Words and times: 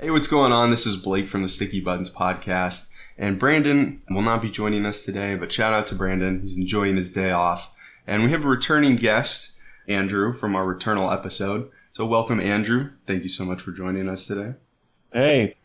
Hey, 0.00 0.12
what's 0.12 0.28
going 0.28 0.52
on? 0.52 0.70
This 0.70 0.86
is 0.86 0.94
Blake 0.94 1.26
from 1.26 1.42
the 1.42 1.48
Sticky 1.48 1.80
Buttons 1.80 2.08
podcast. 2.08 2.88
And 3.18 3.36
Brandon 3.36 4.00
will 4.08 4.22
not 4.22 4.40
be 4.40 4.48
joining 4.48 4.86
us 4.86 5.04
today, 5.04 5.34
but 5.34 5.50
shout 5.50 5.72
out 5.72 5.88
to 5.88 5.96
Brandon. 5.96 6.40
He's 6.40 6.56
enjoying 6.56 6.94
his 6.94 7.10
day 7.10 7.32
off. 7.32 7.72
And 8.06 8.22
we 8.22 8.30
have 8.30 8.44
a 8.44 8.48
returning 8.48 8.94
guest, 8.94 9.58
Andrew, 9.88 10.32
from 10.32 10.54
our 10.54 10.72
Returnal 10.72 11.12
episode. 11.12 11.68
So 11.90 12.06
welcome, 12.06 12.38
Andrew. 12.38 12.90
Thank 13.08 13.24
you 13.24 13.28
so 13.28 13.44
much 13.44 13.60
for 13.60 13.72
joining 13.72 14.08
us 14.08 14.28
today. 14.28 14.54
Hey, 15.12 15.56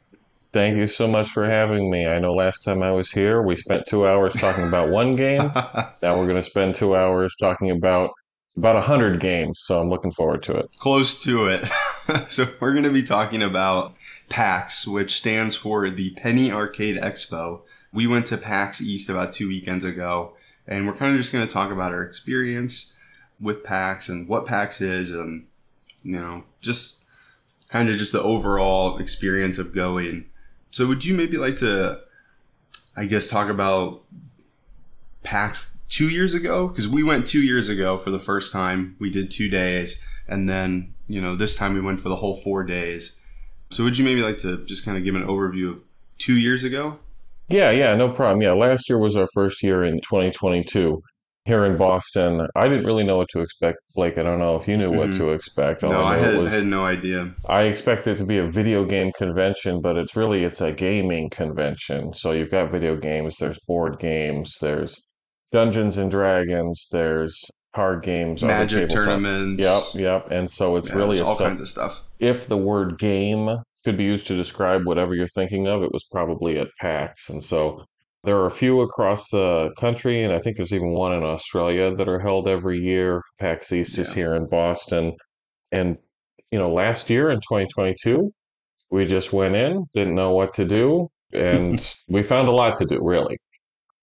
thank 0.51 0.77
you 0.77 0.87
so 0.87 1.07
much 1.07 1.29
for 1.29 1.45
having 1.45 1.91
me. 1.91 2.07
I 2.07 2.17
know 2.17 2.33
last 2.33 2.63
time 2.63 2.81
I 2.81 2.89
was 2.89 3.11
here, 3.11 3.43
we 3.43 3.55
spent 3.55 3.85
two 3.85 4.07
hours 4.07 4.33
talking 4.33 4.67
about 4.67 4.89
one 4.89 5.15
game. 5.15 5.51
now 6.01 6.17
we're 6.17 6.25
going 6.25 6.41
to 6.41 6.49
spend 6.49 6.73
two 6.73 6.95
hours 6.95 7.35
talking 7.39 7.69
about 7.69 8.09
about 8.57 8.75
a 8.75 8.81
hundred 8.81 9.19
games. 9.19 9.61
So 9.63 9.79
I'm 9.79 9.89
looking 9.89 10.11
forward 10.11 10.43
to 10.43 10.57
it. 10.57 10.71
Close 10.77 11.21
to 11.23 11.45
it. 11.45 11.69
so 12.31 12.47
we're 12.59 12.73
going 12.73 12.83
to 12.83 12.91
be 12.91 13.03
talking 13.03 13.41
about 13.41 13.95
PAX, 14.29 14.87
which 14.87 15.17
stands 15.17 15.55
for 15.55 15.89
the 15.89 16.11
Penny 16.11 16.51
Arcade 16.51 16.97
Expo. 16.97 17.61
We 17.91 18.07
went 18.07 18.25
to 18.27 18.37
PAX 18.37 18.81
East 18.81 19.09
about 19.09 19.33
two 19.33 19.47
weekends 19.47 19.83
ago, 19.83 20.33
and 20.67 20.87
we're 20.87 20.95
kind 20.95 21.13
of 21.13 21.19
just 21.19 21.31
going 21.31 21.47
to 21.47 21.53
talk 21.53 21.71
about 21.71 21.91
our 21.91 22.03
experience 22.03 22.93
with 23.39 23.63
PAX 23.63 24.09
and 24.09 24.27
what 24.27 24.45
PAX 24.45 24.81
is, 24.81 25.11
and 25.11 25.47
you 26.03 26.19
know, 26.19 26.43
just 26.61 26.99
kind 27.69 27.89
of 27.89 27.97
just 27.97 28.11
the 28.11 28.21
overall 28.21 28.97
experience 28.97 29.57
of 29.57 29.73
going. 29.73 30.25
So, 30.71 30.87
would 30.87 31.05
you 31.05 31.13
maybe 31.13 31.37
like 31.37 31.57
to, 31.57 31.99
I 32.95 33.05
guess, 33.05 33.27
talk 33.27 33.49
about 33.49 34.01
PAX 35.23 35.77
two 35.89 36.09
years 36.09 36.33
ago? 36.33 36.67
Because 36.67 36.87
we 36.87 37.03
went 37.03 37.27
two 37.27 37.41
years 37.41 37.69
ago 37.69 37.97
for 37.97 38.09
the 38.09 38.19
first 38.19 38.51
time. 38.51 38.95
We 38.99 39.09
did 39.09 39.29
two 39.29 39.49
days, 39.49 39.99
and 40.27 40.49
then 40.49 40.93
you 41.07 41.21
know 41.21 41.35
this 41.35 41.57
time 41.57 41.73
we 41.73 41.81
went 41.81 41.99
for 41.99 42.09
the 42.09 42.15
whole 42.15 42.37
four 42.37 42.63
days. 42.63 43.19
So, 43.71 43.83
would 43.83 43.97
you 43.97 44.05
maybe 44.05 44.21
like 44.21 44.37
to 44.39 44.63
just 44.65 44.85
kind 44.85 44.97
of 44.97 45.03
give 45.03 45.15
an 45.15 45.25
overview 45.25 45.71
of 45.71 45.79
two 46.19 46.37
years 46.37 46.63
ago? 46.63 46.99
Yeah, 47.49 47.71
yeah, 47.71 47.95
no 47.95 48.09
problem. 48.09 48.41
Yeah, 48.41 48.53
last 48.53 48.89
year 48.89 48.97
was 48.99 49.15
our 49.17 49.27
first 49.33 49.61
year 49.63 49.83
in 49.83 49.95
2022 50.01 51.01
here 51.45 51.65
in 51.65 51.77
Boston. 51.77 52.47
I 52.55 52.67
didn't 52.69 52.85
really 52.85 53.03
know 53.03 53.17
what 53.17 53.27
to 53.29 53.41
expect, 53.41 53.79
Blake. 53.95 54.17
I 54.17 54.23
don't 54.23 54.39
know 54.39 54.55
if 54.55 54.67
you 54.67 54.77
knew 54.77 54.91
what 54.91 55.09
Mhm. 55.09 55.17
to 55.17 55.29
expect. 55.31 55.83
All 55.83 55.91
no, 55.91 55.99
I 55.99 56.15
know 56.15 56.21
had, 56.23 56.37
was 56.37 56.53
had 56.53 56.65
no 56.65 56.85
idea. 56.85 57.33
I 57.49 57.63
expected 57.63 58.11
it 58.11 58.17
to 58.19 58.25
be 58.25 58.37
a 58.37 58.47
video 58.47 58.85
game 58.85 59.11
convention, 59.17 59.81
but 59.81 59.97
it's 59.97 60.15
really 60.15 60.45
it's 60.45 60.61
a 60.61 60.71
gaming 60.71 61.29
convention. 61.29 62.13
So 62.13 62.31
you've 62.31 62.49
got 62.51 62.71
video 62.71 62.95
games, 62.95 63.37
there's 63.39 63.59
board 63.67 63.99
games, 63.99 64.55
there's 64.61 65.01
Dungeons 65.51 65.97
and 65.97 66.09
Dragons, 66.09 66.87
there's 66.91 67.37
card 67.75 68.03
games, 68.03 68.41
Magic 68.43 68.89
tournaments. 68.89 69.61
Yep, 69.61 69.83
yep. 69.95 70.31
And 70.31 70.49
so 70.49 70.77
it's 70.77 70.89
Yeah, 70.89 70.95
really 70.95 71.19
all 71.19 71.35
sub- 71.35 71.47
kinds 71.47 71.59
of 71.61 71.67
stuff. 71.67 71.99
If 72.23 72.47
the 72.47 72.57
word 72.57 72.97
game 72.97 73.49
could 73.83 73.97
be 73.97 74.05
used 74.05 74.27
to 74.27 74.35
describe 74.37 74.85
whatever 74.85 75.13
you're 75.13 75.27
thinking 75.27 75.67
of, 75.67 75.83
it 75.83 75.91
was 75.91 76.05
probably 76.11 76.57
at 76.57 76.69
PAX. 76.79 77.29
And 77.29 77.43
so 77.43 77.83
there 78.23 78.37
are 78.37 78.45
a 78.45 78.51
few 78.51 78.79
across 78.81 79.29
the 79.29 79.71
country, 79.77 80.23
and 80.23 80.33
I 80.33 80.39
think 80.39 80.55
there's 80.55 80.73
even 80.73 80.91
one 80.93 81.13
in 81.13 81.23
Australia 81.23 81.93
that 81.95 82.07
are 82.07 82.19
held 82.19 82.47
every 82.47 82.79
year. 82.79 83.21
PAX 83.39 83.73
East 83.73 83.97
is 83.97 84.13
here 84.13 84.35
in 84.35 84.47
Boston. 84.47 85.11
And, 85.71 85.97
you 86.51 86.59
know, 86.59 86.71
last 86.71 87.09
year 87.09 87.29
in 87.31 87.39
2022, 87.41 88.31
we 88.89 89.05
just 89.05 89.33
went 89.33 89.55
in, 89.55 89.85
didn't 89.93 90.15
know 90.15 90.31
what 90.31 90.53
to 90.53 90.65
do, 90.65 91.09
and 91.33 91.95
we 92.07 92.23
found 92.23 92.47
a 92.47 92.51
lot 92.51 92.77
to 92.77 92.85
do, 92.85 92.99
really. 93.03 93.37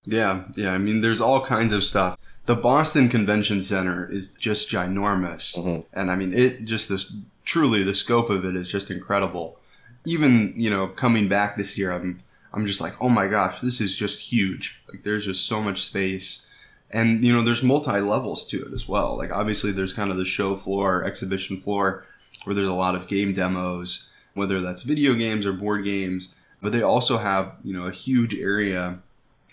Yeah, 0.05 0.45
yeah. 0.57 0.73
I 0.73 0.79
mean, 0.79 1.01
there's 1.01 1.21
all 1.21 1.45
kinds 1.45 1.73
of 1.73 1.85
stuff. 1.85 2.19
The 2.47 2.57
Boston 2.57 3.09
Convention 3.09 3.63
Center 3.63 4.09
is 4.11 4.29
just 4.31 4.69
ginormous, 4.71 5.57
Mhm. 5.57 5.85
and 5.93 6.11
I 6.11 6.17
mean, 6.17 6.33
it 6.35 6.65
just 6.65 6.89
this 6.89 7.15
truly 7.45 7.83
the 7.83 7.95
scope 7.95 8.31
of 8.31 8.45
it 8.45 8.57
is 8.57 8.69
just 8.69 8.91
incredible. 8.91 9.59
Even 10.05 10.55
you 10.57 10.71
know, 10.71 10.89
coming 10.89 11.29
back 11.29 11.57
this 11.57 11.77
year, 11.77 11.93
I'm 11.93 12.23
I'm 12.53 12.67
just 12.67 12.81
like, 12.81 12.95
oh 13.01 13.09
my 13.09 13.27
gosh, 13.29 13.61
this 13.61 13.81
is 13.81 13.95
just 13.95 14.21
huge. 14.33 14.81
Like, 14.89 15.05
there's 15.05 15.25
just 15.25 15.47
so 15.47 15.63
much 15.63 15.83
space, 15.83 16.47
and 16.91 17.25
you 17.25 17.33
know, 17.33 17.43
there's 17.43 17.63
multi 17.63 18.01
levels 18.01 18.47
to 18.49 18.65
it 18.65 18.73
as 18.73 18.89
well. 18.89 19.17
Like, 19.17 19.31
obviously, 19.31 19.73
there's 19.73 19.93
kind 19.93 20.11
of 20.11 20.17
the 20.17 20.25
show 20.25 20.57
floor, 20.57 21.05
exhibition 21.05 21.61
floor, 21.61 22.05
where 22.45 22.55
there's 22.55 22.69
a 22.69 22.75
lot 22.75 22.95
of 22.95 23.09
game 23.09 23.33
demos, 23.33 24.09
whether 24.35 24.61
that's 24.61 24.83
video 24.83 25.15
games 25.15 25.47
or 25.47 25.53
board 25.53 25.85
games. 25.85 26.35
But 26.63 26.73
they 26.73 26.83
also 26.83 27.19
have 27.19 27.55
you 27.65 27.73
know 27.73 27.85
a 27.85 27.93
huge 27.93 28.35
area 28.35 28.99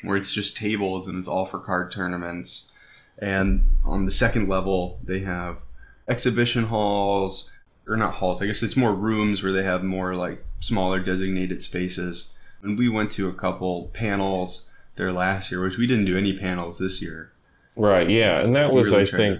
where 0.04 0.18
it's 0.18 0.32
just 0.32 0.58
tables 0.58 1.08
and 1.08 1.18
it's 1.18 1.28
all 1.28 1.46
for 1.46 1.60
card 1.60 1.92
tournaments. 1.92 2.72
And 3.20 3.64
on 3.84 4.06
the 4.06 4.12
second 4.12 4.48
level, 4.48 5.00
they 5.04 5.22
have 5.22 5.62
exhibition 6.08 6.66
halls, 6.66 7.50
or 7.88 7.96
not 7.96 8.16
halls, 8.16 8.42
I 8.42 8.48
guess 8.48 8.64
it's 8.64 8.76
more 8.78 8.94
rooms 8.94 9.42
where 9.42 9.52
they 9.52 9.64
have 9.64 9.84
more 9.84 10.16
like 10.16 10.44
smaller 10.60 11.00
designated 11.00 11.64
spaces. 11.64 12.34
And 12.62 12.78
we 12.78 12.90
went 12.90 13.12
to 13.12 13.30
a 13.30 13.34
couple 13.34 13.90
panels 13.94 14.70
there 14.96 15.12
last 15.12 15.52
year, 15.52 15.62
which 15.62 15.78
we 15.78 15.88
didn't 15.88 16.06
do 16.06 16.18
any 16.18 16.38
panels 16.38 16.80
this 16.80 17.02
year. 17.02 17.32
Right, 17.76 18.10
yeah. 18.10 18.40
And 18.40 18.56
that 18.56 18.72
was, 18.74 18.88
really 18.92 19.04
I 19.04 19.06
think, 19.06 19.40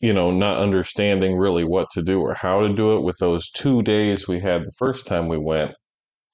you 0.00 0.12
know, 0.12 0.30
not 0.30 0.58
understanding 0.58 1.36
really 1.36 1.64
what 1.64 1.88
to 1.94 2.02
do 2.02 2.20
or 2.20 2.34
how 2.34 2.60
to 2.66 2.72
do 2.72 2.96
it 2.96 3.02
with 3.02 3.16
those 3.18 3.50
two 3.50 3.82
days 3.82 4.28
we 4.28 4.38
had 4.40 4.62
the 4.62 4.72
first 4.78 5.06
time 5.06 5.28
we 5.28 5.38
went. 5.38 5.72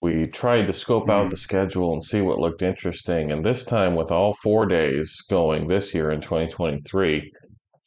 We 0.02 0.26
tried 0.26 0.66
to 0.66 0.72
scope 0.72 1.10
out 1.10 1.26
Mhm. 1.26 1.30
the 1.30 1.36
schedule 1.36 1.92
and 1.92 2.02
see 2.02 2.20
what 2.20 2.38
looked 2.38 2.62
interesting. 2.62 3.32
And 3.32 3.44
this 3.44 3.64
time, 3.64 3.94
with 3.96 4.10
all 4.10 4.34
four 4.42 4.66
days 4.66 5.14
going 5.28 5.68
this 5.68 5.94
year 5.94 6.10
in 6.10 6.20
2023, 6.20 7.30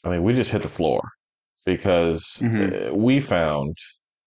I 0.03 0.09
mean, 0.09 0.23
we 0.23 0.33
just 0.33 0.51
hit 0.51 0.61
the 0.63 0.67
floor 0.67 1.01
because 1.65 2.41
Mhm. 2.41 2.75
uh, 2.89 2.93
we 2.93 3.19
found, 3.19 3.77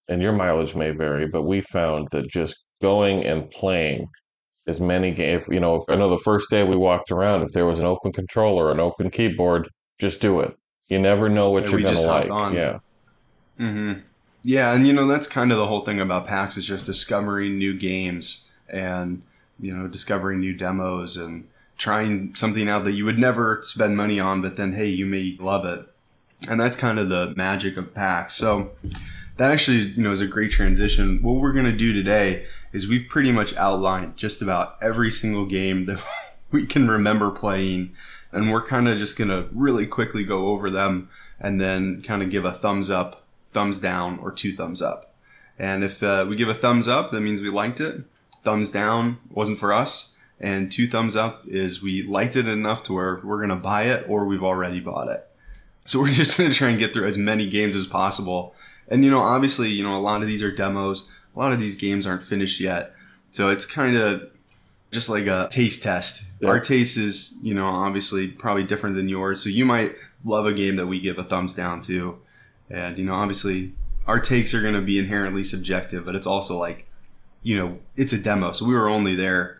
and 0.09 0.23
your 0.23 0.33
mileage 0.33 0.75
may 0.75 0.91
vary, 0.93 1.27
but 1.27 1.43
we 1.43 1.61
found 1.61 2.09
that 2.13 2.29
just 2.31 2.57
going 2.83 3.25
and 3.25 3.51
playing 3.51 4.07
as 4.67 4.81
many 4.81 5.13
games, 5.13 5.47
you 5.49 5.61
know, 5.61 5.77
if, 5.77 5.85
I 5.89 5.97
know 5.97 6.11
the 6.11 6.19
first 6.19 6.51
day 6.51 6.65
we 6.65 6.77
walked 6.77 7.11
around, 7.13 7.43
if 7.43 7.53
there 7.53 7.67
was 7.67 7.79
an 7.79 7.87
open 7.87 8.13
controller, 8.13 8.73
an 8.73 8.81
open 8.81 9.11
keyboard, 9.11 9.69
just 10.01 10.21
do 10.21 10.41
it. 10.41 10.55
You 10.89 10.99
never 11.01 11.29
know 11.29 11.51
what 11.51 11.65
Yeah, 11.65 11.71
you're 11.73 11.81
going 11.83 11.95
to 11.95 12.01
like. 12.01 12.31
on. 12.31 12.53
Yeah. 12.53 12.79
hmm 13.59 13.95
Yeah, 14.45 14.75
and 14.75 14.87
you 14.87 14.93
know 14.93 15.07
that's 15.09 15.27
kind 15.27 15.53
of 15.53 15.59
the 15.59 15.67
whole 15.67 15.83
thing 15.85 16.01
about 16.01 16.27
PAX 16.27 16.57
is 16.57 16.67
just 16.67 16.87
discovering 16.87 17.59
new 17.59 17.79
games 17.79 18.51
and 18.69 19.23
you 19.61 19.75
know 19.77 19.89
discovering 19.89 20.41
new 20.41 20.55
demos 20.55 21.17
and 21.17 21.49
trying 21.79 22.35
something 22.37 22.69
out 22.69 22.85
that 22.85 22.93
you 22.93 23.05
would 23.05 23.19
never 23.19 23.61
spend 23.63 23.97
money 23.97 24.21
on, 24.21 24.43
but 24.43 24.57
then 24.57 24.75
hey, 24.75 24.89
you 24.89 25.07
may 25.07 25.37
love 25.41 25.65
it, 25.67 25.87
and 26.49 26.61
that's 26.61 26.77
kind 26.77 26.99
of 26.99 27.09
the 27.09 27.35
magic 27.37 27.77
of 27.77 27.95
PAX. 27.95 28.35
So 28.35 28.71
that 29.37 29.51
actually 29.51 29.79
you 29.79 30.03
know 30.03 30.13
is 30.13 30.21
a 30.21 30.27
great 30.27 30.51
transition. 30.51 31.23
What 31.23 31.37
we're 31.37 31.53
gonna 31.53 31.77
do 31.77 31.93
today 31.93 32.47
is 32.73 32.89
we've 32.89 33.09
pretty 33.09 33.33
much 33.33 33.55
outlined 33.57 34.17
just 34.17 34.43
about 34.43 34.77
every 34.83 35.11
single 35.11 35.47
game 35.47 35.87
that 35.87 36.03
we 36.51 36.67
can 36.67 36.89
remember 36.89 37.31
playing, 37.31 37.93
and 38.33 38.51
we're 38.51 38.65
kind 38.65 38.89
of 38.89 38.99
just 38.99 39.17
gonna 39.17 39.49
really 39.53 39.87
quickly 39.87 40.25
go 40.25 40.49
over 40.49 40.71
them 40.71 41.09
and 41.41 41.61
then 41.61 42.03
kind 42.03 42.23
of 42.23 42.31
give 42.31 42.45
a 42.45 42.53
thumbs 42.53 42.91
up, 42.91 43.25
thumbs 43.53 43.81
down, 43.81 44.19
or 44.21 44.33
two 44.33 44.55
thumbs 44.55 44.81
up. 44.81 45.15
And 45.59 45.85
if 45.85 46.03
uh, 46.03 46.27
we 46.29 46.37
give 46.37 46.49
a 46.49 46.55
thumbs 46.55 46.89
up, 46.89 47.13
that 47.13 47.21
means 47.21 47.41
we 47.41 47.51
liked 47.51 47.81
it. 47.81 48.03
Thumbs 48.45 48.71
down 48.71 49.19
wasn't 49.31 49.59
for 49.59 49.73
us. 49.73 50.15
And 50.39 50.71
two 50.71 50.87
thumbs 50.87 51.17
up 51.17 51.47
is 51.47 51.83
we 51.83 52.03
liked 52.03 52.37
it 52.37 52.47
enough 52.47 52.83
to 52.85 52.93
where 52.93 53.21
we're 53.25 53.39
going 53.39 53.49
to 53.49 53.57
buy 53.57 53.85
it 53.85 54.05
or 54.09 54.27
we've 54.27 54.45
already 54.45 54.81
bought 54.81 55.09
it. 55.09 55.26
So 55.87 56.01
we're 56.01 56.11
just 56.11 56.37
going 56.37 56.51
to 56.51 56.57
try 56.57 56.69
and 56.69 56.79
get 56.79 56.93
through 56.93 57.07
as 57.07 57.17
many 57.17 57.49
games 57.49 57.75
as 57.75 57.87
possible. 57.87 58.55
And, 58.89 59.05
you 59.05 59.11
know, 59.11 59.21
obviously, 59.21 59.69
you 59.69 59.83
know, 59.83 59.97
a 59.97 60.01
lot 60.01 60.23
of 60.23 60.29
these 60.29 60.43
are 60.43 60.55
demos. 60.55 61.11
A 61.35 61.39
lot 61.39 61.53
of 61.53 61.59
these 61.59 61.77
games 61.77 62.07
aren't 62.07 62.25
finished 62.25 62.61
yet. 62.61 62.93
So 63.31 63.51
it's 63.51 63.67
kind 63.67 63.97
of 63.97 64.23
just 64.93 65.09
like 65.09 65.27
a 65.27 65.49
taste 65.51 65.83
test. 65.83 66.25
Yeah. 66.41 66.49
Our 66.49 66.61
taste 66.61 66.97
is, 66.97 67.39
you 67.43 67.55
know, 67.55 67.67
obviously 67.67 68.29
probably 68.29 68.65
different 68.65 68.97
than 68.97 69.09
yours. 69.09 69.43
So 69.43 69.49
you 69.49 69.65
might 69.65 69.93
love 70.25 70.47
a 70.47 70.55
game 70.55 70.77
that 70.77 70.87
we 70.87 71.01
give 71.01 71.19
a 71.19 71.25
thumbs 71.25 71.55
down 71.55 71.83
to. 71.83 72.19
And, 72.71 72.99
you 72.99 73.05
know, 73.05 73.15
obviously 73.15 73.75
our 74.07 74.21
takes 74.21 74.55
are 74.55 74.63
going 74.63 74.75
to 74.75 74.81
be 74.81 74.99
inherently 74.99 75.45
subjective, 75.45 76.05
but 76.07 76.15
it's 76.15 76.27
also 76.27 76.57
like, 76.57 76.87
you 77.43 77.57
know, 77.59 77.78
it's 77.97 78.13
a 78.13 78.19
demo. 78.19 78.53
So 78.53 78.65
we 78.65 78.75
were 78.75 78.89
only 78.89 79.15
there 79.15 79.59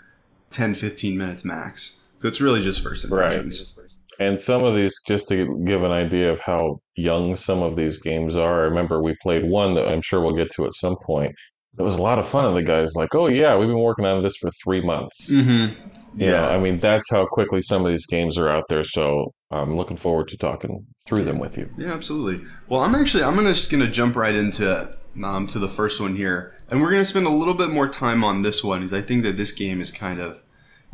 10, 0.51 0.75
15 0.75 1.19
minutes 1.19 1.45
max. 1.45 1.99
So 2.21 2.29
it's 2.29 2.41
really 2.41 2.63
just 2.63 2.83
first 2.83 3.05
Right. 3.11 3.76
And 4.19 4.41
some 4.41 4.65
of 4.65 4.75
these, 4.75 4.95
just 5.07 5.29
to 5.29 5.63
give 5.67 5.83
an 5.83 5.93
idea 5.93 6.33
of 6.33 6.41
how 6.41 6.81
young 6.95 7.37
some 7.37 7.63
of 7.63 7.77
these 7.77 7.99
games 7.99 8.37
are, 8.37 8.61
I 8.61 8.65
remember 8.65 9.03
we 9.03 9.17
played 9.23 9.49
one 9.49 9.75
that 9.75 9.89
I'm 9.89 10.03
sure 10.03 10.21
we'll 10.21 10.37
get 10.37 10.51
to 10.53 10.67
at 10.67 10.75
some 10.75 10.97
point. 11.05 11.35
It 11.79 11.83
was 11.83 11.97
a 11.97 12.03
lot 12.03 12.19
of 12.19 12.27
fun. 12.27 12.47
And 12.47 12.57
the 12.57 12.63
guy's 12.63 12.95
like, 12.95 13.15
oh, 13.15 13.27
yeah, 13.27 13.57
we've 13.57 13.69
been 13.69 13.79
working 13.79 14.07
on 14.07 14.23
this 14.23 14.37
for 14.37 14.51
three 14.65 14.81
months. 14.81 15.31
Mm-hmm. 15.31 15.75
Know, 16.19 16.49
I 16.49 16.59
mean, 16.59 16.79
that's 16.79 17.05
how 17.11 17.27
quickly 17.27 17.61
some 17.61 17.85
of 17.85 17.93
these 17.93 18.07
games 18.07 18.39
are 18.39 18.49
out 18.49 18.65
there. 18.71 18.85
So 18.85 19.35
I'm 19.51 19.77
looking 19.77 19.99
forward 19.99 20.29
to 20.29 20.39
talking 20.39 20.87
through 21.07 21.25
them 21.25 21.39
with 21.39 21.59
you. 21.59 21.69
Yeah, 21.77 21.93
absolutely. 21.93 22.47
Well, 22.69 22.81
I'm 22.81 22.95
actually 22.95 23.23
I'm 23.23 23.35
gonna 23.35 23.53
just 23.53 23.71
gonna 23.71 23.91
jump 23.91 24.17
right 24.17 24.35
into 24.35 24.97
um, 25.23 25.47
to 25.49 25.59
the 25.59 25.69
first 25.69 26.01
one 26.01 26.17
here, 26.17 26.57
and 26.71 26.81
we're 26.81 26.91
gonna 26.91 27.05
spend 27.05 27.27
a 27.27 27.31
little 27.31 27.53
bit 27.53 27.69
more 27.69 27.87
time 27.87 28.25
on 28.25 28.41
this 28.41 28.65
one, 28.65 28.81
because 28.81 28.95
I 28.95 29.03
think 29.03 29.25
that 29.25 29.37
this 29.37 29.53
game 29.53 29.79
is 29.79 29.91
kind 29.91 30.19
of, 30.19 30.39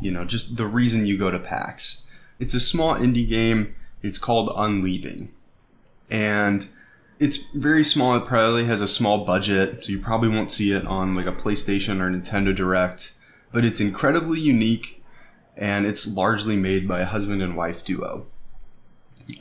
you 0.01 0.11
know, 0.11 0.25
just 0.25 0.57
the 0.57 0.67
reason 0.67 1.07
you 1.07 1.17
go 1.17 1.31
to 1.31 1.39
PAX. 1.39 2.09
It's 2.39 2.55
a 2.55 2.61
small 2.61 2.95
indie 2.95 3.29
game. 3.29 3.75
It's 4.03 4.19
called 4.19 4.53
Unleaving, 4.57 5.33
and 6.11 6.69
It's 7.23 7.53
very 7.53 7.85
small. 7.85 8.17
It 8.17 8.25
probably 8.25 8.65
has 8.65 8.81
a 8.81 8.89
small 8.89 9.25
budget, 9.25 9.85
so 9.85 9.93
you 9.93 10.01
probably 10.01 10.29
won't 10.29 10.51
see 10.51 10.73
it 10.73 10.85
on 10.85 11.15
like 11.15 11.29
a 11.29 11.33
PlayStation 11.33 12.01
or 12.01 12.11
Nintendo 12.11 12.53
Direct. 12.53 13.15
But 13.53 13.65
it's 13.65 13.79
incredibly 13.79 14.41
unique, 14.41 15.05
and 15.57 15.87
it's 15.87 16.17
largely 16.17 16.57
made 16.57 16.89
by 16.89 16.99
a 16.99 17.05
husband 17.05 17.41
and 17.41 17.57
wife 17.57 17.85
duo. 17.85 18.27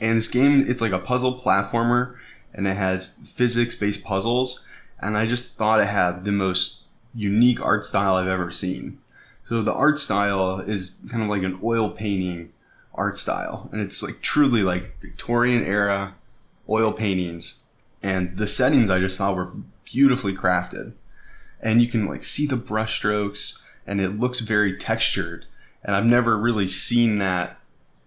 And 0.00 0.18
this 0.18 0.28
game, 0.28 0.64
it's 0.68 0.80
like 0.80 0.92
a 0.92 1.00
puzzle 1.00 1.40
platformer, 1.40 2.14
and 2.54 2.68
it 2.68 2.76
has 2.76 3.14
physics-based 3.34 4.04
puzzles. 4.04 4.64
And 5.00 5.16
I 5.16 5.26
just 5.26 5.56
thought 5.56 5.80
it 5.80 5.88
had 5.88 6.24
the 6.24 6.30
most 6.30 6.84
unique 7.12 7.60
art 7.60 7.84
style 7.84 8.14
I've 8.14 8.28
ever 8.28 8.52
seen. 8.52 9.00
So 9.48 9.60
the 9.60 9.74
art 9.74 9.98
style 9.98 10.60
is 10.60 11.00
kind 11.10 11.24
of 11.24 11.28
like 11.28 11.42
an 11.42 11.58
oil 11.64 11.90
painting 11.90 12.52
art 12.94 13.18
style, 13.18 13.68
and 13.72 13.80
it's 13.80 14.02
like 14.02 14.20
truly 14.20 14.62
like 14.62 15.00
Victorian 15.00 15.64
era 15.64 16.14
oil 16.68 16.92
paintings 16.92 17.62
and 18.02 18.36
the 18.36 18.46
settings 18.46 18.90
I 18.90 18.98
just 18.98 19.16
saw 19.16 19.32
were 19.32 19.52
beautifully 19.84 20.34
crafted. 20.34 20.94
And 21.60 21.80
you 21.80 21.88
can 21.88 22.06
like 22.06 22.24
see 22.24 22.46
the 22.46 22.56
brushstrokes 22.56 23.62
and 23.86 24.00
it 24.00 24.18
looks 24.18 24.40
very 24.40 24.76
textured. 24.76 25.46
And 25.84 25.94
I've 25.94 26.04
never 26.04 26.36
really 26.36 26.66
seen 26.66 27.18
that 27.18 27.58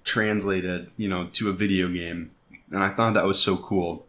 translated, 0.03 0.91
you 0.97 1.07
know, 1.07 1.27
to 1.33 1.49
a 1.49 1.53
video 1.53 1.89
game. 1.89 2.31
And 2.71 2.83
I 2.83 2.93
thought 2.93 3.13
that 3.13 3.25
was 3.25 3.41
so 3.41 3.57
cool. 3.57 4.05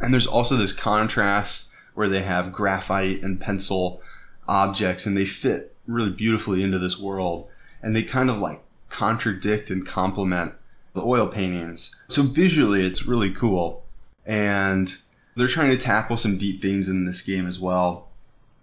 And 0.00 0.12
there's 0.12 0.26
also 0.26 0.56
this 0.56 0.72
contrast 0.72 1.72
where 1.94 2.08
they 2.08 2.22
have 2.22 2.52
graphite 2.52 3.22
and 3.22 3.40
pencil 3.40 4.00
objects 4.46 5.04
and 5.04 5.16
they 5.16 5.26
fit 5.26 5.74
really 5.86 6.10
beautifully 6.10 6.62
into 6.62 6.78
this 6.78 6.98
world. 6.98 7.48
And 7.82 7.94
they 7.94 8.02
kind 8.02 8.30
of 8.30 8.38
like 8.38 8.62
contradict 8.90 9.70
and 9.70 9.86
complement 9.86 10.54
the 10.94 11.02
oil 11.02 11.28
paintings. 11.28 11.94
So 12.08 12.22
visually, 12.22 12.84
it's 12.84 13.06
really 13.06 13.32
cool. 13.32 13.84
And 14.26 14.96
they're 15.36 15.48
trying 15.48 15.70
to 15.70 15.76
tackle 15.76 16.16
some 16.16 16.38
deep 16.38 16.60
things 16.60 16.88
in 16.88 17.04
this 17.04 17.22
game 17.22 17.46
as 17.46 17.60
well. 17.60 18.08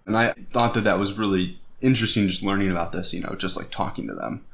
And 0.04 0.16
I 0.16 0.34
thought 0.52 0.74
that 0.74 0.84
that 0.84 0.98
was 0.98 1.14
really 1.14 1.58
interesting 1.80 2.28
just 2.28 2.42
learning 2.42 2.70
about 2.70 2.92
this, 2.92 3.12
you 3.12 3.20
know, 3.20 3.34
just 3.34 3.56
like 3.56 3.70
talking 3.70 4.06
to 4.08 4.14
them. 4.14 4.44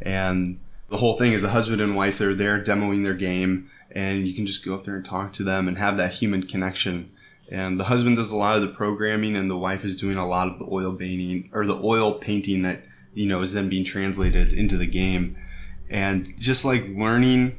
And 0.00 0.58
the 0.88 0.96
whole 0.98 1.16
thing 1.16 1.32
is 1.32 1.42
the 1.42 1.48
husband 1.48 1.80
and 1.80 1.96
wife, 1.96 2.18
they're 2.18 2.34
there 2.34 2.62
demoing 2.62 3.02
their 3.02 3.14
game, 3.14 3.70
and 3.90 4.26
you 4.26 4.34
can 4.34 4.46
just 4.46 4.64
go 4.64 4.74
up 4.74 4.84
there 4.84 4.96
and 4.96 5.04
talk 5.04 5.32
to 5.34 5.42
them 5.42 5.68
and 5.68 5.78
have 5.78 5.96
that 5.96 6.14
human 6.14 6.46
connection. 6.46 7.10
And 7.50 7.78
the 7.78 7.84
husband 7.84 8.16
does 8.16 8.32
a 8.32 8.36
lot 8.36 8.56
of 8.56 8.62
the 8.62 8.68
programming, 8.68 9.36
and 9.36 9.50
the 9.50 9.58
wife 9.58 9.84
is 9.84 9.96
doing 9.96 10.16
a 10.16 10.26
lot 10.26 10.48
of 10.48 10.58
the 10.58 10.68
oil 10.70 10.94
painting 10.94 11.50
or 11.52 11.66
the 11.66 11.80
oil 11.82 12.14
painting 12.14 12.62
that 12.62 12.82
you 13.14 13.26
know 13.26 13.40
is 13.40 13.52
then 13.52 13.68
being 13.68 13.84
translated 13.84 14.52
into 14.52 14.76
the 14.76 14.86
game. 14.86 15.36
And 15.90 16.34
just 16.38 16.64
like 16.64 16.88
learning 16.88 17.58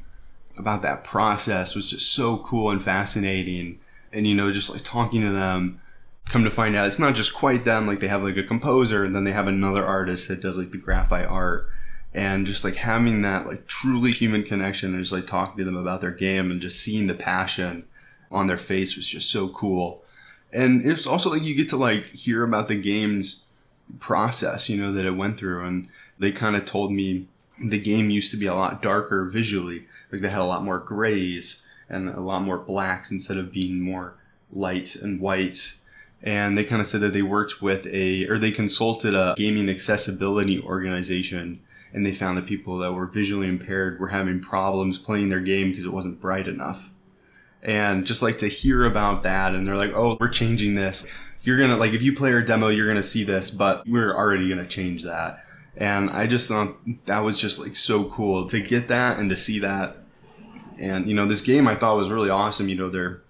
about 0.57 0.81
that 0.81 1.03
process 1.03 1.75
was 1.75 1.89
just 1.89 2.13
so 2.13 2.37
cool 2.37 2.69
and 2.69 2.83
fascinating. 2.83 3.79
And 4.11 4.27
you 4.27 4.35
know 4.35 4.51
just 4.51 4.69
like 4.69 4.83
talking 4.83 5.21
to 5.21 5.31
them 5.31 5.81
come 6.29 6.43
to 6.43 6.49
find 6.49 6.75
out 6.75 6.87
it's 6.87 6.99
not 6.99 7.15
just 7.15 7.33
quite 7.33 7.65
them 7.65 7.85
like 7.85 7.99
they 7.99 8.07
have 8.07 8.23
like 8.23 8.37
a 8.37 8.43
composer 8.43 9.03
and 9.03 9.13
then 9.13 9.25
they 9.25 9.33
have 9.33 9.47
another 9.47 9.83
artist 9.83 10.27
that 10.29 10.41
does 10.41 10.57
like 10.57 10.71
the 10.71 10.77
graphite 10.77 11.27
art. 11.27 11.67
And 12.13 12.45
just 12.45 12.63
like 12.63 12.75
having 12.75 13.21
that 13.21 13.47
like 13.47 13.65
truly 13.67 14.11
human 14.11 14.43
connection 14.43 14.93
and 14.93 15.03
just 15.03 15.11
like 15.11 15.25
talking 15.25 15.57
to 15.57 15.63
them 15.63 15.75
about 15.75 16.01
their 16.01 16.11
game 16.11 16.51
and 16.51 16.61
just 16.61 16.79
seeing 16.79 17.07
the 17.07 17.15
passion 17.15 17.85
on 18.31 18.47
their 18.47 18.57
face 18.57 18.95
was 18.95 19.07
just 19.07 19.31
so 19.31 19.49
cool. 19.49 20.03
And 20.51 20.85
it's 20.85 21.07
also 21.07 21.31
like 21.31 21.43
you 21.43 21.55
get 21.55 21.69
to 21.69 21.77
like 21.77 22.05
hear 22.05 22.43
about 22.43 22.67
the 22.67 22.79
game's 22.79 23.42
process 23.99 24.69
you 24.69 24.77
know 24.77 24.91
that 24.91 25.05
it 25.05 25.11
went 25.11 25.37
through 25.37 25.63
and 25.63 25.87
they 26.19 26.31
kind 26.31 26.55
of 26.55 26.65
told 26.65 26.91
me 26.91 27.27
the 27.63 27.79
game 27.79 28.09
used 28.09 28.31
to 28.31 28.37
be 28.37 28.45
a 28.45 28.53
lot 28.53 28.81
darker 28.81 29.25
visually 29.25 29.85
like 30.11 30.21
they 30.21 30.29
had 30.29 30.41
a 30.41 30.45
lot 30.45 30.63
more 30.63 30.79
grays 30.79 31.67
and 31.89 32.09
a 32.09 32.19
lot 32.21 32.43
more 32.43 32.57
blacks 32.57 33.11
instead 33.11 33.37
of 33.37 33.51
being 33.51 33.81
more 33.81 34.15
light 34.51 34.95
and 34.95 35.19
white. 35.19 35.73
And 36.21 36.57
they 36.57 36.63
kind 36.63 36.81
of 36.81 36.87
said 36.87 37.01
that 37.01 37.13
they 37.13 37.21
worked 37.21 37.61
with 37.61 37.85
a, 37.87 38.27
or 38.29 38.37
they 38.37 38.51
consulted 38.51 39.13
a 39.13 39.35
gaming 39.37 39.69
accessibility 39.69 40.61
organization 40.61 41.61
and 41.93 42.05
they 42.05 42.13
found 42.13 42.37
that 42.37 42.45
people 42.45 42.77
that 42.77 42.93
were 42.93 43.05
visually 43.05 43.47
impaired 43.47 43.99
were 43.99 44.07
having 44.07 44.39
problems 44.39 44.97
playing 44.97 45.29
their 45.29 45.41
game 45.41 45.69
because 45.69 45.83
it 45.83 45.93
wasn't 45.93 46.21
bright 46.21 46.47
enough. 46.47 46.89
And 47.61 48.05
just 48.05 48.21
like 48.21 48.39
to 48.39 48.47
hear 48.47 48.85
about 48.85 49.23
that, 49.23 49.55
and 49.55 49.65
they're 49.65 49.77
like, 49.77 49.93
oh, 49.93 50.17
we're 50.19 50.27
changing 50.27 50.75
this. 50.75 51.05
You're 51.43 51.57
gonna, 51.57 51.77
like, 51.77 51.93
if 51.93 52.01
you 52.01 52.15
play 52.15 52.31
our 52.31 52.41
demo, 52.41 52.69
you're 52.69 52.87
gonna 52.87 53.03
see 53.03 53.23
this, 53.23 53.51
but 53.51 53.87
we're 53.87 54.15
already 54.15 54.49
gonna 54.49 54.65
change 54.65 55.03
that. 55.03 55.45
And 55.75 56.09
I 56.09 56.27
just 56.27 56.47
thought 56.47 56.75
that 57.05 57.19
was 57.19 57.39
just 57.39 57.59
like 57.59 57.75
so 57.75 58.05
cool 58.05 58.47
to 58.47 58.61
get 58.61 58.87
that 58.89 59.19
and 59.19 59.29
to 59.29 59.35
see 59.35 59.59
that 59.59 59.97
and 60.79 61.07
you 61.07 61.13
know, 61.13 61.27
this 61.27 61.41
game 61.41 61.67
I 61.67 61.75
thought 61.75 61.97
was 61.97 62.09
really 62.09 62.29
awesome. 62.29 62.69
You 62.69 62.75
know, 62.75 62.89
their 62.89 63.21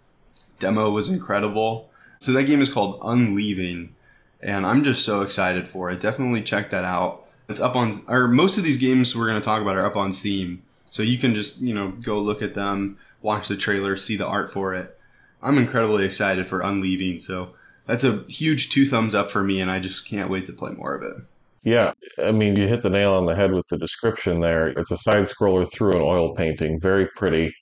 demo 0.59 0.89
was 0.91 1.09
incredible. 1.09 1.89
So 2.19 2.31
that 2.33 2.43
game 2.43 2.61
is 2.61 2.69
called 2.69 2.99
Unleaving, 3.03 3.93
and 4.41 4.65
I'm 4.65 4.83
just 4.83 5.03
so 5.03 5.21
excited 5.21 5.67
for 5.67 5.91
it. 5.91 5.99
Definitely 5.99 6.41
check 6.41 6.69
that 6.71 6.85
out. 6.85 7.33
It's 7.49 7.59
up 7.59 7.75
on, 7.75 7.93
or 8.07 8.29
most 8.29 8.57
of 8.57 8.63
these 8.63 8.77
games 8.77 9.15
we're 9.15 9.27
going 9.27 9.39
to 9.39 9.45
talk 9.45 9.61
about 9.61 9.75
are 9.75 9.85
up 9.85 9.97
on 9.97 10.13
Steam, 10.13 10.61
so 10.89 11.03
you 11.03 11.17
can 11.17 11.35
just 11.35 11.59
you 11.59 11.73
know 11.73 11.89
go 11.89 12.19
look 12.19 12.41
at 12.41 12.53
them, 12.53 12.97
watch 13.21 13.47
the 13.49 13.57
trailer, 13.57 13.95
see 13.97 14.15
the 14.15 14.27
art 14.27 14.51
for 14.53 14.73
it. 14.73 14.97
I'm 15.41 15.57
incredibly 15.57 16.05
excited 16.05 16.47
for 16.47 16.61
Unleaving, 16.61 17.19
so 17.19 17.49
that's 17.85 18.03
a 18.03 18.23
huge 18.29 18.69
two 18.69 18.85
thumbs 18.85 19.15
up 19.15 19.31
for 19.31 19.43
me, 19.43 19.59
and 19.59 19.69
I 19.69 19.79
just 19.79 20.07
can't 20.07 20.29
wait 20.29 20.45
to 20.47 20.53
play 20.53 20.71
more 20.71 20.95
of 20.95 21.03
it. 21.03 21.23
Yeah, 21.63 21.93
I 22.23 22.31
mean, 22.31 22.55
you 22.55 22.67
hit 22.67 22.83
the 22.83 22.89
nail 22.89 23.13
on 23.13 23.25
the 23.25 23.35
head 23.35 23.53
with 23.53 23.67
the 23.69 23.77
description 23.77 24.41
there. 24.41 24.67
It's 24.67 24.91
a 24.91 24.97
side 24.97 25.23
scroller 25.23 25.69
through 25.71 25.95
an 25.95 26.01
oil 26.01 26.35
painting, 26.35 26.79
very 26.81 27.07
pretty. 27.15 27.53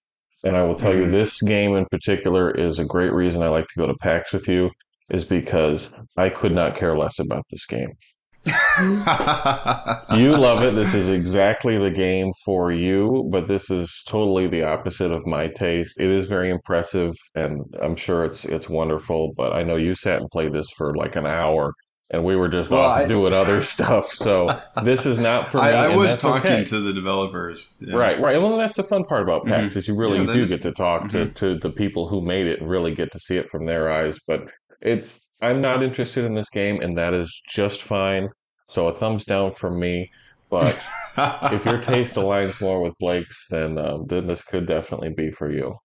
And 0.43 0.57
I 0.57 0.63
will 0.63 0.75
tell 0.75 0.95
you, 0.95 1.03
Mhm. 1.05 1.11
this 1.11 1.39
game 1.43 1.75
in 1.75 1.85
particular 1.85 2.49
is 2.51 2.79
a 2.79 2.85
great 2.85 3.13
reason 3.13 3.43
I 3.43 3.49
like 3.49 3.67
to 3.67 3.79
go 3.79 3.85
to 3.85 3.93
PAX 4.01 4.33
with 4.33 4.47
you, 4.47 4.71
is 5.11 5.23
because 5.23 5.93
I 6.17 6.29
could 6.29 6.51
not 6.51 6.75
care 6.75 6.97
less 6.97 7.19
about 7.19 7.45
this 7.51 7.65
game. 7.67 7.91
You 10.17 10.35
love 10.35 10.61
it. 10.63 10.75
This 10.75 10.93
is 10.93 11.09
exactly 11.09 11.77
the 11.77 11.91
game 11.91 12.31
for 12.45 12.71
you, 12.71 13.27
but 13.31 13.47
this 13.47 13.69
is 13.69 14.03
totally 14.07 14.47
the 14.47 14.63
opposite 14.63 15.11
of 15.11 15.25
my 15.25 15.47
taste. 15.47 15.99
It 15.99 16.09
is 16.09 16.25
very 16.25 16.49
impressive, 16.49 17.15
and 17.35 17.61
I'm 17.81 17.95
sure 17.95 18.23
it's 18.25 18.45
it's 18.45 18.67
wonderful. 18.69 19.33
But 19.37 19.53
I 19.53 19.63
know 19.63 19.75
you 19.77 19.95
sat 19.95 20.19
and 20.21 20.29
played 20.31 20.53
this 20.53 20.69
for 20.75 20.93
like 20.95 21.15
an 21.15 21.25
hour, 21.25 21.73
and 22.09 22.23
we 22.25 22.35
were 22.35 22.49
just 22.49 22.71
Well, 22.71 22.81
off 22.81 22.97
I- 22.99 23.07
doing 23.07 23.33
other 23.33 23.61
stuff. 23.75 24.07
So 24.07 24.59
this 24.83 25.05
is 25.05 25.19
not 25.19 25.49
for 25.49 25.57
me. 25.57 25.63
I, 25.63 25.95
was 25.95 26.19
talking 26.19 26.51
okay. 26.51 26.63
to 26.65 26.79
the 26.81 26.93
developers. 26.93 27.67
Yeah. 27.79 27.95
Right, 27.95 28.19
right. 28.19 28.41
Well, 28.41 28.57
that's 28.57 28.77
the 28.77 28.83
fun 28.83 29.05
part 29.05 29.21
about 29.23 29.45
PAX 29.45 29.73
Mhm. 29.73 29.77
is 29.77 29.87
you 29.87 29.95
really 29.95 30.19
Yeah, 30.25 30.33
do 30.33 30.47
get 30.47 30.61
to 30.63 30.71
talk 30.73 31.09
to, 31.09 31.27
to 31.33 31.57
the 31.57 31.69
people 31.71 32.07
who 32.09 32.21
made 32.21 32.47
it 32.47 32.59
and 32.59 32.69
really 32.69 32.93
get 32.93 33.11
to 33.13 33.19
see 33.19 33.37
it 33.37 33.49
from 33.49 33.65
their 33.65 33.89
eyes. 33.91 34.19
But 34.27 34.41
it's 34.81 35.27
I'm 35.41 35.61
not 35.61 35.83
interested 35.83 36.25
in 36.25 36.35
this 36.35 36.49
game, 36.49 36.81
and 36.81 36.97
that 36.97 37.13
is 37.13 37.41
just 37.49 37.81
fine. 37.81 38.29
So 38.67 38.87
a 38.87 38.93
thumbs 38.93 39.25
down 39.25 39.51
from 39.53 39.79
me. 39.79 40.11
But 40.49 40.77
if 41.51 41.65
your 41.65 41.81
taste 41.81 42.15
aligns 42.15 42.61
more 42.61 42.81
with 42.81 42.97
Blake's, 42.99 43.47
then 43.49 43.77
um, 43.77 44.05
then 44.07 44.27
this 44.27 44.43
could 44.43 44.65
definitely 44.65 45.09
be 45.09 45.31
for 45.31 45.51
you. 45.51 45.77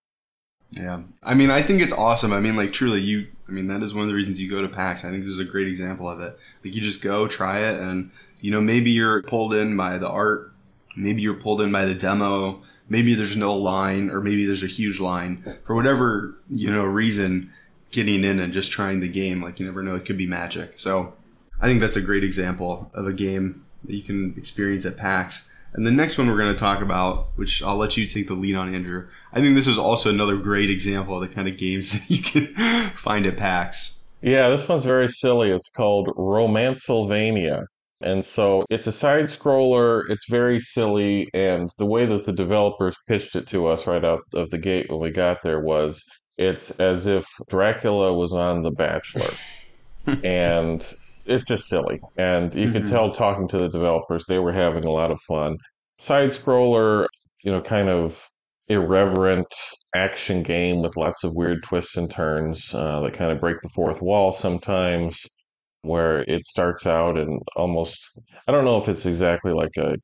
Yeah. 0.72 1.02
I 1.22 1.34
mean, 1.34 1.50
I 1.50 1.62
think 1.62 1.80
it's 1.80 1.92
awesome. 1.92 2.32
I 2.32 2.40
mean, 2.40 2.56
like, 2.56 2.72
truly, 2.72 3.00
you, 3.00 3.28
I 3.48 3.52
mean, 3.52 3.68
that 3.68 3.82
is 3.82 3.94
one 3.94 4.02
of 4.02 4.08
the 4.08 4.14
reasons 4.14 4.40
you 4.40 4.50
go 4.50 4.62
to 4.62 4.68
PAX. 4.68 5.04
I 5.04 5.10
think 5.10 5.22
this 5.22 5.32
is 5.32 5.38
a 5.38 5.44
great 5.44 5.68
example 5.68 6.08
of 6.08 6.20
it. 6.20 6.38
Like, 6.64 6.74
you 6.74 6.80
just 6.80 7.02
go, 7.02 7.28
try 7.28 7.60
it, 7.60 7.80
and, 7.80 8.10
you 8.40 8.50
know, 8.50 8.60
maybe 8.60 8.90
you're 8.90 9.22
pulled 9.22 9.54
in 9.54 9.76
by 9.76 9.98
the 9.98 10.08
art, 10.08 10.52
maybe 10.96 11.22
you're 11.22 11.34
pulled 11.34 11.60
in 11.60 11.70
by 11.72 11.84
the 11.84 11.94
demo, 11.94 12.62
maybe 12.88 13.14
there's 13.14 13.36
no 13.36 13.54
line, 13.54 14.10
or 14.10 14.20
maybe 14.20 14.44
there's 14.44 14.62
a 14.62 14.68
huge 14.68 15.00
line. 15.00 15.56
For 15.64 15.74
whatever, 15.74 16.36
you 16.50 16.70
know, 16.70 16.84
reason, 16.84 17.52
getting 17.90 18.24
in 18.24 18.40
and 18.40 18.52
just 18.52 18.72
trying 18.72 19.00
the 19.00 19.08
game, 19.08 19.42
like, 19.42 19.60
you 19.60 19.66
never 19.66 19.82
know, 19.82 19.96
it 19.96 20.04
could 20.04 20.18
be 20.18 20.26
magic. 20.26 20.74
So, 20.76 21.14
I 21.60 21.66
think 21.66 21.80
that's 21.80 21.96
a 21.96 22.02
great 22.02 22.24
example 22.24 22.90
of 22.94 23.06
a 23.06 23.12
game 23.12 23.64
that 23.84 23.94
you 23.94 24.02
can 24.02 24.34
experience 24.36 24.84
at 24.84 24.96
PAX. 24.96 25.52
And 25.72 25.86
the 25.86 25.90
next 25.90 26.16
one 26.16 26.28
we're 26.28 26.38
going 26.38 26.52
to 26.52 26.58
talk 26.58 26.80
about, 26.80 27.28
which 27.36 27.62
I'll 27.62 27.76
let 27.76 27.96
you 27.96 28.06
take 28.06 28.28
the 28.28 28.34
lead 28.34 28.54
on, 28.54 28.74
Andrew. 28.74 29.08
I 29.32 29.40
think 29.40 29.54
this 29.54 29.66
is 29.66 29.78
also 29.78 30.10
another 30.10 30.36
great 30.36 30.70
example 30.70 31.20
of 31.20 31.28
the 31.28 31.34
kind 31.34 31.48
of 31.48 31.58
games 31.58 31.92
that 31.92 32.10
you 32.10 32.22
can 32.22 32.90
find 32.90 33.26
at 33.26 33.36
PAX. 33.36 34.04
Yeah, 34.22 34.48
this 34.48 34.68
one's 34.68 34.84
very 34.84 35.08
silly. 35.08 35.50
It's 35.50 35.70
called 35.70 36.08
Romancelvania. 36.16 37.66
And 38.02 38.24
so 38.24 38.64
it's 38.68 38.86
a 38.86 38.92
side 38.92 39.24
scroller. 39.24 40.02
It's 40.08 40.28
very 40.28 40.60
silly. 40.60 41.28
And 41.32 41.70
the 41.78 41.86
way 41.86 42.06
that 42.06 42.26
the 42.26 42.32
developers 42.32 42.96
pitched 43.06 43.36
it 43.36 43.46
to 43.48 43.66
us 43.66 43.86
right 43.86 44.04
out 44.04 44.20
of 44.34 44.50
the 44.50 44.58
gate 44.58 44.90
when 44.90 45.00
we 45.00 45.10
got 45.10 45.42
there 45.42 45.60
was 45.60 46.04
it's 46.38 46.70
as 46.72 47.06
if 47.06 47.26
Dracula 47.48 48.12
was 48.14 48.32
on 48.32 48.62
The 48.62 48.70
Bachelor. 48.72 49.30
and 50.24 50.86
it's 51.24 51.44
just 51.44 51.68
silly. 51.68 52.00
And 52.16 52.54
you 52.54 52.68
could 52.68 52.84
Mhm. 52.84 52.90
tell 52.90 53.12
talking 53.12 53.48
to 53.48 53.58
the 53.58 53.68
developers, 53.68 54.24
they 54.26 54.38
were 54.38 54.52
having 54.52 54.84
a 54.84 54.90
lot 54.90 55.10
of 55.10 55.20
fun. 55.22 55.56
Side 55.98 56.30
scroller, 56.30 57.06
you 57.42 57.50
know, 57.52 57.60
kind 57.60 57.88
of 57.88 58.24
irreverent 58.68 59.46
action 59.94 60.42
game 60.42 60.82
with 60.82 60.96
lots 60.96 61.24
of 61.24 61.34
weird 61.34 61.62
twists 61.62 61.96
and 61.96 62.10
turns 62.10 62.74
uh, 62.74 63.00
that 63.00 63.14
kind 63.14 63.30
of 63.32 63.40
break 63.40 63.60
the 63.60 63.68
fourth 63.70 64.02
wall 64.02 64.32
sometimes, 64.32 65.20
where 65.82 66.22
it 66.28 66.44
starts 66.44 66.86
out 66.86 67.16
and 67.18 67.40
almost, 67.56 67.98
I 68.46 68.52
don't 68.52 68.64
know 68.64 68.78
if 68.78 68.88
it's 68.88 69.06
exactly 69.06 69.52
like 69.52 69.76
a 69.78 69.96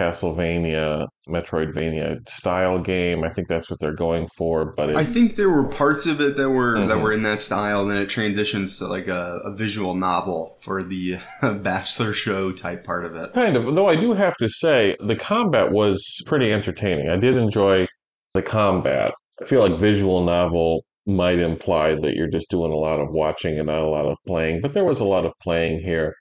Castlevania, 0.00 1.08
Metroidvania 1.28 2.26
style 2.26 2.78
game. 2.78 3.22
I 3.22 3.28
think 3.28 3.48
that's 3.48 3.70
what 3.70 3.80
they're 3.80 3.94
going 3.94 4.28
for. 4.28 4.72
But 4.74 4.96
I 4.96 5.04
think 5.04 5.36
there 5.36 5.50
were 5.50 5.68
parts 5.68 6.06
of 6.06 6.22
it 6.22 6.36
that 6.36 6.48
were 6.48 6.76
mm-hmm. 6.76 6.88
that 6.88 7.00
were 7.00 7.12
in 7.12 7.22
that 7.24 7.42
style, 7.42 7.82
and 7.82 7.90
then 7.90 7.98
it 7.98 8.08
transitions 8.08 8.78
to 8.78 8.86
like 8.86 9.08
a, 9.08 9.40
a 9.44 9.54
visual 9.54 9.94
novel 9.94 10.56
for 10.62 10.82
the 10.82 11.18
Bachelor 11.42 12.14
show 12.14 12.50
type 12.50 12.84
part 12.84 13.04
of 13.04 13.14
it. 13.14 13.34
Kind 13.34 13.56
of, 13.56 13.74
though 13.74 13.88
I 13.88 13.96
do 13.96 14.14
have 14.14 14.36
to 14.38 14.48
say 14.48 14.96
the 15.00 15.16
combat 15.16 15.70
was 15.70 16.02
pretty 16.24 16.50
entertaining. 16.50 17.10
I 17.10 17.16
did 17.16 17.36
enjoy 17.36 17.86
the 18.32 18.42
combat. 18.42 19.12
I 19.42 19.44
feel 19.44 19.60
like 19.68 19.78
visual 19.78 20.24
novel 20.24 20.82
might 21.06 21.40
imply 21.40 21.94
that 21.94 22.14
you're 22.14 22.30
just 22.30 22.50
doing 22.50 22.72
a 22.72 22.76
lot 22.76 23.00
of 23.00 23.10
watching 23.10 23.58
and 23.58 23.66
not 23.66 23.82
a 23.82 23.86
lot 23.86 24.06
of 24.06 24.16
playing, 24.26 24.62
but 24.62 24.72
there 24.72 24.84
was 24.84 25.00
a 25.00 25.04
lot 25.04 25.26
of 25.26 25.32
playing 25.42 25.80
here. 25.80 26.14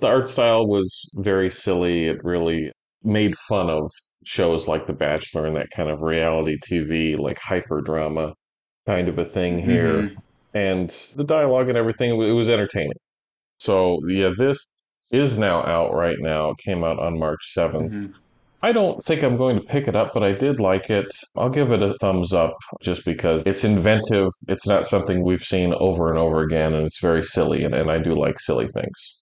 The 0.00 0.06
art 0.08 0.28
style 0.28 0.66
was 0.68 1.10
very 1.14 1.50
silly. 1.50 2.06
It 2.06 2.22
really 2.22 2.70
made 3.04 3.36
fun 3.36 3.70
of 3.70 3.90
shows 4.24 4.66
like 4.68 4.86
The 4.86 4.92
Bachelor 4.92 5.46
and 5.46 5.56
that 5.56 5.70
kind 5.70 5.90
of 5.90 6.00
reality 6.00 6.58
TV, 6.58 7.18
like 7.18 7.38
hyper 7.38 7.80
drama 7.80 8.34
kind 8.86 9.08
of 9.08 9.18
a 9.18 9.24
thing 9.24 9.58
here. 9.58 9.94
Mm-hmm. 9.94 10.18
And 10.56 10.90
the 11.16 11.24
dialogue 11.24 11.68
and 11.68 11.76
everything, 11.76 12.10
it 12.10 12.32
was 12.32 12.48
entertaining. 12.48 12.92
So, 13.58 13.98
yeah, 14.06 14.30
this 14.36 14.66
is 15.10 15.38
now 15.38 15.64
out 15.64 15.92
right 15.92 16.16
now. 16.18 16.50
It 16.50 16.58
came 16.58 16.84
out 16.84 16.98
on 16.98 17.18
March 17.18 17.40
7th. 17.56 17.92
Mm-hmm. 17.92 18.12
I 18.62 18.72
don't 18.72 19.04
think 19.04 19.22
I'm 19.22 19.36
going 19.36 19.56
to 19.56 19.62
pick 19.62 19.88
it 19.88 19.96
up, 19.96 20.14
but 20.14 20.22
I 20.22 20.32
did 20.32 20.58
like 20.58 20.88
it. 20.88 21.06
I'll 21.36 21.50
give 21.50 21.70
it 21.70 21.82
a 21.82 21.94
thumbs 22.00 22.32
up 22.32 22.56
just 22.80 23.04
because 23.04 23.42
it's 23.44 23.62
inventive. 23.62 24.30
It's 24.48 24.66
not 24.66 24.86
something 24.86 25.22
we've 25.22 25.42
seen 25.42 25.74
over 25.74 26.08
and 26.08 26.18
over 26.18 26.40
again, 26.40 26.72
and 26.72 26.86
it's 26.86 26.98
very 27.00 27.22
silly, 27.22 27.64
and, 27.64 27.74
and 27.74 27.90
I 27.90 27.98
do 27.98 28.14
like 28.14 28.40
silly 28.40 28.68
things. 28.68 29.20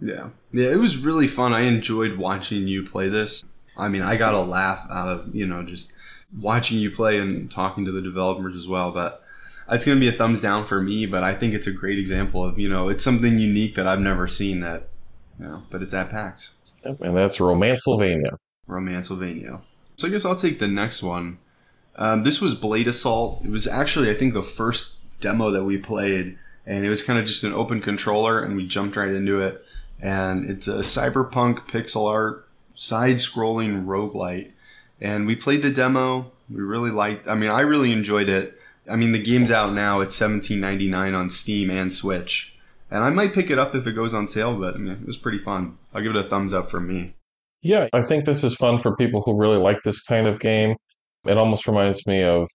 Yeah. 0.00 0.30
Yeah, 0.52 0.70
it 0.70 0.78
was 0.78 0.98
really 0.98 1.26
fun. 1.26 1.52
I 1.52 1.62
enjoyed 1.62 2.18
watching 2.18 2.66
you 2.66 2.86
play 2.86 3.08
this. 3.08 3.44
I 3.76 3.88
mean, 3.88 4.02
I 4.02 4.16
got 4.16 4.34
a 4.34 4.40
laugh 4.40 4.86
out 4.90 5.08
of, 5.08 5.34
you 5.34 5.46
know, 5.46 5.62
just 5.62 5.92
watching 6.38 6.78
you 6.78 6.90
play 6.90 7.18
and 7.18 7.50
talking 7.50 7.84
to 7.84 7.92
the 7.92 8.02
developers 8.02 8.56
as 8.56 8.66
well. 8.66 8.90
But 8.90 9.22
it's 9.70 9.84
going 9.84 9.98
to 9.98 10.00
be 10.00 10.14
a 10.14 10.16
thumbs 10.16 10.40
down 10.40 10.66
for 10.66 10.80
me, 10.80 11.06
but 11.06 11.22
I 11.22 11.34
think 11.34 11.54
it's 11.54 11.66
a 11.66 11.72
great 11.72 11.98
example 11.98 12.44
of, 12.44 12.58
you 12.58 12.68
know, 12.68 12.88
it's 12.88 13.04
something 13.04 13.38
unique 13.38 13.74
that 13.74 13.86
I've 13.86 14.00
never 14.00 14.28
seen 14.28 14.60
that, 14.60 14.88
you 15.38 15.46
know, 15.46 15.62
but 15.70 15.82
it's 15.82 15.94
at 15.94 16.10
PAX. 16.10 16.54
And 16.84 17.16
that's 17.16 17.38
Romancelvania. 17.38 18.36
Romancelvania. 18.68 19.60
So 19.96 20.06
I 20.06 20.10
guess 20.10 20.24
I'll 20.24 20.36
take 20.36 20.58
the 20.58 20.68
next 20.68 21.02
one. 21.02 21.38
Um, 21.96 22.22
this 22.22 22.40
was 22.40 22.54
Blade 22.54 22.86
Assault. 22.86 23.44
It 23.44 23.50
was 23.50 23.66
actually, 23.66 24.10
I 24.10 24.14
think, 24.14 24.34
the 24.34 24.42
first 24.42 24.98
demo 25.20 25.50
that 25.50 25.64
we 25.64 25.78
played, 25.78 26.38
and 26.66 26.84
it 26.84 26.88
was 26.88 27.02
kind 27.02 27.18
of 27.18 27.26
just 27.26 27.42
an 27.42 27.54
open 27.54 27.80
controller, 27.80 28.40
and 28.40 28.54
we 28.54 28.66
jumped 28.66 28.96
right 28.96 29.10
into 29.10 29.40
it 29.40 29.62
and 30.00 30.48
it's 30.50 30.68
a 30.68 30.78
cyberpunk 30.78 31.68
pixel 31.68 32.08
art 32.08 32.48
side-scrolling 32.74 33.86
roguelite. 33.86 34.52
And 35.00 35.26
we 35.26 35.36
played 35.36 35.62
the 35.62 35.70
demo. 35.70 36.32
We 36.48 36.62
really 36.62 36.90
liked. 36.90 37.28
I 37.28 37.34
mean, 37.34 37.50
I 37.50 37.60
really 37.60 37.92
enjoyed 37.92 38.28
it. 38.28 38.58
I 38.90 38.96
mean, 38.96 39.12
the 39.12 39.22
game's 39.22 39.50
out 39.50 39.72
now. 39.74 40.00
It's 40.00 40.16
seventeen 40.16 40.60
ninety 40.60 40.88
nine 40.88 41.14
on 41.14 41.28
Steam 41.28 41.70
and 41.70 41.92
Switch, 41.92 42.54
and 42.90 43.02
I 43.02 43.10
might 43.10 43.34
pick 43.34 43.50
it 43.50 43.58
up 43.58 43.74
if 43.74 43.86
it 43.86 43.92
goes 43.92 44.14
on 44.14 44.28
sale. 44.28 44.58
But 44.58 44.74
I 44.74 44.78
mean, 44.78 44.92
it 44.92 45.06
was 45.06 45.16
pretty 45.16 45.38
fun. 45.38 45.76
I'll 45.92 46.02
give 46.02 46.14
it 46.14 46.24
a 46.24 46.28
thumbs 46.28 46.54
up 46.54 46.70
from 46.70 46.88
me. 46.88 47.14
Yeah, 47.62 47.88
I 47.92 48.02
think 48.02 48.24
this 48.24 48.44
is 48.44 48.54
fun 48.54 48.78
for 48.78 48.94
people 48.96 49.22
who 49.22 49.36
really 49.36 49.58
like 49.58 49.82
this 49.82 50.00
kind 50.02 50.26
of 50.26 50.38
game. 50.38 50.76
It 51.24 51.36
almost 51.36 51.66
reminds 51.66 52.06
me 52.06 52.22
of. 52.22 52.48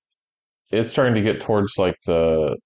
It's 0.72 0.90
starting 0.90 1.16
to 1.16 1.22
get 1.22 1.42
towards 1.42 1.78
like 1.78 1.98
the, 2.06 2.58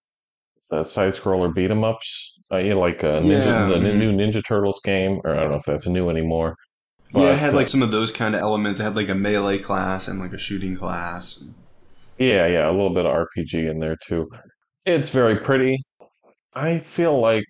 the 0.69 0.83
side 0.83 1.13
scroller 1.13 1.51
beat 1.51 1.71
'em 1.71 1.83
ups 1.83 2.34
uh, 2.51 2.57
yeah, 2.57 2.75
like 2.75 3.03
uh, 3.03 3.21
Ninja, 3.21 3.45
yeah, 3.45 3.67
the 3.67 3.79
new 3.79 4.11
Ninja 4.11 4.43
Turtles 4.45 4.79
game, 4.83 5.19
or 5.23 5.35
I 5.35 5.41
don't 5.41 5.51
know 5.51 5.57
if 5.57 5.65
that's 5.65 5.87
new 5.87 6.09
anymore. 6.09 6.55
But, 7.11 7.21
yeah, 7.21 7.33
it 7.33 7.39
had 7.39 7.53
like 7.53 7.65
uh, 7.65 7.69
some 7.69 7.81
of 7.81 7.91
those 7.91 8.11
kind 8.11 8.35
of 8.35 8.41
elements. 8.41 8.79
It 8.79 8.83
had 8.83 8.95
like 8.95 9.09
a 9.09 9.15
melee 9.15 9.57
class 9.57 10.07
and 10.07 10.19
like 10.19 10.33
a 10.33 10.37
shooting 10.37 10.75
class. 10.75 11.43
Yeah, 12.19 12.47
yeah, 12.47 12.69
a 12.69 12.71
little 12.71 12.93
bit 12.93 13.05
of 13.05 13.15
RPG 13.15 13.69
in 13.69 13.79
there 13.79 13.97
too. 14.05 14.29
It's 14.85 15.09
very 15.09 15.37
pretty. 15.37 15.83
I 16.53 16.79
feel 16.79 17.19
like 17.19 17.45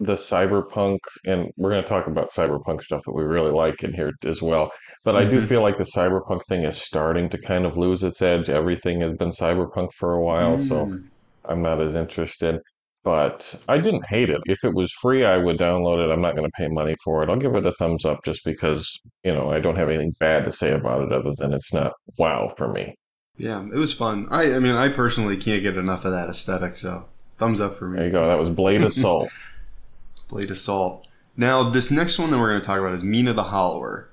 the 0.00 0.14
cyberpunk, 0.14 0.98
and 1.26 1.50
we're 1.56 1.70
going 1.70 1.82
to 1.82 1.88
talk 1.88 2.06
about 2.06 2.30
cyberpunk 2.30 2.82
stuff 2.82 3.02
that 3.06 3.14
we 3.14 3.22
really 3.22 3.50
like 3.50 3.82
in 3.82 3.92
here 3.92 4.12
as 4.24 4.42
well. 4.42 4.70
But 5.04 5.14
mm-hmm. 5.14 5.26
I 5.26 5.30
do 5.30 5.38
mm-hmm. 5.38 5.46
feel 5.46 5.62
like 5.62 5.78
the 5.78 5.90
cyberpunk 5.96 6.44
thing 6.46 6.64
is 6.64 6.76
starting 6.76 7.30
to 7.30 7.38
kind 7.38 7.64
of 7.64 7.78
lose 7.78 8.02
its 8.02 8.20
edge. 8.20 8.50
Everything 8.50 9.00
has 9.00 9.14
been 9.14 9.30
cyberpunk 9.30 9.92
for 9.94 10.12
a 10.12 10.22
while, 10.22 10.56
mm. 10.56 10.68
so 10.68 10.98
I'm 11.46 11.62
not 11.62 11.80
as 11.80 11.94
interested 11.94 12.60
but 13.02 13.54
I 13.68 13.78
didn't 13.78 14.06
hate 14.06 14.30
it. 14.30 14.40
If 14.46 14.64
it 14.64 14.74
was 14.74 14.92
free, 14.92 15.24
I 15.24 15.38
would 15.38 15.58
download 15.58 16.04
it. 16.04 16.12
I'm 16.12 16.20
not 16.20 16.36
going 16.36 16.48
to 16.48 16.52
pay 16.56 16.68
money 16.68 16.94
for 17.02 17.22
it. 17.22 17.30
I'll 17.30 17.36
give 17.36 17.54
it 17.54 17.66
a 17.66 17.72
thumbs 17.72 18.04
up 18.04 18.24
just 18.24 18.44
because, 18.44 19.00
you 19.24 19.32
know, 19.32 19.50
I 19.50 19.60
don't 19.60 19.76
have 19.76 19.88
anything 19.88 20.14
bad 20.20 20.44
to 20.44 20.52
say 20.52 20.72
about 20.72 21.02
it 21.02 21.12
other 21.12 21.34
than 21.36 21.52
it's 21.54 21.72
not 21.72 21.92
wow 22.18 22.48
for 22.56 22.68
me. 22.68 22.94
Yeah, 23.38 23.62
it 23.62 23.76
was 23.76 23.94
fun. 23.94 24.28
I 24.30 24.54
I 24.54 24.58
mean, 24.58 24.74
I 24.74 24.90
personally 24.90 25.36
can't 25.36 25.62
get 25.62 25.78
enough 25.78 26.04
of 26.04 26.12
that 26.12 26.28
aesthetic, 26.28 26.76
so 26.76 27.06
thumbs 27.38 27.60
up 27.60 27.78
for 27.78 27.88
me. 27.88 27.96
There 27.96 28.06
you 28.06 28.12
go. 28.12 28.26
That 28.26 28.38
was 28.38 28.50
Blade 28.50 28.82
Assault. 28.82 29.30
Blade 30.28 30.50
Assault. 30.50 31.06
Now, 31.36 31.70
this 31.70 31.90
next 31.90 32.18
one 32.18 32.30
that 32.30 32.38
we're 32.38 32.50
going 32.50 32.60
to 32.60 32.66
talk 32.66 32.78
about 32.78 32.92
is 32.92 33.02
Mina 33.02 33.32
the 33.32 33.44
Hollower. 33.44 34.10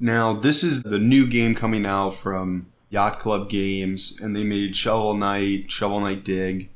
Now, 0.00 0.32
this 0.32 0.64
is 0.64 0.82
the 0.82 0.98
new 0.98 1.26
game 1.26 1.54
coming 1.54 1.84
out 1.84 2.16
from 2.16 2.72
Yacht 2.88 3.20
Club 3.20 3.50
Games, 3.50 4.18
and 4.20 4.34
they 4.34 4.42
made 4.42 4.74
Shovel 4.74 5.14
Knight, 5.14 5.70
Shovel 5.70 6.00
Knight 6.00 6.24
Dig, 6.24 6.70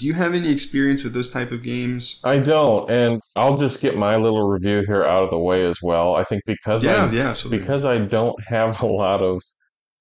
do 0.00 0.06
you 0.06 0.14
have 0.14 0.34
any 0.34 0.48
experience 0.48 1.04
with 1.04 1.12
those 1.12 1.28
type 1.28 1.52
of 1.52 1.62
games? 1.62 2.20
I 2.24 2.38
don't, 2.38 2.90
and 2.90 3.20
I'll 3.36 3.58
just 3.58 3.82
get 3.82 3.98
my 3.98 4.16
little 4.16 4.48
review 4.48 4.82
here 4.86 5.04
out 5.04 5.24
of 5.24 5.30
the 5.30 5.38
way 5.38 5.64
as 5.66 5.76
well. 5.82 6.16
I 6.16 6.24
think 6.24 6.42
because 6.46 6.82
yeah, 6.82 7.04
I, 7.04 7.10
yeah, 7.10 7.28
absolutely. 7.28 7.58
because 7.58 7.84
I 7.84 7.98
don't 7.98 8.42
have 8.44 8.82
a 8.82 8.86
lot 8.86 9.20
of 9.20 9.42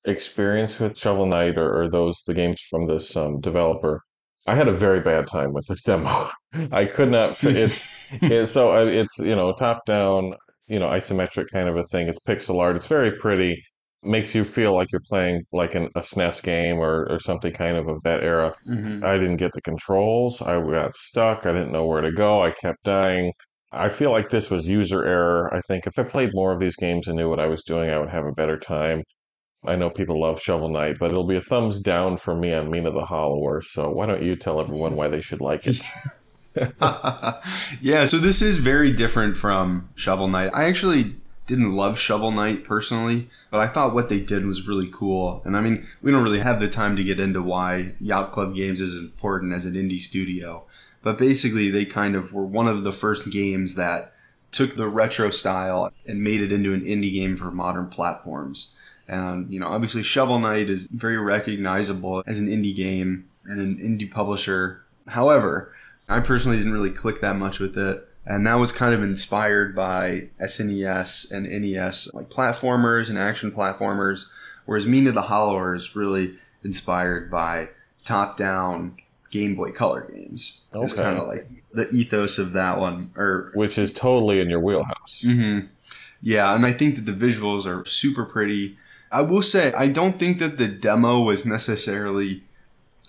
experience 0.05 0.79
with 0.79 0.97
Shovel 0.97 1.25
Knight 1.25 1.57
or, 1.57 1.81
or 1.81 1.89
those 1.89 2.23
the 2.25 2.33
games 2.33 2.61
from 2.69 2.87
this 2.87 3.15
um, 3.17 3.41
developer, 3.41 4.01
I 4.47 4.55
had 4.55 4.69
a 4.69 4.73
very 4.73 5.01
bad 5.01 5.27
time 5.27 5.51
with 5.51 5.67
this 5.67 5.83
demo. 5.83 6.29
I 6.71 6.85
could 6.85 7.11
not. 7.11 7.43
It's, 7.43 7.85
it's 8.21 8.51
so 8.53 8.87
it's 8.87 9.19
you 9.19 9.35
know 9.35 9.53
top 9.53 9.85
down, 9.85 10.33
you 10.67 10.79
know 10.79 10.87
isometric 10.87 11.47
kind 11.51 11.67
of 11.67 11.75
a 11.75 11.83
thing. 11.83 12.07
It's 12.07 12.19
pixel 12.19 12.61
art. 12.61 12.77
It's 12.77 12.87
very 12.87 13.11
pretty 13.11 13.61
makes 14.01 14.33
you 14.33 14.43
feel 14.43 14.73
like 14.73 14.91
you're 14.91 15.01
playing 15.07 15.43
like 15.51 15.75
an, 15.75 15.89
a 15.95 15.99
SNES 15.99 16.41
game 16.43 16.77
or, 16.77 17.05
or 17.09 17.19
something 17.19 17.51
kind 17.51 17.77
of 17.77 17.87
of 17.87 18.01
that 18.03 18.23
era. 18.23 18.53
Mm-hmm. 18.67 19.03
I 19.05 19.17
didn't 19.17 19.37
get 19.37 19.51
the 19.53 19.61
controls. 19.61 20.41
I 20.41 20.61
got 20.61 20.95
stuck. 20.95 21.45
I 21.45 21.51
didn't 21.51 21.71
know 21.71 21.85
where 21.85 22.01
to 22.01 22.11
go. 22.11 22.43
I 22.43 22.51
kept 22.51 22.83
dying. 22.83 23.33
I 23.71 23.89
feel 23.89 24.11
like 24.11 24.29
this 24.29 24.49
was 24.49 24.67
user 24.67 25.05
error. 25.05 25.53
I 25.53 25.61
think 25.61 25.85
if 25.85 25.99
I 25.99 26.03
played 26.03 26.31
more 26.33 26.51
of 26.51 26.59
these 26.59 26.75
games 26.75 27.07
and 27.07 27.17
knew 27.17 27.29
what 27.29 27.39
I 27.39 27.47
was 27.47 27.63
doing, 27.63 27.89
I 27.89 27.99
would 27.99 28.09
have 28.09 28.25
a 28.25 28.31
better 28.31 28.57
time. 28.57 29.03
I 29.65 29.75
know 29.75 29.89
people 29.89 30.21
love 30.21 30.41
Shovel 30.41 30.69
Knight, 30.69 30.97
but 30.99 31.11
it'll 31.11 31.27
be 31.27 31.35
a 31.35 31.41
thumbs 31.41 31.81
down 31.81 32.17
for 32.17 32.33
me 32.33 32.53
on 32.53 32.71
Mina 32.71 32.91
the 32.91 33.05
Hollower. 33.05 33.61
So 33.61 33.89
why 33.89 34.05
don't 34.05 34.23
you 34.23 34.35
tell 34.35 34.61
everyone 34.61 34.95
why 34.95 35.09
they 35.09 35.21
should 35.21 35.41
like 35.41 35.67
it? 35.67 35.81
yeah, 37.81 38.05
so 38.05 38.17
this 38.17 38.41
is 38.41 38.57
very 38.57 38.91
different 38.91 39.37
from 39.37 39.89
Shovel 39.95 40.27
Knight. 40.27 40.51
I 40.53 40.63
actually 40.63 41.15
didn't 41.45 41.73
love 41.73 41.99
Shovel 41.99 42.31
Knight 42.31 42.63
personally, 42.63 43.29
but 43.51 43.59
I 43.59 43.67
thought 43.67 43.93
what 43.93 44.09
they 44.09 44.19
did 44.19 44.45
was 44.45 44.67
really 44.67 44.89
cool. 44.91 45.41
And 45.45 45.57
I 45.57 45.61
mean, 45.61 45.85
we 46.01 46.11
don't 46.11 46.23
really 46.23 46.39
have 46.39 46.59
the 46.59 46.69
time 46.69 46.95
to 46.95 47.03
get 47.03 47.19
into 47.19 47.41
why 47.41 47.93
Yacht 47.99 48.31
Club 48.31 48.55
Games 48.55 48.81
is 48.81 48.95
important 48.95 49.53
as 49.53 49.65
an 49.65 49.73
indie 49.73 50.01
studio. 50.01 50.65
But 51.01 51.17
basically, 51.17 51.69
they 51.69 51.85
kind 51.85 52.15
of 52.15 52.33
were 52.33 52.45
one 52.45 52.67
of 52.67 52.83
the 52.83 52.91
first 52.91 53.31
games 53.31 53.75
that 53.75 54.13
took 54.51 54.75
the 54.75 54.87
retro 54.87 55.29
style 55.29 55.91
and 56.07 56.23
made 56.23 56.41
it 56.41 56.51
into 56.51 56.73
an 56.73 56.81
indie 56.81 57.13
game 57.13 57.35
for 57.35 57.51
modern 57.51 57.87
platforms. 57.87 58.75
And, 59.07 59.51
you 59.51 59.59
know, 59.59 59.67
obviously 59.67 60.03
Shovel 60.03 60.39
Knight 60.39 60.69
is 60.69 60.87
very 60.87 61.17
recognizable 61.17 62.23
as 62.27 62.39
an 62.39 62.47
indie 62.47 62.75
game 62.75 63.29
and 63.45 63.59
an 63.59 63.77
indie 63.77 64.09
publisher. 64.09 64.83
However, 65.07 65.73
I 66.07 66.19
personally 66.19 66.57
didn't 66.57 66.73
really 66.73 66.91
click 66.91 67.21
that 67.21 67.35
much 67.35 67.59
with 67.59 67.77
it 67.77 68.07
and 68.29 68.45
that 68.45 68.55
was 68.55 68.71
kind 68.71 68.93
of 68.93 69.01
inspired 69.01 69.75
by 69.75 70.29
SNES 70.39 71.31
and 71.31 71.49
NES 71.49 72.13
like 72.13 72.29
platformers 72.29 73.09
and 73.09 73.17
action 73.17 73.51
platformers, 73.51 74.27
whereas 74.65 74.85
Mean 74.85 75.03
Mina 75.03 75.13
the 75.13 75.23
Hollower 75.23 75.75
is 75.75 75.95
really 75.95 76.35
inspired 76.63 77.31
by 77.31 77.69
top-down 78.05 78.97
Game 79.31 79.55
Boy 79.55 79.71
Color 79.71 80.09
games. 80.13 80.61
Okay. 80.73 80.85
It's 80.85 80.93
kind 80.93 81.17
of 81.17 81.27
like 81.27 81.47
the 81.73 81.89
ethos 81.89 82.37
of 82.37 82.53
that 82.53 82.79
one, 82.79 83.11
or 83.17 83.51
which 83.55 83.79
is 83.79 83.91
totally 83.91 84.39
in 84.39 84.49
your 84.49 84.59
wheelhouse. 84.59 85.23
Mm-hmm. 85.25 85.67
Yeah, 86.21 86.53
and 86.53 86.65
I 86.65 86.73
think 86.73 86.95
that 86.95 87.05
the 87.05 87.11
visuals 87.11 87.65
are 87.65 87.83
super 87.85 88.25
pretty. 88.25 88.77
I 89.11 89.21
will 89.21 89.41
say 89.41 89.73
I 89.73 89.87
don't 89.87 90.19
think 90.19 90.37
that 90.37 90.59
the 90.59 90.67
demo 90.67 91.21
was 91.21 91.45
necessarily 91.47 92.43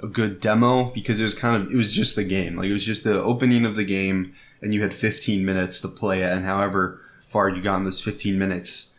a 0.02 0.06
good 0.06 0.40
demo 0.40 0.84
because 0.84 1.20
it 1.20 1.24
was 1.24 1.34
kind 1.34 1.62
of 1.62 1.70
it 1.70 1.76
was 1.76 1.92
just 1.92 2.16
the 2.16 2.24
game. 2.24 2.56
Like 2.56 2.70
it 2.70 2.72
was 2.72 2.86
just 2.86 3.04
the 3.04 3.22
opening 3.22 3.66
of 3.66 3.76
the 3.76 3.84
game 3.84 4.34
and 4.62 4.74
you 4.74 4.82
had 4.82 4.94
15 4.94 5.44
minutes 5.44 5.80
to 5.80 5.88
play 5.88 6.22
it, 6.22 6.32
and 6.32 6.44
however 6.44 7.00
far 7.28 7.48
you 7.48 7.62
got 7.62 7.76
in 7.76 7.84
those 7.84 8.00
15 8.00 8.38
minutes, 8.38 8.94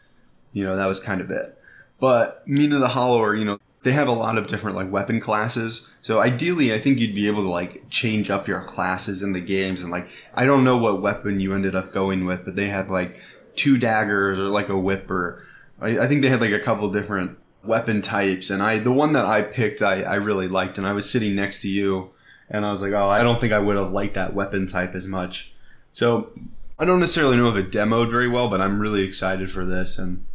you 0.53 0.63
know, 0.63 0.75
that 0.75 0.87
was 0.87 0.99
kind 0.99 1.21
of 1.21 1.29
it. 1.29 1.57
But 1.99 2.43
Mina 2.47 2.79
the 2.79 2.89
Hollower, 2.89 3.35
you 3.35 3.45
know, 3.45 3.59
they 3.83 3.91
have 3.91 4.07
a 4.07 4.13
lot 4.13 4.37
of 4.37 4.47
different 4.47 4.75
like 4.75 4.91
weapon 4.91 5.19
classes. 5.19 5.87
So 6.01 6.19
ideally, 6.19 6.73
I 6.73 6.79
think 6.79 6.99
you'd 6.99 7.15
be 7.15 7.27
able 7.27 7.43
to 7.43 7.49
like 7.49 7.83
change 7.89 8.29
up 8.29 8.47
your 8.47 8.63
classes 8.63 9.23
in 9.23 9.33
the 9.33 9.41
games. 9.41 9.81
And 9.81 9.91
like, 9.91 10.07
I 10.33 10.45
don't 10.45 10.63
know 10.63 10.77
what 10.77 11.01
weapon 11.01 11.39
you 11.39 11.53
ended 11.53 11.75
up 11.75 11.93
going 11.93 12.25
with, 12.25 12.45
but 12.45 12.55
they 12.55 12.69
had 12.69 12.89
like 12.89 13.19
two 13.55 13.77
daggers 13.77 14.39
or 14.39 14.43
like 14.43 14.69
a 14.69 14.77
whip 14.77 15.09
or 15.09 15.43
I, 15.81 15.99
I 15.99 16.07
think 16.07 16.21
they 16.21 16.29
had 16.29 16.41
like 16.41 16.51
a 16.51 16.59
couple 16.59 16.89
different 16.91 17.37
weapon 17.63 18.01
types, 18.01 18.49
and 18.49 18.61
I 18.61 18.79
the 18.79 18.91
one 18.91 19.13
that 19.13 19.25
I 19.25 19.41
picked 19.41 19.81
I, 19.81 20.03
I 20.03 20.15
really 20.15 20.47
liked, 20.47 20.77
and 20.77 20.87
I 20.87 20.93
was 20.93 21.09
sitting 21.09 21.35
next 21.35 21.61
to 21.63 21.69
you, 21.69 22.11
and 22.51 22.65
I 22.65 22.71
was 22.71 22.81
like, 22.81 22.93
oh, 22.93 23.09
I 23.09 23.23
don't 23.23 23.41
think 23.41 23.53
I 23.53 23.59
would 23.59 23.77
have 23.77 23.91
liked 23.91 24.13
that 24.13 24.35
weapon 24.35 24.67
type 24.67 24.93
as 24.93 25.07
much. 25.07 25.51
So 25.93 26.31
I 26.77 26.85
don't 26.85 26.99
necessarily 26.99 27.37
know 27.37 27.49
if 27.49 27.55
it 27.55 27.71
demoed 27.71 28.11
very 28.11 28.27
well, 28.27 28.49
but 28.49 28.61
I'm 28.61 28.79
really 28.79 29.03
excited 29.03 29.49
for 29.49 29.65
this, 29.65 29.97
and 29.97 30.25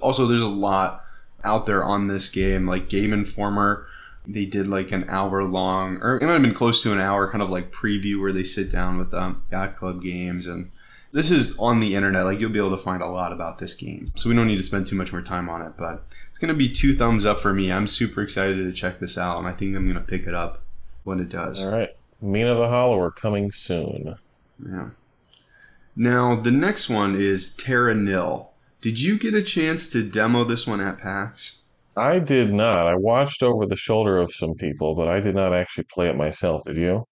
also 0.00 0.26
there's 0.26 0.42
a 0.42 0.48
lot 0.48 1.04
out 1.42 1.66
there 1.66 1.82
on 1.82 2.08
this 2.08 2.28
game, 2.28 2.66
like 2.66 2.88
Game 2.88 3.12
Informer. 3.12 3.86
They 4.26 4.46
did 4.46 4.66
like 4.66 4.92
an 4.92 5.04
hour 5.08 5.44
long, 5.44 5.98
or 5.98 6.16
it 6.16 6.22
might 6.22 6.32
have 6.32 6.42
been 6.42 6.54
close 6.54 6.82
to 6.82 6.92
an 6.92 7.00
hour, 7.00 7.30
kind 7.30 7.42
of 7.42 7.50
like 7.50 7.72
preview 7.72 8.20
where 8.20 8.32
they 8.32 8.44
sit 8.44 8.72
down 8.72 8.96
with 8.96 9.12
um, 9.12 9.42
Yacht 9.50 9.76
Club 9.76 10.02
games 10.02 10.46
and 10.46 10.70
this 11.12 11.30
is 11.30 11.56
on 11.58 11.80
the 11.80 11.94
internet. 11.94 12.24
Like 12.24 12.40
you'll 12.40 12.50
be 12.50 12.58
able 12.58 12.76
to 12.76 12.82
find 12.82 13.02
a 13.02 13.06
lot 13.06 13.32
about 13.32 13.58
this 13.58 13.74
game. 13.74 14.08
So 14.16 14.28
we 14.28 14.34
don't 14.34 14.48
need 14.48 14.56
to 14.56 14.62
spend 14.62 14.86
too 14.86 14.96
much 14.96 15.12
more 15.12 15.22
time 15.22 15.48
on 15.48 15.62
it. 15.62 15.74
But 15.78 16.04
it's 16.28 16.38
going 16.38 16.52
to 16.52 16.58
be 16.58 16.68
two 16.68 16.94
thumbs 16.94 17.24
up 17.24 17.40
for 17.40 17.54
me. 17.54 17.70
I'm 17.70 17.86
super 17.86 18.20
excited 18.20 18.56
to 18.56 18.72
check 18.72 18.98
this 18.98 19.16
out, 19.16 19.38
and 19.38 19.46
I 19.46 19.52
think 19.52 19.76
I'm 19.76 19.84
going 19.84 19.94
to 19.94 20.10
pick 20.10 20.26
it 20.26 20.34
up 20.34 20.63
when 21.04 21.20
it 21.20 21.28
does. 21.28 21.62
All 21.62 21.70
right. 21.70 21.90
Mina 22.20 22.54
the 22.54 22.68
Hollower 22.68 23.10
coming 23.10 23.52
soon. 23.52 24.16
Yeah. 24.64 24.90
Now, 25.96 26.40
the 26.40 26.50
next 26.50 26.88
one 26.88 27.14
is 27.20 27.54
Terra 27.54 27.94
Nil. 27.94 28.50
Did 28.80 29.00
you 29.00 29.18
get 29.18 29.34
a 29.34 29.42
chance 29.42 29.88
to 29.90 30.02
demo 30.02 30.44
this 30.44 30.66
one 30.66 30.80
at 30.80 30.98
PAX? 30.98 31.60
I 31.96 32.18
did 32.18 32.52
not. 32.52 32.86
I 32.86 32.96
watched 32.96 33.42
over 33.42 33.66
the 33.66 33.76
shoulder 33.76 34.18
of 34.18 34.34
some 34.34 34.54
people, 34.54 34.94
but 34.94 35.06
I 35.06 35.20
did 35.20 35.34
not 35.34 35.52
actually 35.54 35.84
play 35.84 36.08
it 36.08 36.16
myself. 36.16 36.64
Did 36.64 36.76
you? 36.76 37.04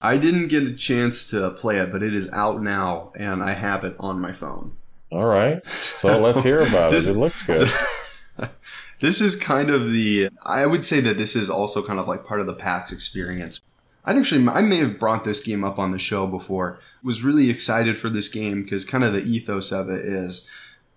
I 0.00 0.16
didn't 0.16 0.48
get 0.48 0.64
a 0.64 0.72
chance 0.72 1.26
to 1.30 1.50
play 1.50 1.78
it, 1.78 1.92
but 1.92 2.02
it 2.02 2.14
is 2.14 2.28
out 2.32 2.62
now, 2.62 3.12
and 3.16 3.42
I 3.42 3.52
have 3.52 3.84
it 3.84 3.94
on 4.00 4.20
my 4.20 4.32
phone. 4.32 4.76
All 5.12 5.26
right. 5.26 5.64
So 5.68 6.18
let's 6.18 6.42
hear 6.42 6.60
about 6.60 6.90
this, 6.92 7.06
it. 7.06 7.12
It 7.12 7.18
looks 7.18 7.42
good. 7.42 7.70
this 9.02 9.20
is 9.20 9.34
kind 9.34 9.68
of 9.68 9.90
the. 9.92 10.30
I 10.44 10.64
would 10.64 10.84
say 10.84 11.00
that 11.00 11.18
this 11.18 11.34
is 11.34 11.50
also 11.50 11.82
kind 11.82 11.98
of 11.98 12.06
like 12.06 12.24
part 12.24 12.40
of 12.40 12.46
the 12.46 12.54
PAX 12.54 12.92
experience. 12.92 13.60
I'd 14.04 14.16
actually, 14.16 14.48
I 14.48 14.62
may 14.62 14.78
have 14.78 14.98
brought 14.98 15.24
this 15.24 15.42
game 15.42 15.64
up 15.64 15.78
on 15.78 15.90
the 15.90 15.98
show 15.98 16.26
before. 16.26 16.80
Was 17.02 17.22
really 17.22 17.50
excited 17.50 17.98
for 17.98 18.08
this 18.08 18.28
game 18.28 18.62
because 18.62 18.84
kind 18.84 19.02
of 19.02 19.12
the 19.12 19.24
ethos 19.24 19.72
of 19.72 19.88
it 19.88 20.04
is 20.04 20.48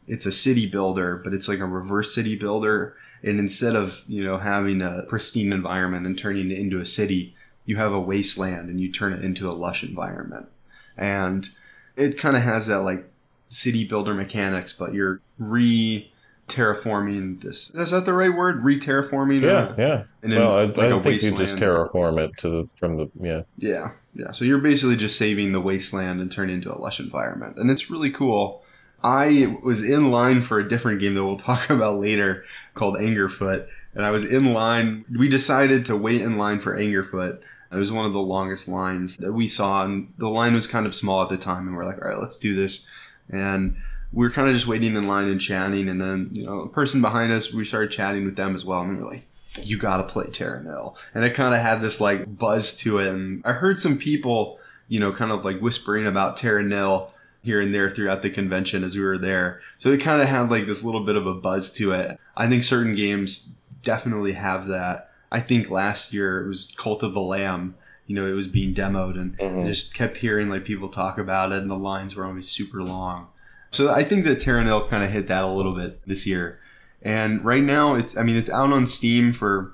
it's 0.08 0.28
a 0.28 0.32
city 0.32 0.68
builder, 0.68 1.20
but 1.24 1.34
it's 1.34 1.48
like 1.48 1.60
a 1.60 1.66
reverse 1.66 2.14
city 2.14 2.36
builder. 2.36 2.96
And 3.24 3.40
instead 3.40 3.76
of, 3.76 4.04
you 4.08 4.24
know, 4.24 4.38
having 4.38 4.84
a 4.84 5.02
pristine 5.10 5.52
environment 5.52 6.06
and 6.06 6.16
turning 6.16 6.52
it 6.52 6.60
into 6.60 6.80
a 6.80 6.86
city, 6.86 7.36
you 7.66 7.78
have 7.78 7.92
a 7.92 8.00
wasteland 8.00 8.70
and 8.70 8.80
you 8.80 8.92
turn 8.92 9.14
it 9.14 9.26
into 9.26 9.50
a 9.50 9.52
lush 9.52 9.84
environment. 9.84 10.48
And 10.96 11.50
it 11.96 12.20
kind 12.20 12.38
of 12.38 12.44
has 12.44 12.68
that 12.68 12.82
like 12.82 13.10
city 13.50 13.84
builder 13.84 14.14
mechanics, 14.14 14.74
but 14.74 14.94
you're 14.94 15.22
re 15.40 16.12
terraforming 16.48 17.42
this. 17.42 17.72
Is 17.72 17.92
that 17.92 18.06
the 18.06 18.14
right 18.14 18.34
word? 18.34 18.64
Re 18.64 18.80
terraforming? 18.80 19.42
Yeah, 19.42 19.74
a, 19.74 19.78
yeah. 19.78 20.04
And 20.22 20.34
well, 20.34 20.58
I, 20.58 20.64
like 20.66 20.78
I 20.92 21.02
think 21.02 21.22
you 21.24 21.32
just 21.38 21.58
terraform 21.58 22.18
it 22.18 22.38
to 22.38 22.50
the 22.50 22.70
from 22.75 22.98
the 22.98 23.10
yeah. 23.20 23.42
Yeah, 23.58 23.92
yeah. 24.14 24.32
So 24.32 24.46
you're 24.46 24.60
basically 24.60 24.96
just 24.96 25.18
saving 25.18 25.52
the 25.52 25.62
wasteland 25.62 26.22
and 26.22 26.32
turning 26.32 26.56
into 26.56 26.74
a 26.74 26.78
lush 26.78 27.00
environment, 27.00 27.58
and 27.58 27.70
it's 27.72 27.90
really 27.90 28.10
cool. 28.10 28.64
I 29.04 29.58
was 29.62 29.88
in 29.88 30.10
line 30.10 30.42
for 30.42 30.60
a 30.60 30.68
different 30.68 31.00
game 31.00 31.14
that 31.16 31.24
we'll 31.24 31.38
talk 31.38 31.70
about 31.70 32.00
later 32.00 32.46
called 32.74 32.96
Angerfoot, 32.96 33.68
and 33.94 34.06
I 34.06 34.12
was 34.12 34.24
in 34.24 34.54
line. 34.54 35.06
We 35.16 35.30
decided 35.30 35.86
to 35.86 35.98
wait 35.98 36.22
in 36.22 36.38
line 36.38 36.60
for 36.60 36.78
Angerfoot 36.78 37.42
it 37.75 37.80
was 37.80 37.92
one 37.92 38.06
of 38.06 38.14
the 38.14 38.22
longest 38.22 38.68
lines 38.68 39.18
that 39.18 39.34
we 39.34 39.48
saw, 39.48 39.84
and 39.84 40.14
the 40.18 40.30
line 40.30 40.54
was 40.54 40.68
kind 40.68 40.86
of 40.86 40.96
small 40.96 41.22
at 41.22 41.30
the 41.30 41.38
time. 41.38 41.68
And 41.68 41.75
we're 41.75 41.86
like, 41.86 42.02
all 42.02 42.08
right, 42.10 42.18
let's 42.18 42.38
do 42.38 42.56
this. 42.56 42.88
And 43.30 43.75
we 44.15 44.25
were 44.25 44.31
kind 44.31 44.48
of 44.48 44.55
just 44.55 44.65
waiting 44.65 44.95
in 44.95 45.07
line 45.07 45.27
and 45.27 45.41
chatting. 45.41 45.89
And 45.89 46.00
then, 46.00 46.29
you 46.31 46.45
know, 46.45 46.62
a 46.62 46.69
person 46.69 47.01
behind 47.01 47.34
us, 47.34 47.53
we 47.53 47.65
started 47.65 47.91
chatting 47.91 48.24
with 48.24 48.38
them 48.38 48.55
as 48.55 48.63
well. 48.63 48.81
And 48.81 48.98
we 48.98 49.03
were 49.03 49.12
like, 49.12 49.27
you 49.62 49.77
got 49.77 49.98
to 49.98 50.03
play 50.03 50.25
Terra 50.27 50.63
Nil. 50.63 50.95
And 51.13 51.25
it 51.25 51.36
kind 51.36 51.53
of 51.53 51.60
had 51.60 51.81
this 51.81 52.00
like 52.00 52.38
buzz 52.38 52.75
to 52.77 53.00
it. 53.00 53.07
And 53.10 53.43
I 53.45 53.51
heard 53.51 53.79
some 53.79 53.98
people, 53.98 54.57
you 54.88 55.01
know, 55.01 55.12
kind 55.12 55.31
of 55.31 55.43
like 55.43 55.60
whispering 55.60 56.07
about 56.07 56.38
Terra 56.38 56.63
Nil 56.63 57.12
here 57.43 57.60
and 57.60 57.73
there 57.73 57.91
throughout 57.91 58.21
the 58.21 58.30
convention 58.30 58.86
as 58.86 58.95
we 58.95 59.04
were 59.04 59.17
there. 59.17 59.62
So 59.78 59.89
it 59.91 59.99
kind 59.99 60.21
of 60.21 60.30
had 60.30 60.49
like 60.49 60.65
this 60.65 60.84
little 60.84 61.04
bit 61.04 61.17
of 61.17 61.28
a 61.28 61.34
buzz 61.34 61.73
to 61.73 61.91
it. 61.91 62.17
I 62.38 62.47
think 62.49 62.63
certain 62.63 62.95
games 62.95 63.54
definitely 63.84 64.34
have 64.34 64.67
that. 64.67 65.12
I 65.30 65.41
think 65.41 65.69
last 65.69 66.13
year 66.13 66.41
it 66.43 66.47
was 66.47 66.73
Cult 66.78 67.04
of 67.04 67.13
the 67.13 67.21
Lamb. 67.21 67.75
You 68.08 68.15
know, 68.15 68.28
it 68.28 68.34
was 68.34 68.47
being 68.47 68.75
demoed, 68.75 69.19
and 69.19 69.36
mm-hmm. 69.36 69.62
I 69.62 69.67
just 69.67 69.95
kept 69.95 70.17
hearing 70.17 70.47
like 70.47 70.63
people 70.63 70.89
talk 70.89 71.17
about 71.17 71.51
it, 71.51 71.63
and 71.63 71.71
the 71.71 71.75
lines 71.75 72.15
were 72.15 72.23
always 72.23 72.47
super 72.47 72.84
long. 72.84 73.30
So 73.76 73.94
I 73.94 74.04
think 74.04 74.24
that 74.26 74.40
Terra 74.40 74.64
Nil 74.64 74.88
kind 74.88 75.04
of 75.04 75.12
hit 75.12 75.28
that 75.28 75.44
a 75.44 75.48
little 75.48 75.76
bit 75.76 76.00
this 76.08 76.26
year. 76.26 76.60
And 77.02 77.44
right 77.44 77.64
now, 77.64 77.94
it's 77.94 78.18
I 78.18 78.24
mean 78.24 78.36
it's 78.36 78.50
out 78.50 78.72
on 78.72 78.88
Steam 78.88 79.34
for 79.34 79.74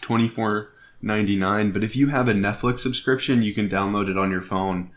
twenty 0.00 0.28
four 0.28 0.70
ninety 1.02 1.36
nine. 1.36 1.72
But 1.72 1.84
if 1.84 1.96
you 1.96 2.08
have 2.08 2.28
a 2.28 2.32
Netflix 2.32 2.80
subscription, 2.80 3.42
you 3.42 3.52
can 3.52 3.68
download 3.68 4.08
it 4.08 4.16
on 4.16 4.30
your 4.30 4.42
phone. 4.42 4.90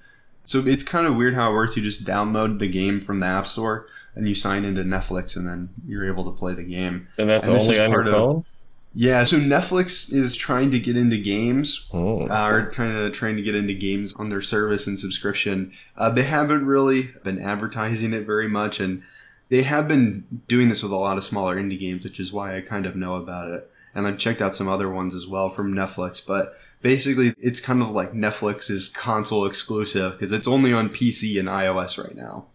So 0.46 0.66
it's 0.66 0.84
kind 0.84 1.06
of 1.06 1.16
weird 1.16 1.36
how 1.36 1.52
it 1.52 1.54
works. 1.54 1.76
You 1.76 1.84
just 1.84 2.06
download 2.06 2.60
the 2.60 2.70
game 2.70 3.02
from 3.02 3.20
the 3.20 3.26
App 3.26 3.48
Store 3.48 3.88
and 4.16 4.28
you 4.28 4.36
sign 4.36 4.66
into 4.66 4.84
Netflix, 4.84 5.36
and 5.36 5.48
then 5.48 5.70
you're 5.88 6.08
able 6.08 6.26
to 6.32 6.38
play 6.38 6.54
the 6.54 6.64
game. 6.64 7.08
And 7.18 7.30
that's 7.30 7.48
and 7.48 7.58
only 7.58 7.80
on 7.80 7.92
your 7.92 8.04
phone. 8.04 8.38
Of, 8.38 8.46
yeah, 8.94 9.24
so 9.24 9.38
Netflix 9.38 10.12
is 10.12 10.36
trying 10.36 10.72
to 10.72 10.80
get 10.80 10.98
into 10.98 11.18
games, 11.18 11.88
oh. 11.94 12.28
uh, 12.28 12.50
or 12.50 12.72
kind 12.72 12.96
of 12.96 13.14
trying 13.14 13.36
to 13.36 13.44
get 13.44 13.54
into 13.54 13.74
games 13.74 14.14
on 14.14 14.30
their 14.30 14.42
service 14.42 14.88
and 14.88 14.98
subscription. 14.98 15.74
Uh, 15.96 16.10
they 16.10 16.24
haven't 16.24 16.66
really 16.66 17.12
been 17.24 17.40
advertising 17.40 18.14
it 18.14 18.26
very 18.26 18.48
much, 18.48 18.80
and 18.80 19.04
they 19.50 19.64
have 19.64 19.88
been 19.88 20.42
doing 20.48 20.70
this 20.70 20.82
with 20.82 20.92
a 20.92 20.98
lot 20.98 21.18
of 21.18 21.24
smaller 21.24 21.56
indie 21.56 21.80
games, 21.80 22.04
which 22.04 22.20
is 22.20 22.34
why 22.34 22.56
I 22.56 22.62
kind 22.62 22.86
of 22.86 22.96
know 22.96 23.16
about 23.16 23.50
it. 23.50 23.70
And 23.94 24.08
I've 24.08 24.18
checked 24.18 24.42
out 24.42 24.56
some 24.56 24.68
other 24.68 24.90
ones 24.90 25.14
as 25.14 25.28
well 25.28 25.50
from 25.50 25.74
Netflix, 25.74 26.26
but 26.26 26.60
basically 26.82 27.34
it's 27.40 27.60
kind 27.60 27.82
of 27.82 27.90
like 27.90 28.14
Netflix's 28.14 28.88
console 28.88 29.46
exclusive 29.46 30.14
because 30.14 30.32
it's 30.32 30.48
only 30.48 30.72
on 30.72 30.90
PC 30.90 31.40
and 31.40 31.48
iOS 31.48 32.02
right 32.02 32.16
now. 32.16 32.46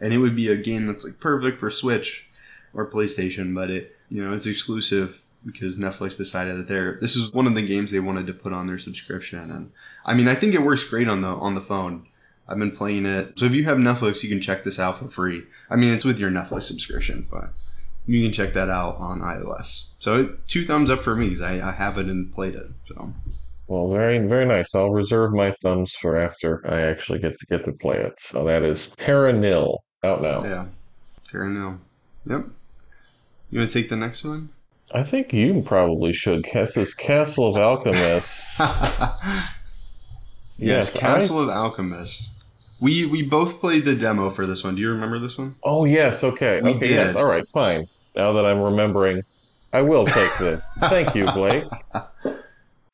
And 0.00 0.12
it 0.12 0.18
would 0.18 0.34
be 0.34 0.48
a 0.48 0.56
game 0.56 0.86
that's 0.86 1.04
like 1.04 1.20
perfect 1.20 1.60
for 1.60 1.70
Switch 1.70 2.28
or 2.72 2.88
PlayStation, 2.88 3.54
but 3.54 3.70
it, 3.70 3.96
you 4.10 4.24
know, 4.24 4.32
it's 4.32 4.46
exclusive 4.46 5.22
because 5.52 5.78
Netflix 5.78 6.16
decided 6.16 6.58
that 6.58 6.68
they're 6.68 6.98
this 7.00 7.16
is 7.16 7.32
one 7.32 7.46
of 7.46 7.54
the 7.54 7.62
games 7.62 7.90
they 7.90 8.00
wanted 8.00 8.26
to 8.26 8.34
put 8.34 8.52
on 8.52 8.66
their 8.66 8.78
subscription 8.78 9.50
and 9.50 9.72
I 10.04 10.14
mean 10.14 10.28
I 10.28 10.34
think 10.34 10.54
it 10.54 10.62
works 10.62 10.84
great 10.84 11.08
on 11.08 11.22
the 11.22 11.28
on 11.28 11.54
the 11.54 11.60
phone. 11.60 12.06
I've 12.50 12.58
been 12.58 12.74
playing 12.74 13.04
it. 13.04 13.38
So 13.38 13.44
if 13.44 13.54
you 13.54 13.64
have 13.64 13.76
Netflix, 13.76 14.22
you 14.22 14.28
can 14.28 14.40
check 14.40 14.64
this 14.64 14.78
out 14.78 14.98
for 14.98 15.08
free. 15.08 15.44
I 15.70 15.76
mean 15.76 15.92
it's 15.92 16.04
with 16.04 16.18
your 16.18 16.30
Netflix 16.30 16.64
subscription, 16.64 17.26
but 17.30 17.50
you 18.06 18.22
can 18.22 18.32
check 18.32 18.52
that 18.54 18.70
out 18.70 18.96
on 18.96 19.20
iOS. 19.20 19.86
So 19.98 20.36
two 20.46 20.64
thumbs 20.64 20.90
up 20.90 21.02
for 21.02 21.16
me 21.16 21.28
because 21.28 21.42
I, 21.42 21.68
I 21.68 21.72
have 21.72 21.98
it 21.98 22.06
and 22.06 22.32
played 22.34 22.54
it. 22.54 22.66
So 22.88 23.12
well, 23.66 23.90
very 23.90 24.18
very 24.18 24.44
nice. 24.44 24.74
I'll 24.74 24.90
reserve 24.90 25.32
my 25.32 25.52
thumbs 25.62 25.92
for 25.92 26.18
after 26.18 26.62
I 26.70 26.82
actually 26.82 27.20
get 27.20 27.38
to 27.38 27.46
get 27.46 27.64
to 27.64 27.72
play 27.72 27.98
it. 27.98 28.20
So 28.20 28.44
that 28.44 28.62
is 28.62 28.90
Terra 28.90 29.32
Nil 29.32 29.82
out 30.04 30.22
now. 30.22 30.44
Yeah, 30.44 30.66
Terra 31.26 31.48
Nil. 31.48 31.78
Yep. 32.26 32.46
You 33.50 33.60
want 33.60 33.70
to 33.70 33.80
take 33.80 33.88
the 33.88 33.96
next 33.96 34.24
one? 34.24 34.50
I 34.94 35.02
think 35.02 35.32
you 35.34 35.62
probably 35.62 36.12
should. 36.12 36.44
This 36.52 36.76
is 36.76 36.94
Castle 36.94 37.54
of 37.54 37.56
Alchemist. 37.56 38.44
yes, 38.58 39.50
yes, 40.56 40.96
Castle 40.96 41.40
I... 41.40 41.42
of 41.42 41.48
Alchemist. 41.50 42.30
We 42.80 43.04
we 43.04 43.22
both 43.22 43.60
played 43.60 43.84
the 43.84 43.94
demo 43.94 44.30
for 44.30 44.46
this 44.46 44.64
one. 44.64 44.76
Do 44.76 44.82
you 44.82 44.88
remember 44.90 45.18
this 45.18 45.36
one? 45.36 45.56
Oh 45.62 45.84
yes, 45.84 46.24
okay. 46.24 46.62
We 46.62 46.70
okay, 46.70 46.88
did. 46.88 46.90
yes. 46.90 47.16
All 47.16 47.26
right, 47.26 47.46
fine. 47.48 47.86
Now 48.16 48.32
that 48.32 48.46
I'm 48.46 48.60
remembering, 48.60 49.22
I 49.72 49.82
will 49.82 50.06
take 50.06 50.38
the 50.38 50.62
Thank 50.88 51.14
you, 51.14 51.26
Blake. 51.32 51.64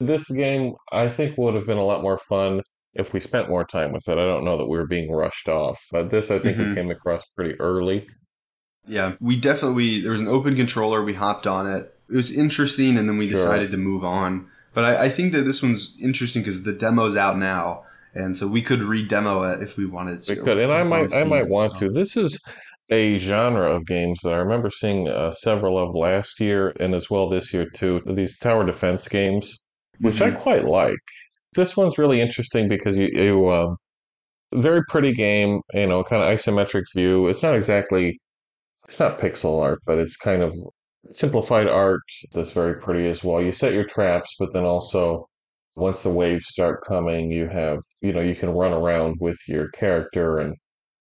This 0.01 0.29
game 0.31 0.75
I 0.91 1.09
think 1.09 1.39
would 1.39 1.55
have 1.55 1.67
been 1.67 1.79
a 1.79 1.85
lot 1.85 2.03
more 2.03 2.19
fun 2.19 2.63
if 2.95 3.13
we 3.13 3.21
spent 3.21 3.49
more 3.49 3.65
time 3.65 3.93
with 3.93 4.09
it. 4.09 4.19
I 4.19 4.27
don't 4.27 4.45
know 4.45 4.59
that 4.59 4.67
we 4.67 4.77
were 4.77 4.87
being 4.87 5.13
rushed 5.13 5.49
off. 5.49 5.81
But 5.93 6.11
this 6.11 6.33
I 6.33 6.41
think 6.41 6.57
mm-hmm. 6.57 6.71
we 6.71 6.75
came 6.75 6.91
across 6.91 7.25
pretty 7.37 7.55
early. 7.61 8.09
Yeah, 8.87 9.15
we 9.21 9.37
definitely 9.37 10.01
there 10.01 10.13
was 10.13 10.21
an 10.21 10.29
open 10.29 10.57
controller. 10.57 11.03
We 11.03 11.15
hopped 11.15 11.47
on 11.47 11.71
it. 11.71 11.95
It 12.09 12.17
was 12.17 12.37
interesting, 12.37 12.99
and 12.99 13.09
then 13.09 13.17
we 13.17 13.29
sure. 13.29 13.37
decided 13.37 13.71
to 13.71 13.77
move 13.77 14.05
on. 14.05 14.49
But 14.75 14.85
I, 14.85 15.05
I 15.05 15.11
think 15.11 15.33
that 15.33 15.43
this 15.43 15.63
one's 15.63 15.97
interesting 16.03 16.43
because 16.43 16.65
the 16.65 16.73
demo's 16.73 17.17
out 17.17 17.39
now, 17.39 17.85
and 18.15 18.37
so 18.37 18.47
we 18.47 18.61
could 18.61 18.81
re-demo 18.81 19.45
it 19.45 19.63
if 19.63 19.77
we 19.77 19.87
wanted 19.87 20.21
to. 20.23 20.35
We 20.35 20.43
could, 20.43 20.59
and 20.59 20.73
I 20.73 20.83
might, 20.83 21.15
I 21.15 21.25
might 21.25 21.49
want 21.49 21.77
to. 21.77 21.91
This 21.91 22.17
is 22.17 22.39
a 22.91 23.17
genre 23.19 23.71
of 23.71 23.87
games 23.87 24.21
that 24.23 24.35
I 24.35 24.37
remember 24.37 24.71
seeing 24.71 25.09
uh, 25.09 25.33
several 25.33 25.79
of 25.79 25.95
last 25.95 26.41
year, 26.41 26.75
and 26.81 26.95
as 26.95 27.09
well 27.09 27.29
this 27.29 27.55
year 27.55 27.67
too. 27.75 28.03
These 28.07 28.39
tower 28.39 28.67
defense 28.67 29.09
games, 29.09 29.63
which 30.01 30.17
mm-hmm. 30.17 30.37
I 30.37 30.41
quite 30.41 30.65
like. 30.65 30.99
This 31.55 31.77
one's 31.77 31.99
really 31.99 32.21
interesting 32.21 32.69
because 32.69 32.99
you, 32.99 33.09
you 33.13 33.49
uh, 33.49 33.75
very 34.55 34.83
pretty 34.89 35.13
game, 35.13 35.61
you 35.73 35.87
know, 35.87 36.03
kind 36.03 36.23
of 36.23 36.29
isometric 36.29 36.85
view. 36.95 37.29
It's 37.29 37.43
not 37.43 37.55
exactly 37.55 38.19
it's 38.87 39.01
not 39.01 39.19
pixel 39.19 39.63
art, 39.63 39.81
but 39.87 39.99
it's 39.99 40.17
kind 40.17 40.43
of 40.43 40.55
simplified 41.11 41.69
art 41.69 42.03
that's 42.33 42.53
very 42.53 42.81
pretty 42.81 43.09
as 43.09 43.23
well. 43.25 43.43
You 43.43 43.53
set 43.53 43.75
your 43.75 43.85
traps, 43.85 44.35
but 44.39 44.53
then 44.53 44.65
also 44.65 45.29
once 45.77 46.03
the 46.03 46.11
waves 46.11 46.47
start 46.49 46.85
coming, 46.87 47.31
you 47.31 47.49
have, 47.49 47.79
you 48.01 48.13
know, 48.13 48.21
you 48.21 48.35
can 48.35 48.51
run 48.51 48.73
around 48.73 49.17
with 49.21 49.39
your 49.49 49.69
character 49.71 50.39
and 50.39 50.55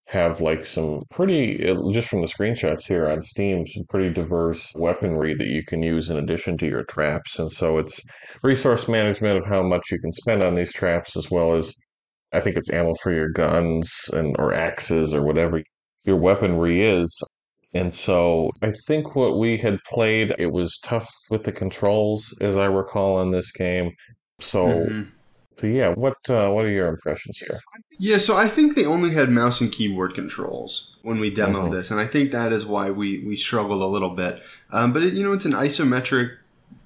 have 0.08 0.40
like 0.40 0.66
some 0.66 1.00
pretty, 1.10 1.56
just 1.92 2.08
from 2.08 2.20
the 2.20 2.28
screenshots 2.28 2.86
here 2.86 3.08
on 3.08 3.22
Steam, 3.22 3.66
some 3.66 3.84
pretty 3.88 4.12
diverse 4.12 4.70
weaponry 4.74 5.34
that 5.34 5.48
you 5.48 5.64
can 5.64 5.82
use 5.82 6.10
in 6.10 6.18
addition 6.18 6.58
to 6.58 6.66
your 6.66 6.84
traps. 6.84 7.38
And 7.38 7.50
so 7.50 7.78
it's 7.78 8.00
resource 8.42 8.88
management 8.88 9.38
of 9.38 9.46
how 9.46 9.62
much 9.62 9.82
you 9.90 9.98
can 9.98 10.12
spend 10.12 10.42
on 10.42 10.54
these 10.54 10.72
traps, 10.72 11.16
as 11.16 11.30
well 11.30 11.54
as 11.54 11.74
I 12.32 12.40
think 12.40 12.56
it's 12.56 12.70
ammo 12.70 12.94
for 13.02 13.12
your 13.12 13.30
guns 13.30 13.90
and 14.12 14.36
or 14.38 14.52
axes 14.52 15.14
or 15.14 15.22
whatever 15.24 15.62
your 16.04 16.16
weaponry 16.16 16.82
is. 16.82 17.22
And 17.74 17.92
so 17.92 18.50
I 18.62 18.70
think 18.86 19.16
what 19.16 19.38
we 19.38 19.56
had 19.56 19.78
played, 19.84 20.34
it 20.38 20.52
was 20.52 20.78
tough 20.84 21.08
with 21.30 21.44
the 21.44 21.52
controls, 21.52 22.32
as 22.40 22.56
I 22.56 22.66
recall, 22.66 23.20
in 23.20 23.30
this 23.30 23.50
game. 23.50 23.92
So 24.40 24.66
Mm-hmm. 24.66 25.10
so 25.60 25.66
yeah, 25.66 25.90
what 25.94 26.16
uh, 26.28 26.50
what 26.50 26.64
are 26.64 26.70
your 26.70 26.88
impressions 26.88 27.38
here? 27.38 27.58
Yeah, 27.98 28.18
so 28.18 28.36
I 28.36 28.48
think 28.48 28.74
they 28.74 28.84
only 28.86 29.12
had 29.14 29.28
mouse 29.30 29.60
and 29.60 29.70
keyboard 29.70 30.14
controls 30.14 30.96
when 31.02 31.20
we 31.20 31.32
demoed 31.32 31.68
Mhm. 31.68 31.70
this, 31.70 31.90
and 31.90 32.00
I 32.00 32.06
think 32.06 32.32
that 32.32 32.52
is 32.52 32.66
why 32.66 32.90
we, 32.90 33.22
we 33.24 33.36
struggled 33.36 33.80
a 33.82 33.86
little 33.86 34.10
bit. 34.10 34.42
Um, 34.70 34.92
but 34.92 35.02
it, 35.04 35.14
you 35.14 35.22
know, 35.22 35.32
it's 35.32 35.44
an 35.44 35.52
isometric 35.52 36.30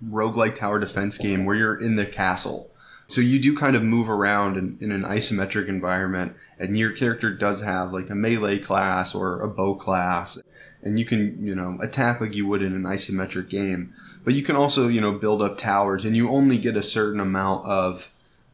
roguelike 0.05 0.55
tower 0.55 0.79
defense 0.79 1.17
game 1.19 1.45
where 1.45 1.57
you're 1.57 1.81
in 1.81 1.97
the 1.97 2.07
castle, 2.07 2.71
so 3.07 3.21
you 3.23 3.39
do 3.39 3.57
kind 3.57 3.75
of 3.75 3.83
move 3.83 4.09
around 4.11 4.57
in, 4.59 4.77
in 4.83 4.93
an 4.93 5.03
isometric 5.03 5.69
environment, 5.69 6.37
and 6.59 6.77
your 6.77 6.93
character 6.93 7.35
does 7.35 7.63
have 7.63 7.93
like 7.93 8.11
a 8.11 8.15
melee 8.15 8.59
class 8.59 9.15
or 9.15 9.41
a 9.41 9.49
bow 9.49 9.75
class, 9.75 10.39
and 10.83 10.99
you 10.99 11.05
can 11.05 11.45
you 11.45 11.55
know 11.55 11.79
attack 11.81 12.21
like 12.21 12.35
you 12.35 12.47
would 12.47 12.63
in 12.63 12.73
an 12.75 12.83
isometric 12.85 13.49
game. 13.49 13.93
But 14.25 14.35
you 14.35 14.43
can 14.43 14.57
also 14.57 14.89
you 14.89 15.01
know 15.01 15.13
build 15.13 15.41
up 15.43 15.57
towers, 15.59 16.05
and 16.05 16.17
you 16.17 16.29
only 16.29 16.59
get 16.59 16.77
a 16.77 16.83
certain 16.83 17.21
amount 17.21 17.65
of, 17.67 18.09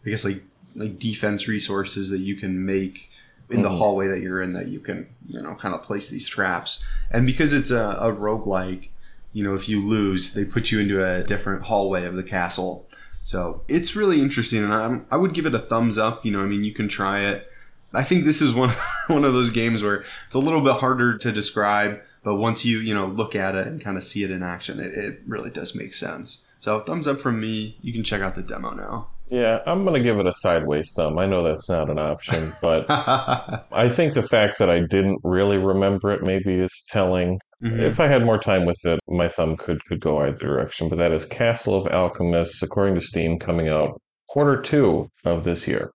I 0.06 0.10
guess 0.10 0.24
like 0.24 0.42
like 0.76 0.98
defense 0.98 1.46
resources 1.48 2.10
that 2.10 2.18
you 2.20 2.36
can 2.36 2.64
make 2.64 3.10
in 3.50 3.62
the 3.62 3.68
Mhm. 3.68 3.78
hallway 3.78 4.08
that 4.08 4.20
you're 4.20 4.40
in 4.42 4.54
that 4.54 4.68
you 4.68 4.80
can 4.80 5.06
you 5.28 5.40
know 5.40 5.54
kind 5.54 5.74
of 5.74 5.82
place 5.82 6.08
these 6.08 6.26
traps 6.26 6.82
and 7.10 7.26
because 7.26 7.52
it's 7.52 7.70
a, 7.70 7.96
a 8.00 8.10
roguelike 8.10 8.88
you 9.34 9.44
know 9.44 9.54
if 9.54 9.68
you 9.68 9.80
lose 9.86 10.32
they 10.34 10.44
put 10.44 10.70
you 10.72 10.80
into 10.80 11.04
a 11.04 11.22
different 11.22 11.62
hallway 11.64 12.06
of 12.06 12.14
the 12.14 12.22
castle 12.22 12.86
so 13.22 13.60
it's 13.68 13.94
really 13.94 14.20
interesting 14.22 14.64
and 14.64 14.72
I, 14.72 15.00
I 15.12 15.16
would 15.18 15.34
give 15.34 15.44
it 15.46 15.54
a 15.54 15.58
thumbs 15.58 15.98
up 15.98 16.24
you 16.24 16.32
know 16.32 16.40
i 16.40 16.46
mean 16.46 16.64
you 16.64 16.72
can 16.72 16.88
try 16.88 17.20
it 17.20 17.46
i 17.92 18.02
think 18.02 18.24
this 18.24 18.40
is 18.40 18.54
one 18.54 18.70
one 19.08 19.24
of 19.26 19.34
those 19.34 19.50
games 19.50 19.82
where 19.82 20.04
it's 20.26 20.34
a 20.34 20.38
little 20.40 20.62
bit 20.62 20.74
harder 20.76 21.18
to 21.18 21.30
describe 21.30 22.00
but 22.24 22.36
once 22.36 22.64
you 22.64 22.78
you 22.78 22.94
know 22.94 23.06
look 23.06 23.34
at 23.36 23.54
it 23.54 23.66
and 23.66 23.82
kind 23.84 23.96
of 23.96 24.04
see 24.04 24.24
it 24.24 24.30
in 24.30 24.42
action 24.42 24.80
it, 24.80 24.92
it 24.94 25.20
really 25.26 25.50
does 25.50 25.74
make 25.74 25.92
sense 25.92 26.42
so 26.60 26.80
thumbs 26.80 27.06
up 27.06 27.20
from 27.20 27.40
me 27.40 27.76
you 27.82 27.92
can 27.92 28.02
check 28.02 28.20
out 28.20 28.34
the 28.34 28.42
demo 28.42 28.70
now 28.72 29.08
Yeah, 29.28 29.60
I'm 29.66 29.84
gonna 29.84 30.02
give 30.02 30.18
it 30.18 30.26
a 30.26 30.34
sideways 30.34 30.92
thumb. 30.94 31.18
I 31.18 31.26
know 31.26 31.42
that's 31.42 31.68
not 31.68 31.88
an 31.88 31.98
option, 31.98 32.52
but 32.60 32.84
I 32.90 33.88
think 33.88 34.12
the 34.12 34.22
fact 34.22 34.58
that 34.58 34.68
I 34.68 34.80
didn't 34.80 35.20
really 35.24 35.56
remember 35.56 36.12
it 36.12 36.22
maybe 36.22 36.54
is 36.54 36.84
telling. 36.90 37.40
Mhm. 37.62 37.80
If 37.80 38.00
I 38.00 38.06
had 38.06 38.22
more 38.24 38.38
time 38.38 38.66
with 38.66 38.84
it, 38.84 39.00
my 39.08 39.28
thumb 39.28 39.56
could 39.56 39.82
could 39.86 40.00
go 40.00 40.18
either 40.18 40.36
direction. 40.36 40.88
But 40.90 40.98
that 40.98 41.10
is 41.12 41.24
Castle 41.24 41.74
of 41.74 41.86
Alchemists, 41.90 42.62
according 42.62 42.96
to 42.96 43.00
Steam, 43.00 43.38
coming 43.38 43.68
out 43.68 43.98
quarter 44.28 44.60
two 44.60 45.08
of 45.24 45.44
this 45.44 45.66
year. 45.66 45.90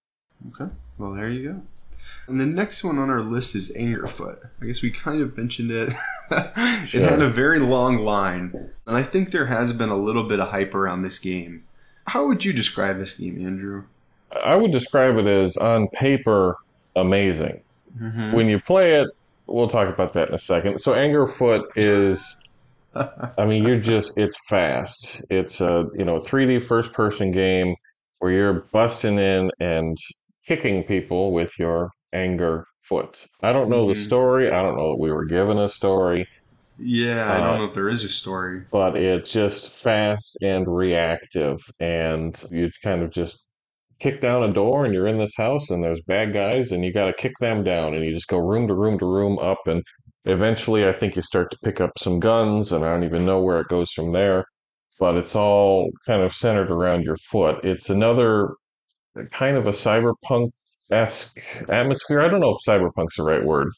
Okay. 0.50 0.72
Well, 0.98 1.14
there 1.14 1.30
you 1.30 1.44
go. 1.50 1.62
And 2.30 2.40
the 2.40 2.46
next 2.46 2.84
one 2.84 2.98
on 2.98 3.10
our 3.10 3.22
list 3.22 3.56
is 3.56 3.72
Angerfoot. 3.74 4.50
I 4.62 4.66
guess 4.66 4.82
we 4.82 4.92
kind 4.92 5.22
of 5.22 5.36
mentioned 5.36 5.72
it. 5.72 5.94
it 6.32 7.02
had 7.02 7.22
a 7.22 7.30
very 7.30 7.60
long 7.60 7.98
line, 7.98 8.70
and 8.86 8.98
I 8.98 9.04
think 9.04 9.32
there 9.32 9.48
has 9.48 9.74
been 9.74 9.90
a 9.90 9.98
little 9.98 10.24
bit 10.24 10.40
of 10.40 10.50
hype 10.50 10.76
around 10.76 11.02
this 11.02 11.20
game. 11.20 11.66
How 12.08 12.28
would 12.28 12.46
you 12.46 12.54
describe 12.54 12.98
this 12.98 13.14
game, 13.14 13.44
Andrew? 13.46 13.86
I 14.44 14.56
would 14.56 14.72
describe 14.72 15.18
it 15.18 15.28
as 15.28 15.58
on 15.58 15.88
paper 15.90 16.58
amazing. 16.96 17.62
Mm-hmm. 18.00 18.34
When 18.34 18.48
you 18.48 18.60
play 18.60 18.96
it, 18.96 19.10
we'll 19.48 19.68
talk 19.68 19.90
about 19.90 20.14
that 20.14 20.30
in 20.30 20.36
a 20.36 20.40
second. 20.40 20.80
So 20.80 20.94
Angerfoot 20.94 21.66
is 21.76 22.38
I 22.96 23.46
mean, 23.46 23.64
you're 23.66 23.80
just, 23.80 24.18
it's 24.18 24.38
fast. 24.48 25.24
It's 25.30 25.62
a, 25.62 25.88
you 25.96 26.06
know, 26.06 26.18
3D 26.18 26.62
first 26.62 26.92
person 26.94 27.32
game 27.32 27.76
where 28.20 28.32
you're 28.32 28.66
busting 28.72 29.20
in 29.20 29.52
and 29.60 29.98
kicking 30.46 30.84
people 30.84 31.32
with 31.32 31.58
your 31.60 31.92
anger 32.14 32.66
foot. 32.84 33.26
I 33.44 33.54
don't 33.54 33.70
know 33.70 33.88
the 33.88 33.96
Mhm. 33.96 33.96
story. 33.96 34.52
I 34.52 34.62
don't 34.62 34.78
know 34.78 34.92
that 34.92 35.00
we 35.02 35.12
were 35.12 35.26
given 35.26 35.58
a 35.58 35.70
story, 35.70 36.28
yeah, 36.78 37.32
I 37.36 37.42
Uh, 37.42 37.42
don't 37.42 37.58
know 37.58 37.66
if 37.66 37.74
there 37.74 37.90
is 37.90 38.04
a 38.04 38.10
story. 38.10 38.66
but 38.72 38.96
it's 38.98 39.32
just 39.32 39.70
fast 39.72 40.38
and 40.42 40.68
reactive. 40.68 41.60
And 41.80 42.42
you 42.52 42.70
kind 42.84 43.02
of 43.04 43.12
just 43.12 43.44
kick 44.00 44.22
down 44.22 44.44
a 44.44 44.54
door 44.54 44.86
and 44.86 44.94
you're 44.94 45.08
in 45.08 45.18
this 45.18 45.36
house 45.38 45.70
and 45.72 45.84
there's 45.84 46.02
bad 46.04 46.34
guys 46.34 46.72
and 46.72 46.86
you 46.86 46.94
got 46.94 47.08
to 47.08 47.14
kick 47.14 47.34
them 47.42 47.64
down 47.64 47.96
and 47.96 48.06
you 48.06 48.14
just 48.14 48.28
go 48.30 48.40
room 48.40 48.68
to 48.68 48.76
room 48.76 49.00
to 49.00 49.06
room 49.08 49.40
up 49.40 49.68
and 49.68 49.84
eventually 50.26 50.88
I 50.88 50.94
think 50.94 51.16
you 51.16 51.22
start 51.24 51.52
to 51.52 51.60
pick 51.64 51.82
up 51.82 51.92
some 52.00 52.20
guns 52.20 52.72
and 52.74 52.86
I 52.86 52.92
don't 52.92 53.06
even 53.06 53.26
know 53.26 53.42
where 53.42 53.62
it 53.62 53.70
goes 53.70 53.92
from 53.94 54.12
there 54.14 54.46
but 55.00 55.16
it's 55.18 55.36
all 55.36 55.90
kind 56.08 56.22
of 56.24 56.34
centered 56.36 56.72
around 56.72 57.04
your 57.04 57.18
foot 57.18 57.66
it's 57.66 57.90
another 57.90 58.56
kind 59.32 59.58
of 59.58 59.68
a 59.68 59.72
cyberpunk 59.72 60.52
esque 60.92 61.40
atmosphere 61.70 62.22
I 62.22 62.28
don't 62.28 62.40
know 62.40 62.52
if 62.52 62.58
cyberpunk's 62.68 63.18
the 63.18 63.24
right 63.24 63.44
word 63.44 63.70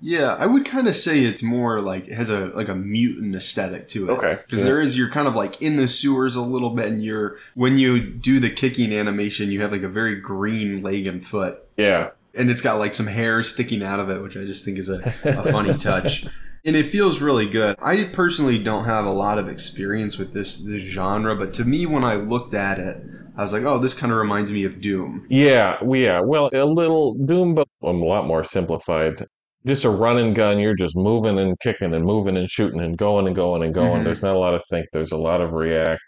Yeah, 0.00 0.34
I 0.38 0.46
would 0.46 0.64
kind 0.64 0.86
of 0.86 0.94
say 0.94 1.20
it's 1.20 1.42
more 1.42 1.80
like 1.80 2.08
it 2.08 2.14
has 2.14 2.30
a 2.30 2.46
like 2.54 2.68
a 2.68 2.74
mutant 2.74 3.34
aesthetic 3.34 3.88
to 3.88 4.08
it. 4.08 4.12
Okay, 4.12 4.38
Because 4.46 4.60
yeah. 4.60 4.66
there 4.66 4.80
is 4.80 4.96
you're 4.96 5.10
kind 5.10 5.26
of 5.26 5.34
like 5.34 5.60
in 5.60 5.76
the 5.76 5.88
sewers 5.88 6.36
a 6.36 6.42
little 6.42 6.70
bit, 6.70 6.86
and 6.86 7.02
you're 7.02 7.36
when 7.54 7.78
you 7.78 7.98
do 8.00 8.38
the 8.38 8.50
kicking 8.50 8.92
animation, 8.92 9.50
you 9.50 9.60
have 9.60 9.72
like 9.72 9.82
a 9.82 9.88
very 9.88 10.14
green 10.20 10.82
leg 10.84 11.08
and 11.08 11.26
foot, 11.26 11.58
yeah 11.76 12.10
and 12.38 12.50
it's 12.50 12.62
got 12.62 12.78
like 12.78 12.94
some 12.94 13.06
hair 13.06 13.42
sticking 13.42 13.82
out 13.82 13.98
of 13.98 14.08
it, 14.08 14.22
which 14.22 14.36
I 14.36 14.44
just 14.44 14.64
think 14.64 14.78
is 14.78 14.88
a, 14.88 15.00
a 15.24 15.50
funny 15.50 15.74
touch. 15.78 16.24
And 16.64 16.76
it 16.76 16.86
feels 16.86 17.20
really 17.20 17.48
good. 17.48 17.76
I 17.80 18.04
personally 18.04 18.62
don't 18.62 18.84
have 18.84 19.04
a 19.04 19.10
lot 19.10 19.38
of 19.38 19.48
experience 19.48 20.18
with 20.18 20.32
this 20.32 20.58
this 20.58 20.82
genre, 20.82 21.34
but 21.36 21.52
to 21.54 21.64
me, 21.64 21.86
when 21.86 22.04
I 22.04 22.14
looked 22.14 22.54
at 22.54 22.78
it, 22.78 23.02
I 23.38 23.42
was 23.42 23.52
like, 23.52 23.62
"Oh, 23.64 23.78
this 23.78 23.94
kind 23.94 24.12
of 24.12 24.18
reminds 24.18 24.50
me 24.50 24.64
of 24.64 24.80
Doom." 24.80 25.24
Yeah, 25.30 25.82
we- 25.82 26.04
yeah. 26.04 26.20
Well, 26.20 26.50
a 26.52 26.64
little 26.64 27.14
Doom, 27.14 27.54
but 27.54 27.68
a 27.82 27.90
lot 27.92 28.26
more 28.26 28.44
simplified. 28.44 29.24
Just 29.66 29.84
a 29.84 29.90
run 29.90 30.18
and 30.18 30.34
gun. 30.34 30.58
You're 30.58 30.74
just 30.74 30.96
moving 30.96 31.38
and 31.38 31.58
kicking 31.60 31.94
and 31.94 32.04
moving 32.04 32.36
and 32.36 32.50
shooting 32.50 32.80
and 32.80 32.96
going 32.98 33.26
and 33.26 33.36
going 33.36 33.62
and 33.62 33.72
going. 33.74 34.00
Mhm. 34.02 34.04
There's 34.04 34.22
not 34.22 34.34
a 34.36 34.38
lot 34.38 34.54
of 34.54 34.62
think. 34.70 34.86
There's 34.92 35.12
a 35.12 35.16
lot 35.16 35.40
of 35.40 35.52
react. 35.52 36.00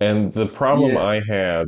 And 0.00 0.32
the 0.32 0.46
problem 0.46 0.92
Yeah. 0.92 1.02
I 1.04 1.20
had, 1.28 1.66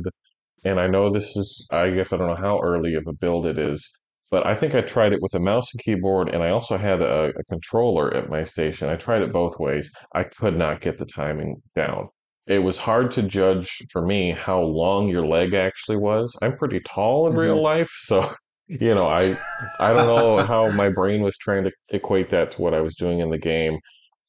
and 0.65 0.79
I 0.79 0.87
know 0.87 1.09
this 1.09 1.35
is, 1.37 1.65
I 1.71 1.89
guess 1.91 2.13
I 2.13 2.17
don't 2.17 2.27
know 2.27 2.35
how 2.35 2.59
early 2.59 2.93
of 2.95 3.03
a 3.07 3.13
build 3.13 3.45
it 3.45 3.57
is, 3.57 3.89
but 4.29 4.45
I 4.45 4.55
think 4.55 4.75
I 4.75 4.81
tried 4.81 5.13
it 5.13 5.21
with 5.21 5.33
a 5.33 5.39
mouse 5.39 5.73
and 5.73 5.81
keyboard, 5.83 6.29
and 6.29 6.43
I 6.43 6.49
also 6.51 6.77
had 6.77 7.01
a, 7.01 7.31
a 7.37 7.43
controller 7.49 8.13
at 8.13 8.29
my 8.29 8.43
station. 8.43 8.87
I 8.89 8.95
tried 8.95 9.21
it 9.23 9.33
both 9.33 9.59
ways. 9.59 9.91
I 10.13 10.23
could 10.23 10.57
not 10.57 10.79
get 10.81 10.97
the 10.97 11.05
timing 11.05 11.61
down. 11.75 12.07
It 12.47 12.59
was 12.59 12.77
hard 12.79 13.11
to 13.11 13.23
judge 13.23 13.69
for 13.91 14.01
me 14.05 14.31
how 14.31 14.61
long 14.61 15.07
your 15.07 15.25
leg 15.25 15.53
actually 15.53 15.97
was. 15.97 16.35
I'm 16.41 16.55
pretty 16.57 16.79
tall 16.81 17.27
in 17.27 17.33
real 17.35 17.61
life, 17.61 17.89
so 18.03 18.33
you 18.67 18.93
know, 18.95 19.07
I 19.07 19.37
I 19.79 19.93
don't 19.93 20.05
know 20.07 20.41
how 20.43 20.71
my 20.71 20.89
brain 20.89 21.21
was 21.23 21.37
trying 21.37 21.63
to 21.65 21.71
equate 21.89 22.29
that 22.29 22.51
to 22.53 22.61
what 22.61 22.73
I 22.73 22.81
was 22.81 22.95
doing 22.95 23.19
in 23.19 23.29
the 23.29 23.37
game. 23.37 23.79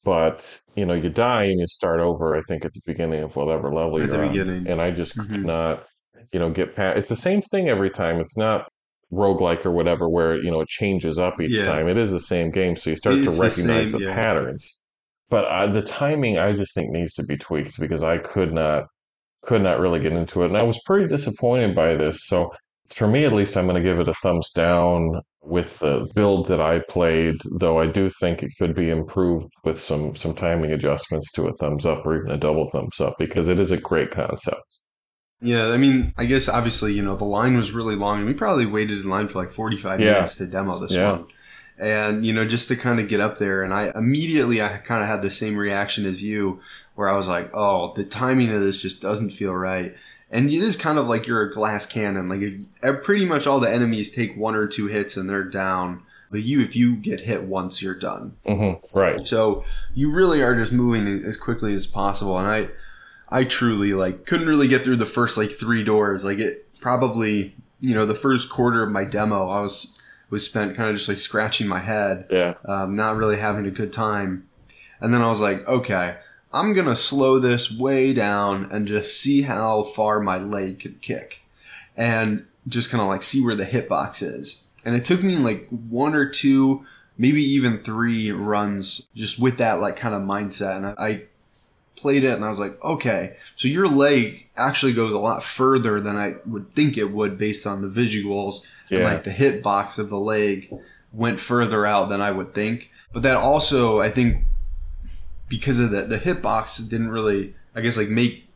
But 0.03 0.61
you 0.75 0.85
know, 0.85 0.93
you 0.93 1.09
die 1.09 1.45
and 1.45 1.59
you 1.59 1.67
start 1.67 1.99
over. 2.01 2.35
I 2.35 2.41
think 2.43 2.65
at 2.65 2.73
the 2.73 2.81
beginning 2.85 3.23
of 3.23 3.35
whatever 3.35 3.73
level 3.73 3.99
At 3.99 4.03
you're 4.03 4.23
on, 4.23 4.43
beginning. 4.43 4.65
and 4.65 4.81
I 4.81 4.91
just 4.91 5.17
could 5.17 5.31
Mhm. 5.31 5.43
not, 5.43 5.87
you 6.31 6.39
know, 6.39 6.49
get 6.51 6.75
past. 6.75 6.97
It's 6.97 7.09
the 7.09 7.15
same 7.15 7.41
thing 7.41 7.69
every 7.69 7.89
time. 7.89 8.19
It's 8.19 8.37
not 8.37 8.69
roguelike 9.11 9.65
or 9.65 9.71
whatever 9.71 10.09
where 10.09 10.35
you 10.37 10.51
know 10.51 10.61
it 10.61 10.67
changes 10.69 11.19
up 11.19 11.39
each 11.41 11.61
Yeah. 11.61 11.63
time. 11.63 11.87
It 11.87 11.97
is 11.97 12.11
the 12.11 12.19
same 12.19 12.51
game, 12.51 12.75
so 12.75 12.89
you 12.89 12.95
start 12.97 13.23
It's 13.23 13.25
to 13.25 13.31
the 13.39 13.49
recognize 13.49 13.89
same, 13.89 13.91
the 13.91 14.01
yeah. 14.01 14.07
patterns. 14.07 14.79
But 15.29 15.45
I, 15.45 15.67
the 15.67 15.81
timing, 15.81 16.37
I 16.37 16.53
just 16.53 16.73
think 16.75 16.91
needs 16.91 17.13
to 17.15 17.23
be 17.25 17.37
tweaked 17.37 17.79
because 17.79 18.03
I 18.03 18.17
could 18.19 18.53
not 18.53 18.85
could 19.43 19.61
not 19.61 19.79
really 19.79 19.99
get 19.99 20.13
into 20.13 20.43
it, 20.43 20.47
and 20.47 20.57
I 20.57 20.63
was 20.63 20.81
pretty 20.85 21.07
disappointed 21.07 21.75
by 21.75 21.95
this. 21.95 22.25
So 22.27 22.53
for 22.93 23.07
me, 23.07 23.25
at 23.25 23.33
least, 23.33 23.57
I'm 23.57 23.65
going 23.67 23.81
to 23.81 23.89
give 23.89 23.99
it 23.99 24.09
a 24.09 24.13
thumbs 24.15 24.51
down 24.51 25.21
with 25.43 25.79
the 25.79 26.09
build 26.15 26.47
that 26.47 26.61
I 26.61 26.79
played. 26.89 27.35
Though 27.59 27.79
I 27.79 27.87
do 27.87 28.09
think 28.09 28.43
it 28.43 28.51
could 28.59 28.75
be 28.75 28.89
improved 28.89 29.51
with 29.63 29.79
some 29.79 30.15
some 30.15 30.35
timing 30.35 30.71
adjustments 30.71 31.31
to 31.33 31.47
a 31.47 31.53
thumbs 31.55 31.85
up 31.85 32.05
or 32.05 32.17
even 32.17 32.31
a 32.31 32.37
double 32.37 32.67
thumbs 32.69 32.99
up 33.01 33.15
because 33.19 33.47
it 33.49 33.59
is 33.59 33.71
a 33.71 33.77
great 33.77 34.11
concept. 34.11 34.79
Yeah, 35.41 35.67
I 35.71 35.77
mean, 35.77 36.13
I 36.17 36.25
guess 36.25 36.47
obviously, 36.47 36.93
you 36.93 37.01
know, 37.01 37.15
the 37.17 37.25
line 37.25 37.57
was 37.57 37.71
really 37.73 37.95
long, 37.95 38.19
and 38.19 38.27
we 38.27 38.33
probably 38.33 38.65
waited 38.65 38.99
in 38.99 39.09
line 39.09 39.27
for 39.27 39.39
like 39.39 39.51
45 39.51 39.99
Yeah. 39.99 40.03
minutes 40.03 40.35
to 40.37 40.47
demo 40.47 40.79
this 40.79 40.97
Yeah. 40.97 41.01
one. 41.01 41.27
And, 41.79 42.25
you 42.25 42.33
know, 42.33 42.45
just 42.45 42.67
to 42.67 42.75
kind 42.75 42.99
of 42.99 43.07
get 43.07 43.19
up 43.19 43.39
there, 43.39 43.63
and 43.63 43.73
I 43.73 43.91
immediately, 43.95 44.61
I 44.61 44.77
kind 44.77 45.01
of 45.01 45.07
had 45.07 45.21
the 45.21 45.31
same 45.31 45.57
reaction 45.57 46.05
as 46.05 46.21
you, 46.21 46.61
where 46.95 47.09
I 47.09 47.17
was 47.17 47.27
like, 47.27 47.49
oh, 47.53 47.93
the 47.93 48.03
timing 48.03 48.51
of 48.51 48.61
this 48.61 48.77
just 48.77 49.01
doesn't 49.01 49.31
feel 49.31 49.53
right. 49.53 49.95
And 50.29 50.49
it 50.49 50.63
is 50.63 50.75
kind 50.75 50.97
of 50.97 51.07
like 51.07 51.27
you're 51.27 51.41
a 51.41 51.53
glass 51.53 51.85
cannon. 51.85 52.29
Like, 52.29 52.41
if, 52.41 53.03
pretty 53.03 53.25
much 53.25 53.47
all 53.47 53.59
the 53.59 53.71
enemies 53.71 54.11
take 54.11 54.37
one 54.37 54.55
or 54.55 54.67
two 54.67 54.87
hits 54.87 55.17
and 55.17 55.29
they're 55.29 55.43
down. 55.43 56.03
But 56.31 56.41
you, 56.41 56.61
if 56.61 56.75
you 56.75 56.95
get 56.95 57.21
hit 57.21 57.43
once, 57.43 57.81
you're 57.81 57.97
done. 57.97 58.35
hmm 58.45 58.73
Right. 58.91 59.27
So 59.27 59.63
you 59.93 60.11
really 60.11 60.41
are 60.41 60.55
just 60.55 60.71
moving 60.71 61.23
as 61.23 61.37
quickly 61.37 61.75
as 61.75 61.85
possible. 61.85 62.39
And 62.39 62.47
I, 62.47 62.69
I 63.29 63.43
truly 63.43 63.93
like 63.93 64.25
couldn't 64.25 64.47
really 64.47 64.67
get 64.67 64.83
through 64.83 64.95
the 64.95 65.05
first 65.05 65.37
like 65.37 65.51
three 65.51 65.83
doors. 65.83 66.25
Like 66.25 66.39
it 66.39 66.67
probably, 66.79 67.55
you 67.81 67.93
know, 67.93 68.05
the 68.07 68.15
first 68.15 68.49
quarter 68.49 68.81
of 68.81 68.91
my 68.91 69.03
demo, 69.03 69.49
I 69.49 69.59
was 69.59 69.95
was 70.33 70.43
spent 70.45 70.75
kind 70.75 70.89
of 70.89 70.95
just 70.95 71.07
like 71.07 71.19
scratching 71.19 71.67
my 71.67 71.79
head, 71.79 72.25
Yeah. 72.29 72.55
um, 72.65 72.95
not 72.95 73.15
really 73.15 73.37
having 73.37 73.65
a 73.65 73.71
good 73.71 73.93
time. 73.93 74.47
And 74.99 75.13
then 75.13 75.21
I 75.21 75.27
was 75.29 75.39
like, 75.39 75.65
okay, 75.67 76.15
I'm 76.51 76.73
gonna 76.73 76.95
slow 76.95 77.39
this 77.39 77.71
way 77.71 78.13
down 78.13 78.67
and 78.71 78.87
just 78.87 79.19
see 79.21 79.43
how 79.43 79.83
far 79.83 80.19
my 80.19 80.37
leg 80.37 80.79
could 80.79 81.01
kick, 81.01 81.41
and 81.95 82.45
just 82.67 82.89
kind 82.89 83.01
of 83.01 83.07
like 83.07 83.23
see 83.23 83.43
where 83.43 83.55
the 83.55 83.65
hitbox 83.65 84.21
is. 84.23 84.65
And 84.85 84.95
it 84.95 85.05
took 85.05 85.21
me 85.23 85.37
like 85.37 85.67
one 85.69 86.13
or 86.15 86.27
two, 86.29 86.85
maybe 87.17 87.43
even 87.43 87.79
three 87.83 88.31
runs, 88.31 89.07
just 89.15 89.39
with 89.39 89.57
that 89.57 89.79
like 89.79 89.95
kind 89.95 90.15
of 90.15 90.21
mindset. 90.21 90.77
And 90.77 90.85
I, 90.87 90.93
I 90.97 91.23
played 92.03 92.25
it, 92.25 92.33
and 92.33 92.43
I 92.43 92.49
was 92.49 92.59
like, 92.59 92.83
okay, 92.83 93.37
so 93.55 93.69
your 93.69 93.87
leg 93.87 94.49
actually 94.57 94.91
goes 94.91 95.13
a 95.13 95.17
lot 95.17 95.41
further 95.41 96.01
than 96.01 96.17
I 96.17 96.33
would 96.45 96.75
think 96.75 96.97
it 96.97 97.11
would 97.11 97.37
based 97.37 97.65
on 97.65 97.81
the 97.81 97.87
visuals 97.87 98.65
and 98.91 99.05
like 99.05 99.23
the 99.23 99.31
hitbox 99.31 99.97
of 99.97 100.09
the 100.09 100.19
leg 100.19 100.69
went 101.13 101.39
further 101.39 101.85
out 101.85 102.09
than 102.09 102.19
I 102.19 102.31
would 102.31 102.53
think. 102.53 102.91
But 103.13 103.23
that 103.23 103.37
also, 103.37 104.01
I 104.01 104.11
think, 104.11 104.43
because 105.47 105.79
of 105.79 105.91
the 105.91 106.01
the 106.01 106.19
hitbox 106.19 106.89
didn't 106.89 107.09
really, 107.09 107.55
I 107.73 107.79
guess, 107.79 107.97
like 107.97 108.09
make, 108.09 108.49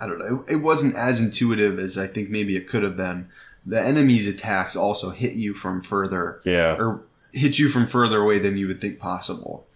I 0.00 0.08
don't 0.08 0.18
know, 0.18 0.44
it, 0.48 0.54
it 0.54 0.56
wasn't 0.56 0.96
as 0.96 1.20
intuitive 1.20 1.78
as 1.78 1.96
I 1.96 2.08
think 2.08 2.30
maybe 2.30 2.56
it 2.56 2.66
could 2.66 2.82
have 2.82 2.96
been. 2.96 3.28
The 3.64 3.80
enemy's 3.80 4.26
attacks 4.26 4.74
also 4.74 5.10
hit 5.10 5.34
you 5.34 5.54
from 5.54 5.82
further, 5.82 6.40
yeah. 6.44 6.74
or 6.76 7.02
hit 7.32 7.60
you 7.60 7.68
from 7.68 7.86
further 7.86 8.20
away 8.20 8.40
than 8.40 8.56
you 8.56 8.66
would 8.66 8.80
think 8.80 8.98
possible. 8.98 9.67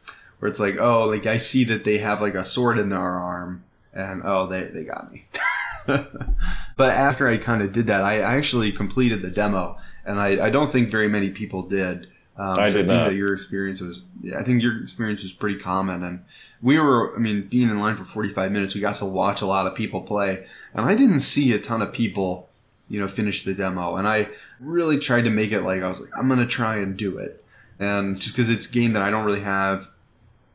Where 0.43 0.51
it's 0.51 0.59
like, 0.59 0.77
oh, 0.81 1.07
like 1.07 1.25
I 1.25 1.37
see 1.37 1.63
that 1.67 1.85
they 1.85 1.99
have 1.99 2.21
like 2.21 2.35
a 2.35 2.45
sword 2.45 2.77
in 2.77 2.89
their 2.89 2.99
arm, 2.99 3.63
and 3.95 4.23
oh, 4.25 4.49
they 4.49 4.65
they 4.75 4.83
got 4.83 5.13
me. 5.13 5.25
but 5.87 6.91
after 6.93 7.29
I 7.29 7.37
kind 7.37 7.63
of 7.63 7.71
did 7.71 7.87
that, 7.87 8.01
I, 8.01 8.17
I 8.17 8.35
actually 8.35 8.73
completed 8.73 9.23
the 9.23 9.31
demo, 9.31 9.79
and 10.05 10.19
I, 10.19 10.47
I 10.47 10.51
don't 10.51 10.73
think 10.73 10.91
very 10.91 11.07
many 11.07 11.31
people 11.31 11.63
did. 11.63 12.09
Um, 12.37 12.59
I 12.59 12.71
so 12.71 12.79
did 12.79 12.89
think 12.89 12.99
not. 12.99 13.11
That 13.11 13.15
your 13.15 13.33
experience 13.33 13.81
was, 13.81 14.03
yeah, 14.21 14.41
I 14.41 14.43
think 14.43 14.65
your 14.65 14.83
experience 14.83 15.23
was 15.23 15.31
pretty 15.31 15.61
common, 15.61 16.03
and 16.03 16.25
we 16.61 16.77
were, 16.81 17.15
I 17.15 17.21
mean, 17.21 17.43
being 17.43 17.71
in 17.71 17.79
line 17.79 17.97
for 17.97 18.05
forty 18.05 18.31
five 18.31 18.51
minutes, 18.51 18.75
we 18.75 18.81
got 18.81 18.97
to 18.97 19.07
watch 19.07 19.43
a 19.43 19.47
lot 19.47 19.69
of 19.69 19.77
people 19.77 20.01
play, 20.01 20.45
and 20.75 20.85
I 20.85 20.97
didn't 20.97 21.21
see 21.21 21.53
a 21.53 21.61
ton 21.61 21.83
of 21.83 21.93
people, 21.93 22.49
you 22.89 22.99
know, 22.99 23.07
finish 23.07 23.45
the 23.45 23.55
demo, 23.55 23.95
and 23.95 24.09
I 24.09 24.27
really 24.59 24.99
tried 24.99 25.23
to 25.23 25.31
make 25.31 25.53
it 25.53 25.61
like 25.61 25.85
I 25.85 25.89
was 25.89 26.01
like, 26.01 26.11
I'm 26.19 26.29
gonna 26.29 26.49
try 26.49 26.79
and 26.79 26.97
do 26.97 27.17
it, 27.17 27.45
and 27.79 28.19
just 28.19 28.35
because 28.35 28.51
it's 28.51 28.69
a 28.69 28.73
game 28.73 28.95
that 28.95 29.03
I 29.03 29.11
don't 29.11 29.25
really 29.25 29.43
have, 29.43 29.87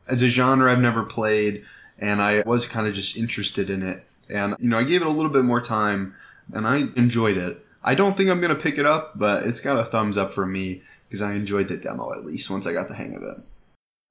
it's 0.08 0.22
a 0.22 0.28
genre 0.28 0.70
I've 0.70 0.80
never 0.80 1.02
played, 1.04 1.64
and 1.98 2.22
I 2.22 2.42
was 2.42 2.66
kind 2.66 2.86
of 2.86 2.94
just 2.94 3.16
interested 3.16 3.70
in 3.70 3.82
it, 3.82 4.04
and 4.28 4.54
you 4.58 4.68
know, 4.68 4.78
I 4.78 4.84
gave 4.84 5.02
it 5.02 5.06
a 5.06 5.10
little 5.10 5.32
bit 5.32 5.44
more 5.44 5.60
time, 5.60 6.14
and 6.52 6.66
I 6.66 6.88
enjoyed 6.96 7.36
it. 7.36 7.64
I 7.82 7.94
don't 7.94 8.16
think 8.16 8.30
I'm 8.30 8.40
gonna 8.40 8.54
pick 8.54 8.78
it 8.78 8.86
up, 8.86 9.18
but 9.18 9.44
it's 9.44 9.60
got 9.60 9.80
a 9.80 9.90
thumbs 9.90 10.16
up 10.16 10.34
for 10.34 10.46
me 10.46 10.82
because 11.04 11.22
I 11.22 11.34
enjoyed 11.34 11.68
the 11.68 11.76
demo 11.76 12.12
at 12.12 12.24
least 12.24 12.50
once 12.50 12.66
I 12.66 12.72
got 12.72 12.88
the 12.88 12.94
hang 12.94 13.14
of 13.14 13.22
it. 13.22 13.44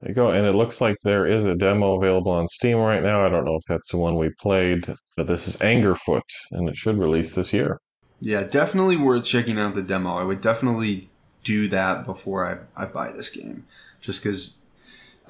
There 0.02 0.10
you 0.10 0.16
go. 0.16 0.30
And 0.30 0.46
it 0.46 0.54
looks 0.54 0.80
like 0.80 0.96
there 1.04 1.26
is 1.26 1.46
a 1.46 1.56
demo 1.56 1.96
available 1.96 2.32
on 2.32 2.48
Steam 2.48 2.78
right 2.78 3.02
now. 3.02 3.26
I 3.26 3.30
don't 3.30 3.46
know 3.46 3.56
if 3.56 3.64
that's 3.68 3.92
the 3.92 3.98
one 3.98 4.16
we 4.16 4.30
played, 4.30 4.94
but 5.16 5.28
this 5.28 5.48
is 5.48 5.58
Angerfoot, 5.58 6.22
and 6.52 6.70
it 6.70 6.78
should 6.78 7.00
release 7.00 7.34
this 7.34 7.52
year. 7.52 7.80
Yeah, 8.22 8.44
definitely 8.44 8.98
worth 8.98 9.26
checking 9.26 9.60
out 9.60 9.76
the 9.76 9.82
demo. 9.82 10.16
I 10.16 10.24
would 10.24 10.42
definitely 10.42 11.10
do 11.44 11.68
that 11.70 12.06
before 12.06 12.46
I, 12.76 12.84
I 12.84 12.86
buy 12.86 13.12
this 13.12 13.30
game. 13.30 13.66
Just 14.02 14.22
because, 14.22 14.57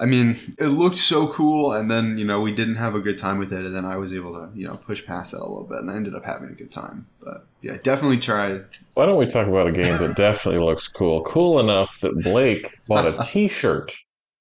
I 0.00 0.06
mean, 0.06 0.38
it 0.58 0.68
looked 0.68 0.98
so 0.98 1.26
cool, 1.28 1.72
and 1.72 1.90
then, 1.90 2.18
you 2.18 2.24
know, 2.24 2.40
we 2.40 2.54
didn't 2.54 2.76
have 2.76 2.94
a 2.94 3.00
good 3.00 3.18
time 3.18 3.38
with 3.38 3.52
it, 3.52 3.64
and 3.64 3.74
then 3.74 3.84
I 3.84 3.96
was 3.96 4.14
able 4.14 4.32
to, 4.34 4.48
you 4.54 4.66
know, 4.66 4.74
push 4.74 5.04
past 5.04 5.32
that 5.32 5.38
a 5.38 5.48
little 5.48 5.64
bit, 5.64 5.78
and 5.78 5.90
I 5.90 5.96
ended 5.96 6.14
up 6.14 6.24
having 6.24 6.50
a 6.50 6.52
good 6.54 6.70
time. 6.70 7.06
But 7.20 7.46
yeah, 7.62 7.78
definitely 7.82 8.18
try. 8.18 8.60
Why 8.94 9.06
don't 9.06 9.18
we 9.18 9.26
talk 9.26 9.48
about 9.48 9.66
a 9.66 9.72
game 9.72 9.98
that 9.98 10.16
definitely 10.16 10.64
looks 10.64 10.86
cool? 10.86 11.22
Cool 11.24 11.58
enough 11.58 11.98
that 12.00 12.22
Blake 12.22 12.78
bought 12.86 13.06
a 13.06 13.24
t-shirt 13.26 13.96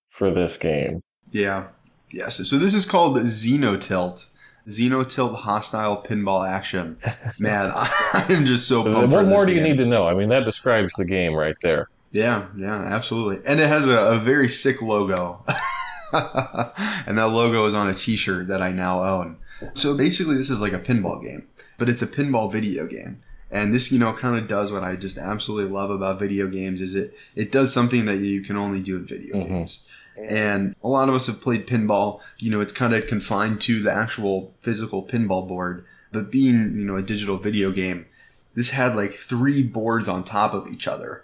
for 0.09 0.29
this 0.29 0.57
game. 0.57 1.01
Yeah. 1.31 1.67
Yes. 2.11 2.47
So 2.47 2.57
this 2.57 2.73
is 2.73 2.85
called 2.85 3.17
Xenotilt. 3.17 4.27
Xenotilt 4.67 5.35
Hostile 5.35 6.03
Pinball 6.07 6.47
Action. 6.47 6.97
Man, 7.39 7.71
I 7.75 8.25
am 8.29 8.45
just 8.45 8.67
so 8.67 8.83
pumped 8.83 9.11
for 9.11 9.17
what 9.17 9.27
more 9.27 9.45
do 9.45 9.53
you 9.53 9.61
need 9.61 9.77
to 9.77 9.85
know? 9.85 10.07
I 10.07 10.13
mean, 10.13 10.29
that 10.29 10.45
describes 10.45 10.93
the 10.95 11.05
game 11.05 11.33
right 11.33 11.55
there. 11.61 11.89
Yeah, 12.17 12.47
yeah, 12.57 12.75
absolutely. 12.75 13.39
And 13.45 13.59
it 13.59 13.67
has 13.67 13.87
a, 13.87 13.97
a 13.97 14.19
very 14.19 14.49
sick 14.49 14.81
logo. 14.81 15.43
and 16.13 17.17
that 17.17 17.29
logo 17.31 17.65
is 17.65 17.75
on 17.75 17.87
a 17.87 17.93
t 17.93 18.15
shirt 18.15 18.47
that 18.47 18.61
I 18.61 18.71
now 18.71 19.03
own. 19.03 19.37
So 19.73 19.95
basically, 19.95 20.35
this 20.37 20.49
is 20.49 20.61
like 20.61 20.73
a 20.73 20.79
pinball 20.79 21.21
game, 21.21 21.47
but 21.77 21.89
it's 21.89 22.01
a 22.01 22.07
pinball 22.07 22.51
video 22.51 22.85
game. 22.87 23.21
And 23.49 23.73
this, 23.73 23.91
you 23.91 23.99
know, 23.99 24.13
kind 24.13 24.37
of 24.37 24.47
does 24.47 24.71
what 24.71 24.83
I 24.83 24.95
just 24.95 25.17
absolutely 25.17 25.71
love 25.71 25.89
about 25.89 26.19
video 26.19 26.47
games 26.47 26.81
is 26.81 26.95
it 26.95 27.13
it 27.35 27.51
does 27.51 27.73
something 27.73 28.05
that 28.05 28.17
you 28.17 28.41
can 28.41 28.57
only 28.57 28.81
do 28.81 28.97
in 28.97 29.05
video 29.05 29.35
Mhm. 29.37 29.47
games. 29.47 29.85
And 30.17 30.75
a 30.83 30.87
lot 30.87 31.09
of 31.09 31.15
us 31.15 31.27
have 31.27 31.41
played 31.41 31.67
pinball. 31.67 32.19
You 32.39 32.49
know, 32.51 32.59
it's 32.61 32.73
kind 32.73 32.93
of 32.93 33.05
confined 33.07 33.61
to 33.61 33.81
the 33.81 33.93
actual 33.93 34.53
physical 34.61 35.03
pinball 35.03 35.47
board. 35.47 35.85
But 36.11 36.31
being, 36.31 36.73
you 36.75 36.85
know, 36.85 36.95
a 36.95 37.01
digital 37.03 37.37
video 37.37 37.71
game, 37.71 38.07
this 38.55 38.71
had 38.71 38.95
like 38.95 39.13
three 39.13 39.61
boards 39.61 40.07
on 40.07 40.23
top 40.23 40.53
of 40.53 40.67
each 40.67 40.87
other. 40.87 41.23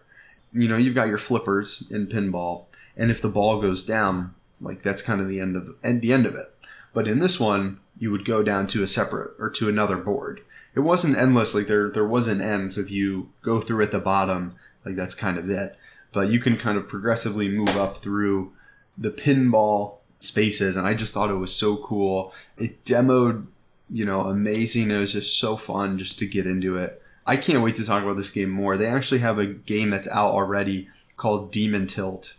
You 0.53 0.67
know, 0.67 0.77
you've 0.77 0.95
got 0.95 1.07
your 1.07 1.17
flippers 1.17 1.87
in 1.89 2.07
pinball, 2.07 2.65
and 2.95 3.09
if 3.09 3.21
the 3.21 3.29
ball 3.29 3.61
goes 3.61 3.85
down, 3.85 4.35
like 4.61 4.83
that's 4.83 5.01
kind 5.01 5.19
of 5.19 5.27
the 5.27 5.39
end 5.39 5.55
of 5.55 5.75
and 5.83 6.01
the 6.01 6.13
end 6.13 6.25
of 6.25 6.35
it. 6.35 6.53
But 6.93 7.07
in 7.07 7.19
this 7.19 7.39
one, 7.39 7.79
you 7.97 8.11
would 8.11 8.25
go 8.25 8.43
down 8.43 8.67
to 8.67 8.83
a 8.83 8.87
separate 8.87 9.31
or 9.39 9.49
to 9.51 9.69
another 9.69 9.97
board. 9.97 10.41
It 10.75 10.81
wasn't 10.81 11.17
endless, 11.17 11.53
like 11.53 11.67
there 11.67 11.89
there 11.89 12.07
was 12.07 12.27
an 12.27 12.41
end. 12.41 12.73
So 12.73 12.81
if 12.81 12.91
you 12.91 13.29
go 13.41 13.61
through 13.61 13.83
at 13.83 13.91
the 13.91 13.99
bottom, 13.99 14.55
like 14.85 14.95
that's 14.95 15.15
kind 15.15 15.37
of 15.37 15.49
it. 15.49 15.75
But 16.11 16.29
you 16.29 16.39
can 16.39 16.57
kind 16.57 16.77
of 16.77 16.87
progressively 16.87 17.49
move 17.49 17.75
up 17.75 17.97
through 17.97 18.53
the 18.97 19.11
pinball 19.11 19.97
spaces, 20.19 20.77
and 20.77 20.87
I 20.87 20.93
just 20.93 21.13
thought 21.13 21.29
it 21.29 21.35
was 21.35 21.55
so 21.55 21.77
cool. 21.77 22.33
It 22.57 22.85
demoed, 22.85 23.47
you 23.89 24.05
know, 24.05 24.21
amazing. 24.21 24.91
It 24.91 24.97
was 24.97 25.13
just 25.13 25.37
so 25.37 25.57
fun 25.57 25.97
just 25.97 26.19
to 26.19 26.27
get 26.27 26.47
into 26.47 26.77
it. 26.77 27.01
I 27.25 27.37
can't 27.37 27.63
wait 27.63 27.75
to 27.77 27.85
talk 27.85 28.03
about 28.03 28.17
this 28.17 28.29
game 28.29 28.49
more. 28.49 28.77
They 28.77 28.87
actually 28.87 29.19
have 29.19 29.39
a 29.39 29.45
game 29.45 29.89
that's 29.89 30.07
out 30.09 30.33
already 30.33 30.89
called 31.15 31.51
Demon 31.51 31.87
Tilt, 31.87 32.35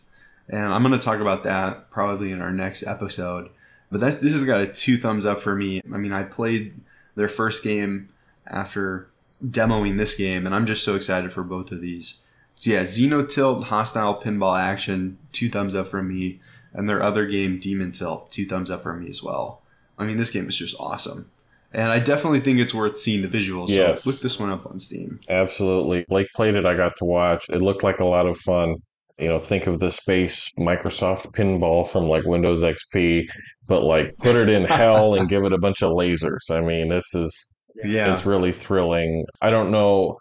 and 0.48 0.72
I'm 0.72 0.82
going 0.82 0.98
to 0.98 1.04
talk 1.04 1.20
about 1.20 1.44
that 1.44 1.90
probably 1.90 2.32
in 2.32 2.42
our 2.42 2.52
next 2.52 2.86
episode. 2.86 3.50
But 3.90 4.00
that's 4.00 4.18
this 4.18 4.32
has 4.32 4.44
got 4.44 4.60
a 4.60 4.66
two 4.66 4.96
thumbs 4.96 5.24
up 5.24 5.40
for 5.40 5.54
me. 5.54 5.80
I 5.92 5.96
mean, 5.96 6.12
I 6.12 6.24
played 6.24 6.74
their 7.14 7.28
first 7.28 7.62
game 7.62 8.08
after 8.46 9.08
demoing 9.44 9.96
this 9.96 10.14
game, 10.14 10.46
and 10.46 10.54
I'm 10.54 10.66
just 10.66 10.84
so 10.84 10.96
excited 10.96 11.32
for 11.32 11.42
both 11.42 11.72
of 11.72 11.80
these. 11.80 12.20
So 12.56 12.70
yeah, 12.70 12.82
Xenotilt 12.82 13.64
Hostile 13.64 14.20
Pinball 14.20 14.58
Action, 14.58 15.18
two 15.32 15.48
thumbs 15.50 15.74
up 15.74 15.88
from 15.88 16.08
me, 16.08 16.40
and 16.72 16.88
their 16.88 17.02
other 17.02 17.26
game 17.26 17.58
Demon 17.58 17.92
Tilt, 17.92 18.30
two 18.30 18.46
thumbs 18.46 18.70
up 18.70 18.82
from 18.82 19.04
me 19.04 19.10
as 19.10 19.22
well. 19.22 19.62
I 19.98 20.04
mean, 20.04 20.16
this 20.16 20.30
game 20.30 20.48
is 20.48 20.56
just 20.56 20.76
awesome, 20.78 21.30
and 21.74 21.90
I 21.90 21.98
definitely 21.98 22.40
think 22.40 22.60
it's 22.60 22.72
worth 22.72 22.96
seeing 22.96 23.22
the 23.22 23.28
visuals. 23.28 23.68
Yes. 23.68 24.04
So 24.04 24.10
look 24.10 24.20
this 24.20 24.38
one 24.38 24.50
up 24.50 24.64
on 24.66 24.78
Steam. 24.78 25.18
Absolutely. 25.28 26.04
Blake 26.08 26.28
played 26.34 26.54
it. 26.54 26.64
I 26.64 26.74
got 26.74 26.96
to 26.98 27.04
watch. 27.04 27.46
It 27.50 27.60
looked 27.60 27.82
like 27.82 28.00
a 28.00 28.04
lot 28.04 28.26
of 28.26 28.38
fun. 28.38 28.76
You 29.18 29.28
know, 29.28 29.38
think 29.38 29.66
of 29.66 29.78
the 29.80 29.90
space 29.90 30.48
Microsoft 30.58 31.32
pinball 31.34 31.86
from 31.86 32.04
like 32.08 32.24
Windows 32.24 32.62
XP, 32.62 33.28
but 33.68 33.82
like 33.82 34.14
put 34.16 34.36
it 34.36 34.48
in 34.48 34.64
hell 34.68 35.14
and 35.14 35.28
give 35.28 35.44
it 35.44 35.52
a 35.52 35.58
bunch 35.58 35.82
of 35.82 35.90
lasers. 35.92 36.50
I 36.50 36.60
mean, 36.60 36.88
this 36.88 37.14
is 37.14 37.50
Yeah, 37.84 38.12
it's 38.12 38.26
really 38.26 38.52
thrilling. 38.52 39.24
I 39.42 39.50
don't 39.50 39.70
know. 39.70 40.18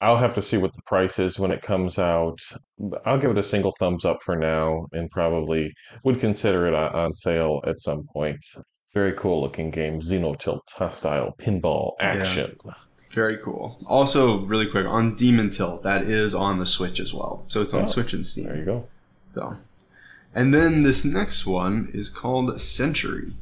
I'll 0.00 0.18
have 0.18 0.34
to 0.34 0.42
see 0.42 0.58
what 0.58 0.74
the 0.74 0.82
price 0.84 1.18
is 1.18 1.38
when 1.38 1.50
it 1.50 1.62
comes 1.62 1.98
out. 1.98 2.38
I'll 3.06 3.16
give 3.16 3.30
it 3.30 3.38
a 3.38 3.42
single 3.42 3.72
thumbs 3.78 4.04
up 4.04 4.18
for 4.22 4.36
now 4.36 4.86
and 4.92 5.10
probably 5.10 5.72
would 6.02 6.20
consider 6.20 6.66
it 6.66 6.74
on 6.74 6.92
on 6.92 7.14
sale 7.14 7.62
at 7.66 7.80
some 7.80 8.04
point. 8.12 8.44
Very 8.94 9.12
cool 9.12 9.40
looking 9.42 9.70
game. 9.70 10.00
Xenotilt 10.00 10.70
Hostile 10.72 11.34
Pinball 11.38 11.94
Action. 12.00 12.56
very 13.10 13.36
cool. 13.38 13.76
Also, 13.86 14.44
really 14.44 14.66
quick 14.68 14.86
on 14.86 15.16
Demon 15.16 15.50
Tilt, 15.50 15.82
that 15.82 16.02
is 16.02 16.34
on 16.34 16.58
the 16.58 16.66
Switch 16.66 16.98
as 17.00 17.12
well. 17.12 17.44
So 17.48 17.60
it's 17.62 17.74
on 17.74 17.82
Oh, 17.82 17.86
Switch 17.86 18.12
and 18.12 18.24
Steam. 18.24 18.46
There 18.46 18.56
you 18.56 18.64
go. 18.64 18.86
So, 19.34 19.56
and 20.34 20.54
then 20.54 20.82
this 20.84 21.04
next 21.04 21.44
one 21.46 21.90
is 21.92 22.08
called 22.08 22.60
Sentry. 22.60 23.32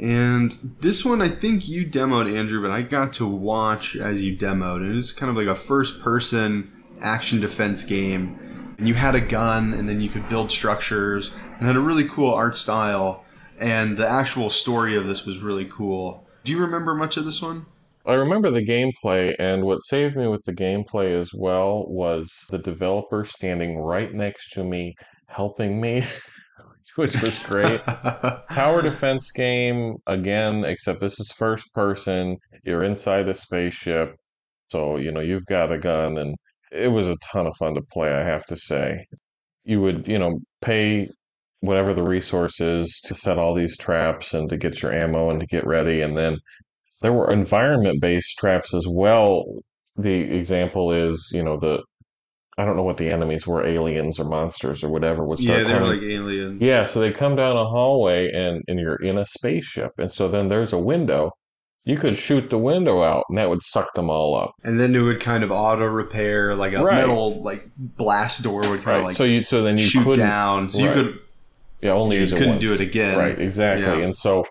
And 0.00 0.50
this 0.80 1.04
one, 1.04 1.22
I 1.22 1.28
think 1.28 1.68
you 1.68 1.86
demoed, 1.86 2.32
Andrew, 2.36 2.60
but 2.60 2.72
I 2.72 2.82
got 2.82 3.12
to 3.14 3.26
watch 3.26 3.94
as 3.96 4.22
you 4.24 4.36
demoed. 4.36 4.78
And 4.78 4.92
it 4.92 4.94
was 4.94 5.12
kind 5.12 5.30
of 5.30 5.36
like 5.36 5.46
a 5.46 5.54
first 5.54 6.00
person 6.00 6.72
action 7.00 7.40
defense 7.40 7.84
game. 7.84 8.74
And 8.76 8.88
you 8.88 8.94
had 8.94 9.14
a 9.14 9.20
gun, 9.20 9.72
and 9.72 9.88
then 9.88 10.00
you 10.00 10.08
could 10.08 10.28
build 10.28 10.50
structures, 10.50 11.32
and 11.58 11.66
had 11.68 11.76
a 11.76 11.80
really 11.80 12.08
cool 12.08 12.32
art 12.34 12.56
style. 12.56 13.24
And 13.58 13.96
the 13.96 14.08
actual 14.08 14.50
story 14.50 14.96
of 14.96 15.06
this 15.06 15.24
was 15.24 15.38
really 15.38 15.66
cool. 15.66 16.26
Do 16.44 16.52
you 16.52 16.58
remember 16.58 16.94
much 16.94 17.16
of 17.16 17.24
this 17.24 17.40
one? 17.40 17.66
I 18.06 18.14
remember 18.14 18.50
the 18.50 18.64
gameplay, 18.64 19.34
and 19.38 19.64
what 19.64 19.82
saved 19.84 20.14
me 20.14 20.26
with 20.26 20.42
the 20.44 20.52
gameplay 20.52 21.10
as 21.12 21.32
well 21.32 21.86
was 21.88 22.30
the 22.50 22.58
developer 22.58 23.24
standing 23.24 23.78
right 23.78 24.12
next 24.12 24.50
to 24.50 24.64
me, 24.64 24.94
helping 25.28 25.80
me, 25.80 26.02
which 26.96 27.20
was 27.22 27.38
great. 27.38 27.80
Tower 28.50 28.82
defense 28.82 29.30
game, 29.32 29.96
again, 30.06 30.66
except 30.66 31.00
this 31.00 31.18
is 31.18 31.32
first 31.32 31.72
person. 31.72 32.36
You're 32.62 32.82
inside 32.82 33.26
a 33.28 33.34
spaceship. 33.34 34.16
So, 34.68 34.98
you 34.98 35.10
know, 35.10 35.20
you've 35.20 35.46
got 35.46 35.72
a 35.72 35.78
gun 35.78 36.18
and 36.18 36.36
it 36.72 36.88
was 36.88 37.08
a 37.08 37.16
ton 37.32 37.46
of 37.46 37.56
fun 37.56 37.74
to 37.74 37.82
play, 37.90 38.12
I 38.12 38.22
have 38.22 38.44
to 38.46 38.56
say. 38.56 39.06
You 39.64 39.80
would, 39.80 40.06
you 40.08 40.18
know, 40.18 40.40
pay 40.60 41.08
whatever 41.64 41.94
the 41.94 42.02
resource 42.02 42.60
is 42.60 43.00
to 43.06 43.14
set 43.14 43.38
all 43.38 43.54
these 43.54 43.76
traps 43.78 44.34
and 44.34 44.48
to 44.50 44.56
get 44.56 44.82
your 44.82 44.92
ammo 44.92 45.30
and 45.30 45.40
to 45.40 45.46
get 45.46 45.66
ready. 45.66 46.00
And 46.02 46.16
then 46.16 46.38
there 47.02 47.12
were 47.12 47.32
environment 47.32 48.00
based 48.00 48.36
traps 48.38 48.74
as 48.74 48.86
well. 48.88 49.44
The 49.96 50.22
example 50.36 50.92
is, 50.92 51.30
you 51.32 51.42
know, 51.42 51.58
the 51.58 51.82
I 52.56 52.64
don't 52.64 52.76
know 52.76 52.84
what 52.84 52.98
the 52.98 53.10
enemies 53.10 53.46
were, 53.46 53.66
aliens 53.66 54.20
or 54.20 54.24
monsters 54.24 54.84
or 54.84 54.88
whatever 54.90 55.24
would 55.24 55.38
start 55.40 55.58
Yeah, 55.60 55.64
they're 55.64 55.82
like 55.82 56.02
aliens. 56.02 56.62
Yeah, 56.62 56.84
so 56.84 57.00
they 57.00 57.12
come 57.12 57.36
down 57.36 57.56
a 57.56 57.64
hallway 57.64 58.30
and 58.32 58.62
and 58.68 58.78
you're 58.78 58.96
in 58.96 59.18
a 59.18 59.26
spaceship. 59.26 59.92
And 59.98 60.12
so 60.12 60.28
then 60.28 60.48
there's 60.48 60.72
a 60.72 60.78
window. 60.78 61.32
You 61.84 61.96
could 61.98 62.16
shoot 62.16 62.48
the 62.50 62.58
window 62.58 63.02
out 63.02 63.24
and 63.28 63.36
that 63.38 63.50
would 63.50 63.62
suck 63.62 63.92
them 63.94 64.08
all 64.08 64.34
up. 64.36 64.52
And 64.62 64.80
then 64.80 64.94
it 64.94 65.00
would 65.00 65.20
kind 65.20 65.44
of 65.44 65.50
auto 65.52 65.84
repair, 65.84 66.54
like 66.54 66.72
a 66.72 66.82
Right. 66.82 66.96
metal 66.96 67.42
like 67.42 67.66
blast 67.76 68.42
door 68.42 68.60
would 68.62 68.82
kind 68.82 68.86
Right. 68.86 68.98
of 68.98 69.04
like 69.04 69.16
so 69.16 69.24
you 69.24 69.42
so 69.42 69.62
then 69.62 69.76
you 69.76 69.84
shoot 69.84 70.16
down. 70.16 70.70
So 70.70 70.84
right. 70.84 70.96
you 70.96 71.02
could 71.02 71.18
yeah, 71.84 71.92
only 71.92 72.16
you 72.16 72.22
use 72.22 72.32
it 72.32 72.36
couldn't 72.36 72.52
once. 72.52 72.62
do 72.62 72.72
it 72.72 72.80
again. 72.80 73.18
Right, 73.18 73.38
exactly. 73.38 73.84
Yeah. 73.86 74.04
And 74.04 74.16
so, 74.16 74.46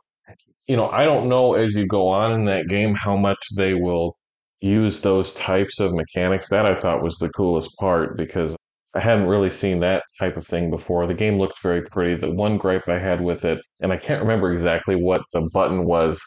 you 0.67 0.77
know, 0.77 0.87
I 0.89 1.03
don't 1.03 1.27
know 1.27 1.55
as 1.55 1.73
you 1.73 1.87
go 1.87 2.07
on 2.07 2.31
in 2.31 2.45
that 2.45 2.67
game 2.67 2.93
how 2.93 3.17
much 3.17 3.39
they 3.57 3.73
will 3.73 4.15
use 4.61 5.01
those 5.01 5.33
types 5.33 5.79
of 5.79 5.93
mechanics. 5.95 6.49
That 6.49 6.69
I 6.69 6.75
thought 6.75 7.01
was 7.01 7.17
the 7.17 7.29
coolest 7.29 7.75
part 7.79 8.17
because 8.17 8.55
I 8.95 8.99
hadn't 8.99 9.27
really 9.27 9.49
seen 9.49 9.79
that 9.79 10.03
type 10.19 10.37
of 10.37 10.45
thing 10.45 10.69
before. 10.69 11.07
The 11.07 11.15
game 11.15 11.39
looked 11.39 11.59
very 11.63 11.81
pretty. 11.81 12.13
The 12.15 12.31
one 12.31 12.59
gripe 12.59 12.87
I 12.87 12.99
had 12.99 13.19
with 13.19 13.45
it, 13.45 13.59
and 13.81 13.91
I 13.91 13.97
can't 13.97 14.21
remember 14.21 14.53
exactly 14.53 14.95
what 14.95 15.23
the 15.33 15.41
button 15.51 15.85
was, 15.85 16.23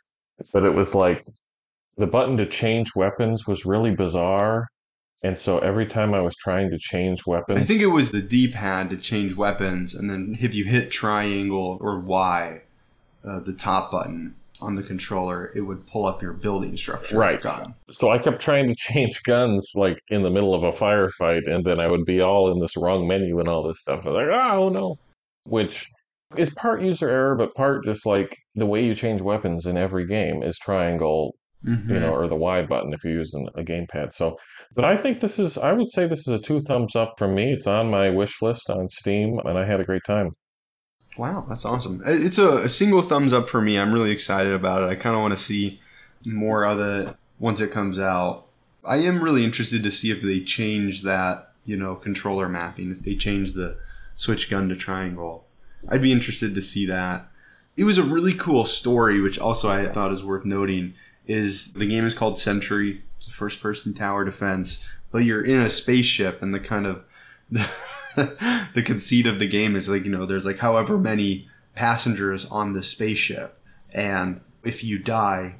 but 0.53 0.65
it 0.65 0.75
was 0.75 0.93
like 0.93 1.25
the 1.97 2.09
button 2.09 2.37
to 2.39 2.47
change 2.47 2.97
weapons 2.97 3.47
was 3.47 3.65
really 3.65 3.95
bizarre. 3.95 4.67
And 5.23 5.39
so 5.39 5.59
every 5.59 5.87
time 5.87 6.15
I 6.15 6.21
was 6.21 6.37
trying 6.37 6.71
to 6.71 6.79
change 6.79 7.27
weapons, 7.27 7.61
I 7.61 7.65
think 7.65 7.81
it 7.81 7.87
was 7.87 8.11
the 8.11 8.23
D-pad 8.23 8.91
to 8.91 8.97
change 8.97 9.35
weapons, 9.35 9.95
and 9.95 10.11
then 10.11 10.37
if 10.41 10.55
you 10.55 10.65
hit 10.65 10.91
triangle 10.91 11.79
or 11.81 11.99
Y, 12.01 12.61
uh, 13.27 13.41
the 13.41 13.55
top 13.55 13.91
button 13.91 14.37
on 14.61 14.77
the 14.77 14.83
controller, 14.83 15.51
it 15.55 15.63
would 15.63 15.87
pull 15.87 16.07
up 16.07 16.23
your 16.23 16.33
building 16.33 16.77
structure. 16.77 17.19
Right. 17.19 17.41
So 17.91 18.11
I 18.11 18.19
kept 18.19 18.41
trying 18.41 18.69
to 18.69 18.75
change 18.75 19.23
guns 19.25 19.73
like 19.75 20.01
in 20.09 20.23
the 20.23 20.31
middle 20.31 20.55
of 20.55 20.63
a 20.63 20.71
firefight, 20.71 21.47
and 21.47 21.65
then 21.65 21.81
I 21.81 21.89
would 21.89 22.05
be 22.05 22.21
all 22.21 22.53
in 22.53 22.61
this 22.61 22.77
wrong 22.77 23.07
menu 23.09 23.41
and 23.41 23.49
all 23.49 23.63
this 23.67 23.81
stuff. 23.81 24.07
I 24.07 24.11
was 24.11 24.15
like, 24.15 24.39
oh 24.41 24.69
no. 24.69 24.97
Which 25.45 25.87
is 26.37 26.51
part 26.55 26.83
user 26.83 27.09
error, 27.09 27.35
but 27.37 27.55
part 27.55 27.85
just 27.85 28.05
like 28.07 28.37
the 28.55 28.67
way 28.67 28.85
you 28.85 28.95
change 28.95 29.21
weapons 29.23 29.67
in 29.67 29.77
every 29.77 30.07
game 30.07 30.43
is 30.43 30.59
triangle, 30.59 31.35
Mhm. 31.65 31.89
you 31.89 32.01
know, 32.01 32.13
or 32.13 32.29
the 32.29 32.37
Y 32.37 32.63
button 32.63 32.93
if 32.93 33.03
you're 33.05 33.13
using 33.13 33.49
a 33.57 33.63
gamepad. 33.63 34.13
So, 34.15 34.37
but 34.75 34.85
I 34.85 34.97
think 34.97 35.21
this 35.21 35.39
is, 35.39 35.57
I 35.57 35.73
would 35.73 35.91
say 35.91 36.07
this 36.07 36.27
is 36.27 36.35
a 36.35 36.39
two 36.39 36.61
thumbs 36.61 36.97
up 36.97 37.19
from 37.19 37.35
me. 37.35 37.53
It's 37.53 37.67
on 37.67 37.91
my 37.91 38.11
wish 38.11 38.43
list 38.43 38.71
on 38.71 38.89
Steam, 38.89 39.39
and 39.45 39.59
I 39.59 39.65
had 39.65 39.81
a 39.81 39.85
great 39.85 40.05
time. 40.05 40.33
Wow, 41.17 41.47
that's 41.49 41.65
awesome. 41.65 42.03
It's 42.05 42.39
a, 42.39 42.59
a 42.59 42.69
single 42.69 43.03
thumbs 43.03 43.33
up 43.33 43.49
for 43.49 43.61
me. 43.63 43.79
I'm 43.79 43.93
really 43.93 44.11
excited 44.11 44.53
about 44.53 44.83
it. 44.83 44.91
I 44.91 44.97
kind 44.97 45.17
of 45.17 45.23
want 45.23 45.37
to 45.37 45.43
see 45.43 45.81
more 46.27 46.67
of 46.67 46.79
it 46.81 47.17
once 47.39 47.61
it 47.61 47.71
comes 47.71 47.99
out. 47.99 48.47
I 48.85 48.99
am 48.99 49.23
really 49.23 49.45
interested 49.45 49.83
to 49.83 49.91
see 49.91 50.11
if 50.11 50.23
they 50.23 50.41
change 50.41 51.03
that, 51.03 51.53
you 51.65 51.77
know, 51.77 51.95
controller 51.95 52.49
mapping, 52.49 52.93
if 52.93 53.01
they 53.03 53.15
change 53.15 53.55
the 53.55 53.79
switch 54.15 54.51
gun 54.51 54.69
to 54.69 54.77
triangle. 54.77 55.47
I'd 55.89 56.03
be 56.03 56.13
interested 56.13 56.55
to 56.55 56.63
see 56.63 56.87
that. 56.87 57.29
It 57.77 57.85
was 57.85 57.99
a 57.99 58.03
really 58.03 58.35
cool 58.35 58.65
story, 58.65 59.21
which 59.21 59.39
also 59.39 59.69
I 59.69 59.89
thought 59.89 60.13
is 60.13 60.23
worth 60.23 60.45
noting. 60.45 60.95
Is 61.27 61.73
the 61.75 61.87
game 61.87 62.05
is 62.07 62.15
called 62.15 62.39
Sentry. 62.39 63.03
It's 63.19 63.29
a 63.29 63.33
first 63.33 63.61
person 63.61 63.95
tower 63.95 64.25
defense, 64.25 64.87
but 65.11 65.19
you're 65.25 65.45
in 65.45 65.61
a 65.61 65.71
spaceship, 65.71 66.41
and 66.43 66.55
the 66.55 66.61
kind 66.61 66.87
of 66.87 67.03
the 67.51 68.83
conceit 68.85 69.27
of 69.27 69.39
the 69.39 69.49
game 69.49 69.77
is 69.77 69.89
like 69.89 70.05
you 70.05 70.11
know 70.11 70.27
there's 70.27 70.47
like 70.47 70.59
however 70.59 70.97
many 70.99 71.49
passengers 71.75 72.47
on 72.51 72.73
the 72.73 72.83
spaceship, 72.83 73.59
and 73.93 74.41
if 74.65 74.83
you 74.83 74.99
die, 74.99 75.57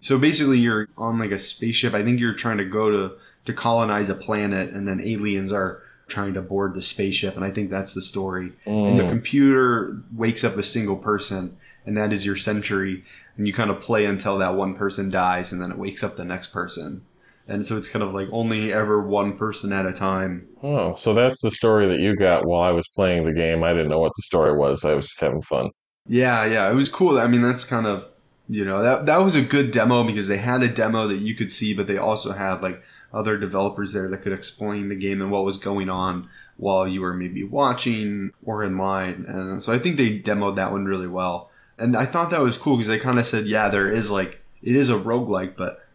so 0.00 0.18
basically 0.18 0.58
you're 0.58 0.88
on 0.96 1.18
like 1.18 1.30
a 1.30 1.38
spaceship. 1.38 1.94
I 1.94 2.02
think 2.02 2.18
you're 2.20 2.34
trying 2.34 2.58
to 2.58 2.64
go 2.64 2.90
to 2.90 3.14
to 3.44 3.52
colonize 3.52 4.08
a 4.08 4.14
planet, 4.14 4.70
and 4.72 4.86
then 4.86 5.00
aliens 5.00 5.52
are 5.52 5.82
trying 6.08 6.34
to 6.34 6.42
board 6.42 6.74
the 6.74 6.82
spaceship, 6.82 7.36
and 7.36 7.44
I 7.44 7.50
think 7.50 7.70
that's 7.70 7.94
the 7.94 8.02
story. 8.02 8.52
And 8.66 8.98
the 8.98 9.04
Mm. 9.04 9.08
computer 9.08 10.02
wakes 10.14 10.44
up 10.44 10.56
a 10.56 10.62
single 10.62 10.96
person, 10.96 11.56
and 11.86 11.96
that 11.96 12.12
is 12.12 12.26
your 12.26 12.36
sentry. 12.36 13.04
And 13.36 13.46
you 13.46 13.52
kind 13.52 13.70
of 13.70 13.80
play 13.80 14.04
until 14.04 14.38
that 14.38 14.54
one 14.54 14.74
person 14.74 15.10
dies, 15.10 15.52
and 15.52 15.60
then 15.60 15.72
it 15.72 15.78
wakes 15.78 16.04
up 16.04 16.16
the 16.16 16.24
next 16.24 16.48
person. 16.48 17.04
And 17.48 17.66
so 17.66 17.76
it's 17.76 17.88
kind 17.88 18.02
of 18.02 18.14
like 18.14 18.28
only 18.30 18.72
ever 18.72 19.02
one 19.02 19.36
person 19.36 19.72
at 19.72 19.86
a 19.86 19.92
time. 19.92 20.48
Oh, 20.62 20.94
so 20.94 21.12
that's 21.12 21.40
the 21.40 21.50
story 21.50 21.86
that 21.86 21.98
you 21.98 22.14
got 22.14 22.46
while 22.46 22.62
I 22.62 22.70
was 22.70 22.88
playing 22.88 23.24
the 23.24 23.32
game. 23.32 23.64
I 23.64 23.70
didn't 23.70 23.88
know 23.88 23.98
what 23.98 24.12
the 24.16 24.22
story 24.22 24.56
was. 24.56 24.84
I 24.84 24.94
was 24.94 25.06
just 25.06 25.20
having 25.20 25.40
fun. 25.40 25.70
Yeah, 26.06 26.44
yeah, 26.46 26.70
it 26.70 26.74
was 26.74 26.88
cool. 26.88 27.18
I 27.18 27.26
mean, 27.26 27.42
that's 27.42 27.64
kind 27.64 27.86
of 27.86 28.06
you 28.48 28.64
know 28.64 28.82
that 28.82 29.06
that 29.06 29.18
was 29.18 29.34
a 29.34 29.42
good 29.42 29.70
demo 29.70 30.04
because 30.04 30.28
they 30.28 30.38
had 30.38 30.62
a 30.62 30.68
demo 30.68 31.06
that 31.08 31.20
you 31.20 31.34
could 31.34 31.50
see, 31.50 31.74
but 31.74 31.86
they 31.86 31.98
also 31.98 32.32
had 32.32 32.60
like 32.60 32.82
other 33.12 33.38
developers 33.38 33.92
there 33.92 34.08
that 34.08 34.22
could 34.22 34.32
explain 34.32 34.88
the 34.88 34.94
game 34.94 35.20
and 35.20 35.30
what 35.30 35.44
was 35.44 35.58
going 35.58 35.88
on 35.88 36.28
while 36.56 36.86
you 36.86 37.00
were 37.00 37.14
maybe 37.14 37.44
watching 37.44 38.30
or 38.44 38.64
in 38.64 38.78
line. 38.78 39.24
And 39.28 39.62
so 39.62 39.72
I 39.72 39.78
think 39.78 39.96
they 39.96 40.18
demoed 40.18 40.56
that 40.56 40.72
one 40.72 40.84
really 40.84 41.08
well. 41.08 41.50
And 41.78 41.96
I 41.96 42.06
thought 42.06 42.30
that 42.30 42.40
was 42.40 42.56
cool 42.56 42.76
because 42.76 42.88
they 42.88 42.98
kind 42.98 43.18
of 43.18 43.26
said, 43.26 43.46
yeah, 43.46 43.68
there 43.68 43.90
is 43.90 44.10
like 44.10 44.40
it 44.62 44.76
is 44.76 44.90
a 44.90 44.94
roguelike, 44.94 45.56
but 45.56 45.86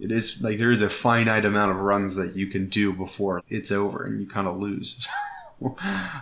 it 0.00 0.10
is 0.10 0.42
like 0.42 0.58
there 0.58 0.72
is 0.72 0.82
a 0.82 0.90
finite 0.90 1.44
amount 1.44 1.70
of 1.70 1.78
runs 1.78 2.16
that 2.16 2.34
you 2.34 2.46
can 2.46 2.68
do 2.68 2.92
before 2.92 3.42
it's 3.48 3.70
over 3.70 4.04
and 4.04 4.20
you 4.20 4.26
kind 4.26 4.48
of 4.48 4.58
lose. 4.58 5.06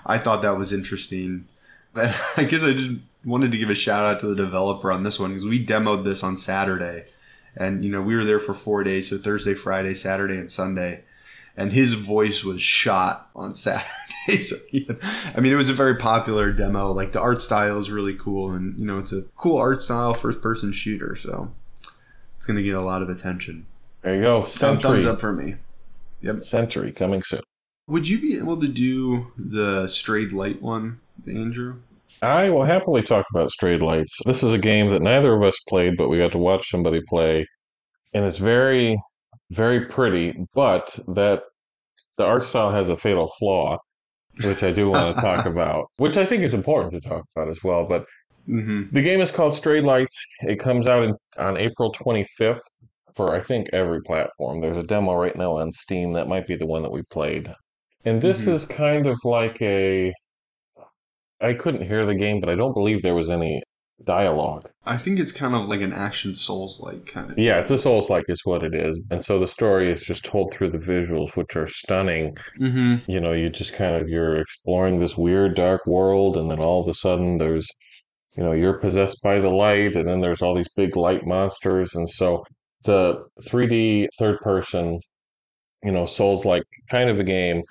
I 0.06 0.18
thought 0.18 0.42
that 0.42 0.58
was 0.58 0.72
interesting. 0.72 1.46
But 1.94 2.14
I 2.36 2.44
guess 2.44 2.62
I 2.62 2.72
just 2.72 3.00
wanted 3.24 3.52
to 3.52 3.58
give 3.58 3.70
a 3.70 3.74
shout 3.74 4.06
out 4.06 4.20
to 4.20 4.26
the 4.26 4.36
developer 4.36 4.90
on 4.92 5.02
this 5.02 5.18
one 5.18 5.30
because 5.30 5.44
we 5.44 5.64
demoed 5.64 6.04
this 6.04 6.22
on 6.22 6.36
Saturday, 6.36 7.04
and 7.56 7.84
you 7.84 7.90
know 7.90 8.02
we 8.02 8.16
were 8.16 8.24
there 8.24 8.40
for 8.40 8.54
four 8.54 8.84
days, 8.84 9.10
so 9.10 9.18
Thursday, 9.18 9.54
Friday, 9.54 9.94
Saturday, 9.94 10.36
and 10.36 10.50
Sunday, 10.50 11.04
and 11.56 11.72
his 11.72 11.94
voice 11.94 12.44
was 12.44 12.60
shot 12.62 13.30
on 13.34 13.54
Saturday. 13.54 13.88
So 14.42 14.56
I 15.34 15.40
mean, 15.40 15.52
it 15.52 15.56
was 15.56 15.70
a 15.70 15.74
very 15.74 15.96
popular 15.96 16.52
demo. 16.52 16.92
Like 16.92 17.12
the 17.12 17.20
art 17.20 17.40
style 17.40 17.78
is 17.78 17.90
really 17.90 18.14
cool, 18.14 18.50
and 18.52 18.78
you 18.78 18.84
know 18.84 18.98
it's 18.98 19.12
a 19.12 19.22
cool 19.36 19.56
art 19.56 19.80
style 19.80 20.12
first 20.12 20.42
person 20.42 20.70
shooter, 20.72 21.16
so 21.16 21.50
it's 22.36 22.44
gonna 22.44 22.62
get 22.62 22.74
a 22.74 22.80
lot 22.80 23.02
of 23.02 23.08
attention. 23.08 23.66
There 24.02 24.14
you 24.14 24.22
go. 24.22 24.44
So 24.44 24.58
Sentry. 24.58 24.90
thumbs 24.90 25.06
up 25.06 25.20
for 25.20 25.32
me. 25.32 25.56
Yep. 26.20 26.40
Sentry 26.42 26.92
coming 26.92 27.22
soon. 27.22 27.40
Would 27.88 28.06
you 28.06 28.20
be 28.20 28.36
able 28.36 28.60
to 28.60 28.68
do 28.68 29.32
the 29.38 29.88
strayed 29.88 30.32
light 30.32 30.60
one, 30.60 31.00
Andrew? 31.26 31.76
I 32.20 32.50
will 32.50 32.64
happily 32.64 33.02
talk 33.02 33.26
about 33.30 33.50
Strayed 33.50 33.80
Lights. 33.80 34.18
This 34.26 34.42
is 34.42 34.52
a 34.52 34.58
game 34.58 34.90
that 34.90 35.02
neither 35.02 35.34
of 35.34 35.42
us 35.42 35.58
played, 35.68 35.96
but 35.96 36.08
we 36.08 36.18
got 36.18 36.32
to 36.32 36.38
watch 36.38 36.68
somebody 36.68 37.00
play, 37.08 37.46
and 38.12 38.24
it's 38.24 38.38
very, 38.38 39.00
very 39.50 39.86
pretty. 39.86 40.46
But 40.52 40.98
that 41.08 41.44
the 42.16 42.24
art 42.24 42.44
style 42.44 42.72
has 42.72 42.88
a 42.88 42.96
fatal 42.96 43.32
flaw, 43.38 43.78
which 44.42 44.62
I 44.62 44.70
do 44.72 44.90
want 44.90 45.16
to 45.16 45.22
talk 45.26 45.46
about, 45.46 45.86
which 45.96 46.16
I 46.16 46.24
think 46.26 46.42
is 46.42 46.54
important 46.54 46.92
to 47.02 47.08
talk 47.08 47.24
about 47.34 47.48
as 47.48 47.62
well. 47.64 47.86
But 47.86 48.06
Mm-hmm. 48.48 48.94
the 48.94 49.02
game 49.02 49.20
is 49.20 49.30
called 49.30 49.54
Strayed 49.54 49.84
Lights. 49.84 50.16
It 50.40 50.56
comes 50.58 50.88
out 50.88 51.04
in, 51.04 51.14
on 51.36 51.58
April 51.58 51.92
25th 51.92 52.60
for 53.14 53.34
I 53.34 53.40
think 53.40 53.68
every 53.74 54.00
platform. 54.02 54.60
There's 54.60 54.76
a 54.78 54.82
demo 54.82 55.14
right 55.16 55.36
now 55.36 55.58
on 55.58 55.70
Steam. 55.72 56.12
That 56.14 56.28
might 56.28 56.46
be 56.46 56.56
the 56.56 56.66
one 56.66 56.82
that 56.82 56.90
we 56.92 57.02
played. 57.10 57.52
And 58.04 58.22
this 58.22 58.46
Mhm. 58.46 58.52
is 58.54 58.64
kind 58.66 59.06
of 59.06 59.18
like 59.24 59.60
a. 59.60 60.12
I 61.40 61.52
couldn't 61.54 61.86
hear 61.86 62.06
the 62.06 62.14
game, 62.14 62.38
but 62.40 62.48
I 62.48 62.54
don't 62.54 62.74
believe 62.74 63.02
there 63.02 63.14
was 63.14 63.30
any 63.30 63.60
dialogue. 64.04 64.68
I 64.84 64.96
think 64.96 65.18
it's 65.18 65.32
kind 65.32 65.54
of 65.54 65.68
like 65.68 65.80
an 65.80 65.92
action 65.92 66.34
Souls 66.34 66.80
like 66.80 67.06
kind 67.06 67.30
of. 67.30 67.38
Yeah, 67.38 67.58
it's 67.58 67.70
a 67.70 67.78
Souls 67.78 68.10
like 68.10 68.24
is 68.28 68.44
what 68.44 68.62
it 68.62 68.74
is. 68.74 69.00
And 69.10 69.24
so 69.24 69.38
the 69.38 69.48
story 69.48 69.90
is 69.90 70.02
just 70.02 70.24
told 70.24 70.52
through 70.52 70.70
the 70.70 70.78
visuals, 70.78 71.36
which 71.36 71.56
are 71.56 71.66
stunning. 71.66 72.36
Mm-hmm. 72.60 73.10
You 73.10 73.20
know, 73.20 73.32
you 73.32 73.50
just 73.50 73.74
kind 73.74 73.96
of 73.96 74.08
you're 74.08 74.36
exploring 74.36 74.98
this 74.98 75.16
weird 75.16 75.56
dark 75.56 75.86
world, 75.86 76.36
and 76.36 76.50
then 76.50 76.60
all 76.60 76.82
of 76.82 76.88
a 76.88 76.94
sudden 76.94 77.38
there's 77.38 77.68
you 78.38 78.44
know, 78.44 78.52
you're 78.52 78.78
possessed 78.78 79.20
by 79.20 79.40
the 79.40 79.48
light, 79.48 79.96
and 79.96 80.08
then 80.08 80.20
there's 80.20 80.42
all 80.42 80.54
these 80.54 80.72
big 80.76 80.96
light 80.96 81.26
monsters. 81.26 81.96
And 81.96 82.08
so 82.08 82.44
the 82.84 83.24
3D 83.42 84.06
third 84.16 84.38
person, 84.42 85.00
you 85.82 85.90
know, 85.90 86.06
Souls 86.06 86.44
like 86.44 86.62
kind 86.88 87.10
of 87.10 87.18
a 87.18 87.24
game, 87.24 87.62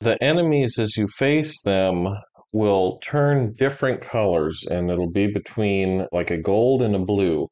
the 0.00 0.20
enemies 0.20 0.80
as 0.80 0.96
you 0.96 1.06
face 1.06 1.62
them 1.62 2.08
will 2.52 2.98
turn 2.98 3.54
different 3.54 4.00
colors, 4.00 4.64
and 4.70 4.90
it'll 4.90 5.10
be 5.10 5.26
between 5.28 6.06
like 6.12 6.30
a 6.30 6.38
gold 6.38 6.82
and 6.82 6.94
a 6.94 6.98
blue. 6.98 7.48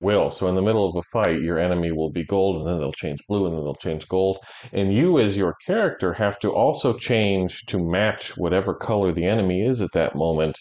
Will. 0.00 0.30
So 0.30 0.48
in 0.48 0.54
the 0.54 0.62
middle 0.62 0.88
of 0.88 0.96
a 0.96 1.02
fight, 1.02 1.40
your 1.40 1.58
enemy 1.58 1.92
will 1.92 2.10
be 2.10 2.24
gold, 2.24 2.56
and 2.56 2.66
then 2.68 2.78
they'll 2.78 2.92
change 2.92 3.20
blue, 3.28 3.46
and 3.46 3.54
then 3.56 3.64
they'll 3.64 3.74
change 3.74 4.06
gold. 4.08 4.38
And 4.72 4.94
you, 4.94 5.18
as 5.18 5.36
your 5.36 5.54
character, 5.66 6.12
have 6.14 6.38
to 6.40 6.50
also 6.52 6.96
change 6.96 7.62
to 7.66 7.78
match 7.78 8.36
whatever 8.36 8.74
color 8.74 9.12
the 9.12 9.24
enemy 9.24 9.64
is 9.66 9.80
at 9.80 9.92
that 9.94 10.14
moment 10.14 10.56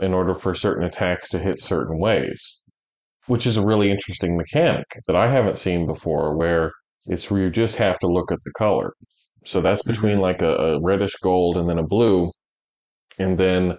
in 0.00 0.14
order 0.14 0.34
for 0.34 0.54
certain 0.54 0.84
attacks 0.84 1.28
to 1.30 1.38
hit 1.38 1.60
certain 1.60 1.98
ways, 1.98 2.60
which 3.26 3.46
is 3.46 3.56
a 3.56 3.64
really 3.66 3.90
interesting 3.90 4.36
mechanic 4.36 4.86
that 5.06 5.16
I 5.16 5.28
haven't 5.28 5.58
seen 5.58 5.86
before, 5.86 6.36
where 6.36 6.72
it's 7.06 7.30
where 7.30 7.42
you 7.42 7.50
just 7.50 7.76
have 7.76 7.98
to 8.00 8.08
look 8.08 8.32
at 8.32 8.38
the 8.44 8.52
color. 8.58 8.92
So 9.44 9.60
that's 9.60 9.82
between 9.82 10.18
Mhm. 10.18 10.22
like 10.22 10.42
a, 10.42 10.56
a 10.56 10.80
reddish 10.82 11.16
gold 11.22 11.56
and 11.56 11.68
then 11.68 11.78
a 11.78 11.86
blue. 11.86 12.30
And 13.18 13.38
then 13.38 13.78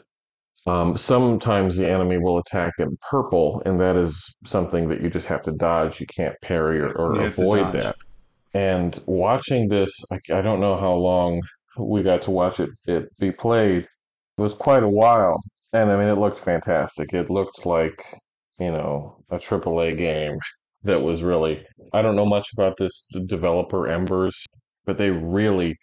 um, 0.65 0.97
sometimes 0.97 1.77
the 1.77 1.89
enemy 1.89 2.17
will 2.17 2.39
attack 2.39 2.73
in 2.79 2.97
purple, 3.09 3.61
and 3.65 3.79
that 3.79 3.95
is 3.95 4.35
something 4.45 4.89
that 4.89 5.01
you 5.01 5.09
just 5.09 5.27
have 5.27 5.41
to 5.43 5.51
dodge. 5.53 5.99
You 5.99 6.07
can't 6.07 6.35
parry 6.41 6.79
or, 6.79 6.91
or 6.91 7.15
You 7.15 7.21
have 7.21 7.35
to 7.35 7.41
avoid 7.41 7.71
that. 7.73 7.95
And 8.53 8.99
watching 9.05 9.69
this, 9.69 9.91
I, 10.11 10.19
I 10.33 10.41
don't 10.41 10.59
know 10.59 10.77
how 10.77 10.93
long 10.93 11.41
we 11.77 12.01
got 12.01 12.21
to 12.23 12.31
watch 12.31 12.59
it, 12.59 12.69
it 12.85 13.05
be 13.19 13.31
played. 13.31 13.83
It 13.83 14.41
was 14.41 14.53
quite 14.53 14.83
a 14.83 14.89
while. 14.89 15.39
And 15.73 15.91
I 15.91 15.97
mean, 15.97 16.07
it 16.07 16.17
looked 16.17 16.39
fantastic. 16.39 17.13
It 17.13 17.29
looked 17.29 17.65
like, 17.65 18.03
you 18.59 18.71
know, 18.71 19.23
a 19.29 19.37
AAA 19.37 19.97
game 19.97 20.37
that 20.83 21.01
was 21.01 21.21
really, 21.21 21.65
I 21.93 22.01
don't 22.01 22.15
know 22.15 22.25
much 22.25 22.47
about 22.53 22.77
this 22.77 23.07
developer, 23.25 23.87
Embers, 23.87 24.45
but 24.85 24.97
they 24.97 25.11
really 25.11 25.77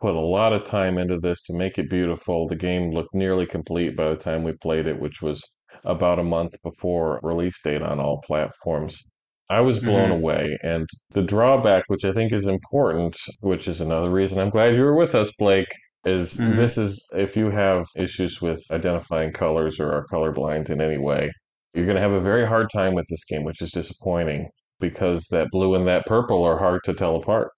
put 0.00 0.14
a 0.14 0.20
lot 0.20 0.52
of 0.52 0.64
time 0.64 0.98
into 0.98 1.18
this 1.18 1.42
to 1.44 1.52
make 1.52 1.78
it 1.78 1.90
beautiful. 1.90 2.46
The 2.46 2.56
game 2.56 2.90
looked 2.90 3.14
nearly 3.14 3.46
complete 3.46 3.96
by 3.96 4.08
the 4.08 4.16
time 4.16 4.42
we 4.42 4.52
played 4.52 4.86
it, 4.86 4.98
which 4.98 5.20
was 5.22 5.42
about 5.84 6.18
a 6.18 6.24
month 6.24 6.54
before 6.62 7.20
release 7.22 7.60
date 7.62 7.82
on 7.82 8.00
all 8.00 8.20
platforms. 8.26 9.02
I 9.48 9.60
was 9.60 9.78
blown 9.80 10.10
Mhm. 10.10 10.18
away. 10.18 10.58
And 10.62 10.88
the 11.10 11.22
drawback, 11.22 11.84
which 11.88 12.04
I 12.04 12.12
think 12.12 12.32
is 12.32 12.46
important, 12.46 13.16
which 13.40 13.66
is 13.66 13.80
another 13.80 14.10
reason 14.10 14.38
I'm 14.38 14.50
glad 14.50 14.74
you 14.76 14.82
were 14.82 14.94
with 14.96 15.14
us, 15.14 15.32
Blake, 15.38 15.72
is 16.04 16.38
Mhm. 16.38 16.56
this 16.56 16.78
is 16.78 17.06
if 17.14 17.36
you 17.36 17.50
have 17.50 17.86
issues 17.96 18.40
with 18.40 18.62
identifying 18.70 19.32
colors 19.32 19.78
or 19.80 19.92
are 19.92 20.06
colorblind 20.10 20.70
in 20.70 20.80
any 20.80 20.98
way, 20.98 21.30
you're 21.74 21.84
going 21.84 21.96
to 21.96 22.00
have 22.02 22.12
a 22.12 22.20
very 22.20 22.46
hard 22.46 22.68
time 22.72 22.94
with 22.94 23.06
this 23.08 23.24
game, 23.24 23.44
which 23.44 23.60
is 23.60 23.70
disappointing 23.70 24.48
because 24.78 25.26
that 25.30 25.48
blue 25.50 25.74
and 25.74 25.86
that 25.86 26.06
purple 26.06 26.42
are 26.44 26.58
hard 26.58 26.80
to 26.84 26.94
tell 26.94 27.16
apart. 27.16 27.50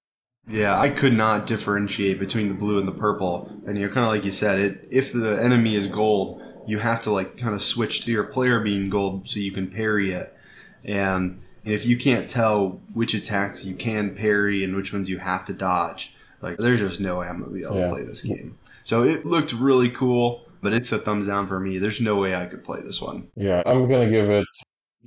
Yeah, 0.49 0.78
I 0.78 0.88
could 0.90 1.12
not 1.12 1.47
differentiate 1.47 2.18
between 2.18 2.49
the 2.49 2.55
blue 2.55 2.78
and 2.78 2.88
the 2.88 2.93
purple. 2.93 3.49
And 3.66 3.78
you 3.78 3.86
know, 3.86 3.93
kind 3.93 4.05
of 4.07 4.12
like 4.12 4.24
you 4.24 4.32
said, 4.32 4.59
it 4.59 4.88
if 4.90 5.12
the 5.12 5.40
enemy 5.43 5.76
is 5.76 5.86
gold, 5.86 6.43
you 6.66 6.78
have 6.78 7.03
to 7.03 7.12
like 7.12 7.36
kind 7.38 7.55
of 7.55 7.62
switch 7.62 8.05
to 8.05 8.12
your 8.12 8.24
player 8.24 8.61
being 8.61 8.90
gold 8.90 9.28
so 9.28 9.38
you 9.40 9.53
can 9.53 9.68
parry 9.70 10.12
it. 10.12 10.34
And 10.84 11.43
if 11.64 11.86
you 11.86 11.97
can't 11.97 12.28
tell 12.28 12.80
which 12.93 13.14
attacks 13.14 13.64
you 13.64 13.74
can 13.74 14.14
parry 14.16 14.64
and 14.64 14.74
which 14.74 14.93
ones 14.93 15.09
you 15.09 15.18
have 15.18 15.45
to 15.45 15.53
dodge, 15.53 16.14
like 16.40 16.59
there's 16.59 16.80
just 16.80 16.99
no 17.01 17.18
way 17.18 17.28
I'm 17.28 17.40
gonna 17.40 17.53
be 17.53 17.62
able 17.62 17.76
Yeah. 17.78 17.86
to 17.86 17.93
play 17.93 18.05
this 18.05 18.22
game. 18.22 18.59
So 18.84 19.05
it 19.05 19.24
looked 19.24 19.53
really 19.53 19.88
cool, 19.90 20.43
but 20.61 20.72
it's 20.72 20.90
a 20.90 20.99
thumbs 20.99 21.28
down 21.28 21.47
for 21.47 21.61
me. 21.61 21.78
There's 21.78 22.01
no 22.01 22.16
way 22.16 22.34
I 22.34 22.47
could 22.47 22.64
play 22.64 22.80
this 22.82 23.01
one. 23.01 23.28
Yeah, 23.36 23.62
I'm 23.64 23.86
going 23.88 24.09
to 24.09 24.11
give 24.12 24.28
it 24.28 24.45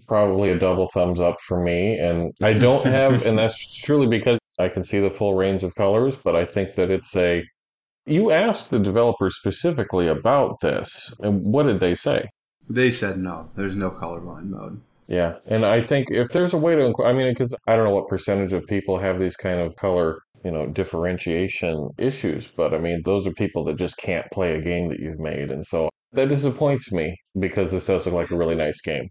probably 0.07 0.51
a 0.51 0.57
double 0.57 0.87
thumbs 0.93 1.19
up 1.19 1.41
for 1.41 1.61
me. 1.61 1.97
And 1.99 2.33
I 2.41 2.53
don't 2.53 2.85
have, 2.85 3.25
and 3.25 3.37
that's 3.37 3.57
truly 3.81 4.07
because 4.07 4.39
I 4.59 4.69
can 4.69 4.83
see 4.83 4.99
the 4.99 5.09
full 5.09 5.35
range 5.35 5.63
of 5.63 5.75
colors, 5.75 6.15
but 6.15 6.35
I 6.35 6.45
think 6.45 6.75
that 6.75 6.89
it's 6.89 7.15
a. 7.15 7.43
You 8.05 8.31
asked 8.31 8.69
the 8.69 8.79
developers 8.79 9.37
specifically 9.37 10.07
about 10.07 10.59
this, 10.61 11.13
and 11.19 11.41
what 11.41 11.63
did 11.63 11.79
they 11.79 11.95
say? 11.95 12.29
They 12.69 12.91
said 12.91 13.17
no. 13.17 13.49
There's 13.55 13.75
no 13.75 13.91
colorblind 13.91 14.49
mode. 14.49 14.81
Yeah, 15.07 15.35
and 15.45 15.65
I 15.65 15.81
think 15.81 16.09
if 16.09 16.29
there's 16.29 16.53
a 16.53 16.57
way 16.57 16.75
to, 16.75 16.93
I 17.03 17.13
mean, 17.13 17.31
because 17.31 17.53
I 17.67 17.75
don't 17.75 17.85
know 17.85 17.95
what 17.95 18.07
percentage 18.07 18.53
of 18.53 18.65
people 18.65 18.97
have 18.97 19.19
these 19.19 19.35
kind 19.35 19.59
of 19.59 19.75
color, 19.75 20.19
you 20.43 20.51
know, 20.51 20.65
differentiation 20.67 21.89
issues, 21.97 22.47
but 22.47 22.73
I 22.73 22.79
mean, 22.79 23.01
those 23.05 23.27
are 23.27 23.33
people 23.33 23.63
that 23.65 23.77
just 23.77 23.97
can't 23.97 24.25
play 24.31 24.55
a 24.55 24.61
game 24.61 24.89
that 24.89 24.99
you've 24.99 25.19
made, 25.19 25.51
and 25.51 25.65
so 25.65 25.89
that 26.13 26.29
disappoints 26.29 26.91
me 26.91 27.15
because 27.39 27.71
this 27.71 27.85
does 27.85 28.05
look 28.05 28.15
like 28.15 28.31
a 28.31 28.37
really 28.37 28.55
nice 28.55 28.81
game. 28.81 29.09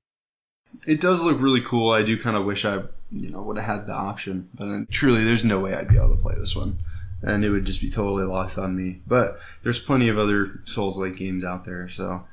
It 0.86 1.00
does 1.00 1.22
look 1.22 1.40
really 1.40 1.60
cool. 1.60 1.90
I 1.90 2.02
do 2.02 2.20
kind 2.20 2.36
of 2.36 2.44
wish 2.44 2.64
I, 2.64 2.82
you 3.10 3.30
know, 3.30 3.42
would 3.42 3.58
have 3.58 3.78
had 3.78 3.86
the 3.86 3.94
option, 3.94 4.48
but 4.54 4.66
then, 4.66 4.86
truly, 4.90 5.24
there's 5.24 5.44
no 5.44 5.60
way 5.60 5.74
I'd 5.74 5.88
be 5.88 5.96
able 5.96 6.16
to 6.16 6.22
play 6.22 6.34
this 6.36 6.56
one, 6.56 6.78
and 7.22 7.44
it 7.44 7.50
would 7.50 7.64
just 7.64 7.80
be 7.80 7.90
totally 7.90 8.24
lost 8.24 8.58
on 8.58 8.76
me. 8.76 9.00
But 9.06 9.38
there's 9.62 9.80
plenty 9.80 10.08
of 10.08 10.18
other 10.18 10.60
Souls-like 10.64 11.16
games 11.16 11.44
out 11.44 11.64
there, 11.64 11.88
so 11.88 12.24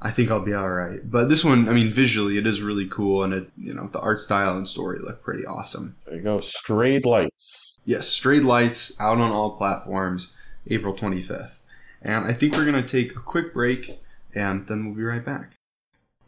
I 0.00 0.10
think 0.10 0.30
I'll 0.30 0.44
be 0.44 0.54
all 0.54 0.68
right. 0.68 1.00
But 1.02 1.28
this 1.28 1.44
one, 1.44 1.68
I 1.68 1.72
mean, 1.72 1.92
visually, 1.92 2.38
it 2.38 2.46
is 2.46 2.60
really 2.60 2.86
cool, 2.86 3.22
and 3.22 3.32
it, 3.32 3.50
you 3.56 3.74
know, 3.74 3.88
the 3.88 4.00
art 4.00 4.20
style 4.20 4.56
and 4.56 4.68
story 4.68 4.98
look 4.98 5.22
pretty 5.22 5.46
awesome. 5.46 5.96
There 6.06 6.16
you 6.16 6.22
go, 6.22 6.40
Strayed 6.40 7.06
Lights. 7.06 7.78
Yes, 7.84 8.08
Strayed 8.08 8.44
Lights 8.44 8.98
out 9.00 9.18
on 9.18 9.32
all 9.32 9.56
platforms, 9.56 10.32
April 10.68 10.94
25th, 10.94 11.56
and 12.00 12.26
I 12.26 12.32
think 12.32 12.54
we're 12.54 12.64
gonna 12.64 12.86
take 12.86 13.12
a 13.12 13.20
quick 13.20 13.52
break, 13.54 14.00
and 14.34 14.66
then 14.66 14.86
we'll 14.86 14.94
be 14.94 15.02
right 15.02 15.24
back. 15.24 15.54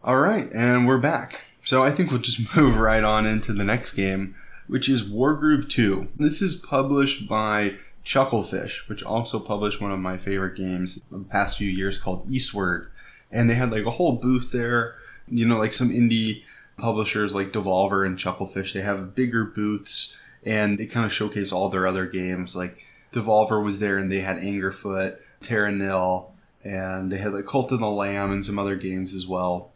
All 0.07 0.18
right, 0.18 0.52
and 0.52 0.86
we're 0.86 0.98
back. 0.98 1.40
So 1.64 1.82
I 1.82 1.90
think 1.90 2.11
we'll 2.11 2.20
just 2.20 2.55
move 2.57 2.76
right 2.76 3.02
on 3.02 3.24
into 3.24 3.55
the 3.55 3.64
next 3.64 3.94
game, 3.94 4.34
which 4.66 4.86
is 4.86 5.02
Wargroove 5.02 5.70
2. 5.70 6.09
This 6.18 6.42
is 6.42 6.57
published 6.57 7.26
by 7.26 7.76
Chucklefish, 8.05 8.86
which 8.86 9.02
also 9.02 9.40
published 9.40 9.80
one 9.80 9.92
of 9.92 9.98
my 9.98 10.18
favorite 10.18 10.59
games 10.59 10.98
of 11.11 11.20
the 11.20 11.30
past 11.30 11.57
few 11.57 11.70
years 11.70 11.96
called 11.96 12.28
Eastward. 12.28 12.90
And 13.32 13.48
they 13.48 13.55
had 13.55 13.70
like 13.70 13.86
a 13.86 13.92
whole 13.92 14.16
booth 14.16 14.52
there, 14.52 14.96
you 15.26 15.46
know, 15.48 15.57
like 15.57 15.72
some 15.72 15.88
indie 15.88 16.42
publishers 16.76 17.34
like 17.34 17.52
Devolver 17.52 18.05
and 18.05 18.18
Chucklefish. 18.18 18.74
They 18.74 18.82
have 18.82 19.14
bigger 19.14 19.44
booths 19.44 20.18
and 20.44 20.76
they 20.76 20.84
kind 20.84 21.07
of 21.07 21.14
showcase 21.14 21.50
all 21.50 21.70
their 21.70 21.86
other 21.86 22.05
games. 22.05 22.55
Like 22.55 22.84
Devolver 23.11 23.64
was 23.64 23.80
there 23.80 23.96
and 23.96 24.12
they 24.12 24.20
had 24.20 24.36
Angerfoot, 24.36 25.16
Terra 25.40 25.72
Nil, 25.72 26.30
and 26.62 27.11
they 27.11 27.16
had 27.16 27.32
like 27.32 27.46
Cult 27.46 27.72
of 27.72 27.80
the 27.80 27.88
Lamb 27.88 28.32
and 28.32 28.44
some 28.44 28.59
other 28.59 28.76
games 28.76 29.14
as 29.14 29.26
well 29.26 29.70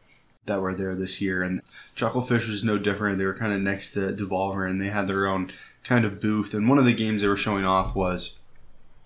that 0.49 0.61
were 0.61 0.74
there 0.74 0.94
this 0.94 1.20
year. 1.20 1.42
And 1.42 1.62
Chucklefish 1.96 2.49
was 2.49 2.64
no 2.64 2.76
different. 2.76 3.18
They 3.18 3.24
were 3.24 3.38
kind 3.38 3.53
of 3.53 3.61
next 3.61 3.92
to 3.92 4.12
Devolver 4.12 4.68
and 4.68 4.80
they 4.80 4.88
had 4.88 5.07
their 5.07 5.26
own 5.26 5.53
kind 5.84 6.05
of 6.05 6.20
booth. 6.20 6.53
And 6.53 6.68
one 6.68 6.78
of 6.78 6.84
the 6.84 6.94
games 6.94 7.22
they 7.22 7.28
were 7.28 7.36
showing 7.36 7.64
off 7.64 7.94
was 7.94 8.34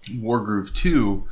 Wargroove 0.09 0.75
2, 0.75 1.25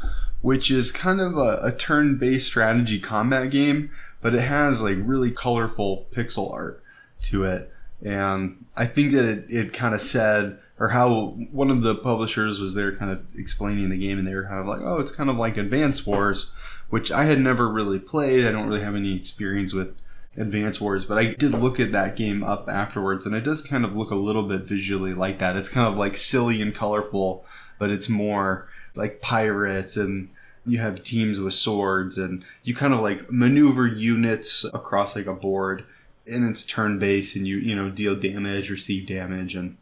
which 0.43 0.71
is 0.71 0.93
kind 0.93 1.21
of 1.21 1.37
a, 1.37 1.61
a 1.63 1.73
turn 1.73 2.17
based 2.17 2.47
strategy 2.47 3.01
combat 3.01 3.51
game, 3.51 3.91
but 4.21 4.35
it 4.35 4.43
has 4.43 4.81
like 4.83 4.99
really 5.01 5.31
colorful 5.31 6.07
pixel 6.13 6.53
art 6.53 6.83
to 7.23 7.45
it. 7.45 7.73
And 8.03 8.65
I 8.77 8.87
think 8.87 9.13
that 9.13 9.25
it, 9.25 9.45
it 9.49 9.73
kind 9.73 9.95
of 9.95 10.01
said, 10.01 10.59
or 10.79 10.89
how 10.89 11.37
one 11.53 11.71
of 11.71 11.83
the 11.83 11.95
publishers 11.95 12.61
was 12.61 12.75
there 12.75 12.97
kind 12.97 13.11
of 13.11 13.23
explaining 13.37 13.91
the 13.91 13.99
game, 13.99 14.19
and 14.19 14.27
they 14.27 14.35
were 14.35 14.47
kind 14.47 14.61
of 14.61 14.67
like, 14.67 14.81
oh, 14.81 14.99
it's 14.99 15.11
kind 15.11 15.29
of 15.29 15.37
like 15.37 15.59
Advance 15.59 16.07
Wars, 16.07 16.53
which 16.91 17.11
I 17.11 17.25
had 17.25 17.41
never 17.41 17.69
really 17.69 17.99
played. 17.99 18.45
I 18.45 18.53
don't 18.53 18.69
really 18.69 18.83
have 18.83 18.95
any 18.95 19.17
experience 19.17 19.73
with 19.73 19.97
Advance 20.37 20.81
Wars, 20.81 21.05
but 21.05 21.19
I 21.19 21.35
did 21.35 21.53
look 21.53 21.81
at 21.81 21.93
that 21.93 22.17
game 22.17 22.45
up 22.45 22.69
afterwards, 22.69 23.27
and 23.27 23.35
it 23.35 23.43
does 23.43 23.63
kind 23.63 23.85
of 23.85 23.97
look 23.97 24.11
a 24.11 24.17
little 24.17 24.45
bit 24.45 24.63
visually 24.63 25.15
like 25.15 25.39
that. 25.39 25.57
It's 25.57 25.69
kind 25.69 25.89
of 25.89 25.97
like 25.97 26.17
silly 26.17 26.61
and 26.61 26.75
colorful, 26.75 27.45
but 27.79 27.91
it's 27.91 28.09
more 28.09 28.69
like 28.95 29.21
pirates 29.21 29.97
and 29.97 30.31
you 30.67 30.79
have 30.79 31.03
teams 31.03 31.41
with 31.41 31.55
swords 31.55 32.19
and 32.19 32.45
you 32.63 32.75
kind 32.75 32.93
of 32.93 33.01
like 33.01 33.31
maneuver 33.31 33.87
units 33.87 34.65
across 34.75 35.17
like 35.17 35.27
a 35.27 35.35
board 35.35 35.85
and 36.27 36.49
it's 36.49 36.65
turn 36.65 36.99
based 36.99 37.35
and 37.35 37.47
you 37.47 37.57
you 37.57 37.75
know 37.75 37.91
deal 37.91 38.15
damage 38.15 38.71
receive 38.71 39.07
damage 39.07 39.55
and 39.55 39.77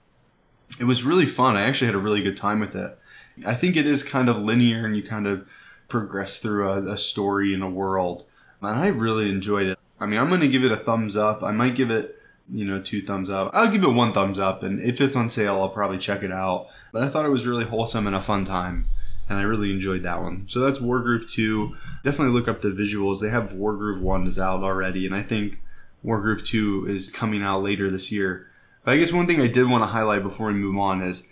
it 0.78 0.84
was 0.84 1.02
really 1.02 1.26
fun 1.26 1.56
i 1.56 1.62
actually 1.62 1.86
had 1.86 1.94
a 1.94 1.98
really 1.98 2.22
good 2.22 2.36
time 2.36 2.60
with 2.60 2.76
it 2.76 2.96
i 3.44 3.54
think 3.54 3.76
it 3.76 3.86
is 3.86 4.04
kind 4.04 4.28
of 4.28 4.36
linear 4.36 4.86
and 4.86 4.96
you 4.96 5.02
kind 5.02 5.26
of 5.26 5.46
progress 5.88 6.38
through 6.38 6.68
a, 6.68 6.92
a 6.92 6.98
story 6.98 7.52
in 7.52 7.62
a 7.62 7.70
world 7.70 8.24
and 8.60 8.78
i 8.78 8.86
really 8.88 9.28
enjoyed 9.28 9.66
it 9.66 9.78
i 9.98 10.06
mean 10.06 10.18
i'm 10.18 10.28
going 10.28 10.40
to 10.40 10.48
give 10.48 10.64
it 10.64 10.72
a 10.72 10.76
thumbs 10.76 11.16
up 11.16 11.42
i 11.42 11.50
might 11.50 11.74
give 11.74 11.90
it 11.90 12.16
you 12.50 12.64
know 12.64 12.80
two 12.80 13.02
thumbs 13.02 13.30
up 13.30 13.50
i'll 13.54 13.70
give 13.70 13.84
it 13.84 13.88
one 13.88 14.12
thumbs 14.12 14.38
up 14.38 14.62
and 14.62 14.80
if 14.80 15.00
it's 15.00 15.16
on 15.16 15.28
sale 15.28 15.60
i'll 15.60 15.68
probably 15.68 15.98
check 15.98 16.22
it 16.22 16.32
out 16.32 16.66
but 16.92 17.02
i 17.02 17.08
thought 17.08 17.26
it 17.26 17.30
was 17.30 17.46
really 17.46 17.64
wholesome 17.64 18.06
and 18.06 18.16
a 18.16 18.20
fun 18.20 18.44
time 18.44 18.86
and 19.28 19.38
I 19.38 19.42
really 19.42 19.72
enjoyed 19.72 20.02
that 20.04 20.22
one. 20.22 20.44
So 20.48 20.60
that's 20.60 20.78
Wargroove 20.78 21.30
2. 21.30 21.76
Definitely 22.02 22.32
look 22.32 22.48
up 22.48 22.62
the 22.62 22.70
visuals. 22.70 23.20
They 23.20 23.28
have 23.28 23.50
Wargroove 23.50 24.00
1 24.00 24.26
is 24.26 24.38
out 24.38 24.62
already, 24.62 25.04
and 25.06 25.14
I 25.14 25.22
think 25.22 25.58
Wargroove 26.04 26.44
2 26.44 26.86
is 26.88 27.10
coming 27.10 27.42
out 27.42 27.62
later 27.62 27.90
this 27.90 28.10
year. 28.10 28.46
But 28.84 28.94
I 28.94 28.96
guess 28.96 29.12
one 29.12 29.26
thing 29.26 29.40
I 29.40 29.46
did 29.46 29.68
want 29.68 29.82
to 29.82 29.88
highlight 29.88 30.22
before 30.22 30.48
we 30.48 30.54
move 30.54 30.78
on 30.78 31.02
is 31.02 31.28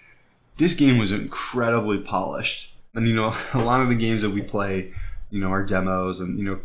this 0.58 0.74
game 0.74 0.98
was 0.98 1.12
incredibly 1.12 1.98
polished. 1.98 2.74
And 2.96 3.06
you 3.06 3.14
know, 3.14 3.34
a 3.54 3.58
lot 3.58 3.80
of 3.80 3.88
the 3.88 3.94
games 3.94 4.22
that 4.22 4.30
we 4.30 4.42
play, 4.42 4.92
you 5.30 5.40
know, 5.40 5.48
our 5.48 5.62
demos 5.62 6.18
and 6.18 6.38
you 6.38 6.44
know, 6.44 6.60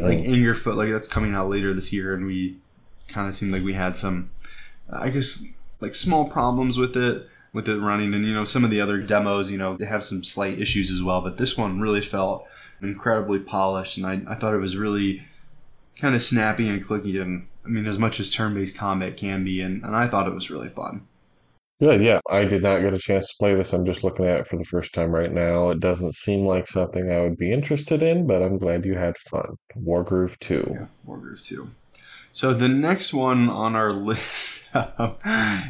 like 0.00 0.18
Angerfoot, 0.18 0.76
like 0.76 0.90
that's 0.90 1.08
coming 1.08 1.34
out 1.34 1.48
later 1.48 1.72
this 1.72 1.92
year, 1.92 2.14
and 2.14 2.26
we 2.26 2.58
kind 3.08 3.28
of 3.28 3.34
seemed 3.34 3.52
like 3.52 3.64
we 3.64 3.74
had 3.74 3.96
some, 3.96 4.30
I 4.92 5.10
guess, 5.10 5.44
like 5.80 5.94
small 5.94 6.28
problems 6.28 6.78
with 6.78 6.96
it 6.96 7.28
with 7.52 7.68
it 7.68 7.78
running. 7.78 8.14
And 8.14 8.24
you 8.24 8.34
know 8.34 8.44
some 8.44 8.64
of 8.64 8.70
the 8.70 8.80
other 8.80 8.98
demos 8.98 9.50
you 9.50 9.58
know 9.58 9.76
they 9.76 9.86
have 9.86 10.04
some 10.04 10.24
slight 10.24 10.58
issues 10.58 10.90
as 10.90 11.02
well 11.02 11.20
but 11.20 11.36
this 11.36 11.56
one 11.56 11.80
really 11.80 12.00
felt 12.00 12.46
incredibly 12.82 13.38
polished 13.38 13.96
and 13.96 14.06
i, 14.06 14.20
I 14.32 14.34
thought 14.36 14.54
it 14.54 14.58
was 14.58 14.76
really 14.76 15.22
kind 15.98 16.14
of 16.14 16.22
snappy 16.22 16.68
and 16.68 16.84
clicky 16.84 17.20
and 17.20 17.46
i 17.64 17.68
mean 17.68 17.86
as 17.86 17.98
much 17.98 18.20
as 18.20 18.30
turn-based 18.30 18.74
combat 18.74 19.16
can 19.16 19.44
be 19.44 19.60
and, 19.60 19.82
and 19.82 19.94
i 19.94 20.08
thought 20.08 20.26
it 20.26 20.34
was 20.34 20.50
really 20.50 20.70
fun 20.70 21.06
Good, 21.80 22.02
yeah. 22.04 22.20
I 22.30 22.44
did 22.44 22.62
not 22.62 22.82
get 22.82 22.92
a 22.92 22.98
chance 22.98 23.26
to 23.28 23.34
play 23.38 23.54
this. 23.54 23.72
I'm 23.72 23.86
just 23.86 24.04
looking 24.04 24.26
at 24.26 24.40
it 24.40 24.48
for 24.48 24.58
the 24.58 24.64
first 24.64 24.92
time 24.92 25.10
right 25.10 25.32
now. 25.32 25.70
It 25.70 25.80
doesn't 25.80 26.14
seem 26.14 26.46
like 26.46 26.68
something 26.68 27.10
I 27.10 27.22
would 27.22 27.38
be 27.38 27.52
interested 27.52 28.02
in, 28.02 28.26
but 28.26 28.42
I'm 28.42 28.58
glad 28.58 28.84
you 28.84 28.94
had 28.96 29.16
fun. 29.16 29.56
Wargroove 29.76 30.38
2. 30.40 30.76
yeah 30.78 30.86
wargroove 31.08 31.42
2 31.42 31.70
so 32.32 32.54
the 32.54 32.68
next 32.68 33.12
one 33.12 33.48
on 33.48 33.74
our 33.74 33.92
list 34.10 34.68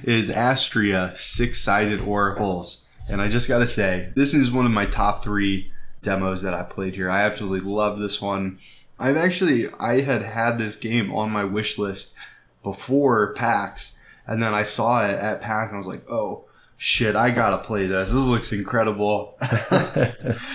is 0.04 0.28
astria 0.28 1.12
six-sided 1.14 2.00
oracles 2.00 2.84
And 3.08 3.20
I 3.20 3.28
just 3.28 3.48
got 3.48 3.58
to 3.58 3.66
say, 3.66 4.12
this 4.14 4.34
is 4.34 4.52
one 4.52 4.66
of 4.66 4.72
my 4.72 4.86
top 4.86 5.22
three 5.24 5.72
demos 6.02 6.42
that 6.42 6.54
I 6.54 6.62
played 6.62 6.94
here. 6.94 7.10
I 7.10 7.22
absolutely 7.22 7.68
love 7.68 7.98
this 7.98 8.20
one. 8.22 8.58
I've 8.98 9.16
actually, 9.16 9.68
I 9.80 10.02
had 10.02 10.22
had 10.22 10.58
this 10.58 10.76
game 10.76 11.12
on 11.12 11.30
my 11.30 11.44
wish 11.44 11.76
list 11.78 12.14
before 12.62 13.32
PAX, 13.34 13.98
and 14.30 14.42
then 14.42 14.54
I 14.54 14.62
saw 14.62 15.04
it 15.04 15.18
at 15.18 15.42
PAX 15.42 15.70
and 15.70 15.76
I 15.76 15.78
was 15.78 15.88
like, 15.88 16.08
oh, 16.10 16.46
shit, 16.76 17.16
I 17.16 17.30
gotta 17.30 17.58
play 17.58 17.86
this. 17.86 18.10
This 18.10 18.26
looks 18.26 18.52
incredible. 18.52 19.36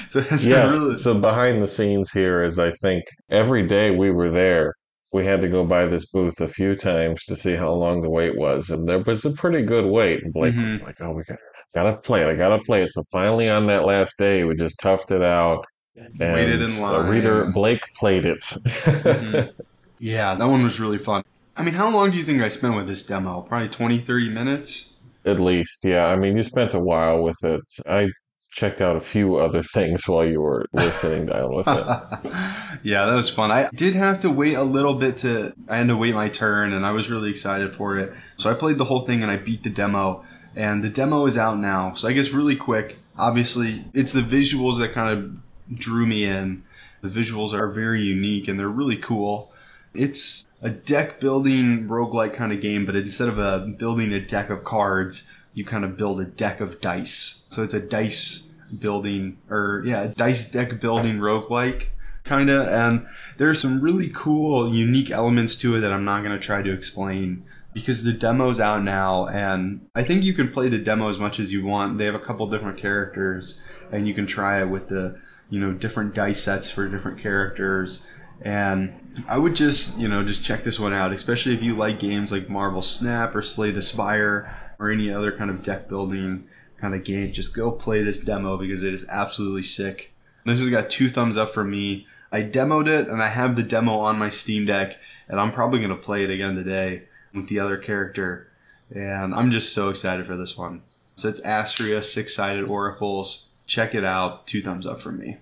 so 0.07 0.25
yes, 0.31 0.45
really... 0.45 0.97
so 0.97 1.19
behind 1.19 1.61
the 1.61 1.67
scenes 1.67 2.09
here 2.11 2.41
is 2.41 2.57
I 2.57 2.71
think 2.71 3.03
every 3.29 3.67
day 3.67 3.91
we 3.91 4.11
were 4.11 4.31
there, 4.31 4.73
we 5.13 5.25
had 5.25 5.41
to 5.41 5.49
go 5.49 5.65
by 5.65 5.85
this 5.85 6.07
booth 6.07 6.39
a 6.39 6.47
few 6.47 6.75
times 6.75 7.23
to 7.25 7.35
see 7.35 7.53
how 7.53 7.71
long 7.73 8.01
the 8.01 8.09
wait 8.09 8.37
was, 8.37 8.69
and 8.69 8.87
there 8.87 8.99
was 8.99 9.25
a 9.25 9.31
pretty 9.31 9.61
good 9.61 9.85
wait. 9.85 10.23
And 10.23 10.33
Blake 10.33 10.55
mm-hmm. 10.55 10.65
was 10.65 10.81
like, 10.81 10.99
"Oh, 10.99 11.11
we 11.11 11.23
got 11.23 11.37
gotta 11.73 11.97
play 11.97 12.21
it. 12.21 12.27
I 12.27 12.35
gotta 12.35 12.61
play 12.63 12.83
it." 12.83 12.91
So 12.91 13.03
finally, 13.11 13.49
on 13.49 13.67
that 13.67 13.85
last 13.85 14.17
day, 14.17 14.45
we 14.45 14.55
just 14.55 14.79
toughed 14.79 15.11
it 15.11 15.21
out. 15.21 15.65
And 15.95 16.33
Waited 16.33 16.61
in 16.61 16.81
line. 16.81 17.05
The 17.05 17.09
reader 17.09 17.51
Blake 17.51 17.83
played 17.93 18.25
it. 18.25 18.39
mm-hmm. 18.41 19.61
Yeah, 19.99 20.35
that 20.35 20.45
one 20.45 20.63
was 20.63 20.79
really 20.79 20.97
fun. 20.97 21.23
I 21.57 21.63
mean, 21.63 21.73
how 21.73 21.89
long 21.89 22.11
do 22.11 22.17
you 22.17 22.23
think 22.23 22.41
I 22.41 22.49
spent 22.49 22.75
with 22.75 22.87
this 22.87 23.05
demo? 23.05 23.41
Probably 23.41 23.69
20, 23.69 23.99
30 23.99 24.29
minutes? 24.29 24.93
At 25.25 25.39
least, 25.39 25.83
yeah. 25.83 26.05
I 26.05 26.15
mean, 26.15 26.35
you 26.37 26.43
spent 26.43 26.73
a 26.73 26.79
while 26.79 27.21
with 27.21 27.43
it. 27.43 27.61
I 27.87 28.09
checked 28.51 28.81
out 28.81 28.95
a 28.95 29.01
few 29.01 29.35
other 29.37 29.61
things 29.73 30.07
while 30.07 30.25
you 30.25 30.41
were, 30.41 30.65
were 30.71 30.91
sitting 30.91 31.27
down 31.27 31.53
with 31.55 31.67
it. 31.67 31.85
yeah, 32.83 33.05
that 33.05 33.15
was 33.15 33.29
fun. 33.29 33.51
I 33.51 33.69
did 33.73 33.95
have 33.95 34.19
to 34.21 34.29
wait 34.29 34.55
a 34.55 34.63
little 34.63 34.95
bit 34.95 35.17
to, 35.17 35.53
I 35.69 35.77
had 35.77 35.87
to 35.87 35.97
wait 35.97 36.13
my 36.13 36.29
turn, 36.29 36.73
and 36.73 36.85
I 36.85 36.91
was 36.91 37.09
really 37.09 37.29
excited 37.29 37.75
for 37.75 37.97
it. 37.97 38.13
So 38.37 38.49
I 38.49 38.53
played 38.53 38.77
the 38.77 38.85
whole 38.85 39.01
thing 39.01 39.23
and 39.23 39.31
I 39.31 39.37
beat 39.37 39.63
the 39.63 39.69
demo, 39.69 40.25
and 40.55 40.83
the 40.83 40.89
demo 40.89 41.25
is 41.25 41.37
out 41.37 41.57
now. 41.57 41.93
So 41.93 42.07
I 42.07 42.13
guess 42.13 42.29
really 42.29 42.55
quick, 42.55 42.97
obviously, 43.17 43.85
it's 43.93 44.11
the 44.11 44.21
visuals 44.21 44.79
that 44.79 44.93
kind 44.93 45.17
of 45.17 45.77
drew 45.77 46.05
me 46.05 46.25
in. 46.25 46.63
The 47.01 47.09
visuals 47.09 47.53
are 47.53 47.69
very 47.69 48.01
unique 48.01 48.47
and 48.47 48.59
they're 48.59 48.67
really 48.67 48.97
cool. 48.97 49.51
It's 49.93 50.47
a 50.65 50.71
deck 50.71 51.19
building 51.19 51.87
roguelike 51.87 52.33
kind 52.33 52.51
of 52.51 52.59
game, 52.59 52.87
but 52.87 52.95
instead 52.95 53.27
of 53.27 53.37
a 53.37 53.67
building 53.77 54.11
a 54.11 54.19
deck 54.19 54.49
of 54.49 54.63
cards, 54.63 55.29
you 55.53 55.63
kind 55.63 55.85
of 55.85 55.95
build 55.95 56.19
a 56.19 56.25
deck 56.25 56.59
of 56.59 56.81
dice. 56.81 57.47
So 57.51 57.61
it's 57.61 57.75
a 57.75 57.79
dice 57.79 58.51
building 58.79 59.37
or 59.47 59.83
yeah, 59.85 60.11
dice 60.15 60.51
deck 60.51 60.79
building 60.79 61.19
roguelike 61.19 61.89
kind 62.23 62.49
of 62.49 62.67
and 62.67 63.05
there's 63.37 63.61
some 63.61 63.79
really 63.79 64.09
cool 64.09 64.73
unique 64.73 65.11
elements 65.11 65.55
to 65.55 65.75
it 65.75 65.81
that 65.81 65.93
I'm 65.93 66.03
not 66.03 66.23
going 66.23 66.37
to 66.37 66.43
try 66.43 66.63
to 66.63 66.73
explain 66.73 67.45
because 67.71 68.03
the 68.03 68.11
demo's 68.11 68.59
out 68.59 68.81
now 68.81 69.27
and 69.27 69.87
I 69.93 70.03
think 70.03 70.23
you 70.23 70.33
can 70.33 70.49
play 70.49 70.67
the 70.67 70.79
demo 70.79 71.09
as 71.09 71.19
much 71.19 71.39
as 71.39 71.53
you 71.53 71.63
want. 71.63 71.99
They 71.99 72.05
have 72.05 72.15
a 72.15 72.19
couple 72.19 72.49
different 72.49 72.79
characters 72.79 73.61
and 73.91 74.07
you 74.07 74.15
can 74.15 74.25
try 74.25 74.59
it 74.59 74.69
with 74.69 74.87
the, 74.87 75.19
you 75.51 75.59
know, 75.59 75.73
different 75.73 76.15
dice 76.15 76.41
sets 76.41 76.71
for 76.71 76.89
different 76.89 77.21
characters 77.21 78.03
and 78.41 79.23
I 79.27 79.37
would 79.37 79.55
just, 79.55 79.97
you 79.97 80.07
know, 80.07 80.23
just 80.23 80.43
check 80.43 80.63
this 80.63 80.79
one 80.79 80.93
out, 80.93 81.13
especially 81.13 81.53
if 81.53 81.63
you 81.63 81.75
like 81.75 81.99
games 81.99 82.31
like 82.31 82.49
Marvel 82.49 82.81
Snap 82.81 83.33
or 83.35 83.41
Slay 83.41 83.71
the 83.71 83.81
Spire 83.81 84.55
or 84.79 84.91
any 84.91 85.11
other 85.11 85.31
kind 85.31 85.49
of 85.49 85.63
deck 85.63 85.87
building 85.87 86.47
kind 86.77 86.93
of 86.93 87.03
game. 87.03 87.31
Just 87.31 87.55
go 87.55 87.71
play 87.71 88.03
this 88.03 88.19
demo 88.19 88.57
because 88.57 88.83
it 88.83 88.93
is 88.93 89.07
absolutely 89.09 89.63
sick. 89.63 90.13
This 90.45 90.59
has 90.59 90.69
got 90.69 90.89
two 90.89 91.09
thumbs 91.09 91.37
up 91.37 91.53
for 91.53 91.63
me. 91.63 92.05
I 92.31 92.41
demoed 92.41 92.87
it 92.87 93.07
and 93.07 93.21
I 93.21 93.29
have 93.29 93.55
the 93.55 93.63
demo 93.63 93.93
on 93.93 94.19
my 94.19 94.29
Steam 94.29 94.65
Deck, 94.65 94.97
and 95.27 95.39
I'm 95.39 95.51
probably 95.51 95.79
going 95.79 95.89
to 95.89 95.95
play 95.95 96.23
it 96.23 96.29
again 96.29 96.55
today 96.55 97.03
with 97.33 97.47
the 97.47 97.59
other 97.59 97.77
character. 97.77 98.47
And 98.93 99.33
I'm 99.33 99.51
just 99.51 99.73
so 99.73 99.89
excited 99.89 100.27
for 100.27 100.35
this 100.35 100.57
one. 100.57 100.83
So 101.15 101.29
it's 101.29 101.39
Astria 101.39 102.03
Six 102.03 102.35
Sided 102.35 102.65
Oracles. 102.65 103.47
Check 103.65 103.95
it 103.95 104.03
out. 104.03 104.45
Two 104.45 104.61
thumbs 104.61 104.85
up 104.85 105.01
for 105.01 105.11
me. 105.11 105.37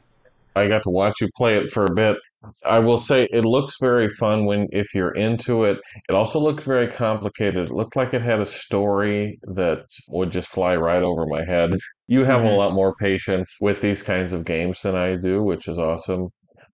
I 0.55 0.67
got 0.67 0.83
to 0.83 0.89
watch 0.89 1.19
you 1.19 1.29
play 1.35 1.57
it 1.57 1.69
for 1.69 1.85
a 1.85 1.93
bit. 1.93 2.17
I 2.65 2.79
will 2.79 2.99
say 2.99 3.27
it 3.31 3.45
looks 3.45 3.75
very 3.79 4.09
fun 4.09 4.45
when 4.45 4.67
if 4.71 4.93
you're 4.93 5.11
into 5.11 5.63
it. 5.63 5.79
It 6.09 6.15
also 6.15 6.39
looked 6.39 6.63
very 6.63 6.87
complicated. 6.87 7.67
It 7.67 7.71
looked 7.71 7.95
like 7.95 8.13
it 8.13 8.21
had 8.21 8.39
a 8.39 8.45
story 8.45 9.39
that 9.43 9.85
would 10.09 10.31
just 10.31 10.49
fly 10.49 10.75
right 10.75 11.03
over 11.03 11.25
my 11.25 11.45
head. 11.45 11.71
You 12.07 12.25
have 12.25 12.41
mm-hmm. 12.41 12.49
a 12.49 12.55
lot 12.55 12.73
more 12.73 12.95
patience 12.99 13.55
with 13.61 13.81
these 13.81 14.03
kinds 14.03 14.33
of 14.33 14.45
games 14.45 14.81
than 14.81 14.95
I 14.95 15.15
do, 15.15 15.41
which 15.43 15.67
is 15.67 15.77
awesome. 15.77 16.29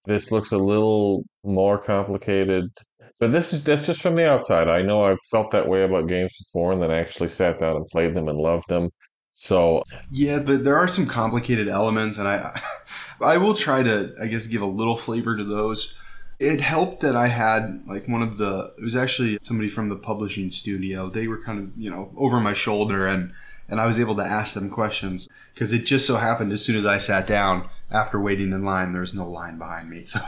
This 0.05 0.31
looks 0.31 0.51
a 0.51 0.57
little 0.57 1.23
more 1.43 1.77
complicated, 1.77 2.65
but 3.19 3.31
this 3.31 3.53
is 3.53 3.63
that's 3.63 3.85
just 3.85 4.01
from 4.01 4.15
the 4.15 4.29
outside. 4.29 4.67
I 4.67 4.81
know 4.81 5.03
I've 5.03 5.21
felt 5.29 5.51
that 5.51 5.67
way 5.67 5.83
about 5.83 6.07
games 6.07 6.33
before, 6.39 6.71
and 6.71 6.81
then 6.81 6.91
I 6.91 6.97
actually 6.97 7.29
sat 7.29 7.59
down 7.59 7.75
and 7.75 7.87
played 7.87 8.15
them 8.15 8.27
and 8.27 8.37
loved 8.37 8.69
them. 8.69 8.89
So 9.39 9.83
yeah, 10.11 10.39
but 10.39 10.65
there 10.65 10.77
are 10.77 10.89
some 10.89 11.07
complicated 11.07 11.69
elements, 11.69 12.17
and 12.17 12.27
I 12.27 12.61
I 13.21 13.37
will 13.37 13.53
try 13.53 13.81
to 13.83 14.13
I 14.21 14.27
guess 14.27 14.47
give 14.47 14.61
a 14.61 14.65
little 14.65 14.97
flavor 14.97 15.37
to 15.37 15.45
those. 15.45 15.95
It 16.39 16.59
helped 16.59 16.99
that 17.01 17.15
I 17.15 17.27
had 17.27 17.83
like 17.87 18.05
one 18.09 18.21
of 18.21 18.37
the 18.37 18.73
it 18.77 18.83
was 18.83 18.97
actually 18.97 19.39
somebody 19.43 19.69
from 19.69 19.87
the 19.87 19.95
publishing 19.95 20.51
studio. 20.51 21.09
They 21.09 21.27
were 21.27 21.41
kind 21.41 21.59
of 21.63 21.71
you 21.77 21.89
know 21.89 22.11
over 22.17 22.41
my 22.41 22.51
shoulder, 22.51 23.07
and 23.07 23.31
and 23.69 23.79
I 23.79 23.85
was 23.85 23.97
able 23.97 24.17
to 24.17 24.23
ask 24.23 24.55
them 24.55 24.69
questions 24.69 25.29
because 25.53 25.71
it 25.71 25.85
just 25.85 26.05
so 26.05 26.17
happened 26.17 26.51
as 26.51 26.61
soon 26.65 26.75
as 26.75 26.85
I 26.85 26.97
sat 26.97 27.25
down 27.25 27.69
after 27.89 28.19
waiting 28.19 28.51
in 28.51 28.63
line, 28.63 28.91
there 28.91 29.01
was 29.01 29.15
no 29.15 29.29
line 29.29 29.57
behind 29.57 29.89
me, 29.89 30.05
so. 30.05 30.19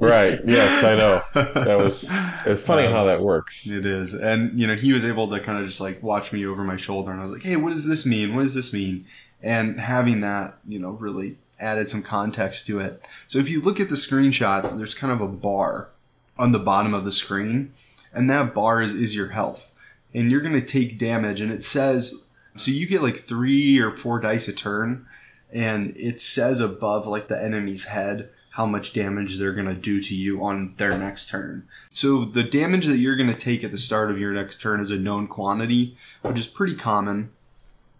Right. 0.00 0.40
Yes, 0.46 0.84
I 0.84 0.94
know. 0.94 1.22
That 1.34 1.78
was. 1.78 2.10
It's 2.46 2.62
funny 2.62 2.86
um, 2.86 2.92
how 2.94 3.04
that 3.04 3.20
works. 3.20 3.66
It 3.66 3.84
is, 3.84 4.14
and 4.14 4.58
you 4.58 4.66
know, 4.66 4.74
he 4.74 4.94
was 4.94 5.04
able 5.04 5.28
to 5.28 5.40
kind 5.40 5.58
of 5.58 5.66
just 5.66 5.78
like 5.78 6.02
watch 6.02 6.32
me 6.32 6.46
over 6.46 6.64
my 6.64 6.76
shoulder, 6.76 7.10
and 7.10 7.20
I 7.20 7.22
was 7.22 7.32
like, 7.32 7.42
"Hey, 7.42 7.56
what 7.56 7.70
does 7.70 7.86
this 7.86 8.06
mean? 8.06 8.34
What 8.34 8.42
does 8.42 8.54
this 8.54 8.72
mean?" 8.72 9.06
And 9.42 9.78
having 9.78 10.22
that, 10.22 10.54
you 10.66 10.78
know, 10.78 10.92
really 10.92 11.36
added 11.58 11.90
some 11.90 12.02
context 12.02 12.66
to 12.68 12.80
it. 12.80 13.06
So 13.28 13.38
if 13.38 13.50
you 13.50 13.60
look 13.60 13.78
at 13.78 13.90
the 13.90 13.94
screenshots, 13.94 14.76
there's 14.76 14.94
kind 14.94 15.12
of 15.12 15.20
a 15.20 15.28
bar 15.28 15.90
on 16.38 16.52
the 16.52 16.58
bottom 16.58 16.94
of 16.94 17.04
the 17.04 17.12
screen, 17.12 17.74
and 18.12 18.30
that 18.30 18.54
bar 18.54 18.80
is, 18.80 18.94
is 18.94 19.14
your 19.14 19.28
health, 19.28 19.70
and 20.14 20.30
you're 20.30 20.40
going 20.40 20.58
to 20.58 20.62
take 20.62 20.98
damage, 20.98 21.42
and 21.42 21.52
it 21.52 21.62
says 21.62 22.30
so 22.56 22.70
you 22.70 22.86
get 22.86 23.02
like 23.02 23.18
three 23.18 23.78
or 23.78 23.96
four 23.96 24.20
dice 24.20 24.48
a 24.48 24.52
turn, 24.52 25.06
and 25.52 25.96
it 25.96 26.20
says 26.20 26.60
above 26.60 27.06
like 27.06 27.28
the 27.28 27.42
enemy's 27.42 27.86
head 27.86 28.30
how 28.60 28.66
much 28.66 28.92
damage 28.92 29.38
they're 29.38 29.54
going 29.54 29.66
to 29.66 29.74
do 29.74 30.02
to 30.02 30.14
you 30.14 30.44
on 30.44 30.74
their 30.76 30.98
next 30.98 31.30
turn. 31.30 31.66
So 31.88 32.26
the 32.26 32.42
damage 32.42 32.84
that 32.84 32.98
you're 32.98 33.16
going 33.16 33.32
to 33.32 33.34
take 33.34 33.64
at 33.64 33.72
the 33.72 33.78
start 33.78 34.10
of 34.10 34.18
your 34.18 34.34
next 34.34 34.60
turn 34.60 34.80
is 34.80 34.90
a 34.90 34.98
known 34.98 35.28
quantity, 35.28 35.96
which 36.20 36.38
is 36.38 36.46
pretty 36.46 36.74
common, 36.74 37.32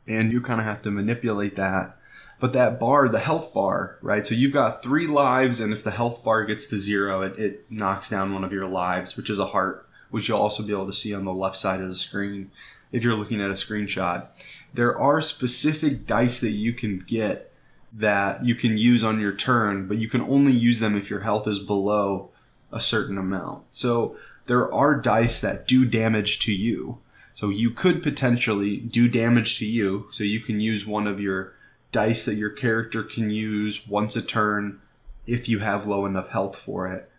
and 0.06 0.30
you 0.30 0.42
kind 0.42 0.60
of 0.60 0.66
have 0.66 0.82
to 0.82 0.90
manipulate 0.90 1.56
that. 1.56 1.96
But 2.40 2.52
that 2.52 2.78
bar, 2.78 3.08
the 3.08 3.20
health 3.20 3.54
bar, 3.54 3.96
right? 4.02 4.26
So 4.26 4.34
you've 4.34 4.52
got 4.52 4.82
three 4.82 5.06
lives, 5.06 5.60
and 5.60 5.72
if 5.72 5.82
the 5.82 5.92
health 5.92 6.22
bar 6.22 6.44
gets 6.44 6.68
to 6.68 6.76
zero, 6.76 7.22
it, 7.22 7.38
it 7.38 7.64
knocks 7.70 8.10
down 8.10 8.34
one 8.34 8.44
of 8.44 8.52
your 8.52 8.66
lives, 8.66 9.16
which 9.16 9.30
is 9.30 9.38
a 9.38 9.46
heart, 9.46 9.88
which 10.10 10.28
you'll 10.28 10.42
also 10.42 10.62
be 10.62 10.74
able 10.74 10.88
to 10.88 10.92
see 10.92 11.14
on 11.14 11.24
the 11.24 11.32
left 11.32 11.56
side 11.56 11.80
of 11.80 11.88
the 11.88 11.94
screen 11.94 12.50
if 12.92 13.02
you're 13.02 13.14
looking 13.14 13.40
at 13.40 13.48
a 13.48 13.54
screenshot. 13.54 14.26
There 14.74 14.98
are 14.98 15.22
specific 15.22 16.06
dice 16.06 16.38
that 16.40 16.50
you 16.50 16.74
can 16.74 16.98
get 16.98 17.49
that 17.92 18.44
you 18.44 18.54
can 18.54 18.78
use 18.78 19.02
on 19.02 19.20
your 19.20 19.32
turn, 19.32 19.88
but 19.88 19.98
you 19.98 20.08
can 20.08 20.20
only 20.22 20.52
use 20.52 20.80
them 20.80 20.96
if 20.96 21.10
your 21.10 21.20
health 21.20 21.48
is 21.48 21.58
below 21.58 22.30
a 22.72 22.80
certain 22.80 23.18
amount. 23.18 23.64
So 23.72 24.16
there 24.46 24.72
are 24.72 24.94
dice 24.94 25.40
that 25.40 25.66
do 25.66 25.84
damage 25.84 26.38
to 26.40 26.52
you. 26.52 26.98
So 27.34 27.48
you 27.48 27.70
could 27.70 28.02
potentially 28.02 28.76
do 28.76 29.08
damage 29.08 29.58
to 29.58 29.66
you. 29.66 30.08
So 30.10 30.24
you 30.24 30.40
can 30.40 30.60
use 30.60 30.86
one 30.86 31.06
of 31.06 31.20
your 31.20 31.54
dice 31.92 32.24
that 32.24 32.34
your 32.34 32.50
character 32.50 33.02
can 33.02 33.30
use 33.30 33.88
once 33.88 34.14
a 34.14 34.22
turn 34.22 34.80
if 35.26 35.48
you 35.48 35.60
have 35.60 35.86
low 35.86 36.06
enough 36.06 36.28
health 36.28 36.56
for 36.56 36.86
it. 36.86 37.10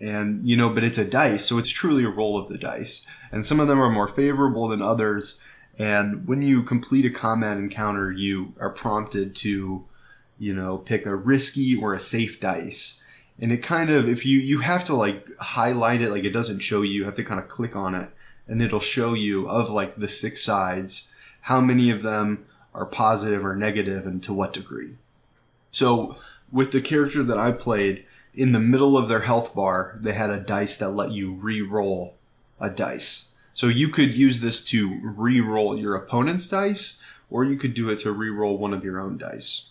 And, 0.00 0.48
you 0.48 0.56
know, 0.56 0.70
but 0.70 0.84
it's 0.84 0.98
a 0.98 1.04
dice, 1.04 1.44
so 1.44 1.58
it's 1.58 1.68
truly 1.68 2.04
a 2.04 2.08
roll 2.08 2.38
of 2.38 2.48
the 2.48 2.56
dice. 2.56 3.06
And 3.30 3.44
some 3.44 3.60
of 3.60 3.68
them 3.68 3.80
are 3.80 3.90
more 3.90 4.08
favorable 4.08 4.68
than 4.68 4.80
others. 4.80 5.40
And 5.78 6.26
when 6.26 6.42
you 6.42 6.62
complete 6.62 7.04
a 7.04 7.10
combat 7.10 7.58
encounter, 7.58 8.10
you 8.10 8.54
are 8.58 8.70
prompted 8.70 9.34
to 9.36 9.84
you 10.40 10.54
know, 10.54 10.78
pick 10.78 11.06
a 11.06 11.14
risky 11.14 11.76
or 11.76 11.94
a 11.94 12.00
safe 12.00 12.40
dice. 12.40 13.04
And 13.38 13.52
it 13.52 13.58
kind 13.58 13.90
of, 13.90 14.08
if 14.08 14.26
you, 14.26 14.38
you 14.38 14.60
have 14.60 14.82
to 14.84 14.94
like 14.94 15.28
highlight 15.36 16.00
it, 16.00 16.10
like 16.10 16.24
it 16.24 16.32
doesn't 16.32 16.60
show 16.60 16.82
you, 16.82 16.92
you 16.92 17.04
have 17.04 17.14
to 17.14 17.24
kind 17.24 17.38
of 17.38 17.48
click 17.48 17.76
on 17.76 17.94
it 17.94 18.10
and 18.48 18.60
it'll 18.60 18.80
show 18.80 19.14
you 19.14 19.48
of 19.48 19.70
like 19.70 19.96
the 19.96 20.08
six 20.08 20.42
sides, 20.42 21.12
how 21.42 21.60
many 21.60 21.90
of 21.90 22.02
them 22.02 22.46
are 22.74 22.86
positive 22.86 23.44
or 23.44 23.54
negative 23.54 24.06
and 24.06 24.22
to 24.24 24.32
what 24.32 24.52
degree. 24.52 24.96
So 25.70 26.16
with 26.50 26.72
the 26.72 26.80
character 26.80 27.22
that 27.22 27.38
I 27.38 27.52
played, 27.52 28.04
in 28.34 28.52
the 28.52 28.60
middle 28.60 28.96
of 28.96 29.08
their 29.08 29.20
health 29.20 29.54
bar, 29.54 29.98
they 30.00 30.12
had 30.12 30.30
a 30.30 30.38
dice 30.38 30.76
that 30.78 30.90
let 30.90 31.10
you 31.10 31.32
re-roll 31.32 32.14
a 32.60 32.70
dice. 32.70 33.34
So 33.54 33.66
you 33.66 33.88
could 33.88 34.14
use 34.14 34.40
this 34.40 34.64
to 34.66 35.00
re-roll 35.02 35.76
your 35.78 35.96
opponent's 35.96 36.48
dice, 36.48 37.02
or 37.28 37.44
you 37.44 37.56
could 37.56 37.74
do 37.74 37.90
it 37.90 37.98
to 38.00 38.12
re-roll 38.12 38.56
one 38.56 38.72
of 38.72 38.84
your 38.84 39.00
own 39.00 39.18
dice. 39.18 39.69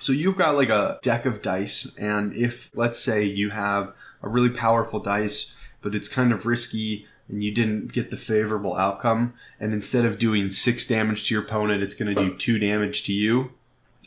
So 0.00 0.12
you've 0.12 0.36
got 0.36 0.54
like 0.54 0.68
a 0.68 0.98
deck 1.02 1.26
of 1.26 1.42
dice, 1.42 1.96
and 1.98 2.34
if 2.34 2.70
let's 2.74 2.98
say 2.98 3.24
you 3.24 3.50
have 3.50 3.92
a 4.22 4.28
really 4.28 4.50
powerful 4.50 5.00
dice, 5.00 5.54
but 5.82 5.94
it's 5.94 6.08
kind 6.08 6.32
of 6.32 6.46
risky 6.46 7.06
and 7.28 7.42
you 7.42 7.52
didn't 7.52 7.92
get 7.92 8.10
the 8.10 8.16
favorable 8.16 8.76
outcome, 8.76 9.34
and 9.58 9.72
instead 9.72 10.04
of 10.04 10.18
doing 10.18 10.50
six 10.50 10.86
damage 10.86 11.26
to 11.26 11.34
your 11.34 11.42
opponent, 11.42 11.82
it's 11.82 11.94
going 11.94 12.14
to 12.14 12.24
do 12.24 12.36
two 12.36 12.58
damage 12.58 13.02
to 13.02 13.12
you, 13.12 13.50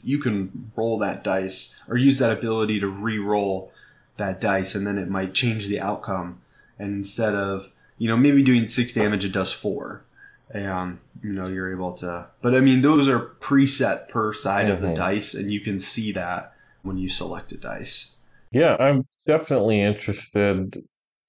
you 0.01 0.19
can 0.19 0.71
roll 0.75 0.97
that 0.99 1.23
dice 1.23 1.77
or 1.89 1.97
use 1.97 2.19
that 2.19 2.31
ability 2.31 2.79
to 2.79 2.87
re-roll 2.87 3.71
that 4.15 4.39
dice, 4.39 4.75
and 4.75 4.87
then 4.87 4.97
it 4.97 5.09
might 5.09 5.33
change 5.33 5.67
the 5.67 5.81
outcome. 5.81 6.41
And 6.77 6.93
instead 6.93 7.35
of 7.35 7.69
you 7.97 8.07
know 8.07 8.15
maybe 8.15 8.41
doing 8.41 8.67
six 8.67 8.93
damage, 8.93 9.25
it 9.25 9.33
does 9.33 9.51
four. 9.51 10.03
And 10.51 10.97
you 11.21 11.31
know 11.31 11.47
you're 11.47 11.71
able 11.71 11.93
to, 11.93 12.27
but 12.41 12.55
I 12.55 12.59
mean 12.59 12.81
those 12.81 13.07
are 13.07 13.35
preset 13.39 14.09
per 14.09 14.33
side 14.33 14.69
of 14.69 14.81
the 14.81 14.87
Mhm. 14.87 14.95
dice, 14.95 15.33
and 15.35 15.51
you 15.51 15.59
can 15.59 15.79
see 15.79 16.11
that 16.13 16.53
when 16.81 16.97
you 16.97 17.07
select 17.09 17.51
a 17.51 17.57
dice. 17.57 18.17
Yeah, 18.51 18.75
I'm 18.79 19.03
definitely 19.27 19.81
interested 19.81 20.81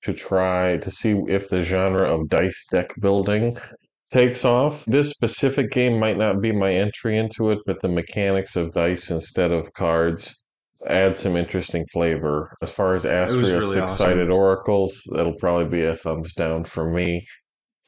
to 0.05 0.13
try 0.15 0.79
to 0.79 0.91
see 0.91 1.21
if 1.29 1.51
the 1.51 1.63
genre 1.63 2.09
of 2.09 2.31
dice 2.31 2.67
deck 2.71 2.93
building 2.99 3.59
takes 4.11 4.45
off. 4.47 4.87
This 4.87 5.11
specific 5.11 5.71
game 5.71 5.99
might 5.99 6.17
not 6.17 6.41
be 6.41 6.53
my 6.53 6.73
entry 6.73 7.19
into 7.19 7.51
it, 7.51 7.59
but 7.67 7.81
the 7.81 7.89
mechanics 7.89 8.57
of 8.57 8.73
dice 8.73 9.11
instead 9.11 9.53
of 9.53 9.73
cards 9.75 10.35
add 10.87 11.15
some 11.15 11.37
interesting 11.37 11.85
flavor. 11.93 12.57
As 12.63 12.71
far 12.71 12.95
as 12.95 13.05
Astria 13.05 13.59
really 13.59 13.75
six 13.75 13.93
sided 13.93 14.31
oracles, 14.31 15.03
that'll 15.13 15.35
probably 15.35 15.67
be 15.69 15.85
a 15.85 15.95
thumbs 15.95 16.33
down 16.33 16.65
for 16.65 16.91
me. 16.91 17.27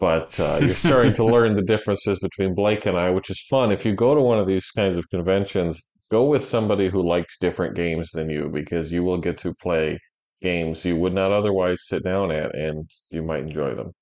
But 0.03 0.39
uh, 0.41 0.59
you're 0.61 0.75
starting 0.75 1.15
to 1.15 1.25
learn 1.25 1.55
the 1.55 1.63
differences 1.63 2.19
between 2.19 2.55
Blake 2.57 2.87
and 2.87 2.99
I, 2.99 3.11
which 3.11 3.31
is 3.31 3.41
fun. 3.49 3.71
If 3.71 3.87
you 3.87 3.95
go 3.95 4.15
to 4.17 4.21
one 4.21 4.41
of 4.41 4.49
these 4.49 4.69
kinds 4.73 4.99
of 4.99 5.09
conventions, 5.11 5.81
go 6.11 6.25
with 6.25 6.45
somebody 6.45 6.91
who 6.91 7.09
likes 7.09 7.39
different 7.39 7.77
games 7.77 8.11
than 8.11 8.29
you 8.29 8.51
because 8.53 8.91
you 8.91 9.05
will 9.05 9.19
get 9.19 9.39
to 9.39 9.55
play 9.55 9.99
games 10.43 10.85
you 10.85 10.97
would 10.97 11.15
not 11.15 11.31
otherwise 11.31 11.87
sit 11.87 12.03
down 12.03 12.33
at 12.33 12.53
and 12.55 12.91
you 13.11 13.23
might 13.23 13.45
enjoy 13.45 13.75
them. 13.77 13.93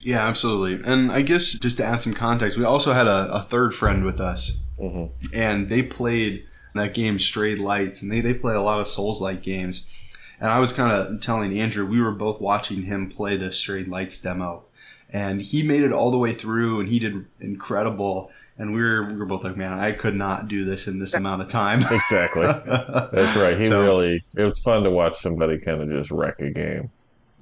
Yeah, 0.00 0.26
absolutely. 0.26 0.88
And 0.88 1.10
I 1.10 1.22
guess 1.22 1.54
just 1.54 1.78
to 1.78 1.84
add 1.84 2.00
some 2.00 2.14
context, 2.14 2.56
we 2.56 2.64
also 2.64 2.92
had 2.92 3.06
a, 3.06 3.32
a 3.32 3.42
third 3.42 3.74
friend 3.74 4.04
with 4.04 4.20
us, 4.20 4.62
hmm 4.78 5.06
and 5.32 5.68
they 5.68 5.82
played 5.82 6.44
that 6.74 6.94
game 6.94 7.18
Strayed 7.18 7.58
Lights, 7.58 8.02
and 8.02 8.10
they, 8.12 8.20
they 8.20 8.34
play 8.34 8.54
a 8.54 8.60
lot 8.60 8.80
of 8.80 8.88
Souls 8.88 9.20
like 9.22 9.42
games. 9.42 9.90
And 10.40 10.50
I 10.50 10.58
was 10.58 10.72
kind 10.72 10.92
of 10.92 11.20
telling 11.20 11.58
Andrew, 11.58 11.86
we 11.86 12.00
were 12.00 12.12
both 12.12 12.40
watching 12.40 12.82
him 12.82 13.10
play 13.10 13.36
the 13.36 13.52
Strayed 13.52 13.88
Lights 13.88 14.20
demo, 14.20 14.64
and 15.10 15.40
he 15.40 15.62
made 15.62 15.82
it 15.82 15.92
all 15.92 16.10
the 16.10 16.18
way 16.18 16.32
through, 16.34 16.80
and 16.80 16.88
he 16.88 16.98
did 16.98 17.24
incredible. 17.40 18.30
And 18.58 18.72
we 18.72 18.80
were 18.82 19.04
we 19.06 19.16
were 19.16 19.26
both 19.26 19.42
like, 19.44 19.56
man, 19.56 19.72
I 19.72 19.92
could 19.92 20.14
not 20.14 20.46
do 20.48 20.64
this 20.64 20.86
in 20.86 20.98
this 21.00 21.14
amount 21.14 21.42
of 21.42 21.48
time. 21.48 21.80
Exactly. 21.90 22.44
That's 22.46 23.36
right. 23.36 23.58
He 23.58 23.66
So- 23.66 23.82
really, 23.82 24.24
it 24.36 24.42
was 24.44 24.58
fun 24.60 24.82
to 24.84 24.90
watch 24.90 25.18
somebody 25.18 25.58
kind 25.58 25.80
of 25.82 25.88
just 25.88 26.10
wreck 26.10 26.40
a 26.40 26.50
game. 26.50 26.90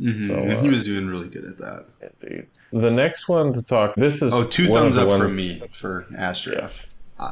Mhm, 0.00 0.26
So, 0.28 0.34
and 0.36 0.52
uh, 0.54 0.60
he 0.62 0.68
was 0.70 0.84
doing 0.84 1.06
really 1.06 1.28
good 1.28 1.44
at 1.44 1.58
that. 1.58 1.84
Indeed. 2.22 2.46
The 2.72 2.90
next 2.90 3.28
one 3.28 3.52
to 3.52 3.62
talk, 3.62 3.94
this 3.94 4.22
is 4.22 4.32
oh 4.32 4.44
two 4.44 4.66
thumbs 4.68 4.96
up 4.96 5.06
ones, 5.06 5.22
from 5.22 5.36
me 5.36 5.62
for 5.72 6.06
Astria. 6.16 6.60
Yes, 6.62 6.88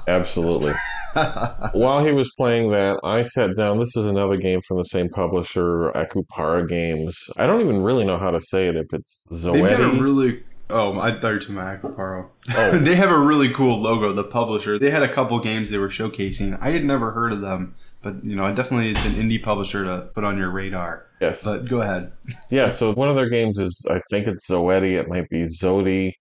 absolutely. 0.09 0.73
While 1.73 2.05
he 2.05 2.13
was 2.13 2.33
playing 2.37 2.71
that, 2.71 3.01
I 3.03 3.25
sat 3.25 3.57
down. 3.57 3.79
This 3.79 3.97
is 3.97 4.07
another 4.07 4.37
game 4.37 4.61
from 4.63 4.77
the 4.77 4.85
same 4.85 5.09
publisher, 5.09 5.91
Akupara 5.93 6.69
Games. 6.69 7.29
I 7.37 7.47
don't 7.47 7.61
even 7.61 7.83
really 7.83 8.05
know 8.05 8.17
how 8.17 8.31
to 8.31 8.41
say 8.41 8.69
it. 8.69 8.77
If 8.77 8.93
it's 8.93 9.25
They've 9.31 9.63
got 9.63 9.81
a 9.81 10.01
really. 10.01 10.43
Oh, 10.69 11.01
I 11.01 11.19
thought 11.19 11.29
you 11.29 11.35
were 11.35 11.39
talking 11.41 11.57
about. 11.57 12.31
Oh. 12.57 12.79
they 12.83 12.95
have 12.95 13.11
a 13.11 13.19
really 13.19 13.53
cool 13.53 13.81
logo. 13.81 14.13
The 14.13 14.25
publisher. 14.25 14.79
They 14.79 14.91
had 14.91 15.03
a 15.03 15.13
couple 15.13 15.39
games 15.41 15.71
they 15.71 15.79
were 15.79 15.89
showcasing. 15.89 16.57
I 16.61 16.71
had 16.71 16.85
never 16.85 17.11
heard 17.11 17.33
of 17.33 17.41
them, 17.41 17.75
but 18.03 18.25
you 18.25 18.37
know, 18.37 18.53
definitely 18.55 18.91
it's 18.91 19.05
an 19.05 19.15
indie 19.15 19.43
publisher 19.43 19.83
to 19.83 20.11
put 20.15 20.23
on 20.23 20.39
your 20.39 20.51
radar. 20.51 21.07
yes, 21.21 21.43
But 21.43 21.69
go 21.69 21.81
ahead. 21.81 22.13
yeah. 22.51 22.71
So 22.71 22.93
one 22.95 23.09
of 23.09 23.17
their 23.17 23.29
games 23.29 23.59
is, 23.59 23.85
I 23.91 24.01
think 24.11 24.29
it's 24.29 24.49
Zoeti. 24.49 24.93
It 24.93 25.09
might 25.09 25.29
be 25.29 25.47
Zodi. 25.47 26.13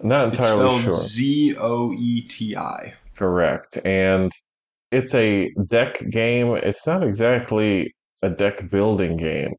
Not 0.00 0.26
entirely 0.26 0.82
sure. 0.82 0.92
Z 0.92 1.56
O 1.58 1.92
E 1.92 2.22
T 2.22 2.54
I. 2.54 2.94
Correct. 3.16 3.78
And 3.84 4.30
it's 4.92 5.14
a 5.14 5.50
deck 5.70 6.00
game. 6.10 6.56
It's 6.56 6.86
not 6.86 7.04
exactly 7.04 7.94
a 8.22 8.30
deck 8.30 8.70
building 8.70 9.16
game. 9.16 9.54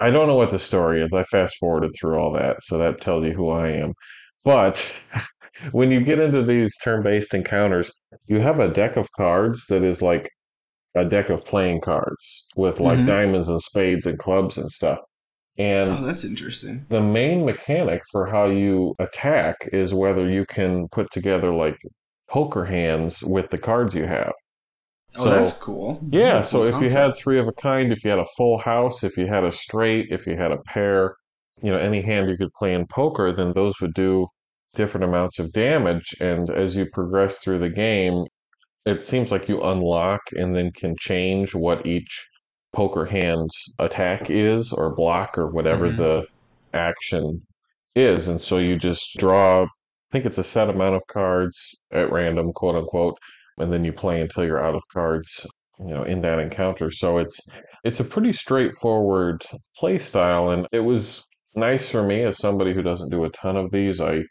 I 0.00 0.10
don't 0.10 0.28
know 0.28 0.36
what 0.36 0.50
the 0.52 0.58
story 0.58 1.02
is. 1.02 1.12
I 1.14 1.24
fast 1.24 1.56
forwarded 1.60 1.92
through 2.00 2.18
all 2.18 2.32
that, 2.34 2.62
so 2.62 2.78
that 2.78 3.00
tells 3.00 3.24
you 3.24 3.32
who 3.34 3.50
I 3.50 3.70
am. 3.70 3.94
But 4.44 4.94
when 5.72 5.90
you 5.90 6.00
get 6.02 6.20
into 6.20 6.42
these 6.42 6.76
turn-based 6.84 7.34
encounters, 7.34 7.92
you 8.28 8.40
have 8.40 8.60
a 8.60 8.68
deck 8.72 8.96
of 8.96 9.10
cards 9.12 9.66
that 9.68 9.82
is 9.84 10.02
like 10.02 10.30
a 10.96 11.04
deck 11.04 11.30
of 11.30 11.44
playing 11.46 11.80
cards 11.80 12.46
with 12.56 12.80
like 12.80 13.00
Mhm. 13.00 13.06
diamonds 13.06 13.48
and 13.48 13.60
spades 13.62 14.06
and 14.06 14.18
clubs 14.18 14.58
and 14.58 14.70
stuff. 14.70 14.98
And 15.58 15.90
Oh, 15.90 16.02
that's 16.04 16.24
interesting. 16.24 16.86
the 16.90 17.02
main 17.02 17.44
mechanic 17.44 18.02
for 18.12 18.26
how 18.26 18.46
you 18.46 18.94
attack 19.00 19.56
is 19.72 19.94
whether 19.94 20.28
you 20.30 20.46
can 20.46 20.88
put 20.90 21.10
together 21.12 21.52
like 21.52 21.78
poker 22.28 22.64
hands 22.64 23.22
with 23.22 23.50
the 23.50 23.58
cards 23.58 23.94
you 23.94 24.06
have. 24.06 24.32
Oh, 25.16 25.24
that's 25.30 25.52
cool. 25.54 26.00
yeah, 26.10 26.34
That's 26.34 26.48
so 26.50 26.58
cool 26.58 26.66
if 26.68 26.80
you 26.82 26.90
had 26.90 27.14
three 27.16 27.38
of 27.38 27.46
a 27.48 27.52
kind, 27.52 27.92
if 27.92 28.04
you 28.04 28.10
had 28.10 28.18
a 28.18 28.24
full 28.36 28.58
house, 28.58 29.04
if 29.04 29.16
you 29.16 29.26
had 29.26 29.44
a 29.44 29.52
straight, 29.52 30.08
if 30.10 30.26
you 30.26 30.36
had 30.36 30.50
a 30.52 30.58
pair, 30.58 31.14
you 31.62 31.70
know, 31.70 31.78
any 31.78 32.00
hand 32.02 32.28
you 32.28 32.36
could 32.36 32.52
play 32.54 32.74
in 32.74 32.86
poker, 32.86 33.30
then 33.32 33.52
those 33.52 33.80
would 33.80 33.94
do 33.94 34.26
different 34.74 35.04
amounts 35.04 35.38
of 35.38 35.52
damage. 35.52 36.14
And 36.20 36.50
as 36.50 36.74
you 36.76 36.86
progress 36.92 37.38
through 37.38 37.60
the 37.60 37.70
game, 37.70 38.24
it 38.86 39.02
seems 39.02 39.32
like 39.32 39.48
you 39.48 39.62
unlock 39.62 40.20
and 40.32 40.54
then 40.54 40.72
can 40.72 40.96
change 40.98 41.54
what 41.54 41.86
each 41.86 42.28
poker 42.72 43.04
hand's 43.06 43.56
attack 43.78 44.30
is 44.30 44.72
or 44.72 44.94
block 44.94 45.38
or 45.38 45.48
whatever 45.50 45.90
Mhm. 45.90 45.96
the 45.96 46.26
action 46.72 47.46
is. 47.94 48.28
And 48.28 48.40
so 48.40 48.58
you 48.58 48.76
just 48.76 49.16
draw, 49.18 49.66
think 50.14 50.26
it's 50.26 50.38
a 50.38 50.44
set 50.44 50.70
amount 50.70 50.96
of 50.96 51.06
cards 51.08 51.74
at 51.92 52.12
random, 52.12 52.52
quote 52.54 52.76
unquote, 52.76 53.18
and 53.58 53.72
then 53.72 53.84
you 53.84 53.92
play 53.92 54.20
until 54.22 54.44
you're 54.46 54.64
out 54.64 54.76
of 54.76 54.82
cards, 54.92 55.46
you 55.80 55.88
know, 55.88 56.04
in 56.04 56.22
that 56.22 56.38
encounter. 56.38 56.90
So 56.92 57.18
it's 57.18 57.40
it's 57.84 58.00
a 58.00 58.04
pretty 58.04 58.32
straightforward 58.32 59.44
play 59.76 59.98
style, 59.98 60.50
and 60.50 60.68
it 60.72 60.80
was 60.80 61.24
nice 61.56 61.90
for 61.90 62.02
me 62.04 62.22
as 62.22 62.38
somebody 62.38 62.74
who 62.74 62.82
doesn't 62.82 63.10
do 63.10 63.24
a 63.24 63.30
ton 63.30 63.56
of 63.56 63.72
these. 63.72 64.00
I 64.00 64.22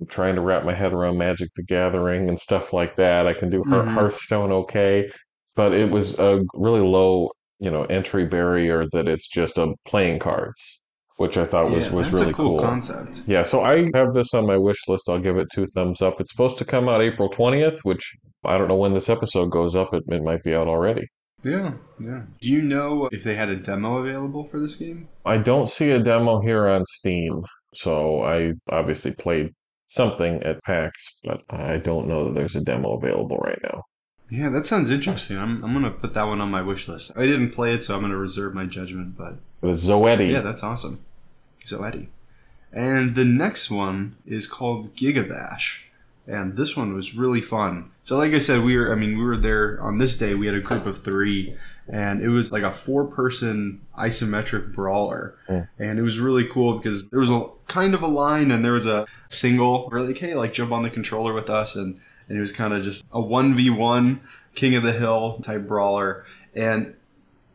I'm 0.00 0.06
trying 0.08 0.36
to 0.36 0.40
wrap 0.42 0.64
my 0.64 0.74
head 0.74 0.92
around 0.92 1.18
Magic 1.18 1.50
the 1.56 1.62
Gathering 1.64 2.28
and 2.28 2.38
stuff 2.40 2.72
like 2.72 2.96
that. 2.96 3.26
I 3.26 3.34
can 3.34 3.50
do 3.50 3.64
Mhm. 3.64 3.88
Hearthstone 3.88 4.52
okay, 4.52 5.10
but 5.56 5.72
it 5.72 5.90
was 5.90 6.18
a 6.20 6.42
really 6.54 6.80
low, 6.80 7.30
you 7.60 7.70
know, 7.70 7.84
entry 7.84 8.26
barrier 8.26 8.86
that 8.92 9.08
it's 9.08 9.28
just 9.28 9.58
a 9.58 9.74
playing 9.86 10.18
cards, 10.20 10.81
which 11.16 11.36
I 11.36 11.44
thought 11.44 11.70
was 11.70 11.86
yeah, 11.86 11.92
was 11.92 12.12
really 12.12 12.30
a 12.30 12.32
cool, 12.32 12.58
cool. 12.58 12.60
concept. 12.60 13.22
Yeah, 13.26 13.42
so 13.42 13.62
I 13.62 13.90
have 13.94 14.14
this 14.14 14.34
on 14.34 14.46
my 14.46 14.56
wish 14.56 14.78
list. 14.88 15.08
I'll 15.08 15.18
give 15.18 15.36
it 15.36 15.48
two 15.52 15.66
thumbs 15.74 16.02
up. 16.02 16.20
It's 16.20 16.30
supposed 16.30 16.58
to 16.58 16.64
come 16.64 16.88
out 16.88 17.02
April 17.02 17.30
20th, 17.30 17.80
which 17.84 18.14
I 18.44 18.58
don't 18.58 18.68
know 18.68 18.76
when 18.76 18.94
this 18.94 19.08
episode 19.08 19.50
goes 19.50 19.76
up. 19.76 19.92
It, 19.92 20.04
it 20.08 20.22
might 20.22 20.42
be 20.42 20.54
out 20.54 20.68
already. 20.68 21.06
Yeah, 21.44 21.72
yeah. 22.00 22.22
Do 22.40 22.48
you 22.48 22.62
know 22.62 23.08
if 23.10 23.24
they 23.24 23.34
had 23.34 23.48
a 23.48 23.56
demo 23.56 23.98
available 23.98 24.48
for 24.48 24.60
this 24.60 24.76
game? 24.76 25.08
I 25.26 25.38
don't 25.38 25.68
see 25.68 25.90
a 25.90 25.98
demo 25.98 26.40
here 26.40 26.68
on 26.68 26.84
Steam, 26.86 27.42
so 27.74 28.22
I 28.22 28.52
obviously 28.70 29.12
played 29.12 29.50
something 29.88 30.42
at 30.42 30.62
PAX, 30.62 31.18
but 31.24 31.42
I 31.50 31.78
don't 31.78 32.08
know 32.08 32.24
that 32.24 32.34
there's 32.34 32.56
a 32.56 32.60
demo 32.60 32.96
available 32.96 33.38
right 33.38 33.58
now. 33.62 33.82
Yeah, 34.34 34.48
that 34.48 34.66
sounds 34.66 34.90
interesting. 34.90 35.36
I'm, 35.36 35.62
I'm 35.62 35.74
gonna 35.74 35.90
put 35.90 36.14
that 36.14 36.22
one 36.26 36.40
on 36.40 36.50
my 36.50 36.62
wish 36.62 36.88
list. 36.88 37.12
I 37.16 37.26
didn't 37.26 37.50
play 37.50 37.74
it, 37.74 37.84
so 37.84 37.94
I'm 37.94 38.00
gonna 38.00 38.16
reserve 38.16 38.54
my 38.54 38.64
judgment. 38.64 39.16
But 39.18 39.34
It 39.60 39.66
was 39.66 39.84
Zoeti. 39.86 40.30
yeah, 40.32 40.40
that's 40.40 40.62
awesome. 40.62 41.04
So 41.66 41.84
Eddie, 41.84 42.08
and 42.72 43.14
the 43.14 43.26
next 43.26 43.70
one 43.70 44.16
is 44.26 44.46
called 44.46 44.96
Gigabash, 44.96 45.80
and 46.26 46.56
this 46.56 46.74
one 46.76 46.94
was 46.94 47.14
really 47.14 47.42
fun. 47.42 47.90
So 48.04 48.16
like 48.16 48.32
I 48.32 48.38
said, 48.38 48.64
we 48.64 48.76
were 48.76 48.90
I 48.90 48.96
mean 48.96 49.18
we 49.18 49.24
were 49.24 49.36
there 49.36 49.78
on 49.82 49.98
this 49.98 50.16
day. 50.16 50.34
We 50.34 50.46
had 50.46 50.54
a 50.56 50.60
group 50.60 50.86
of 50.86 51.04
three, 51.04 51.54
and 51.86 52.22
it 52.22 52.30
was 52.30 52.50
like 52.50 52.62
a 52.62 52.72
four-person 52.72 53.82
isometric 53.98 54.74
brawler, 54.74 55.34
Mm. 55.48 55.68
and 55.78 55.98
it 55.98 56.02
was 56.02 56.18
really 56.18 56.46
cool 56.46 56.78
because 56.78 57.06
there 57.10 57.20
was 57.20 57.28
a 57.30 57.44
kind 57.68 57.92
of 57.94 58.02
a 58.02 58.06
line, 58.08 58.50
and 58.50 58.64
there 58.64 58.72
was 58.72 58.86
a 58.86 59.06
single. 59.28 59.90
We're 59.92 60.00
like, 60.00 60.16
hey, 60.18 60.34
like 60.34 60.54
jump 60.54 60.72
on 60.72 60.82
the 60.82 60.90
controller 60.90 61.34
with 61.34 61.50
us, 61.50 61.76
and 61.76 62.00
and 62.28 62.36
it 62.36 62.40
was 62.40 62.52
kind 62.52 62.72
of 62.74 62.82
just 62.82 63.04
a 63.12 63.20
one 63.20 63.54
v 63.54 63.70
one 63.70 64.20
King 64.54 64.74
of 64.74 64.82
the 64.82 64.92
Hill 64.92 65.40
type 65.42 65.66
brawler, 65.66 66.24
and 66.54 66.94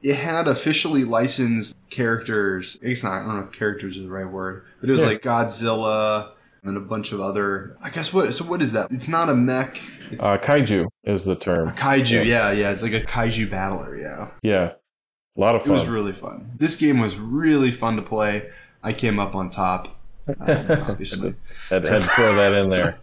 it 0.03 0.15
had 0.15 0.47
officially 0.47 1.03
licensed 1.03 1.75
characters. 1.89 2.77
It's 2.81 3.03
not. 3.03 3.13
I 3.13 3.25
don't 3.25 3.37
know 3.37 3.43
if 3.43 3.51
characters 3.51 3.97
is 3.97 4.03
the 4.05 4.11
right 4.11 4.29
word, 4.29 4.63
but 4.79 4.89
it 4.89 4.91
was 4.91 5.01
Yeah. 5.01 5.07
like 5.07 5.21
Godzilla 5.21 6.29
and 6.63 6.75
a 6.77 6.79
bunch 6.81 7.11
of 7.11 7.21
other. 7.21 7.77
I 7.81 7.89
guess 7.89 8.11
what? 8.13 8.33
So 8.33 8.45
what 8.45 8.61
is 8.61 8.73
that? 8.73 8.91
It's 8.91 9.07
not 9.07 9.29
a 9.29 9.35
mech. 9.35 9.79
It's 10.11 10.25
Uh, 10.25 10.37
kaiju 10.37 10.87
is 11.03 11.25
the 11.25 11.33
a 11.33 11.35
term. 11.35 11.71
kaiju. 11.73 12.25
Yeah, 12.25 12.51
yeah. 12.51 12.71
It's 12.71 12.81
like 12.83 12.93
a 12.93 13.01
kaiju 13.01 13.49
battler. 13.49 13.97
Yeah. 13.97 14.27
Yeah, 14.41 14.73
a 15.37 15.39
lot 15.39 15.55
of 15.55 15.61
fun. 15.63 15.71
It 15.71 15.73
was 15.79 15.87
really 15.87 16.13
fun. 16.13 16.51
This 16.57 16.75
game 16.75 16.99
was 16.99 17.15
really 17.15 17.71
fun 17.71 17.95
to 17.95 18.01
play. 18.01 18.49
I 18.83 18.93
came 18.93 19.19
up 19.19 19.35
on 19.35 19.49
top, 19.49 19.87
um, 20.27 20.35
obviously. 20.87 21.35
had, 21.69 21.87
had 21.87 22.01
to 22.03 22.07
throw 22.09 22.35
that 22.35 22.53
in 22.53 22.69
there. 22.69 22.99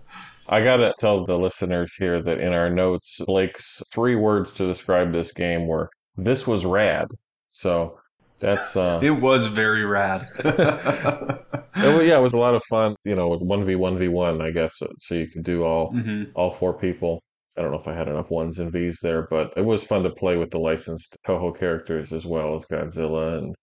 I 0.49 0.63
gotta 0.63 0.95
tell 0.99 1.25
the 1.27 1.39
listeners 1.39 1.95
here 1.95 2.23
that 2.23 2.41
in 2.41 2.53
our 2.53 2.71
notes, 2.71 3.21
Blake's 3.27 3.83
three 3.93 4.15
words 4.17 4.53
to 4.53 4.67
describe 4.67 5.13
this 5.13 5.33
game 5.33 5.67
were 5.67 5.91
"this 6.17 6.47
was 6.47 6.65
rad." 6.65 7.09
So 7.51 7.99
That's 8.41 8.77
uh, 8.77 9.01
it 9.03 9.11
was 9.13 9.47
very 9.47 9.85
rad. 9.85 10.29
it, 10.45 11.89
wa- 11.89 12.01
yeah, 12.01 12.19
it 12.19 12.23
was 12.23 12.35
a 12.35 12.39
lot 12.39 12.55
of 12.55 12.63
fun. 12.65 12.97
You 13.05 13.15
know, 13.15 13.29
one 13.39 13.65
v 13.65 13.75
one 13.77 13.97
v 13.99 14.09
one, 14.09 14.41
I 14.43 14.51
guess, 14.51 14.75
so, 15.01 15.15
you 15.15 15.29
could 15.29 15.45
do 15.45 15.65
all 15.65 15.91
hmm 15.93 16.25
all 16.35 16.51
four 16.51 16.75
people. 16.79 17.23
I 17.57 17.63
don't 17.63 17.71
know 17.71 17.79
if 17.79 17.87
I 17.89 17.95
had 17.95 18.09
enough 18.09 18.31
ones 18.31 18.59
and 18.59 18.73
V's 18.73 18.99
there, 19.01 19.29
but 19.31 19.53
it 19.57 19.63
was 19.65 19.85
fun 19.85 20.03
to 20.03 20.11
play 20.11 20.37
with 20.37 20.51
the 20.51 20.59
licensed 20.59 21.17
Toho 21.27 21.57
characters 21.57 22.13
as 22.13 22.27
well 22.27 22.55
as 22.57 22.67
Godzilla 22.67 23.39
and 23.39 23.55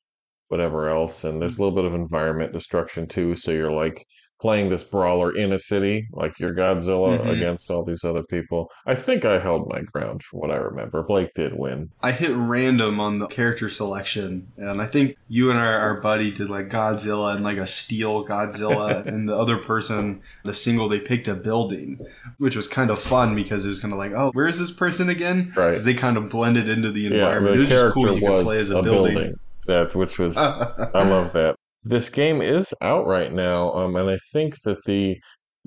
whatever 0.50 0.90
else. 0.90 1.24
And 1.26 1.42
there's 1.42 1.58
a 1.58 1.64
little 1.64 1.76
bit 1.76 1.86
of 1.86 1.94
environment 1.96 2.54
destruction 2.54 3.08
too. 3.08 3.36
So 3.36 3.52
you're 3.52 3.72
like 3.72 4.06
playing 4.42 4.70
this 4.70 4.84
brawler 4.84 5.36
in 5.36 5.54
a 5.54 5.60
city, 5.60 6.08
like 6.14 6.40
you're 6.40 6.56
Godzilla 6.56 7.20
Mhm. 7.20 7.30
against 7.30 7.70
all 7.70 7.86
these 7.86 8.04
other 8.04 8.24
people. 8.24 8.72
I 8.88 8.96
think 8.96 9.24
I 9.24 9.40
held 9.40 9.70
my 9.70 9.82
ground 9.82 10.24
from 10.24 10.40
what 10.40 10.50
I 10.50 10.56
remember. 10.56 11.04
Blake 11.04 11.30
did 11.36 11.54
win. 11.56 11.90
I 12.02 12.12
hit 12.12 12.32
random 12.36 13.00
on 13.00 13.20
the 13.20 13.28
character 13.28 13.70
selection, 13.70 14.48
and 14.58 14.82
I 14.82 14.88
think 14.88 15.16
you 15.30 15.52
and 15.52 15.60
our, 15.60 15.78
our 15.78 16.02
buddy 16.02 16.32
did 16.32 16.50
like 16.50 16.70
Godzilla 16.70 17.36
and 17.36 17.44
like 17.44 17.58
a 17.58 17.68
steel 17.68 18.26
Godzilla, 18.26 19.06
and 19.08 19.30
the 19.30 19.38
other 19.38 19.58
person, 19.58 20.22
the 20.44 20.54
single, 20.56 20.90
they 20.90 21.00
picked 21.00 21.28
a 21.28 21.36
building, 21.36 22.00
which 22.40 22.56
was 22.56 22.68
kind 22.68 22.90
of 22.90 23.00
fun 23.00 23.36
because 23.36 23.64
it 23.66 23.70
was 23.70 23.80
kind 23.80 23.94
of 23.94 24.00
like, 24.00 24.12
oh, 24.14 24.32
where 24.34 24.48
is 24.48 24.58
this 24.60 24.72
person 24.72 25.08
again? 25.10 25.54
Right. 25.56 25.70
Because 25.70 25.84
they 25.86 25.94
kind 25.94 26.18
of 26.18 26.30
blended 26.30 26.68
into 26.68 26.92
the 26.92 27.02
Yeah, 27.02 27.10
environment. 27.10 27.56
the 27.58 27.60
it 27.60 27.60
was 27.60 27.70
just 27.70 27.94
cool 27.94 28.14
you 28.18 28.28
could 28.28 28.44
play 28.44 28.58
as 28.60 28.72
a 28.72 28.78
a, 28.78 28.84
building. 28.84 29.34
That 29.68 29.94
which 29.96 30.18
was 30.18 30.36
I 30.38 31.04
love 31.08 31.34
that. 31.34 31.56
This 31.84 32.10
game 32.10 32.42
is 32.42 32.74
out 32.82 33.08
right 33.08 33.34
now, 33.34 33.72
um, 33.74 33.96
and 33.96 34.10
I 34.10 34.18
think 34.34 34.62
that 34.64 34.78
the 34.86 35.18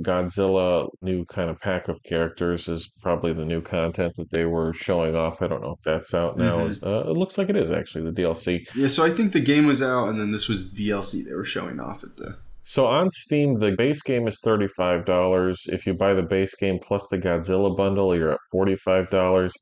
Godzilla 0.03 0.89
new 1.03 1.25
kind 1.27 1.49
of 1.51 1.59
pack 1.61 1.89
of 1.89 1.97
characters 2.05 2.69
is 2.69 2.91
probably 3.01 3.33
the 3.33 3.45
new 3.45 3.61
content 3.61 4.13
that 4.17 4.31
they 4.31 4.45
were 4.45 4.73
showing 4.73 5.15
off. 5.15 5.41
I 5.41 5.47
don't 5.47 5.63
know 5.63 5.75
if 5.79 5.83
that's 5.85 6.13
out 6.15 6.37
now. 6.37 6.67
Mhm. 6.69 6.83
Uh, 6.85 7.11
it 7.11 7.17
looks 7.17 7.39
like 7.39 7.49
it 7.49 7.57
is 7.57 7.71
actually 7.71 8.05
the 8.05 8.13
DLC. 8.13 8.67
Yeah, 8.75 8.89
so 8.89 9.05
I 9.05 9.11
think 9.11 9.33
the 9.33 9.41
game 9.41 9.67
was 9.67 9.83
out, 9.83 10.09
and 10.09 10.19
then 10.21 10.33
this 10.33 10.49
was 10.49 10.73
DLC 10.75 11.23
they 11.25 11.35
were 11.35 11.45
showing 11.45 11.79
off 11.79 12.03
at 12.03 12.17
the. 12.17 12.37
So 12.65 12.87
on 12.87 13.11
Steam, 13.11 13.59
the 13.59 13.73
base 13.77 14.03
game 14.03 14.27
is 14.27 14.41
thirty-five 14.43 15.05
dollars. 15.05 15.61
If 15.67 15.87
you 15.87 15.95
buy 15.95 16.15
the 16.15 16.23
base 16.23 16.55
game 16.57 16.79
plus 16.83 17.07
the 17.09 17.19
Godzilla 17.19 17.77
bundle, 17.77 18.17
you're 18.17 18.33
at 18.33 18.41
forty-five 18.51 19.11
dollars. 19.11 19.53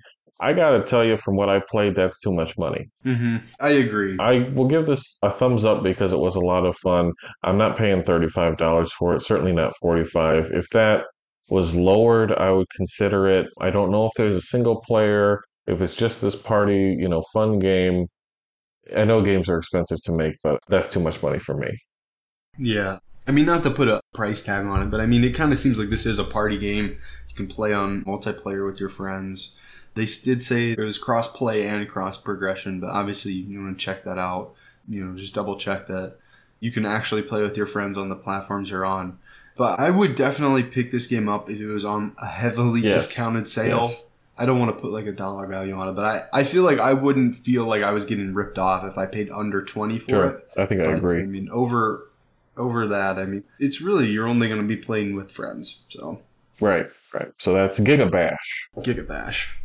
I 0.43 0.53
gotta 0.53 0.83
tell 0.83 1.05
you, 1.05 1.17
from 1.17 1.37
what 1.37 1.49
I 1.49 1.61
played, 1.71 1.95
that's 1.95 2.19
too 2.19 2.33
much 2.33 2.59
money. 2.59 2.89
Mm-hmm. 3.07 3.37
I 3.61 3.69
agree. 3.71 4.17
I 4.19 4.51
will 4.55 4.67
give 4.67 4.87
this 4.87 5.19
a 5.23 5.31
thumbs 5.31 5.65
up 5.65 5.85
because 5.85 6.13
it 6.13 6.19
was 6.19 6.35
a 6.35 6.41
lot 6.41 6.67
of 6.67 6.77
fun. 6.79 7.13
I'm 7.45 7.57
not 7.57 7.77
paying 7.77 8.03
$35 8.03 8.91
for 8.91 9.15
it, 9.15 9.23
certainly 9.23 9.53
not 9.53 9.77
45. 9.81 10.51
If 10.53 10.69
that 10.71 11.05
was 11.49 11.77
lowered, 11.77 12.33
I 12.33 12.51
would 12.51 12.69
consider 12.75 13.29
it. 13.29 13.47
I 13.61 13.71
don't 13.71 13.93
know 13.93 14.07
if 14.07 14.13
there's 14.17 14.35
a 14.35 14.41
single 14.41 14.81
player, 14.81 15.41
if 15.69 15.81
it's 15.81 15.95
just 15.95 16.21
this 16.21 16.35
party, 16.35 16.97
you 16.99 17.09
know, 17.09 17.23
fun 17.33 17.61
game. 17.61 18.07
I 18.97 19.05
know 19.05 19.23
games 19.23 19.49
are 19.49 19.59
expensive 19.59 20.01
to 20.03 20.13
make, 20.13 20.35
but 20.43 20.59
that's 20.69 20.89
too 20.89 20.99
much 21.01 21.23
money 21.23 21.39
for 21.39 21.57
me. 21.57 21.71
Yeah. 22.59 22.99
I 23.29 23.31
mean, 23.31 23.47
not 23.47 23.63
to 23.63 23.71
put 23.71 23.87
a 23.87 24.01
price 24.13 24.43
tag 24.43 24.67
on 24.67 24.83
it, 24.83 24.91
but 24.91 25.01
I 25.01 25.07
mean, 25.07 25.23
it 25.23 25.37
kind 25.37 25.53
of 25.53 25.59
seems 25.61 25.79
like 25.79 25.91
this 25.91 26.05
is 26.05 26.19
a 26.19 26.25
party 26.25 26.59
game. 26.59 26.99
You 27.29 27.37
can 27.37 27.47
play 27.47 27.73
on 27.73 28.05
multiplayer 28.05 28.67
with 28.67 28.81
your 28.81 28.89
friends. 28.89 29.57
They 29.95 30.07
did 30.07 30.43
say 30.43 30.73
it 30.73 30.79
was 30.79 30.97
cross 30.99 31.29
play 31.31 31.67
and 31.67 31.89
cross 31.89 32.17
progression, 32.17 32.81
but 32.81 32.89
obviously 32.91 33.33
you 33.33 33.61
want 33.63 33.79
to 33.79 33.85
check 33.85 34.05
that 34.05 34.19
out. 34.19 34.55
You 34.89 35.05
know, 35.05 35.17
just 35.17 35.35
double 35.35 35.57
check 35.57 35.87
that 35.89 36.17
you 36.61 36.71
can 36.73 36.87
actually 36.87 37.23
play 37.23 37.43
with 37.43 37.57
your 37.57 37.67
friends 37.67 37.97
on 37.99 38.09
the 38.09 38.17
platforms 38.17 38.71
you're 38.71 38.85
on. 38.85 39.19
But 39.57 39.79
I 39.79 39.91
would 39.91 40.15
definitely 40.15 40.63
pick 40.63 40.91
this 40.91 41.07
game 41.07 41.29
up 41.29 41.51
if 41.51 41.61
it 41.61 41.67
was 41.67 41.85
on 41.85 42.15
a 42.19 42.27
heavily 42.27 42.81
Yes. 42.81 43.07
discounted 43.07 43.47
sale. 43.47 43.89
Yes. 43.91 44.03
I 44.39 44.47
don't 44.47 44.59
want 44.59 44.75
to 44.75 44.81
put 44.83 44.93
like 44.93 45.05
a 45.07 45.13
dollar 45.13 45.47
value 45.47 45.75
on 45.75 45.89
it, 45.89 45.93
but 45.93 46.07
I, 46.07 46.41
I 46.41 46.45
feel 46.45 46.63
like 46.63 46.79
I 46.79 46.95
wouldn't 46.95 47.37
feel 47.37 47.67
like 47.67 47.83
I 47.83 47.93
was 47.93 48.07
getting 48.07 48.33
ripped 48.33 48.59
off 48.59 48.83
if 48.91 48.97
I 48.97 49.05
paid 49.07 49.29
under 49.31 49.63
20 49.63 49.99
for 49.99 50.25
it. 50.27 50.49
I 50.57 50.65
think 50.65 50.81
I 50.81 50.85
But, 50.87 50.95
I 50.95 50.97
agree. 50.97 51.23
mean, 51.25 51.51
over 51.51 52.09
over 52.57 52.87
that, 52.89 53.19
I 53.19 53.25
mean, 53.27 53.45
it's 53.59 53.81
really 53.83 54.11
you're 54.11 54.27
only 54.27 54.49
going 54.49 54.61
to 54.61 54.67
be 54.67 54.77
playing 54.77 55.15
with 55.17 55.31
friends. 55.31 55.83
So, 55.91 56.21
Right, 56.61 56.89
right. 57.13 57.31
So 57.39 57.53
that's 57.55 57.79
Giga 57.79 58.11
Bash. 58.11 59.59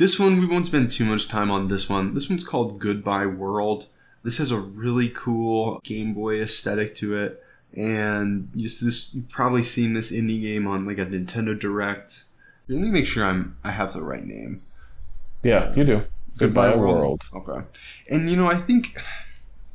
This 0.00 0.18
one 0.18 0.40
we 0.40 0.46
won't 0.46 0.64
spend 0.64 0.90
too 0.90 1.04
much 1.04 1.28
time 1.28 1.50
on. 1.50 1.68
This 1.68 1.86
one. 1.86 2.14
This 2.14 2.30
one's 2.30 2.42
called 2.42 2.78
Goodbye 2.78 3.26
World. 3.26 3.88
This 4.22 4.38
has 4.38 4.50
a 4.50 4.56
really 4.56 5.10
cool 5.10 5.78
Game 5.84 6.14
Boy 6.14 6.40
aesthetic 6.40 6.94
to 6.94 7.18
it, 7.18 7.44
and 7.76 8.48
you 8.54 8.62
just, 8.62 8.82
this 8.82 9.12
you've 9.12 9.28
probably 9.28 9.62
seen 9.62 9.92
this 9.92 10.10
indie 10.10 10.40
game 10.40 10.66
on 10.66 10.86
like 10.86 10.96
a 10.96 11.04
Nintendo 11.04 11.56
Direct. 11.56 12.24
Let 12.66 12.80
me 12.80 12.88
make 12.88 13.04
sure 13.04 13.26
I'm 13.26 13.58
I 13.62 13.72
have 13.72 13.92
the 13.92 14.00
right 14.00 14.24
name. 14.24 14.62
Yeah, 15.42 15.70
you 15.74 15.84
do. 15.84 16.04
Goodbye 16.38 16.74
World. 16.76 17.20
Okay. 17.34 17.66
And 18.08 18.30
you 18.30 18.36
know, 18.36 18.50
I 18.50 18.56
think 18.56 18.98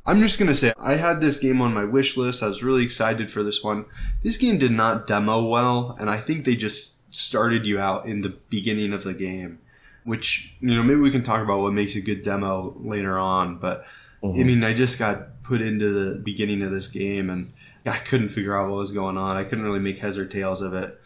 I'm 0.07 0.21
just 0.21 0.39
gonna 0.39 0.55
say 0.55 0.73
I 0.79 0.95
had 0.95 1.21
this 1.21 1.37
game 1.37 1.61
on 1.61 1.71
my 1.71 1.85
wish 1.85 2.17
list. 2.17 2.41
I 2.41 2.47
was 2.47 2.63
really 2.63 2.83
excited 2.83 3.29
for 3.29 3.43
this 3.43 3.63
one. 3.63 3.85
This 4.23 4.37
game 4.37 4.57
did 4.57 4.71
not 4.71 5.05
demo 5.05 5.47
well, 5.47 5.95
and 5.99 6.09
I 6.09 6.19
think 6.19 6.45
they 6.45 6.55
just 6.55 7.13
started 7.13 7.67
you 7.67 7.77
out 7.77 8.07
in 8.07 8.21
the 8.21 8.35
beginning 8.49 8.91
of 8.91 9.03
the 9.03 9.13
game. 9.13 9.59
Which, 10.05 10.53
you 10.61 10.73
know, 10.75 10.83
maybe 10.83 10.99
we 10.99 11.11
can 11.11 11.23
talk 11.23 11.41
about 11.43 11.59
what 11.61 11.73
makes 11.73 11.95
a 11.95 12.01
good 12.01 12.21
demo 12.23 12.75
later 12.79 13.17
on, 13.19 13.57
but 13.57 13.85
I 14.23 14.27
Mhm. 14.27 14.45
mean 14.45 14.63
I 14.63 14.73
just 14.73 14.97
got 14.97 15.43
put 15.43 15.61
into 15.61 15.89
the 15.91 16.15
beginning 16.15 16.61
of 16.61 16.71
this 16.71 16.87
game 16.87 17.29
and 17.29 17.51
I 17.85 17.97
couldn't 17.97 18.29
figure 18.29 18.55
out 18.57 18.69
what 18.69 18.77
was 18.77 18.91
going 18.91 19.17
on. 19.17 19.35
I 19.35 19.43
couldn't 19.43 19.63
really 19.65 19.79
make 19.79 19.99
heads 19.99 20.17
or 20.17 20.25
tails 20.25 20.61
of 20.61 20.73
it. 20.73 20.99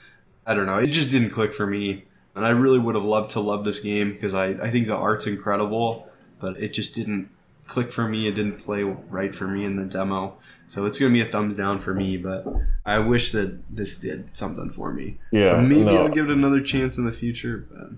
I 0.46 0.54
don't 0.54 0.66
know. 0.66 0.78
It 0.78 0.88
just 0.88 1.12
didn't 1.12 1.32
click 1.32 1.54
for 1.54 1.66
me. 1.66 2.04
And 2.36 2.46
I 2.46 2.50
really 2.52 2.80
would 2.80 2.96
have 2.96 3.04
loved 3.04 3.32
to 3.32 3.40
love 3.40 3.66
this 3.66 3.80
game 3.80 4.12
because 4.14 4.34
I, 4.34 4.48
I 4.62 4.70
think 4.70 4.88
the 4.88 4.96
art's 4.96 5.28
incredible, 5.28 6.08
but 6.40 6.58
it 6.58 6.74
just 6.74 6.94
didn't 6.96 7.30
click 7.68 7.92
for 7.92 8.08
me. 8.08 8.28
It 8.28 8.36
didn't 8.36 8.60
play 8.64 8.84
right 8.84 9.34
for 9.36 9.48
me 9.48 9.66
in 9.66 9.76
the 9.76 9.86
demo. 9.86 10.36
So 10.68 10.86
it's 10.86 10.98
going 11.00 11.12
to 11.12 11.14
be 11.14 11.28
a 11.28 11.30
thumbs 11.32 11.56
down 11.56 11.80
for 11.80 11.94
me, 11.94 12.16
but 12.18 12.46
I 12.86 13.00
wish 13.00 13.32
that 13.32 13.60
this 13.76 13.98
did 13.98 14.30
something 14.34 14.70
for 14.70 14.94
me. 14.94 15.18
Yeah, 15.32 15.46
so 15.46 15.58
maybe 15.62 15.84
no. 15.86 16.04
I'll 16.04 16.10
give 16.10 16.30
it 16.30 16.32
another 16.32 16.62
chance 16.62 16.98
in 16.98 17.06
the 17.06 17.12
future. 17.12 17.66
But 17.72 17.90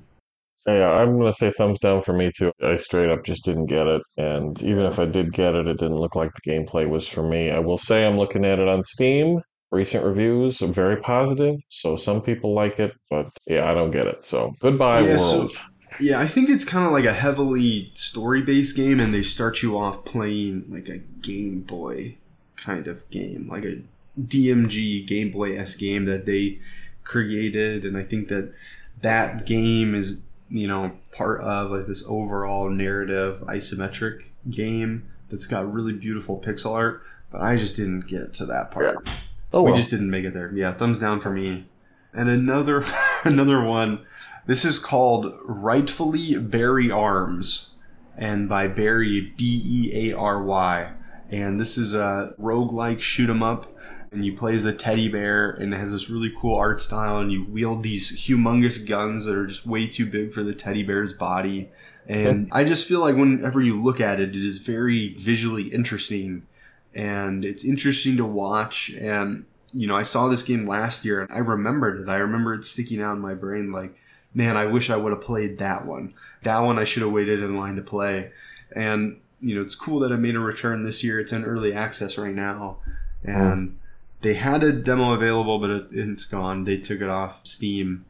Yeah, 0.68 0.92
I'm 0.92 1.18
gonna 1.18 1.34
say 1.34 1.52
thumbs 1.52 1.80
down 1.80 2.02
for 2.02 2.14
me 2.14 2.32
too. 2.38 2.52
I 2.64 2.76
straight 2.76 3.10
up 3.10 3.24
just 3.24 3.44
didn't 3.46 3.66
get 3.66 3.88
it, 3.88 4.02
and 4.18 4.62
even 4.62 4.86
if 4.86 5.00
I 5.00 5.06
did 5.06 5.34
get 5.34 5.56
it, 5.56 5.68
it 5.68 5.80
didn't 5.80 5.98
look 5.98 6.16
like 6.16 6.32
the 6.34 6.52
gameplay 6.52 6.88
was 6.88 7.08
for 7.08 7.28
me. 7.28 7.50
I 7.50 7.60
will 7.60 7.78
say 7.80 8.06
I'm 8.06 8.18
looking 8.18 8.46
at 8.46 8.60
it 8.60 8.68
on 8.68 8.84
Steam. 8.84 9.42
Recent 9.72 10.04
reviews 10.06 10.62
are 10.62 10.68
very 10.68 10.98
positive, 10.98 11.56
so 11.70 11.96
some 11.96 12.22
people 12.22 12.54
like 12.54 12.78
it, 12.80 12.92
but 13.10 13.30
yeah, 13.48 13.72
I 13.72 13.74
don't 13.74 13.90
get 13.92 14.06
it. 14.06 14.24
So 14.26 14.54
goodbye, 14.60 15.02
Yeah, 15.02 15.18
so- 15.18 15.38
world. 15.40 15.52
Yeah, 16.00 16.20
I 16.20 16.28
think 16.28 16.50
it's 16.50 16.64
kind 16.64 16.86
of 16.86 16.94
like 16.94 17.06
a 17.06 17.14
heavily 17.14 17.92
story 17.96 18.42
based 18.42 18.76
game, 18.76 19.00
and 19.00 19.14
they 19.14 19.22
start 19.24 19.62
you 19.62 19.78
off 19.78 20.06
playing 20.06 20.66
like 20.70 20.88
a 20.90 20.98
Game 20.98 21.62
Boy 21.62 22.18
kind 22.56 22.88
of 22.88 23.08
game, 23.10 23.48
like 23.52 23.66
a 23.66 23.82
DMG 24.20 25.06
Game 25.06 25.32
Boy 25.32 25.56
S 25.58 25.76
game 25.76 26.06
that 26.06 26.26
they 26.26 26.60
created. 27.04 27.84
And 27.86 27.98
I 27.98 28.04
think 28.04 28.30
that 28.30 28.54
that 29.02 29.46
game 29.46 29.94
is, 29.94 30.24
you 30.52 30.68
know, 30.68 30.92
part 31.12 31.42
of 31.42 31.72
like 31.72 31.88
this 31.88 32.04
overall 32.08 32.70
narrative 32.70 33.40
isometric 33.48 34.24
game 34.50 35.08
that's 35.30 35.48
got 35.48 35.72
really 35.72 35.94
beautiful 35.94 36.40
pixel 36.40 36.74
art. 36.74 37.02
But 37.32 37.42
I 37.42 37.56
just 37.56 37.76
didn't 37.76 38.08
get 38.08 38.34
to 38.36 38.46
that 38.48 38.72
part. 38.72 39.10
Oh 39.54 39.64
We 39.64 39.76
just 39.76 39.90
didn't 39.90 40.10
make 40.10 40.26
it 40.26 40.34
there. 40.34 40.52
Yeah, 40.54 40.74
thumbs 40.74 41.00
down 41.00 41.20
for 41.22 41.32
me. 41.32 41.66
And 42.14 42.30
another 42.30 42.84
another 43.24 43.64
one. 43.64 44.06
This 44.46 44.66
is 44.66 44.80
called 44.80 45.34
Rightfully 45.46 46.38
Beary 46.38 46.90
Arms, 46.92 47.76
and 48.18 48.50
by 48.50 48.68
Beary 48.68 49.34
B 49.38 49.62
E 49.66 50.10
A 50.12 50.18
R 50.18 50.44
Y. 50.44 50.92
And 51.30 51.60
this 51.60 51.78
is 51.78 51.94
a 51.94 52.34
roguelike 52.40 53.00
shoot 53.00 53.30
'em 53.30 53.44
up. 53.44 53.74
And 54.12 54.26
you 54.26 54.36
play 54.36 54.56
as 54.56 54.66
a 54.66 54.74
teddy 54.74 55.08
bear, 55.08 55.52
and 55.52 55.74
it 55.74 55.78
has 55.78 55.94
this 55.94 56.10
really 56.10 56.34
cool 56.38 56.56
art 56.56 56.82
style. 56.82 57.20
And 57.20 57.32
you 57.32 57.46
wield 57.46 57.82
these 57.82 58.26
humongous 58.26 58.86
guns 58.86 59.26
that 59.26 59.38
are 59.38 59.48
just 59.48 59.66
way 59.66 59.88
too 59.88 60.06
big 60.06 60.34
for 60.34 60.44
the 60.44 60.54
teddy 60.54 60.84
bear's 60.84 61.14
body. 61.14 61.70
And 62.08 62.50
I 62.54 62.66
just 62.66 62.88
feel 62.88 63.00
like 63.00 63.16
whenever 63.16 63.62
you 63.62 63.82
look 63.82 64.02
at 64.02 64.20
it, 64.20 64.36
it 64.36 64.44
is 64.44 64.58
very 64.58 65.14
visually 65.14 65.70
interesting 65.70 66.46
and 66.94 67.46
it's 67.46 67.64
interesting 67.64 68.18
to 68.18 68.26
watch. 68.26 68.90
And 68.90 69.46
you 69.74 69.88
know, 69.88 69.96
I 69.96 70.04
saw 70.04 70.28
this 70.28 70.44
game 70.44 70.68
last 70.68 71.06
year, 71.06 71.22
and 71.22 71.32
I 71.32 71.40
remembered 71.40 72.02
it. 72.02 72.10
I 72.10 72.18
remember 72.18 72.54
it 72.54 72.66
sticking 72.66 73.02
out 73.02 73.16
in 73.16 73.22
my 73.22 73.34
brain, 73.34 73.72
like, 73.72 73.96
man, 74.34 74.58
I 74.58 74.66
wish 74.66 74.90
I 74.90 74.98
would 74.98 75.12
have 75.12 75.22
played 75.22 75.60
that 75.60 75.86
one. 75.86 76.14
That 76.44 76.60
one 76.60 76.78
I 76.78 76.84
should 76.84 77.04
have 77.04 77.12
waited 77.12 77.42
in 77.42 77.58
line 77.58 77.78
to 77.78 77.82
play. 77.82 78.32
And 78.76 79.22
you 79.40 79.56
know, 79.56 79.62
it's 79.62 79.76
cool 79.76 80.00
that 80.00 80.12
it 80.12 80.18
made 80.18 80.36
a 80.36 80.40
return 80.40 80.84
this 80.84 81.04
year. 81.04 81.20
It's 81.20 81.32
in 81.32 81.46
early 81.46 81.74
access 81.74 82.18
right 82.18 82.34
now, 82.34 82.78
and 83.24 83.70
hmm. 83.70 83.76
They 84.22 84.36
had 84.36 84.64
a 84.64 84.72
demo 84.72 85.14
available, 85.14 85.60
but 85.60 85.70
it, 85.70 85.88
it's 85.92 86.26
gone. 86.26 86.64
They 86.64 86.78
took 86.78 87.02
it 87.02 87.10
off 87.10 87.40
Steam. 87.44 88.06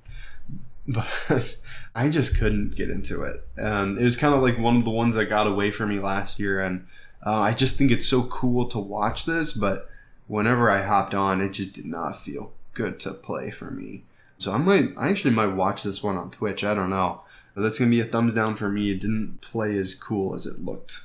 But 0.88 1.58
I 1.96 2.10
just 2.10 2.38
couldn't 2.38 2.76
get 2.76 2.90
into 2.90 3.24
it, 3.24 3.46
and 3.56 3.98
it 3.98 4.04
was 4.04 4.16
kind 4.16 4.34
of 4.34 4.42
like 4.42 4.58
one 4.58 4.78
of 4.78 4.84
the 4.84 4.90
ones 4.90 5.16
that 5.16 5.26
got 5.26 5.48
away 5.48 5.72
from 5.72 5.90
me 5.90 6.00
last 6.00 6.40
year, 6.40 6.62
and 6.62 6.88
uh, 7.26 7.40
I 7.40 7.54
just 7.54 7.78
think 7.78 7.92
it's 7.92 8.08
so 8.08 8.24
cool 8.24 8.68
to 8.70 8.80
watch 8.80 9.26
this, 9.26 9.54
but 9.54 9.90
whenever 10.28 10.70
I 10.70 10.84
hopped 10.84 11.14
on, 11.14 11.40
it 11.42 11.50
just 11.50 11.74
did 11.74 11.86
not 11.86 12.20
feel 12.20 12.52
good 12.74 13.00
to 13.02 13.12
play 13.14 13.52
for 13.52 13.70
me. 13.70 14.04
So 14.38 14.52
I 14.52 14.58
might, 14.58 14.90
I 14.98 15.10
actually 15.10 15.36
might 15.36 15.54
watch 15.54 15.84
this 15.84 16.02
one 16.02 16.18
on 16.18 16.32
Twitch. 16.32 16.64
I 16.64 16.74
don't 16.74 16.90
know. 16.90 17.22
But 17.54 17.62
that's 17.62 17.78
gonna 17.78 17.92
be 17.92 18.00
a 18.00 18.06
thumbs 18.06 18.34
down 18.34 18.56
for 18.56 18.70
me. 18.70 18.92
It 18.92 19.02
didn't 19.02 19.42
play 19.42 19.78
as 19.78 19.94
cool 19.94 20.34
as 20.34 20.46
it 20.46 20.60
looked. 20.60 21.02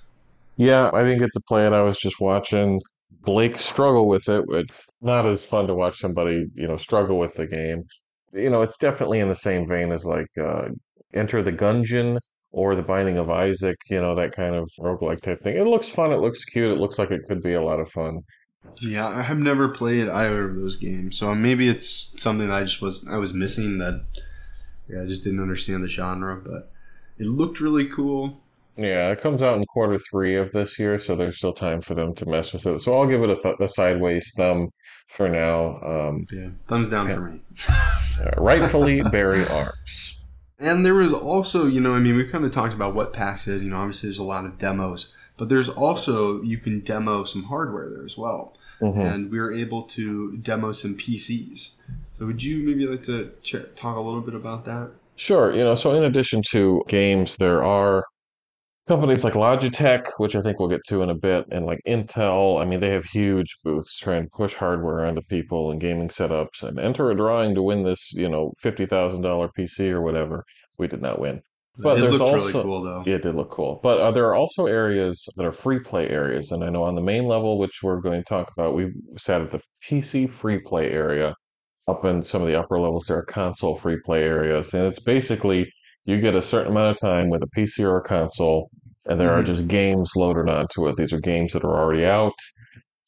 Yeah, 0.56 0.90
I 0.92 1.02
didn't 1.02 1.18
get 1.18 1.32
to 1.32 1.40
play 1.40 1.66
it. 1.66 1.72
I 1.72 1.82
was 1.82 1.98
just 1.98 2.20
watching 2.20 2.80
Blake 3.26 3.58
struggle 3.58 4.08
with 4.08 4.28
it. 4.28 4.44
It's 4.48 4.88
not 5.02 5.26
as 5.26 5.44
fun 5.44 5.66
to 5.66 5.74
watch 5.74 5.98
somebody, 5.98 6.46
you 6.54 6.66
know, 6.66 6.76
struggle 6.76 7.18
with 7.18 7.34
the 7.34 7.46
game. 7.46 7.82
You 8.32 8.48
know, 8.48 8.62
it's 8.62 8.78
definitely 8.78 9.18
in 9.20 9.28
the 9.28 9.34
same 9.34 9.68
vein 9.68 9.92
as 9.92 10.06
like 10.06 10.30
uh, 10.40 10.68
Enter 11.12 11.42
the 11.42 11.52
Gungeon 11.52 12.18
or 12.52 12.74
The 12.74 12.82
Binding 12.82 13.18
of 13.18 13.28
Isaac, 13.28 13.76
you 13.90 14.00
know, 14.00 14.14
that 14.14 14.34
kind 14.34 14.54
of 14.54 14.70
roguelike 14.80 15.20
type 15.20 15.42
thing. 15.42 15.56
It 15.56 15.66
looks 15.66 15.88
fun, 15.88 16.12
it 16.12 16.20
looks 16.20 16.44
cute, 16.44 16.70
it 16.70 16.78
looks 16.78 16.98
like 16.98 17.10
it 17.10 17.22
could 17.28 17.40
be 17.42 17.54
a 17.54 17.62
lot 17.62 17.80
of 17.80 17.90
fun. 17.90 18.20
Yeah, 18.80 19.08
I 19.08 19.22
have 19.22 19.38
never 19.38 19.68
played 19.68 20.08
either 20.08 20.48
of 20.48 20.56
those 20.56 20.76
games, 20.76 21.18
so 21.18 21.34
maybe 21.34 21.68
it's 21.68 22.14
something 22.20 22.50
I 22.50 22.62
just 22.62 22.80
was 22.80 23.06
I 23.08 23.16
was 23.16 23.34
missing 23.34 23.78
that. 23.78 24.04
Yeah, 24.88 25.02
I 25.02 25.06
just 25.06 25.24
didn't 25.24 25.40
understand 25.40 25.82
the 25.82 25.88
genre, 25.88 26.36
but 26.36 26.70
it 27.18 27.26
looked 27.26 27.60
really 27.60 27.86
cool. 27.86 28.40
Yeah, 28.76 29.10
it 29.10 29.20
comes 29.20 29.42
out 29.42 29.56
in 29.56 29.64
quarter 29.66 29.98
three 29.98 30.36
of 30.36 30.52
this 30.52 30.78
year, 30.78 30.98
so 30.98 31.16
there's 31.16 31.38
still 31.38 31.52
time 31.52 31.80
for 31.80 31.94
them 31.94 32.14
to 32.16 32.26
mess 32.26 32.52
with 32.52 32.66
it. 32.66 32.80
So 32.80 32.98
I'll 32.98 33.06
give 33.06 33.22
it 33.22 33.30
a, 33.30 33.36
th 33.36 33.56
a 33.60 33.68
sideways 33.68 34.32
thumb 34.36 34.68
for 35.08 35.28
now. 35.28 35.80
Um, 35.82 36.26
Yeah, 36.30 36.48
thumbs 36.66 36.90
down 36.90 37.08
for 37.08 37.20
me. 37.20 37.40
uh, 37.68 38.30
rightfully 38.36 39.02
Beary 39.02 39.46
Arms. 39.48 40.16
And 40.58 40.84
there 40.86 40.94
was 40.94 41.12
also, 41.12 41.66
you 41.66 41.80
know, 41.80 41.94
I 41.94 41.98
mean, 41.98 42.16
we 42.16 42.24
kind 42.24 42.44
of 42.44 42.50
talked 42.50 42.74
about 42.74 42.94
what 42.94 43.12
PAX 43.12 43.46
is. 43.46 43.62
You 43.62 43.70
know, 43.70 43.78
obviously 43.78 44.08
there's 44.08 44.18
a 44.18 44.24
lot 44.24 44.44
of 44.46 44.58
demos, 44.58 45.14
but 45.36 45.48
there's 45.48 45.68
also 45.68 46.42
you 46.42 46.58
can 46.58 46.80
demo 46.80 47.24
some 47.24 47.44
hardware 47.44 47.88
there 47.90 48.04
as 48.04 48.16
well. 48.18 48.54
hmm 48.80 49.00
And 49.00 49.30
we 49.30 49.38
were 49.38 49.52
able 49.52 49.82
to 49.84 50.36
demo 50.38 50.72
some 50.72 50.96
PCs. 50.96 51.70
So 52.18 52.26
would 52.26 52.42
you 52.42 52.58
maybe 52.66 52.86
like 52.86 53.02
to 53.04 53.32
ch- 53.42 53.74
talk 53.74 53.96
a 53.96 54.00
little 54.00 54.22
bit 54.22 54.34
about 54.34 54.64
that? 54.64 54.90
Sure, 55.16 55.52
you 55.54 55.64
know, 55.64 55.74
so 55.74 55.94
in 55.94 56.04
addition 56.04 56.42
to 56.50 56.82
games, 56.88 57.36
there 57.36 57.62
are 57.64 58.04
companies 58.88 59.24
like 59.24 59.34
Logitech, 59.34 60.06
which 60.18 60.36
I 60.36 60.40
think 60.42 60.58
we'll 60.58 60.68
get 60.68 60.84
to 60.88 61.02
in 61.02 61.10
a 61.10 61.14
bit, 61.14 61.46
and 61.50 61.66
like 61.66 61.80
Intel. 61.86 62.60
I 62.60 62.64
mean, 62.64 62.80
they 62.80 62.90
have 62.90 63.04
huge 63.04 63.56
booths 63.64 63.98
trying 63.98 64.24
to 64.24 64.30
push 64.30 64.54
hardware 64.54 65.04
onto 65.06 65.22
people 65.22 65.70
and 65.70 65.80
gaming 65.80 66.08
setups 66.08 66.62
and 66.62 66.78
enter 66.78 67.10
a 67.10 67.16
drawing 67.16 67.54
to 67.54 67.62
win 67.62 67.82
this, 67.84 68.12
you 68.14 68.28
know, 68.28 68.52
$50,000 68.62 69.50
PC 69.54 69.90
or 69.90 70.02
whatever. 70.02 70.44
We 70.78 70.88
did 70.88 71.02
not 71.02 71.18
win. 71.18 71.42
But 71.78 71.98
It 71.98 72.00
there's 72.00 72.20
looked 72.20 72.30
really 72.30 72.54
also, 72.54 72.62
cool 72.62 72.82
though. 72.82 73.02
yeah, 73.04 73.16
it 73.16 73.22
did 73.22 73.34
look 73.34 73.50
cool. 73.50 73.80
But 73.82 73.98
uh, 73.98 74.10
there 74.12 74.26
are 74.26 74.34
also 74.34 74.66
areas 74.66 75.22
that 75.36 75.44
are 75.44 75.52
free 75.52 75.78
play 75.80 76.08
areas. 76.08 76.50
And 76.52 76.64
I 76.64 76.70
know 76.70 76.82
on 76.84 76.94
the 76.94 77.02
main 77.02 77.26
level, 77.26 77.58
which 77.58 77.82
we're 77.82 78.00
going 78.00 78.20
to 78.20 78.24
talk 78.28 78.50
about, 78.56 78.74
we 78.74 78.92
sat 79.18 79.40
at 79.42 79.50
the 79.50 79.60
PC 79.82 80.26
free 80.26 80.58
play 80.60 80.90
area 80.90 81.34
up 81.88 82.04
in 82.04 82.22
some 82.22 82.42
of 82.42 82.48
the 82.48 82.58
upper 82.58 82.78
levels, 82.80 83.06
there 83.06 83.18
are 83.18 83.24
console 83.24 83.76
free 83.76 83.98
play 84.04 84.24
areas, 84.24 84.74
and 84.74 84.84
it's 84.86 85.00
basically 85.00 85.70
you 86.06 86.20
get 86.20 86.34
a 86.36 86.42
certain 86.42 86.72
amount 86.72 86.92
of 86.92 87.00
time 87.00 87.30
with 87.30 87.42
a 87.44 87.48
PC 87.48 87.84
or 87.84 87.98
a 87.98 88.02
console, 88.02 88.70
and 89.06 89.20
there 89.20 89.32
are 89.32 89.42
hmm 89.42 89.44
just 89.44 89.68
games 89.68 90.12
loaded 90.16 90.50
onto 90.50 90.88
it. 90.88 90.96
These 90.96 91.12
are 91.14 91.20
games 91.20 91.52
that 91.54 91.64
are 91.64 91.76
already 91.76 92.06
out, 92.06 92.34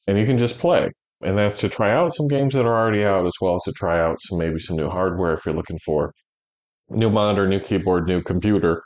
and 0.06 0.18
you 0.18 0.26
can 0.26 0.38
just 0.38 0.58
play. 0.58 0.90
And 1.22 1.36
that's 1.38 1.58
to 1.58 1.68
try 1.68 1.92
out 1.92 2.14
some 2.14 2.28
games 2.28 2.54
that 2.54 2.66
are 2.66 2.74
already 2.76 3.04
out, 3.04 3.26
as 3.26 3.34
well 3.40 3.56
as 3.56 3.62
to 3.64 3.72
try 3.72 4.00
out 4.00 4.18
some 4.20 4.38
maybe 4.38 4.60
some 4.60 4.76
new 4.76 4.88
hardware 4.90 5.34
if 5.34 5.46
you're 5.46 5.54
looking 5.54 5.78
for 5.84 6.12
new 6.90 7.10
monitor, 7.10 7.46
new 7.48 7.58
keyboard, 7.60 8.06
new 8.06 8.22
computer, 8.22 8.82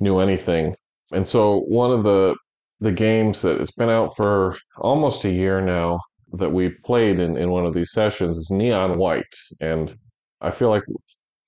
new 0.00 0.18
anything. 0.18 0.74
And 1.12 1.26
so 1.26 1.60
one 1.68 1.92
of 1.92 2.04
the 2.04 2.36
the 2.80 2.92
games 2.92 3.42
that 3.42 3.60
it's 3.60 3.72
been 3.76 3.90
out 3.90 4.16
for 4.16 4.56
almost 4.78 5.24
a 5.24 5.30
year 5.30 5.60
now 5.60 6.00
that 6.32 6.50
we 6.52 6.70
played 6.84 7.20
in, 7.20 7.36
in 7.36 7.50
one 7.50 7.64
of 7.66 7.74
these 7.74 7.92
sessions 7.92 8.36
is 8.38 8.50
Neon 8.50 8.98
White. 8.98 9.34
And 9.60 9.96
I 10.40 10.50
feel 10.50 10.70
like 10.70 10.82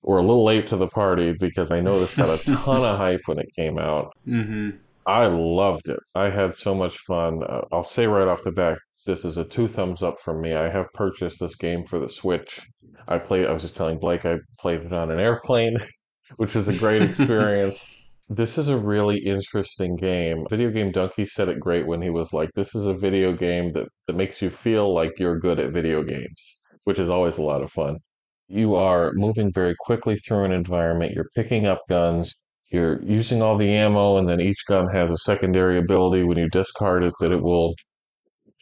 we're 0.05 0.17
a 0.19 0.21
little 0.21 0.45
late 0.45 0.67
to 0.67 0.77
the 0.77 0.87
party 0.87 1.33
because 1.33 1.71
I 1.71 1.81
know 1.81 1.99
this 1.99 2.15
got 2.15 2.29
a 2.39 2.43
ton 2.55 2.83
of 2.83 2.97
hype 2.97 3.21
when 3.25 3.39
it 3.39 3.53
came 3.55 3.77
out. 3.77 4.13
hmm 4.25 4.71
I 5.07 5.27
loved 5.27 5.89
it. 5.89 5.99
I 6.15 6.29
had 6.29 6.55
so 6.55 6.73
much 6.73 6.97
fun. 6.99 7.43
Uh, 7.43 7.61
I'll 7.71 7.83
say 7.83 8.07
right 8.07 8.27
off 8.27 8.43
the 8.43 8.51
bat, 8.51 8.79
this 9.05 9.23
is 9.23 9.37
a 9.37 9.45
two 9.45 9.67
thumbs 9.67 10.01
up 10.01 10.19
from 10.19 10.41
me. 10.41 10.53
I 10.55 10.67
have 10.69 10.87
purchased 10.93 11.39
this 11.39 11.55
game 11.55 11.85
for 11.85 11.99
the 11.99 12.09
Switch. 12.09 12.59
I 13.07 13.19
played, 13.19 13.45
I 13.45 13.53
was 13.53 13.61
just 13.61 13.75
telling 13.75 13.99
Blake 13.99 14.25
I 14.25 14.39
played 14.59 14.81
it 14.81 14.93
on 14.93 15.11
an 15.11 15.19
airplane 15.19 15.77
which 16.37 16.55
was 16.55 16.67
a 16.67 16.77
great 16.77 17.01
experience. 17.01 17.85
This 18.27 18.57
is 18.57 18.69
a 18.69 18.77
really 18.77 19.19
interesting 19.19 19.95
game. 19.97 20.47
Video 20.49 20.71
Game 20.71 20.91
Dunkey 20.91 21.29
said 21.29 21.47
it 21.47 21.59
great 21.59 21.85
when 21.85 22.01
he 22.01 22.09
was 22.09 22.33
like, 22.33 22.49
This 22.55 22.73
is 22.73 22.87
a 22.87 22.93
video 22.95 23.33
game 23.33 23.71
that, 23.73 23.87
that 24.07 24.15
makes 24.15 24.41
you 24.41 24.49
feel 24.49 24.91
like 24.91 25.19
you're 25.19 25.37
good 25.37 25.59
at 25.59 25.73
video 25.73 26.01
games, 26.01 26.63
which 26.85 26.97
is 26.97 27.07
always 27.07 27.37
a 27.37 27.43
lot 27.43 27.61
of 27.61 27.71
fun. 27.71 27.99
You 28.47 28.75
are 28.75 29.11
moving 29.13 29.51
very 29.51 29.75
quickly 29.79 30.17
through 30.17 30.45
an 30.45 30.51
environment, 30.51 31.13
you're 31.13 31.29
picking 31.35 31.65
up 31.65 31.81
guns, 31.89 32.33
you're 32.71 33.01
using 33.03 33.41
all 33.41 33.57
the 33.57 33.71
ammo, 33.71 34.17
and 34.17 34.27
then 34.27 34.41
each 34.41 34.65
gun 34.67 34.87
has 34.89 35.11
a 35.11 35.17
secondary 35.17 35.77
ability 35.77 36.23
when 36.23 36.37
you 36.37 36.49
discard 36.49 37.03
it 37.03 37.13
that 37.19 37.31
it 37.31 37.41
will 37.41 37.75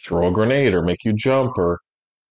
throw 0.04 0.28
a 0.28 0.32
grenade 0.32 0.74
or 0.74 0.84
make 0.84 1.04
you 1.04 1.14
jump 1.14 1.58
or 1.58 1.80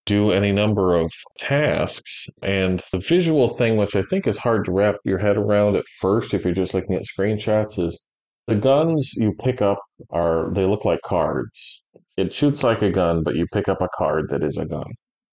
do 0.07 0.33
any 0.33 0.53
number 0.53 0.95
of 0.95 1.11
tasks. 1.39 2.27
And 2.43 2.83
the 2.93 2.99
visual 2.99 3.49
thing, 3.49 3.77
which 3.77 3.97
I 3.97 4.03
think 4.03 4.27
is 4.27 4.39
hard 4.39 4.65
to 4.65 4.73
wrap 4.73 4.97
your 5.05 5.19
head 5.19 5.37
around 5.37 5.77
at 5.77 5.85
first 6.01 6.35
if 6.35 6.45
you're 6.45 6.55
just 6.55 6.75
looking 6.75 6.95
at 6.95 7.05
screenshots, 7.05 7.79
is 7.79 8.03
the 8.47 8.57
guns 8.57 9.13
you 9.15 9.33
pick 9.41 9.63
up 9.63 9.79
are 10.11 10.53
they 10.53 10.65
look 10.67 10.85
like 10.85 11.01
cards. 11.03 11.83
It 12.17 12.35
shoots 12.35 12.63
like 12.63 12.83
a 12.83 12.91
gun, 12.91 13.23
but 13.23 13.37
you 13.37 13.47
pick 13.53 13.69
up 13.69 13.81
a 13.81 13.89
card 13.97 14.29
that 14.31 14.43
is 14.43 14.59
a 14.59 14.67
gun, 14.67 14.91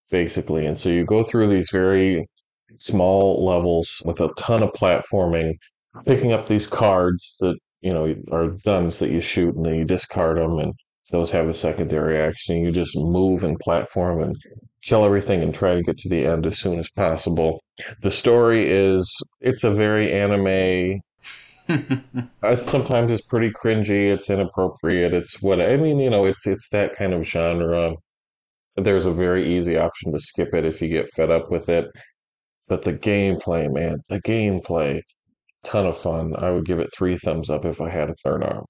basically. 0.09 0.65
And 0.65 0.77
so 0.77 0.89
you 0.89 1.05
go 1.05 1.23
through 1.23 1.49
these 1.49 1.69
very 1.71 2.27
small 2.75 3.45
levels 3.45 4.01
with 4.05 4.21
a 4.21 4.33
ton 4.37 4.63
of 4.63 4.71
platforming, 4.71 5.55
picking 6.05 6.33
up 6.33 6.47
these 6.47 6.67
cards 6.67 7.35
that, 7.39 7.57
you 7.81 7.93
know, 7.93 8.15
are 8.31 8.49
guns 8.65 8.99
that 8.99 9.11
you 9.11 9.21
shoot 9.21 9.55
and 9.55 9.65
then 9.65 9.75
you 9.75 9.85
discard 9.85 10.37
them 10.37 10.59
and 10.59 10.73
those 11.11 11.31
have 11.31 11.47
a 11.47 11.53
secondary 11.53 12.17
action. 12.19 12.63
You 12.63 12.71
just 12.71 12.95
move 12.97 13.43
and 13.43 13.59
platform 13.59 14.21
and 14.21 14.35
kill 14.83 15.05
everything 15.05 15.41
and 15.41 15.53
try 15.53 15.75
to 15.75 15.81
get 15.81 15.97
to 15.99 16.09
the 16.09 16.25
end 16.25 16.45
as 16.45 16.59
soon 16.59 16.79
as 16.79 16.89
possible. 16.89 17.61
The 18.01 18.11
story 18.11 18.69
is 18.69 19.11
it's 19.41 19.63
a 19.63 19.71
very 19.71 20.11
anime. 20.11 21.01
Sometimes 22.63 23.11
it's 23.11 23.21
pretty 23.21 23.51
cringy. 23.51 24.11
It's 24.11 24.29
inappropriate. 24.29 25.13
It's 25.13 25.41
what 25.41 25.61
I 25.61 25.77
mean. 25.77 25.99
You 25.99 26.09
know, 26.09 26.25
it's 26.25 26.47
it's 26.47 26.69
that 26.69 26.95
kind 26.95 27.13
of 27.13 27.25
genre. 27.25 27.95
There's 28.83 29.05
a 29.05 29.13
very 29.13 29.45
easy 29.55 29.77
option 29.77 30.11
to 30.11 30.19
skip 30.19 30.53
it 30.53 30.65
if 30.65 30.81
you 30.81 30.89
get 30.89 31.09
fed 31.11 31.31
up 31.31 31.49
with 31.51 31.69
it. 31.69 31.87
But 32.67 32.83
the 32.83 32.93
gameplay, 32.93 33.71
man, 33.73 33.97
the 34.09 34.21
gameplay, 34.21 35.01
ton 35.63 35.85
of 35.85 35.97
fun. 35.97 36.33
I 36.37 36.51
would 36.51 36.65
give 36.65 36.79
it 36.79 36.89
three 36.95 37.17
thumbs 37.17 37.49
up 37.49 37.65
if 37.65 37.81
I 37.81 37.89
had 37.89 38.09
a 38.09 38.15
third 38.23 38.43
arm. 38.43 38.65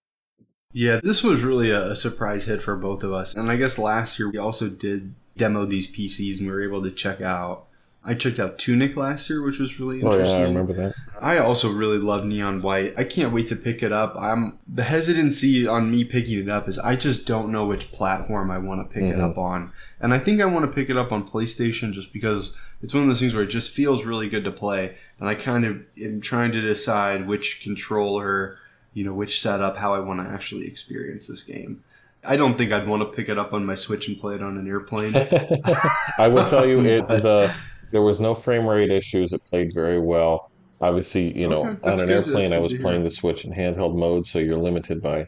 Yeah, 0.71 0.99
this 1.03 1.23
was 1.23 1.41
really 1.41 1.71
a, 1.71 1.95
surprise 1.95 2.45
hit 2.45 2.61
for 2.61 2.75
both 2.75 3.03
of 3.03 3.11
us. 3.11 3.33
And 3.35 3.49
I 3.49 3.55
guess 3.55 3.79
last 3.79 4.19
year 4.19 4.29
we 4.31 4.37
also 4.37 4.69
did 4.69 5.15
demo 5.35 5.65
these 5.65 5.91
PCs 5.93 6.37
and 6.37 6.47
we 6.47 6.51
were 6.53 6.63
able 6.63 6.83
to 6.83 6.91
check 6.91 7.21
out. 7.21 7.65
I 8.03 8.13
checked 8.13 8.39
out 8.39 8.57
Tunic 8.57 8.95
last 8.95 9.29
year, 9.29 9.41
which 9.43 9.59
was 9.59 9.79
really 9.79 9.99
interesting. 9.99 10.35
Oh 10.35 10.39
yeah, 10.39 10.45
I 10.45 10.47
remember 10.47 10.73
that. 10.73 10.95
I 11.19 11.37
also 11.39 11.69
really 11.69 11.97
love 11.97 12.23
Neon 12.23 12.61
White. 12.61 12.93
I 12.97 13.03
can't 13.03 13.33
wait 13.33 13.47
to 13.47 13.55
pick 13.57 13.83
it 13.83 13.91
up. 13.91 14.15
I'm 14.15 14.57
the 14.67 14.83
hesitancy 14.83 15.67
on 15.67 15.91
me 15.91 16.05
picking 16.05 16.39
it 16.39 16.49
up 16.49 16.69
is 16.69 16.79
I 16.79 16.95
just 16.95 17.25
don't 17.25 17.51
know 17.51 17.65
which 17.65 17.91
platform 17.91 18.49
I 18.51 18.57
want 18.57 18.87
to 18.87 18.93
pick 18.93 19.03
it 19.03 19.17
Mhm. 19.17 19.31
up 19.31 19.37
on. 19.37 19.73
And 20.01 20.13
I 20.13 20.19
think 20.19 20.41
I 20.41 20.45
want 20.45 20.65
to 20.65 20.71
pick 20.71 20.89
it 20.89 20.97
up 20.97 21.11
on 21.11 21.27
PlayStation 21.27 21.91
just 21.93 22.13
because 22.13 22.55
it's 22.81 22.93
one 22.93 23.03
of 23.03 23.09
those 23.09 23.19
things 23.19 23.33
where 23.33 23.43
it 23.43 23.47
just 23.47 23.71
feels 23.71 24.05
really 24.05 24.29
good 24.29 24.43
to 24.45 24.51
play. 24.51 24.97
And 25.19 25.27
I 25.27 25.35
kind 25.35 25.65
of 25.65 25.81
am 26.01 26.21
trying 26.21 26.51
to 26.53 26.61
decide 26.61 27.27
which 27.27 27.61
controller, 27.61 28.57
you 28.93 29.03
know, 29.03 29.13
which 29.13 29.41
setup, 29.41 29.77
how 29.77 29.93
I 29.93 29.99
want 29.99 30.25
to 30.25 30.33
actually 30.33 30.67
experience 30.67 31.27
this 31.27 31.43
game. 31.43 31.83
I 32.23 32.35
don't 32.35 32.57
think 32.57 32.71
I'd 32.71 32.87
want 32.87 33.01
to 33.01 33.07
pick 33.07 33.29
it 33.29 33.37
up 33.37 33.53
on 33.53 33.65
my 33.65 33.75
Switch 33.75 34.07
and 34.07 34.19
play 34.19 34.35
it 34.35 34.43
on 34.43 34.57
an 34.57 34.67
airplane. 34.67 35.15
I 36.17 36.27
will 36.27 36.45
tell 36.45 36.65
you, 36.65 36.79
it 36.81 37.07
the 37.07 37.53
there 37.91 38.01
was 38.01 38.19
no 38.19 38.35
frame 38.35 38.65
rate 38.65 38.91
issues. 38.91 39.33
It 39.33 39.43
played 39.45 39.73
very 39.73 39.99
well. 39.99 40.51
Obviously, 40.81 41.37
you 41.37 41.47
know, 41.47 41.65
Okay, 41.65 41.89
on 41.89 41.99
an 41.99 42.07
good. 42.07 42.09
airplane, 42.09 42.53
I 42.53 42.59
was 42.59 42.73
playing 42.73 43.03
the 43.03 43.11
Switch 43.11 43.43
in 43.45 43.51
handheld 43.51 43.95
mode, 43.95 44.25
so 44.25 44.39
you're 44.39 44.57
limited 44.57 45.01
by 45.01 45.27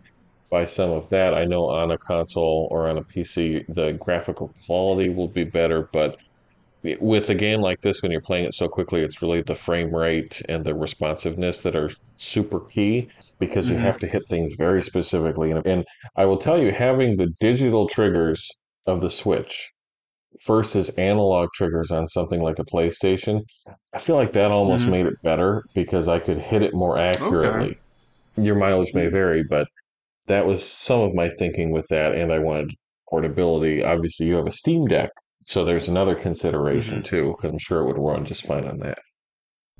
by 0.51 0.65
some 0.65 0.91
of 0.91 1.09
that. 1.09 1.33
I 1.33 1.45
know 1.45 1.69
on 1.69 1.91
a 1.91 1.97
console 1.97 2.67
or 2.71 2.87
on 2.87 2.97
a 2.97 3.03
PC, 3.05 3.63
the 3.69 3.93
graphical 3.93 4.53
quality 4.67 5.09
will 5.09 5.29
be 5.29 5.45
better, 5.45 5.89
but 5.93 6.17
with 6.99 7.29
a 7.29 7.35
game 7.35 7.61
like 7.61 7.79
this, 7.81 8.01
when 8.01 8.11
you're 8.11 8.21
playing 8.21 8.45
it 8.45 8.53
so 8.55 8.67
quickly, 8.67 9.01
it's 9.01 9.21
really 9.21 9.41
the 9.43 9.55
frame 9.55 9.93
rate 9.95 10.41
and 10.49 10.65
the 10.65 10.75
responsiveness 10.75 11.61
that 11.63 11.75
are 11.75 11.89
super 12.17 12.61
key 12.73 13.09
because 13.39 13.69
you 13.69 13.75
Mhm. 13.75 13.81
have 13.81 13.99
to 13.99 14.07
hit 14.07 14.23
things 14.29 14.55
very 14.57 14.81
specifically. 14.81 15.51
And, 15.51 15.65
and 15.65 15.85
I 16.17 16.25
will 16.25 16.37
tell 16.37 16.61
you, 16.61 16.71
having 16.71 17.17
the 17.17 17.31
digital 17.39 17.87
triggers 17.87 18.47
of 18.87 19.01
the 19.01 19.09
Switch 19.11 19.71
versus 20.47 20.89
analog 20.97 21.49
triggers 21.53 21.91
on 21.91 22.07
something 22.07 22.41
like 22.41 22.59
a 22.59 22.65
PlayStation, 22.65 23.41
I 23.93 23.99
feel 23.99 24.15
like 24.15 24.31
that 24.33 24.51
almost 24.51 24.87
Mhm. 24.87 24.89
made 24.89 25.05
it 25.05 25.15
better 25.23 25.63
because 25.75 26.07
I 26.07 26.19
could 26.19 26.39
hit 26.39 26.63
it 26.63 26.73
more 26.73 26.97
accurately. 26.97 27.75
Your 28.37 28.55
mileage 28.55 28.93
may 28.93 29.07
vary, 29.09 29.43
but 29.43 29.67
that 30.27 30.45
was 30.45 30.63
some 30.63 31.01
of 31.01 31.13
my 31.13 31.29
thinking 31.29 31.71
with 31.71 31.87
that, 31.89 32.13
and 32.15 32.31
I 32.31 32.39
wanted 32.39 32.71
portability. 33.09 33.83
Obviously, 33.83 34.27
you 34.27 34.35
have 34.35 34.47
a 34.47 34.51
Steam 34.51 34.85
Deck, 34.87 35.09
so 35.45 35.65
there's 35.65 35.87
another 35.89 36.15
consideration 36.15 37.01
Mhm. 37.01 37.05
too, 37.05 37.35
because 37.35 37.51
I'm 37.51 37.59
sure 37.59 37.81
it 37.81 37.87
would 37.87 37.97
run 37.97 38.25
just 38.25 38.45
fine 38.45 38.65
on 38.65 38.79
that. 38.79 38.99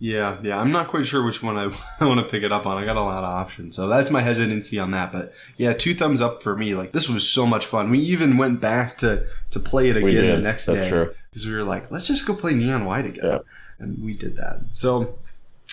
Yeah, 0.04 0.40
yeah. 0.42 0.60
I'm 0.60 0.72
not 0.72 0.88
quite 0.88 1.06
sure 1.06 1.24
which 1.24 1.44
one 1.44 1.58
I, 1.58 1.72
I 2.00 2.06
want 2.08 2.20
to 2.20 2.26
pick 2.26 2.42
it 2.42 2.52
up 2.52 2.66
on. 2.66 2.82
I 2.82 2.86
got 2.86 2.98
a 2.98 3.02
lot 3.02 3.20
of 3.20 3.30
options. 3.30 3.76
So 3.76 3.88
that's 3.88 4.10
my 4.10 4.22
hesitancy 4.22 4.80
on 4.80 4.90
that. 4.92 5.12
But 5.12 5.32
yeah, 5.58 5.74
two 5.74 5.94
thumbs 5.94 6.22
up 6.22 6.42
for 6.42 6.58
me. 6.58 6.74
Like 6.74 6.92
this 6.92 7.08
was 7.08 7.30
so 7.30 7.46
much 7.46 7.68
fun. 7.68 7.92
We 7.92 8.00
even 8.00 8.38
went 8.38 8.60
back 8.60 8.98
to 9.00 9.28
to 9.52 9.60
play 9.60 9.90
it 9.90 9.98
again 9.98 10.26
the 10.26 10.38
next 10.40 10.66
That's 10.66 10.90
day. 10.90 11.08
Because 11.30 11.46
we 11.46 11.54
were 11.54 11.64
like, 11.64 11.92
let's 11.92 12.08
just 12.08 12.26
go 12.26 12.34
play 12.34 12.54
Neon 12.54 12.86
White 12.86 13.06
again. 13.06 13.24
Yeah. 13.24 13.38
And 13.78 14.04
we 14.04 14.14
did 14.14 14.36
that. 14.38 14.62
So 14.74 15.20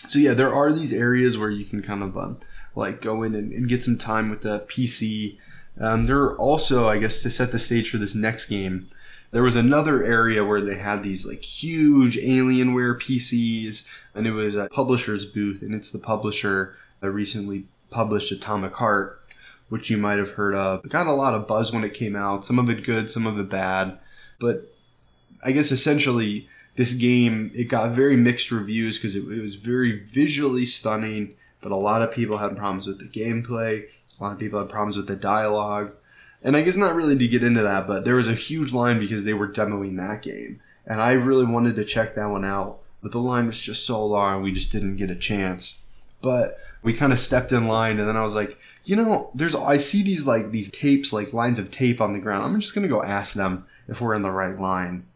so 0.09 0.19
yeah, 0.19 0.35
there 0.35 0.55
are 0.55 0.73
these 0.75 0.93
areas 0.93 1.39
where 1.39 1.51
you 1.51 1.65
can 1.65 1.83
kind 1.83 2.03
of 2.03 2.15
um, 2.19 2.39
like 2.79 3.03
go 3.03 3.23
in 3.23 3.35
and, 3.35 3.53
and 3.53 3.69
get 3.69 3.85
some 3.85 3.99
time 3.99 4.31
with 4.31 4.43
the 4.43 4.61
PC. 4.61 5.37
Um, 5.81 6.07
there 6.07 6.19
are 6.19 6.37
also, 6.37 6.89
I 6.89 6.99
guess, 6.99 7.23
to 7.23 7.31
set 7.31 7.53
the 7.53 7.59
stage 7.59 7.91
for 7.91 7.99
this 7.99 8.15
next 8.15 8.47
game, 8.47 8.89
there 9.31 9.43
was 9.43 9.57
another 9.57 10.03
area 10.03 10.45
where 10.45 10.61
they 10.61 10.77
had 10.77 11.03
these 11.03 11.27
like 11.27 11.43
huge 11.43 12.17
Alienware 12.17 12.99
PCs, 12.99 13.89
and 14.15 14.27
it 14.27 14.33
was 14.33 14.57
a 14.57 14.69
publisher's 14.69 15.27
booth, 15.27 15.61
and 15.61 15.75
it's 15.75 15.91
the 15.91 15.99
publisher 15.99 16.77
that 17.01 17.11
recently 17.11 17.67
published 17.91 18.33
Atomic 18.33 18.75
Heart, 18.75 19.21
which 19.69 19.91
you 19.91 19.99
might 19.99 20.19
have 20.19 20.31
heard 20.31 20.55
of. 20.55 20.85
It 20.85 20.91
got 20.91 21.07
a 21.07 21.13
lot 21.13 21.35
of 21.35 21.47
buzz 21.47 21.73
when 21.73 21.85
it 21.85 21.95
came 21.95 22.17
out, 22.17 22.45
some 22.45 22.59
of 22.59 22.71
it 22.71 22.85
good, 22.85 23.11
some 23.11 23.27
of 23.27 23.39
it 23.39 23.51
bad, 23.51 23.99
but 24.41 24.73
I 25.45 25.53
guess 25.53 25.71
essentially 25.71 26.49
this 26.77 26.95
game 26.95 27.51
it 27.55 27.65
got 27.65 27.95
very 27.95 28.17
mixed 28.17 28.51
reviews 28.51 28.97
because 28.97 29.15
it, 29.15 29.29
it 29.29 29.43
was 29.43 29.57
very 29.57 29.99
visually 30.05 30.65
stunning, 30.65 31.35
but 31.61 31.73
a 31.73 31.77
lot 31.77 32.03
of 32.03 32.13
people 32.13 32.39
had 32.39 32.57
problems 32.57 32.87
with 32.87 32.99
the 32.99 33.09
gameplay. 33.09 33.85
A 34.19 34.23
lot 34.23 34.33
of 34.33 34.39
people 34.39 34.61
had 34.61 34.69
problems 34.69 34.97
with 34.97 35.07
the 35.07 35.17
dialogue. 35.17 35.93
And 36.43 36.57
I 36.57 36.63
guess 36.63 36.77
not 36.77 36.95
really 36.95 37.19
to 37.19 37.29
get 37.29 37.43
into 37.43 37.63
that, 37.63 37.87
but 37.87 38.05
there 38.05 38.15
was 38.15 38.29
a 38.29 38.35
huge 38.35 38.73
line 38.73 39.01
because 39.01 39.25
they 39.25 39.35
were 39.35 39.49
demoing 39.49 39.97
that 39.97 40.23
game. 40.23 40.61
And 40.87 41.03
I 41.03 41.13
really 41.13 41.45
wanted 41.45 41.77
to 41.77 41.85
check 41.85 42.15
that 42.15 42.31
one 42.31 42.45
out. 42.45 42.79
But 43.03 43.13
the 43.13 43.21
line 43.21 43.47
was 43.47 43.61
just 43.61 43.87
so 43.87 44.05
long, 44.05 44.43
we 44.43 44.53
just 44.53 44.73
didn't 44.73 44.97
get 44.97 45.11
a 45.11 45.17
chance. 45.17 45.85
But 46.21 46.59
we 46.83 46.95
kind 46.95 47.13
of 47.13 47.21
stepped 47.21 47.53
in 47.53 47.69
line, 47.69 47.99
and 47.99 48.09
then 48.09 48.17
I 48.17 48.23
was 48.23 48.35
like, 48.35 48.59
you 48.85 48.97
know, 48.97 49.31
there's 49.35 49.55
I 49.55 49.77
see 49.77 50.03
these 50.03 50.27
like 50.27 50.51
these 50.51 50.71
tapes, 50.71 51.13
like 51.13 51.33
lines 51.33 51.59
of 51.59 51.71
tape 51.71 52.01
on 52.01 52.13
the 52.13 52.19
ground. 52.19 52.45
I'm 52.45 52.61
just 52.61 52.75
gonna 52.75 52.89
go 52.89 53.03
ask 53.03 53.35
them 53.35 53.67
if 53.87 54.01
we're 54.01 54.15
in 54.15 54.23
the 54.23 54.31
right 54.31 54.59
line. 54.59 55.07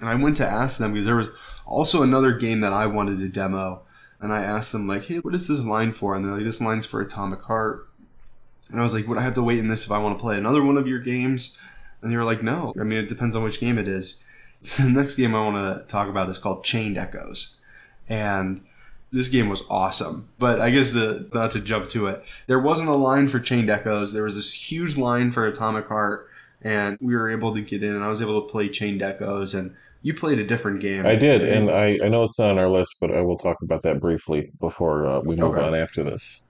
And 0.00 0.08
I 0.08 0.14
went 0.14 0.36
to 0.38 0.46
ask 0.46 0.78
them 0.78 0.92
because 0.92 1.06
there 1.06 1.16
was 1.16 1.28
also 1.66 2.02
another 2.02 2.32
game 2.32 2.60
that 2.60 2.72
I 2.72 2.86
wanted 2.86 3.18
to 3.20 3.28
demo. 3.28 3.82
And 4.24 4.32
I 4.32 4.42
asked 4.42 4.72
them 4.72 4.86
like, 4.86 5.04
hey, 5.04 5.18
what 5.18 5.34
is 5.34 5.48
this 5.48 5.60
line 5.60 5.92
for? 5.92 6.16
And 6.16 6.24
they're 6.24 6.32
like, 6.32 6.44
this 6.44 6.58
line's 6.58 6.86
for 6.86 7.02
Atomic 7.02 7.42
Heart. 7.42 7.86
And 8.70 8.80
I 8.80 8.82
was 8.82 8.94
like, 8.94 9.06
would 9.06 9.18
I 9.18 9.22
have 9.22 9.34
to 9.34 9.42
wait 9.42 9.58
in 9.58 9.68
this 9.68 9.84
if 9.84 9.92
I 9.92 9.98
want 9.98 10.16
to 10.16 10.22
play 10.22 10.38
another 10.38 10.64
one 10.64 10.78
of 10.78 10.88
your 10.88 10.98
games? 10.98 11.58
And 12.00 12.10
they 12.10 12.16
were 12.16 12.24
like, 12.24 12.42
no. 12.42 12.72
I 12.80 12.84
mean, 12.84 12.98
it 12.98 13.10
depends 13.10 13.36
on 13.36 13.44
which 13.44 13.60
game 13.60 13.76
it 13.76 13.86
is. 13.86 14.22
the 14.78 14.88
next 14.88 15.16
game 15.16 15.34
I 15.34 15.44
want 15.44 15.56
to 15.58 15.86
talk 15.88 16.08
about 16.08 16.30
is 16.30 16.38
called 16.38 16.64
Chained 16.64 16.96
Echoes. 16.96 17.60
And 18.08 18.64
this 19.12 19.28
game 19.28 19.50
was 19.50 19.62
awesome. 19.68 20.30
But 20.38 20.58
I 20.58 20.70
guess 20.70 20.92
the, 20.92 21.28
not 21.34 21.50
to 21.50 21.60
jump 21.60 21.90
to 21.90 22.06
it, 22.06 22.24
there 22.46 22.58
wasn't 22.58 22.88
a 22.88 22.92
line 22.92 23.28
for 23.28 23.40
Chained 23.40 23.68
Echoes. 23.68 24.14
There 24.14 24.24
was 24.24 24.36
this 24.36 24.54
huge 24.54 24.96
line 24.96 25.32
for 25.32 25.46
Atomic 25.46 25.86
Heart. 25.86 26.28
And 26.62 26.96
we 26.98 27.14
were 27.14 27.28
able 27.28 27.52
to 27.52 27.60
get 27.60 27.82
in, 27.82 27.94
and 27.94 28.02
I 28.02 28.08
was 28.08 28.22
able 28.22 28.40
to 28.40 28.50
play 28.50 28.70
Chained 28.70 29.02
Echoes. 29.02 29.52
And 29.52 29.76
you 30.04 30.14
played 30.14 30.38
a 30.38 30.46
different 30.46 30.80
game. 30.80 31.04
I 31.04 31.16
did, 31.16 31.42
and 31.42 31.70
I, 31.70 31.98
I 32.04 32.08
know 32.08 32.22
it's 32.22 32.38
not 32.38 32.50
on 32.50 32.58
our 32.58 32.68
list, 32.68 32.96
but 33.00 33.10
I 33.10 33.22
will 33.22 33.38
talk 33.38 33.56
about 33.62 33.82
that 33.82 34.00
briefly 34.00 34.52
before 34.60 35.06
uh, 35.06 35.20
we 35.20 35.34
move 35.34 35.54
Okay. 35.56 35.62
on 35.66 35.74
after 35.74 36.04
this. 36.04 36.42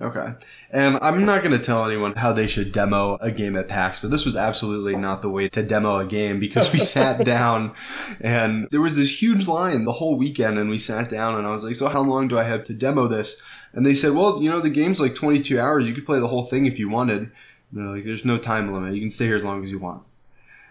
Okay. 0.00 0.28
And 0.70 0.96
I'm 1.02 1.26
not 1.26 1.42
going 1.42 1.54
to 1.58 1.62
tell 1.62 1.84
anyone 1.84 2.14
how 2.14 2.32
they 2.32 2.46
should 2.46 2.72
demo 2.72 3.18
a 3.20 3.30
game 3.30 3.54
at 3.56 3.68
PAX, 3.68 4.00
but 4.00 4.10
this 4.10 4.24
was 4.24 4.34
absolutely 4.36 4.96
not 4.96 5.20
the 5.20 5.28
way 5.28 5.48
to 5.50 5.62
demo 5.62 5.98
a 5.98 6.06
game 6.06 6.40
because 6.40 6.72
we 6.72 6.78
sat 6.96 7.22
down 7.22 7.74
and 8.20 8.66
there 8.70 8.80
was 8.80 8.96
this 8.96 9.20
huge 9.20 9.46
line 9.46 9.84
the 9.84 9.92
whole 9.92 10.16
weekend 10.16 10.56
and 10.56 10.70
we 10.70 10.78
sat 10.78 11.10
down 11.10 11.34
and 11.34 11.46
I 11.46 11.50
was 11.50 11.64
like, 11.64 11.76
so 11.76 11.88
how 11.88 12.00
long 12.00 12.28
do 12.28 12.38
I 12.38 12.44
have 12.44 12.64
to 12.64 12.72
demo 12.72 13.08
this? 13.08 13.42
And 13.74 13.84
they 13.84 13.94
said, 13.94 14.12
well, 14.12 14.40
you 14.40 14.48
know, 14.48 14.60
the 14.60 14.70
game's 14.70 15.00
like 15.00 15.14
22 15.14 15.60
hours. 15.60 15.86
You 15.86 15.94
could 15.94 16.06
play 16.06 16.18
the 16.20 16.28
whole 16.28 16.46
thing 16.46 16.64
if 16.64 16.78
you 16.78 16.88
wanted. 16.88 17.18
And 17.22 17.30
they're 17.72 17.84
like, 17.94 18.04
there's 18.04 18.24
no 18.24 18.38
time 18.38 18.72
limit. 18.72 18.94
You 18.94 19.00
can 19.00 19.10
stay 19.10 19.26
here 19.26 19.36
as 19.36 19.44
long 19.44 19.62
as 19.62 19.70
you 19.70 19.80
want. 19.80 20.04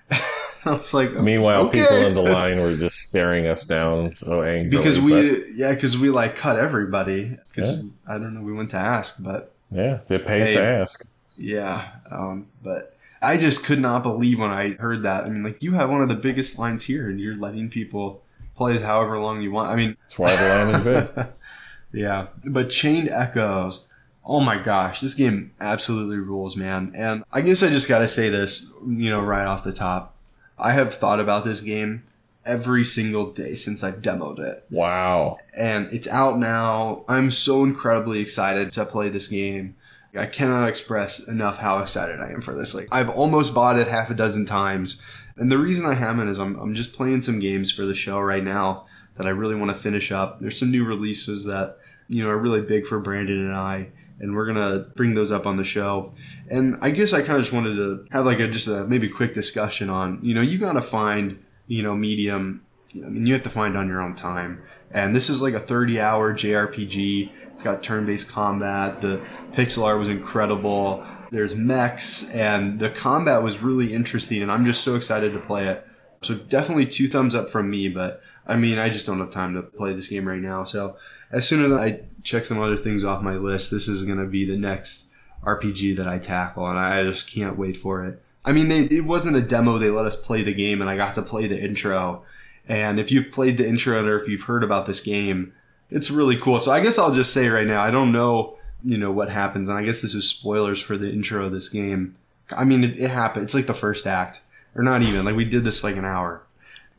I 0.65 0.71
was 0.71 0.93
like, 0.93 1.13
Meanwhile, 1.13 1.67
okay. 1.67 1.81
people 1.81 1.97
in 1.97 2.13
the 2.13 2.21
line 2.33 2.59
were 2.59 2.75
just 2.75 2.97
staring 2.99 3.47
us 3.47 3.65
down 3.65 4.13
so 4.13 4.41
angrily. 4.41 4.69
because 4.77 4.97
but, 4.97 5.05
we, 5.05 5.51
yeah, 5.53 5.73
because 5.73 5.97
we 5.97 6.09
like 6.09 6.35
cut 6.35 6.57
everybody. 6.57 7.37
Because 7.47 7.83
I 8.07 8.13
don't 8.17 8.33
know, 8.33 8.41
we 8.41 8.53
went 8.53 8.69
to 8.71 8.77
ask, 8.77 9.15
but 9.23 9.53
yeah, 9.71 9.99
it 10.09 10.25
pays 10.25 10.49
Hey. 10.49 10.55
to 10.55 10.63
ask. 10.63 11.05
Yeah, 11.37 11.87
um, 12.11 12.47
but 12.61 12.97
I 13.21 13.37
just 13.37 13.63
could 13.63 13.79
not 13.79 14.03
believe 14.03 14.39
when 14.39 14.51
I 14.51 14.71
heard 14.71 15.03
that. 15.03 15.23
I 15.23 15.29
mean, 15.29 15.43
like 15.43 15.63
you 15.63 15.73
have 15.73 15.89
one 15.89 16.01
of 16.01 16.09
the 16.09 16.15
biggest 16.15 16.59
lines 16.59 16.83
here, 16.85 17.09
and 17.09 17.19
you're 17.19 17.37
letting 17.37 17.69
people 17.69 18.21
play 18.55 18.77
however 18.77 19.17
long 19.19 19.41
you 19.41 19.51
want. 19.51 19.69
I 19.71 19.75
mean, 19.77 19.95
That's 20.01 20.19
why 20.19 20.35
the 20.35 20.49
line 20.49 20.75
is 20.75 20.83
big. 21.13 21.27
yeah, 21.93 22.27
but 22.45 22.69
Chained 22.69 23.09
Echoes. 23.09 23.85
Oh 24.25 24.41
my 24.41 24.61
gosh, 24.61 24.99
this 25.01 25.15
game 25.15 25.53
absolutely 25.61 26.17
rules, 26.17 26.55
man. 26.55 26.91
And 26.95 27.23
I 27.31 27.41
guess 27.41 27.63
I 27.63 27.69
just 27.69 27.87
got 27.87 27.99
to 27.99 28.07
say 28.07 28.29
this, 28.29 28.71
you 28.85 29.09
know, 29.09 29.21
right 29.21 29.45
off 29.47 29.63
the 29.63 29.73
top. 29.73 30.15
I 30.59 30.73
have 30.73 30.93
thought 30.93 31.19
about 31.19 31.45
this 31.45 31.61
game 31.61 32.03
every 32.45 32.83
single 32.85 33.31
day 33.31 33.53
since 33.55 33.83
I've 33.83 34.01
demoed 34.01 34.39
it 34.39 34.65
Wow. 34.71 35.37
and 35.55 35.87
it's 35.91 36.07
out 36.07 36.39
now. 36.39 37.03
I'm 37.07 37.31
so 37.31 37.63
incredibly 37.63 38.19
excited 38.19 38.71
to 38.73 38.85
play 38.85 39.09
this 39.09 39.27
game. 39.27 39.75
I 40.17 40.25
cannot 40.25 40.67
express 40.67 41.27
enough 41.27 41.59
how 41.59 41.79
excited 41.79 42.19
I 42.19 42.31
am 42.31 42.41
for 42.41 42.55
this. 42.55 42.73
Like 42.73 42.87
I've 42.91 43.09
almost 43.09 43.53
bought 43.53 43.77
it 43.77 43.87
half 43.87 44.09
a 44.09 44.15
dozen 44.15 44.45
times, 44.45 45.01
and 45.37 45.51
the 45.51 45.57
reason 45.59 45.85
I 45.85 45.93
haven't 45.93 46.29
is 46.29 46.39
I'm 46.39 46.55
I'm 46.59 46.73
just 46.73 46.93
playing 46.93 47.21
some 47.21 47.39
games 47.39 47.71
for 47.71 47.85
the 47.85 47.93
show 47.93 48.19
right 48.19 48.43
now 48.43 48.85
that 49.17 49.27
I 49.27 49.31
really 49.31 49.55
want 49.55 49.69
to 49.69 49.77
finish 49.77 50.11
up. 50.11 50.39
There's 50.39 50.57
some 50.57 50.71
new 50.71 50.83
releases 50.83 51.45
that 51.45 51.77
you 52.07 52.23
know 52.23 52.29
are 52.31 52.37
really 52.39 52.61
big 52.61 52.87
for 52.87 52.99
Brandon 52.99 53.45
and 53.45 53.55
I, 53.55 53.89
and 54.19 54.35
we're 54.35 54.47
gonna 54.47 54.87
bring 54.95 55.13
those 55.13 55.31
up 55.31 55.45
on 55.45 55.57
the 55.57 55.63
show. 55.63 56.13
And 56.49 56.77
I 56.81 56.89
guess 56.89 57.13
I 57.13 57.21
kind 57.21 57.37
of 57.37 57.41
just 57.41 57.53
wanted 57.53 57.75
to 57.75 58.05
have 58.11 58.25
like 58.25 58.39
a 58.39 58.47
just 58.47 58.67
a 58.67 58.85
maybe 58.85 59.07
quick 59.07 59.33
discussion 59.33 59.89
on 59.89 60.19
you 60.23 60.33
know 60.33 60.41
you 60.41 60.57
gotta 60.57 60.81
find 60.81 61.43
you 61.67 61.83
know 61.83 61.95
medium. 61.95 62.65
I 62.95 63.07
mean 63.07 63.25
you 63.25 63.33
have 63.33 63.43
to 63.43 63.49
find 63.49 63.77
on 63.77 63.87
your 63.87 64.01
own 64.01 64.15
time. 64.15 64.63
And 64.91 65.15
this 65.15 65.29
is 65.29 65.41
like 65.41 65.53
a 65.53 65.59
30 65.59 65.99
hour 65.99 66.33
JRPG. 66.33 67.31
It's 67.53 67.61
got 67.61 67.83
turn 67.83 68.05
based 68.05 68.29
combat. 68.29 69.01
The 69.01 69.23
pixel 69.51 69.83
art 69.83 69.99
was 69.99 70.09
incredible. 70.09 71.05
There's 71.31 71.53
mechs, 71.53 72.31
and 72.31 72.79
the 72.79 72.89
combat 72.89 73.43
was 73.43 73.61
really 73.61 73.93
interesting. 73.93 74.41
And 74.41 74.51
I'm 74.51 74.65
just 74.65 74.83
so 74.83 74.95
excited 74.95 75.33
to 75.33 75.39
play 75.39 75.67
it. 75.67 75.85
So 76.21 76.35
definitely 76.35 76.87
two 76.87 77.07
thumbs 77.07 77.35
up 77.35 77.49
from 77.49 77.69
me. 77.69 77.87
But 77.87 78.21
I 78.47 78.55
mean, 78.55 78.79
I 78.79 78.89
just 78.89 79.05
don't 79.05 79.19
have 79.19 79.29
time 79.29 79.53
to 79.53 79.61
play 79.61 79.93
this 79.93 80.07
game 80.07 80.27
right 80.27 80.41
now. 80.41 80.63
So 80.63 80.97
as 81.31 81.47
soon 81.47 81.63
as 81.65 81.71
I 81.71 82.01
check 82.23 82.45
some 82.45 82.59
other 82.59 82.77
things 82.77 83.03
off 83.03 83.21
my 83.21 83.35
list, 83.35 83.69
this 83.69 83.87
is 83.87 84.03
going 84.03 84.17
to 84.17 84.25
be 84.25 84.45
the 84.45 84.57
next 84.57 85.08
RPG 85.43 85.97
that 85.97 86.07
I 86.07 86.19
tackle, 86.19 86.67
and 86.67 86.77
I 86.77 87.03
just 87.03 87.29
can't 87.31 87.57
wait 87.57 87.77
for 87.77 88.03
it. 88.03 88.21
I 88.45 88.51
mean, 88.51 88.67
they, 88.69 88.81
it 88.83 89.05
wasn't 89.05 89.37
a 89.37 89.41
demo. 89.41 89.77
They 89.77 89.89
let 89.89 90.05
us 90.05 90.15
play 90.15 90.43
the 90.43 90.53
game, 90.53 90.81
and 90.81 90.89
I 90.89 90.95
got 90.95 91.15
to 91.15 91.21
play 91.21 91.47
the 91.47 91.61
intro. 91.61 92.23
And 92.67 92.99
if 92.99 93.11
you've 93.11 93.31
played 93.31 93.57
the 93.57 93.67
intro 93.67 94.03
or 94.05 94.19
if 94.19 94.27
you've 94.27 94.43
heard 94.43 94.63
about 94.63 94.85
this 94.85 95.01
game, 95.01 95.53
it's 95.89 96.11
really 96.11 96.37
cool. 96.37 96.59
So 96.59 96.71
I 96.71 96.81
guess 96.81 96.97
I'll 96.97 97.13
just 97.13 97.33
say 97.33 97.47
right 97.49 97.67
now, 97.67 97.81
I 97.81 97.91
don't 97.91 98.11
know, 98.11 98.57
you 98.83 98.97
know, 98.97 99.11
what 99.11 99.29
happens, 99.29 99.67
and 99.67 99.77
I 99.77 99.83
guess 99.83 100.01
this 100.01 100.13
is 100.15 100.27
spoilers 100.27 100.81
for 100.81 100.97
the 100.97 101.11
intro 101.11 101.45
of 101.45 101.51
this 101.51 101.69
game. 101.69 102.15
I 102.55 102.63
mean, 102.63 102.83
it, 102.83 102.97
it 102.97 103.09
happened. 103.09 103.45
It's 103.45 103.53
like 103.53 103.67
the 103.67 103.73
first 103.73 104.07
act, 104.07 104.41
or 104.75 104.83
not 104.83 105.01
even. 105.01 105.25
Like 105.25 105.35
we 105.35 105.45
did 105.45 105.63
this 105.63 105.83
like 105.83 105.97
an 105.97 106.05
hour. 106.05 106.43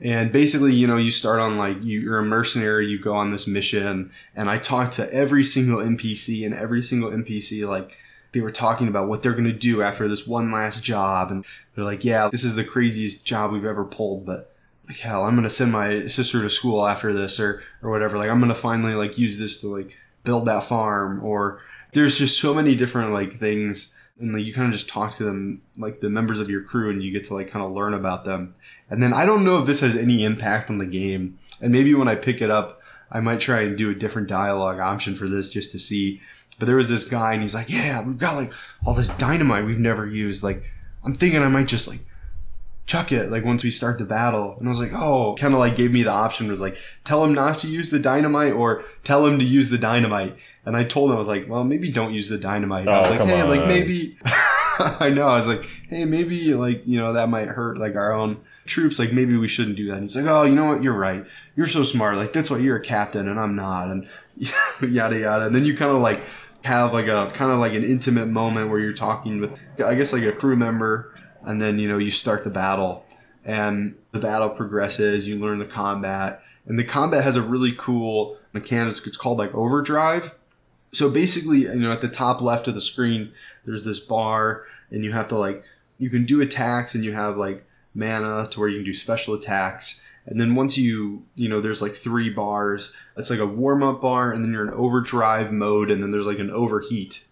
And 0.01 0.33
basically, 0.33 0.73
you 0.73 0.87
know, 0.87 0.97
you 0.97 1.11
start 1.11 1.41
on 1.41 1.59
like 1.59 1.83
you, 1.83 2.01
you're 2.01 2.19
a 2.19 2.25
mercenary, 2.25 2.87
you 2.87 2.99
go 2.99 3.15
on 3.15 3.31
this 3.31 3.47
mission, 3.47 4.13
and 4.35 4.49
I 4.49 4.59
talked 4.59 4.95
to 4.95 5.13
every 5.13 5.45
single 5.45 5.79
NPC, 5.79 6.45
and 6.45 6.55
every 6.55 6.83
single 6.83 7.11
NPC 7.11 7.69
like 7.69 7.93
they 8.33 8.41
were 8.41 8.51
talking 8.51 8.89
about 8.89 9.09
what 9.09 9.23
they're 9.23 9.35
gonna 9.35 9.53
do 9.53 9.83
after 9.83 10.09
this 10.09 10.27
one 10.27 10.53
last 10.53 10.85
job, 10.85 11.31
and 11.31 11.45
they're 11.75 11.85
like, 11.85 12.05
"Yeah, 12.05 12.29
this 12.29 12.45
is 12.45 12.55
the 12.55 12.65
craziest 12.65 13.25
job 13.25 13.53
we've 13.53 13.65
ever 13.65 13.85
pulled, 13.85 14.27
but 14.27 14.55
like 14.89 14.99
hell, 14.99 15.25
I'm 15.25 15.35
gonna 15.35 15.51
send 15.51 15.73
my 15.73 16.07
sister 16.07 16.43
to 16.43 16.51
school 16.51 16.87
after 16.87 17.13
this, 17.13 17.41
or 17.41 17.63
or 17.83 17.91
whatever. 17.91 18.19
Like 18.19 18.31
I'm 18.31 18.41
gonna 18.41 18.55
finally 18.55 18.95
like 18.95 19.19
use 19.19 19.39
this 19.39 19.61
to 19.61 19.69
like 19.69 19.97
build 20.25 20.47
that 20.47 20.65
farm, 20.65 21.25
or 21.25 21.61
there's 21.93 22.19
just 22.19 22.41
so 22.41 22.55
many 22.55 22.75
different 22.75 23.13
like 23.13 23.39
things." 23.39 23.95
And 24.19 24.35
like 24.35 24.45
you 24.45 24.53
kind 24.53 24.67
of 24.67 24.73
just 24.73 24.91
talk 24.91 25.17
to 25.17 25.25
them, 25.25 25.63
like 25.79 26.01
the 26.01 26.11
members 26.11 26.41
of 26.41 26.51
your 26.51 26.63
crew, 26.63 26.91
and 26.91 27.03
you 27.03 27.11
get 27.11 27.25
to 27.27 27.35
like 27.35 27.51
kind 27.51 27.65
of 27.65 27.73
learn 27.73 27.95
about 27.95 28.25
them. 28.25 28.55
And 28.91 29.03
then 29.03 29.15
I 29.15 29.25
don't 29.25 29.45
know 29.45 29.59
if 29.61 29.67
this 29.67 29.81
has 29.81 29.97
any 29.97 30.25
impact 30.25 30.69
on 30.69 30.77
the 30.77 30.85
game. 30.85 31.39
And 31.63 31.73
maybe 31.73 31.95
when 31.95 32.07
I 32.07 32.17
pick 32.17 32.43
it 32.43 32.51
up, 32.51 32.83
I 33.11 33.21
might 33.21 33.41
try 33.41 33.63
and 33.63 33.79
do 33.79 33.91
a 33.91 33.95
different 33.95 34.29
dialogue 34.29 34.79
option 34.79 35.15
for 35.15 35.27
this 35.27 35.49
just 35.49 35.73
to 35.73 35.79
see. 35.79 36.21
But 36.61 36.67
there 36.67 36.77
was 36.77 36.89
this 36.91 37.05
guy, 37.07 37.33
and 37.33 37.43
he's 37.43 37.55
like, 37.55 37.69
"Yeah, 37.71 38.03
we've 38.03 38.19
got 38.19 38.37
like 38.37 38.53
all 38.87 38.95
this 38.95 39.09
dynamite 39.09 39.65
we've 39.65 39.79
never 39.81 40.07
used. 40.07 40.45
Like, 40.45 40.63
I'm 41.05 41.15
thinking 41.15 41.43
I 41.43 41.49
might 41.49 41.67
just 41.67 41.89
like 41.89 42.01
chuck 42.87 43.13
it 43.13 43.31
like 43.31 43.45
once 43.45 43.65
we 43.65 43.71
start 43.71 43.99
the 43.99 44.05
battle." 44.05 44.57
And 44.59 44.69
I 44.69 44.71
was 44.71 44.79
like, 44.79 44.93
"Oh," 44.93 45.35
kind 45.39 45.55
of 45.55 45.59
like 45.59 45.75
gave 45.75 45.91
me 45.93 46.03
the 46.03 46.11
option 46.13 46.49
was 46.49 46.61
like, 46.61 46.77
tell 47.03 47.25
him 47.25 47.35
not 47.35 47.59
to 47.61 47.67
use 47.67 47.91
the 47.91 47.99
dynamite 47.99 48.53
or 48.53 48.85
tell 49.03 49.27
him 49.27 49.39
to 49.39 49.45
use 49.45 49.71
the 49.71 49.79
dynamite. 49.79 50.37
And 50.67 50.77
I 50.77 50.85
told 50.85 51.11
him 51.11 51.15
I 51.17 51.19
was 51.19 51.29
like, 51.29 51.49
"Well, 51.49 51.65
maybe 51.65 51.91
don't 51.91 52.13
use 52.13 52.29
the 52.29 52.39
dynamite." 52.39 52.87
I 52.87 53.01
was 53.01 53.11
Oh, 53.11 53.15
like, 53.15 53.29
"Hey, 53.29 53.43
like 53.45 53.67
maybe." 53.67 54.19
I 54.79 55.11
know. 55.11 55.27
I 55.27 55.37
was 55.37 55.49
like, 55.49 55.65
"Hey, 55.89 56.05
maybe 56.05 56.53
like 56.55 56.83
you 56.87 56.99
know 57.01 57.15
that 57.15 57.29
might 57.31 57.49
hurt 57.49 57.79
like 57.79 57.97
our 57.97 58.13
own." 58.13 58.37
troops, 58.67 59.01
like 59.01 59.13
maybe 59.13 59.37
we 59.37 59.49
shouldn't 59.49 59.75
do 59.77 59.87
that. 59.89 59.95
And 59.95 60.03
he's 60.03 60.15
like, 60.15 60.27
oh, 60.27 60.45
you 60.45 60.55
know 60.55 60.67
what? 60.67 60.81
You're 60.81 60.93
right. 60.93 61.25
You're 61.57 61.67
so 61.67 61.83
smart. 61.83 62.17
Like 62.17 62.33
that's 62.33 62.51
why 62.51 62.59
you're 62.59 62.77
a 62.77 62.81
captain 62.81 63.27
and 63.29 63.41
I'm 63.41 63.57
not, 63.57 63.89
and 63.91 64.07
yada 64.81 65.19
yada. 65.19 65.47
And 65.47 65.55
then 65.55 65.65
you 65.65 65.77
kind 65.77 65.91
of 65.91 66.01
like 66.01 66.21
have 66.65 66.93
like 66.93 67.07
a 67.07 67.31
kind 67.35 67.51
of 67.51 67.59
like 67.59 67.73
an 67.73 67.85
intimate 67.85 68.27
moment 68.27 68.71
where 68.71 68.79
you're 68.79 68.93
talking 68.93 69.41
with, 69.41 69.57
I 69.85 69.95
guess, 69.95 70.13
like 70.13 70.23
a 70.23 70.33
crew 70.33 70.57
member, 70.57 71.15
and 71.43 71.61
then 71.61 71.79
you 71.79 71.89
know 71.89 71.99
you 71.99 72.11
start 72.11 72.45
the 72.45 72.51
battle, 72.51 73.05
and 73.45 73.97
the 74.13 74.21
battle 74.21 74.51
progresses. 74.51 75.27
You 75.27 75.37
learn 75.37 75.59
the 75.59 75.65
combat, 75.65 76.43
and 76.67 76.79
the 76.79 76.85
combat 76.85 77.25
has 77.25 77.37
a 77.37 77.43
really 77.43 77.73
cool 77.73 78.39
mechanics. 78.53 79.07
It's 79.07 79.17
called 79.17 79.39
like 79.39 79.55
overdrive. 79.55 80.35
So 80.93 81.09
basically, 81.09 81.61
you 81.61 81.75
know, 81.77 81.93
at 81.93 82.01
the 82.01 82.09
top 82.09 82.43
left 82.43 82.67
of 82.67 82.75
the 82.75 82.81
screen, 82.81 83.33
there's 83.65 83.85
this 83.85 84.01
bar, 84.01 84.65
and 84.91 85.05
you 85.05 85.13
have 85.13 85.29
to 85.29 85.39
like 85.39 85.65
you 85.99 86.11
can 86.11 86.25
do 86.25 86.41
attacks, 86.41 86.95
and 86.95 87.05
you 87.05 87.13
have 87.13 87.37
like 87.37 87.65
mana 87.95 88.47
to 88.51 88.61
where 88.61 88.69
you 88.69 88.79
can 88.79 88.85
do 88.85 88.95
special 88.95 89.35
attacks. 89.35 90.03
And 90.31 90.41
then 90.41 90.55
once 90.55 90.79
you, 90.79 91.25
you 91.35 91.49
know, 91.49 91.61
there's 91.61 91.83
like 91.83 91.95
three 91.95 92.31
bars. 92.31 92.95
It's 93.17 93.31
like 93.31 93.41
a 93.41 93.47
warm 93.47 93.83
up 93.83 94.01
bar, 94.01 94.33
and 94.33 94.43
then 94.43 94.53
you're 94.53 94.67
in 94.67 94.73
overdrive 94.73 95.53
mode, 95.53 95.91
and 95.91 96.03
then 96.03 96.13
there's 96.13 96.27
like 96.27 96.39
an 96.39 96.51
overheat. 96.51 97.27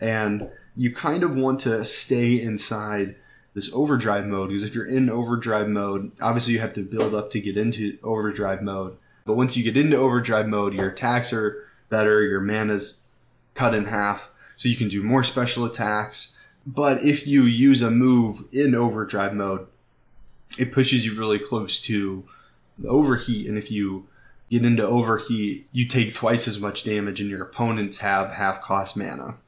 And 0.00 0.50
you 0.76 0.92
kind 0.94 1.22
of 1.22 1.34
want 1.34 1.60
to 1.60 1.84
stay 1.84 2.40
inside 2.40 3.16
this 3.54 3.72
overdrive 3.72 4.26
mode 4.26 4.48
because 4.48 4.64
if 4.64 4.74
you're 4.74 4.86
in 4.86 5.08
overdrive 5.08 5.68
mode, 5.68 6.12
obviously 6.20 6.52
you 6.52 6.58
have 6.58 6.74
to 6.74 6.82
build 6.82 7.14
up 7.14 7.30
to 7.30 7.40
get 7.40 7.56
into 7.56 7.96
overdrive 8.02 8.60
mode. 8.60 8.96
But 9.24 9.36
once 9.36 9.56
you 9.56 9.62
get 9.62 9.76
into 9.76 9.96
overdrive 9.96 10.48
mode, 10.48 10.74
your 10.74 10.90
attacks 10.90 11.32
are 11.32 11.66
better, 11.88 12.22
your 12.22 12.40
mana's 12.40 13.00
cut 13.54 13.74
in 13.74 13.86
half, 13.86 14.28
so 14.56 14.68
you 14.68 14.76
can 14.76 14.88
do 14.88 15.02
more 15.02 15.24
special 15.24 15.64
attacks. 15.64 16.36
But 16.66 17.02
if 17.04 17.26
you 17.26 17.44
use 17.44 17.80
a 17.80 17.90
move 17.90 18.44
in 18.52 18.74
overdrive 18.74 19.32
mode, 19.32 19.66
it 20.58 20.72
pushes 20.72 21.04
you 21.04 21.18
really 21.18 21.38
close 21.38 21.80
to 21.82 22.24
the 22.78 22.88
overheat. 22.88 23.48
And 23.48 23.58
if 23.58 23.70
you 23.70 24.06
get 24.50 24.64
into 24.64 24.86
overheat, 24.86 25.66
you 25.72 25.86
take 25.86 26.14
twice 26.14 26.46
as 26.46 26.60
much 26.60 26.84
damage, 26.84 27.20
and 27.20 27.30
your 27.30 27.42
opponents 27.42 27.98
have 27.98 28.32
half 28.32 28.62
cost 28.62 28.96
mana. 28.96 29.38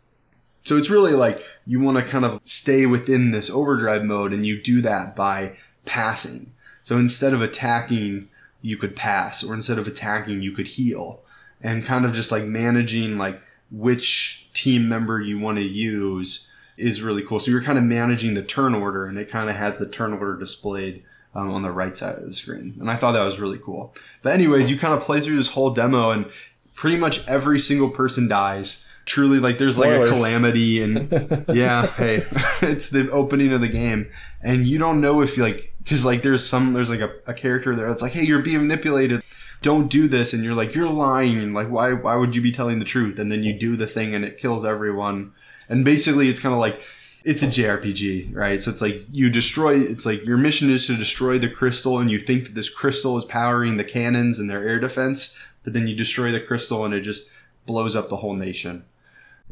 So 0.64 0.76
it's 0.76 0.90
really 0.90 1.12
like 1.12 1.38
you 1.64 1.80
want 1.80 1.96
to 1.98 2.04
kind 2.04 2.24
of 2.24 2.40
stay 2.44 2.86
within 2.86 3.30
this 3.30 3.48
overdrive 3.50 4.04
mode, 4.04 4.32
and 4.32 4.44
you 4.44 4.60
do 4.60 4.80
that 4.82 5.14
by 5.14 5.56
passing. 5.84 6.52
So 6.82 6.98
instead 6.98 7.32
of 7.32 7.42
attacking, 7.42 8.28
you 8.62 8.76
could 8.76 8.96
pass, 8.96 9.44
or 9.44 9.54
instead 9.54 9.78
of 9.78 9.86
attacking, 9.86 10.42
you 10.42 10.50
could 10.52 10.66
heal, 10.66 11.20
and 11.62 11.84
kind 11.84 12.04
of 12.04 12.14
just 12.14 12.32
like 12.32 12.44
managing 12.44 13.16
like 13.16 13.40
which 13.70 14.48
team 14.54 14.88
member 14.88 15.20
you 15.20 15.38
want 15.38 15.58
to 15.58 15.64
use 15.64 16.50
is 16.76 17.02
really 17.02 17.22
cool. 17.22 17.40
So 17.40 17.50
you're 17.50 17.62
kind 17.62 17.78
of 17.78 17.84
managing 17.84 18.34
the 18.34 18.42
turn 18.42 18.74
order, 18.74 19.06
and 19.06 19.18
it 19.18 19.30
kind 19.30 19.48
of 19.48 19.56
has 19.56 19.78
the 19.78 19.88
turn 19.88 20.12
order 20.12 20.36
displayed 20.36 21.04
um, 21.34 21.52
on 21.52 21.62
the 21.62 21.70
right 21.70 21.96
side 21.96 22.16
of 22.16 22.24
the 22.26 22.32
screen. 22.32 22.76
And 22.80 22.90
I 22.90 22.96
thought 22.96 23.12
that 23.12 23.24
was 23.24 23.38
really 23.38 23.58
cool. 23.58 23.94
But 24.22 24.32
anyways, 24.32 24.70
you 24.70 24.78
kind 24.78 24.94
of 24.94 25.02
play 25.02 25.20
through 25.20 25.36
this 25.36 25.50
whole 25.50 25.70
demo, 25.70 26.10
and 26.10 26.30
pretty 26.74 26.96
much 26.96 27.26
every 27.26 27.58
single 27.58 27.90
person 27.90 28.28
dies. 28.28 28.82
Truly, 29.04 29.38
like 29.38 29.58
there's 29.58 29.78
like 29.78 29.90
Spoilers. 29.90 30.10
a 30.10 30.14
calamity, 30.14 30.82
and 30.82 31.44
yeah, 31.52 31.86
hey, 31.86 32.24
it's 32.62 32.90
the 32.90 33.10
opening 33.10 33.52
of 33.52 33.60
the 33.60 33.68
game, 33.68 34.10
and 34.42 34.66
you 34.66 34.78
don't 34.78 35.00
know 35.00 35.20
if 35.20 35.36
you 35.36 35.44
like 35.44 35.72
because 35.78 36.04
like 36.04 36.22
there's 36.22 36.44
some 36.44 36.72
there's 36.72 36.90
like 36.90 37.00
a, 37.00 37.12
a 37.26 37.32
character 37.32 37.76
there 37.76 37.88
that's 37.88 38.02
like, 38.02 38.12
hey, 38.12 38.24
you're 38.24 38.42
being 38.42 38.58
manipulated. 38.58 39.22
Don't 39.62 39.88
do 39.88 40.08
this, 40.08 40.32
and 40.32 40.42
you're 40.44 40.54
like, 40.54 40.74
you're 40.74 40.88
lying. 40.88 41.52
Like, 41.52 41.68
why? 41.68 41.92
Why 41.92 42.16
would 42.16 42.34
you 42.34 42.42
be 42.42 42.50
telling 42.50 42.80
the 42.80 42.84
truth? 42.84 43.18
And 43.20 43.30
then 43.30 43.44
you 43.44 43.52
do 43.52 43.76
the 43.76 43.86
thing, 43.86 44.12
and 44.14 44.24
it 44.24 44.38
kills 44.38 44.64
everyone. 44.64 45.32
And 45.68 45.84
basically, 45.84 46.28
it's 46.28 46.40
kind 46.40 46.54
of 46.54 46.60
like 46.60 46.80
it's 47.24 47.42
a 47.42 47.48
JRPG, 47.48 48.34
right? 48.34 48.62
So 48.62 48.70
it's 48.70 48.80
like 48.80 49.04
you 49.10 49.28
destroy. 49.30 49.80
It's 49.80 50.06
like 50.06 50.24
your 50.24 50.36
mission 50.36 50.70
is 50.70 50.86
to 50.86 50.96
destroy 50.96 51.38
the 51.38 51.50
crystal, 51.50 51.98
and 51.98 52.10
you 52.10 52.20
think 52.20 52.44
that 52.44 52.54
this 52.54 52.70
crystal 52.70 53.18
is 53.18 53.24
powering 53.24 53.76
the 53.76 53.84
cannons 53.84 54.38
and 54.38 54.48
their 54.48 54.66
air 54.66 54.78
defense, 54.78 55.38
but 55.64 55.72
then 55.72 55.88
you 55.88 55.96
destroy 55.96 56.30
the 56.30 56.40
crystal, 56.40 56.84
and 56.84 56.94
it 56.94 57.00
just 57.00 57.30
blows 57.66 57.96
up 57.96 58.08
the 58.08 58.16
whole 58.16 58.34
nation. 58.34 58.84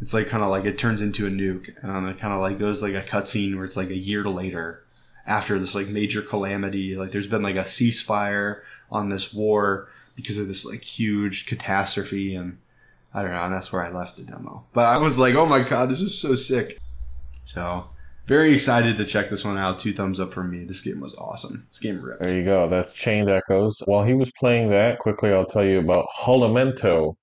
It's 0.00 0.14
like 0.14 0.28
kind 0.28 0.42
of 0.42 0.50
like 0.50 0.64
it 0.64 0.78
turns 0.78 1.00
into 1.00 1.26
a 1.26 1.30
nuke, 1.30 1.74
and 1.82 2.08
it 2.08 2.18
kind 2.18 2.32
of 2.32 2.40
like 2.40 2.58
goes 2.58 2.82
like 2.82 2.94
a 2.94 3.02
cutscene 3.02 3.56
where 3.56 3.64
it's 3.64 3.76
like 3.76 3.90
a 3.90 3.96
year 3.96 4.24
later 4.24 4.84
after 5.26 5.58
this 5.58 5.74
like 5.74 5.88
major 5.88 6.22
calamity. 6.22 6.96
Like 6.96 7.10
there's 7.10 7.26
been 7.26 7.42
like 7.42 7.56
a 7.56 7.64
ceasefire 7.64 8.60
on 8.90 9.08
this 9.08 9.34
war 9.34 9.88
because 10.14 10.38
of 10.38 10.46
this 10.46 10.64
like 10.64 10.82
huge 10.82 11.46
catastrophe, 11.46 12.36
and 12.36 12.58
I 13.14 13.22
don't 13.22 13.30
know. 13.30 13.44
And 13.44 13.54
that's 13.54 13.72
where 13.72 13.84
I 13.84 13.90
left 13.90 14.16
the 14.16 14.22
demo. 14.22 14.66
But 14.72 14.86
I 14.86 14.98
was 14.98 15.18
like, 15.18 15.34
oh 15.36 15.46
my 15.46 15.62
god, 15.62 15.88
this 15.88 16.00
is 16.00 16.18
so 16.18 16.34
sick. 16.34 16.78
So 17.44 17.88
very 18.26 18.52
excited 18.52 18.96
to 18.96 19.04
check 19.04 19.30
this 19.30 19.44
one 19.44 19.58
out. 19.58 19.78
Two 19.78 19.92
thumbs 19.92 20.18
up 20.18 20.32
for 20.32 20.42
me. 20.42 20.64
This 20.64 20.80
game 20.80 21.00
was 21.00 21.14
awesome. 21.16 21.66
This 21.70 21.78
game 21.78 22.00
ripped. 22.00 22.24
There 22.24 22.36
you 22.36 22.44
go. 22.44 22.68
That's 22.68 22.92
Chained 22.92 23.28
Echoes. 23.28 23.80
While 23.84 24.02
he 24.04 24.14
was 24.14 24.30
playing 24.38 24.70
that, 24.70 24.98
quickly 24.98 25.32
I'll 25.32 25.46
tell 25.46 25.64
you 25.64 25.78
about 25.78 26.06
Holomento, 26.18 27.14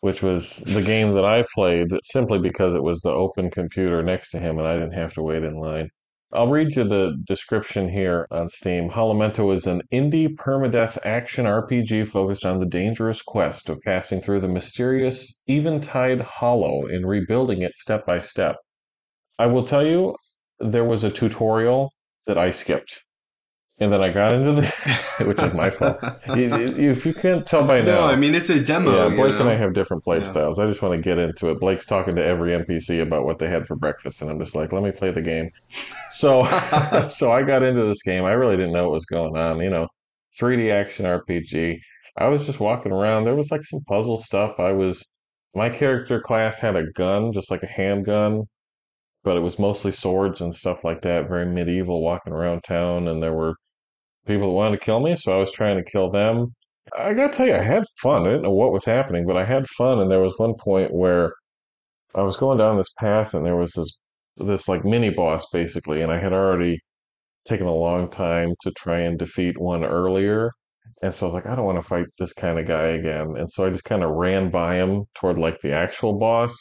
which 0.00 0.22
was 0.22 0.58
the 0.66 0.82
game 0.82 1.14
that 1.14 1.24
I 1.24 1.44
played 1.54 1.88
simply 2.02 2.38
because 2.38 2.74
it 2.74 2.82
was 2.82 3.00
the 3.00 3.12
open 3.12 3.50
computer 3.50 4.02
next 4.02 4.30
to 4.30 4.38
him 4.38 4.58
and 4.58 4.68
I 4.68 4.74
didn't 4.74 4.92
have 4.92 5.14
to 5.14 5.22
wait 5.22 5.44
in 5.44 5.56
line. 5.56 5.88
I'll 6.34 6.48
read 6.48 6.74
you 6.74 6.82
the 6.82 7.16
description 7.28 7.88
here 7.88 8.26
on 8.32 8.48
Steam. 8.48 8.90
Holomento 8.90 9.54
is 9.54 9.68
an 9.68 9.82
indie 9.92 10.34
permadeath 10.34 10.98
action 11.04 11.44
RPG 11.44 12.08
focused 12.08 12.44
on 12.44 12.58
the 12.58 12.66
dangerous 12.66 13.22
quest 13.22 13.68
of 13.68 13.80
passing 13.82 14.20
through 14.20 14.40
the 14.40 14.48
mysterious 14.48 15.42
Eventide 15.46 16.22
Hollow 16.22 16.86
and 16.86 17.08
rebuilding 17.08 17.62
it 17.62 17.76
step 17.76 18.04
by 18.04 18.18
step. 18.18 18.56
I 19.38 19.46
will 19.46 19.64
tell 19.64 19.86
you, 19.86 20.16
there 20.58 20.84
was 20.84 21.04
a 21.04 21.10
tutorial 21.10 21.92
that 22.26 22.36
I 22.36 22.50
skipped. 22.50 23.04
And 23.80 23.92
then 23.92 24.02
I 24.02 24.08
got 24.10 24.32
into 24.34 24.52
the, 24.60 24.66
which 25.26 25.42
is 25.42 25.52
my 25.52 25.68
fault. 25.68 25.98
You- 26.28 26.54
If 26.90 27.04
you 27.04 27.12
can't 27.12 27.44
tell 27.44 27.66
by 27.66 27.80
now, 27.80 28.02
No, 28.02 28.04
I 28.04 28.14
mean 28.14 28.34
it's 28.34 28.48
a 28.48 28.60
demo. 28.62 28.92
yeah, 28.94 29.08
you 29.08 29.16
Blake 29.16 29.40
and? 29.40 29.48
I 29.48 29.54
have 29.54 29.74
different 29.74 30.04
play 30.04 30.18
Yeah. 30.18 30.30
styles. 30.30 30.60
I 30.60 30.66
just 30.68 30.80
want 30.80 30.96
to 30.96 31.02
get 31.02 31.18
into 31.18 31.50
it. 31.50 31.58
Blake's 31.58 31.84
talking 31.84 32.14
to 32.14 32.24
every 32.24 32.52
NPC 32.52 33.02
about 33.02 33.24
what 33.24 33.40
they 33.40 33.48
had 33.48 33.66
for 33.66 33.74
breakfast, 33.74 34.22
and 34.22 34.30
I'm 34.30 34.38
just 34.38 34.54
like, 34.54 34.72
let 34.72 34.84
me 34.84 34.92
play 34.92 35.10
the 35.10 35.22
game. 35.22 35.50
So, 36.10 36.44
so 37.10 37.32
I 37.32 37.42
got 37.42 37.64
into 37.64 37.84
this 37.84 38.02
game. 38.04 38.24
I 38.24 38.32
really 38.32 38.56
didn't 38.56 38.72
know 38.72 38.84
what 38.84 38.92
was 38.92 39.06
going 39.06 39.36
on. 39.36 39.58
You 39.60 39.70
know, 39.70 39.88
3D 40.40 40.70
action 40.70 41.04
RPG. 41.04 41.80
I 42.16 42.28
was 42.28 42.46
just 42.46 42.60
walking 42.60 42.92
around. 42.92 43.24
There 43.24 43.34
was 43.34 43.50
like 43.50 43.64
some 43.64 43.80
puzzle 43.88 44.18
stuff. 44.18 44.60
I 44.60 44.70
was, 44.70 45.04
my 45.56 45.68
character 45.68 46.20
class 46.20 46.60
had 46.60 46.76
a 46.76 46.90
gun, 46.92 47.32
just 47.32 47.50
like 47.50 47.64
a 47.64 47.66
handgun, 47.66 48.42
but 49.24 49.36
it 49.36 49.40
was 49.40 49.58
mostly 49.58 49.90
swords 49.90 50.40
and 50.40 50.54
stuff 50.54 50.84
like 50.84 51.02
that. 51.02 51.28
Very 51.28 51.46
medieval, 51.46 52.02
walking 52.04 52.32
around 52.32 52.62
town, 52.62 53.08
and 53.08 53.20
there 53.20 53.34
were 53.34 53.54
people 54.26 54.48
that 54.48 54.54
wanted 54.54 54.78
to 54.78 54.84
kill 54.84 55.00
me, 55.00 55.16
so 55.16 55.32
I 55.32 55.38
was 55.38 55.52
trying 55.52 55.76
to 55.76 55.90
kill 55.90 56.10
them. 56.10 56.54
I 56.98 57.14
gotta 57.14 57.32
tell 57.32 57.46
you, 57.46 57.54
I 57.54 57.62
had 57.62 57.84
fun. 58.02 58.22
I 58.22 58.30
didn't 58.30 58.42
know 58.42 58.50
what 58.52 58.72
was 58.72 58.84
happening, 58.84 59.26
but 59.26 59.36
I 59.36 59.44
had 59.44 59.66
fun. 59.68 60.00
And 60.00 60.10
there 60.10 60.20
was 60.20 60.34
one 60.38 60.54
point 60.54 60.92
where 60.94 61.32
I 62.14 62.22
was 62.22 62.36
going 62.36 62.58
down 62.58 62.76
this 62.76 62.92
path, 62.98 63.34
and 63.34 63.44
there 63.46 63.56
was 63.56 63.72
this 63.72 63.96
this 64.36 64.68
like 64.68 64.84
mini 64.84 65.10
boss 65.10 65.46
basically, 65.52 66.02
and 66.02 66.12
I 66.12 66.18
had 66.18 66.32
already 66.32 66.80
taken 67.46 67.66
a 67.66 67.74
long 67.74 68.10
time 68.10 68.54
to 68.62 68.72
try 68.72 69.00
and 69.00 69.18
defeat 69.18 69.58
one 69.60 69.84
earlier. 69.84 70.52
And 71.02 71.14
so 71.14 71.26
I 71.26 71.28
was 71.28 71.34
like, 71.34 71.46
I 71.46 71.56
don't 71.56 71.66
want 71.66 71.78
to 71.78 71.88
fight 71.88 72.06
this 72.18 72.32
kind 72.32 72.58
of 72.58 72.66
guy 72.66 72.86
again. 72.88 73.34
And 73.36 73.50
so 73.50 73.66
I 73.66 73.70
just 73.70 73.84
kind 73.84 74.02
of 74.02 74.10
ran 74.12 74.50
by 74.50 74.76
him 74.76 75.04
toward 75.14 75.38
like 75.38 75.60
the 75.60 75.72
actual 75.74 76.14
boss. 76.18 76.56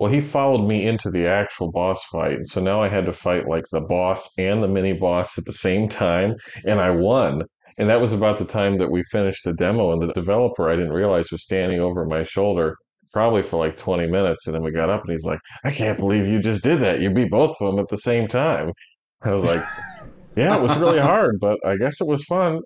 Well, 0.00 0.10
he 0.10 0.22
followed 0.22 0.66
me 0.66 0.86
into 0.86 1.10
the 1.10 1.26
actual 1.26 1.70
boss 1.70 2.02
fight. 2.04 2.32
And 2.32 2.46
so 2.48 2.62
now 2.62 2.80
I 2.80 2.88
had 2.88 3.04
to 3.04 3.12
fight 3.12 3.46
like 3.46 3.66
the 3.70 3.82
boss 3.82 4.30
and 4.38 4.62
the 4.62 4.68
mini 4.68 4.94
boss 4.94 5.36
at 5.36 5.44
the 5.44 5.52
same 5.52 5.90
time. 5.90 6.36
And 6.64 6.80
I 6.80 6.88
won. 6.88 7.42
And 7.76 7.90
that 7.90 8.00
was 8.00 8.14
about 8.14 8.38
the 8.38 8.46
time 8.46 8.78
that 8.78 8.90
we 8.90 9.02
finished 9.02 9.44
the 9.44 9.52
demo. 9.52 9.92
And 9.92 10.00
the 10.00 10.08
developer, 10.08 10.70
I 10.70 10.76
didn't 10.76 10.94
realize, 10.94 11.30
was 11.30 11.44
standing 11.44 11.80
over 11.80 12.06
my 12.06 12.24
shoulder 12.24 12.76
probably 13.12 13.42
for 13.42 13.58
like 13.58 13.76
20 13.76 14.06
minutes. 14.06 14.46
And 14.46 14.54
then 14.54 14.62
we 14.62 14.72
got 14.72 14.88
up 14.88 15.02
and 15.04 15.12
he's 15.12 15.26
like, 15.26 15.40
I 15.64 15.70
can't 15.70 15.98
believe 15.98 16.26
you 16.26 16.40
just 16.40 16.64
did 16.64 16.80
that. 16.80 17.00
You 17.00 17.10
beat 17.10 17.30
both 17.30 17.54
of 17.60 17.70
them 17.70 17.78
at 17.78 17.88
the 17.88 17.98
same 17.98 18.26
time. 18.26 18.72
I 19.20 19.32
was 19.32 19.44
like, 19.44 19.62
yeah, 20.34 20.56
it 20.56 20.62
was 20.62 20.74
really 20.78 21.00
hard, 21.00 21.36
but 21.40 21.58
I 21.62 21.76
guess 21.76 22.00
it 22.00 22.06
was 22.06 22.24
fun. 22.24 22.60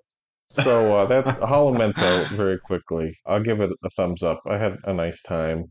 So 0.51 0.95
uh, 0.95 1.05
that 1.07 1.25
Holomento 1.41 2.29
very 2.37 2.59
quickly. 2.59 3.11
I'll 3.25 3.41
give 3.41 3.59
it 3.59 3.71
a 3.83 3.89
thumbs 3.89 4.23
up. 4.23 4.39
I 4.47 4.57
had 4.57 4.77
a 4.85 4.93
nice 4.93 5.21
time. 5.23 5.65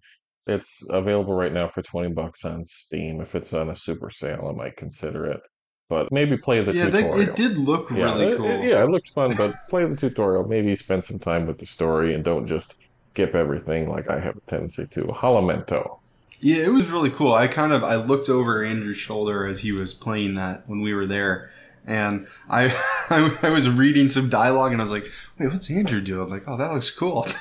It's 0.47 0.85
available 0.91 1.35
right 1.35 1.53
now 1.53 1.69
for 1.69 1.81
20 1.83 2.13
bucks 2.13 2.45
on 2.45 2.67
Steam. 2.67 3.21
If 3.21 3.35
it's 3.35 3.53
on 3.53 3.71
a 3.71 3.77
super 3.77 4.11
sale, 4.11 4.51
I 4.53 4.57
might 4.57 4.77
consider 4.77 5.25
it. 5.25 5.41
But 5.89 6.11
maybe 6.13 6.37
play 6.37 6.61
the 6.61 6.73
yeah, 6.73 6.87
tutorial. 6.91 7.21
it 7.21 7.37
did 7.37 7.59
look 7.59 7.91
yeah, 7.91 8.05
really 8.05 8.27
it- 8.29 8.37
cool. 8.37 8.47
it- 8.51 8.65
yeah, 8.65 8.83
it 8.83 8.89
looked 8.91 9.11
fun, 9.11 9.35
but 9.37 9.55
play 9.69 9.85
the 9.87 9.97
tutorial. 9.97 10.47
Maybe 10.47 10.75
spend 10.77 11.05
some 11.05 11.19
time 11.19 11.47
with 11.47 11.59
the 11.59 11.67
story 11.67 12.15
and 12.15 12.25
don't 12.25 12.47
just 12.47 12.77
skip 13.13 13.35
everything 13.35 13.89
like 13.89 14.11
I 14.11 14.19
have 14.19 14.37
a 14.37 14.41
tendency 14.51 14.87
to. 14.87 15.05
Holomento. 15.05 15.99
Yeah, 16.41 16.65
it 16.65 16.73
was 16.73 16.87
really 16.89 17.11
cool. 17.11 17.33
I 17.33 17.49
kind 17.49 17.73
of 17.73 17.85
I 17.85 17.95
looked 17.97 18.29
over 18.29 18.63
Andrew's 18.65 18.97
shoulder 18.99 19.47
as 19.47 19.61
he 19.61 19.73
was 19.73 19.95
playing 19.95 20.35
that 20.35 20.69
when 20.69 20.81
we 20.83 20.93
were 20.93 21.07
there, 21.07 21.51
and 21.87 22.27
I 22.51 22.67
I, 23.11 23.39
I 23.43 23.49
was 23.51 23.69
reading 23.71 24.09
some 24.09 24.29
dialogue 24.29 24.73
and 24.73 24.81
I 24.81 24.85
was 24.85 24.91
like, 24.93 25.07
wait, 25.39 25.51
what's 25.51 25.71
Andrew 25.71 26.01
doing? 26.01 26.23
I'm 26.25 26.31
like, 26.31 26.49
oh, 26.49 26.57
that 26.59 26.73
looks 26.73 26.91
cool. 26.91 27.27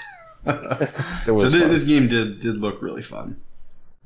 It 1.25 1.25
so 1.25 1.33
was 1.33 1.51
this 1.51 1.83
game 1.83 2.07
did 2.07 2.39
did 2.39 2.57
look 2.57 2.81
really 2.81 3.01
fun. 3.01 3.37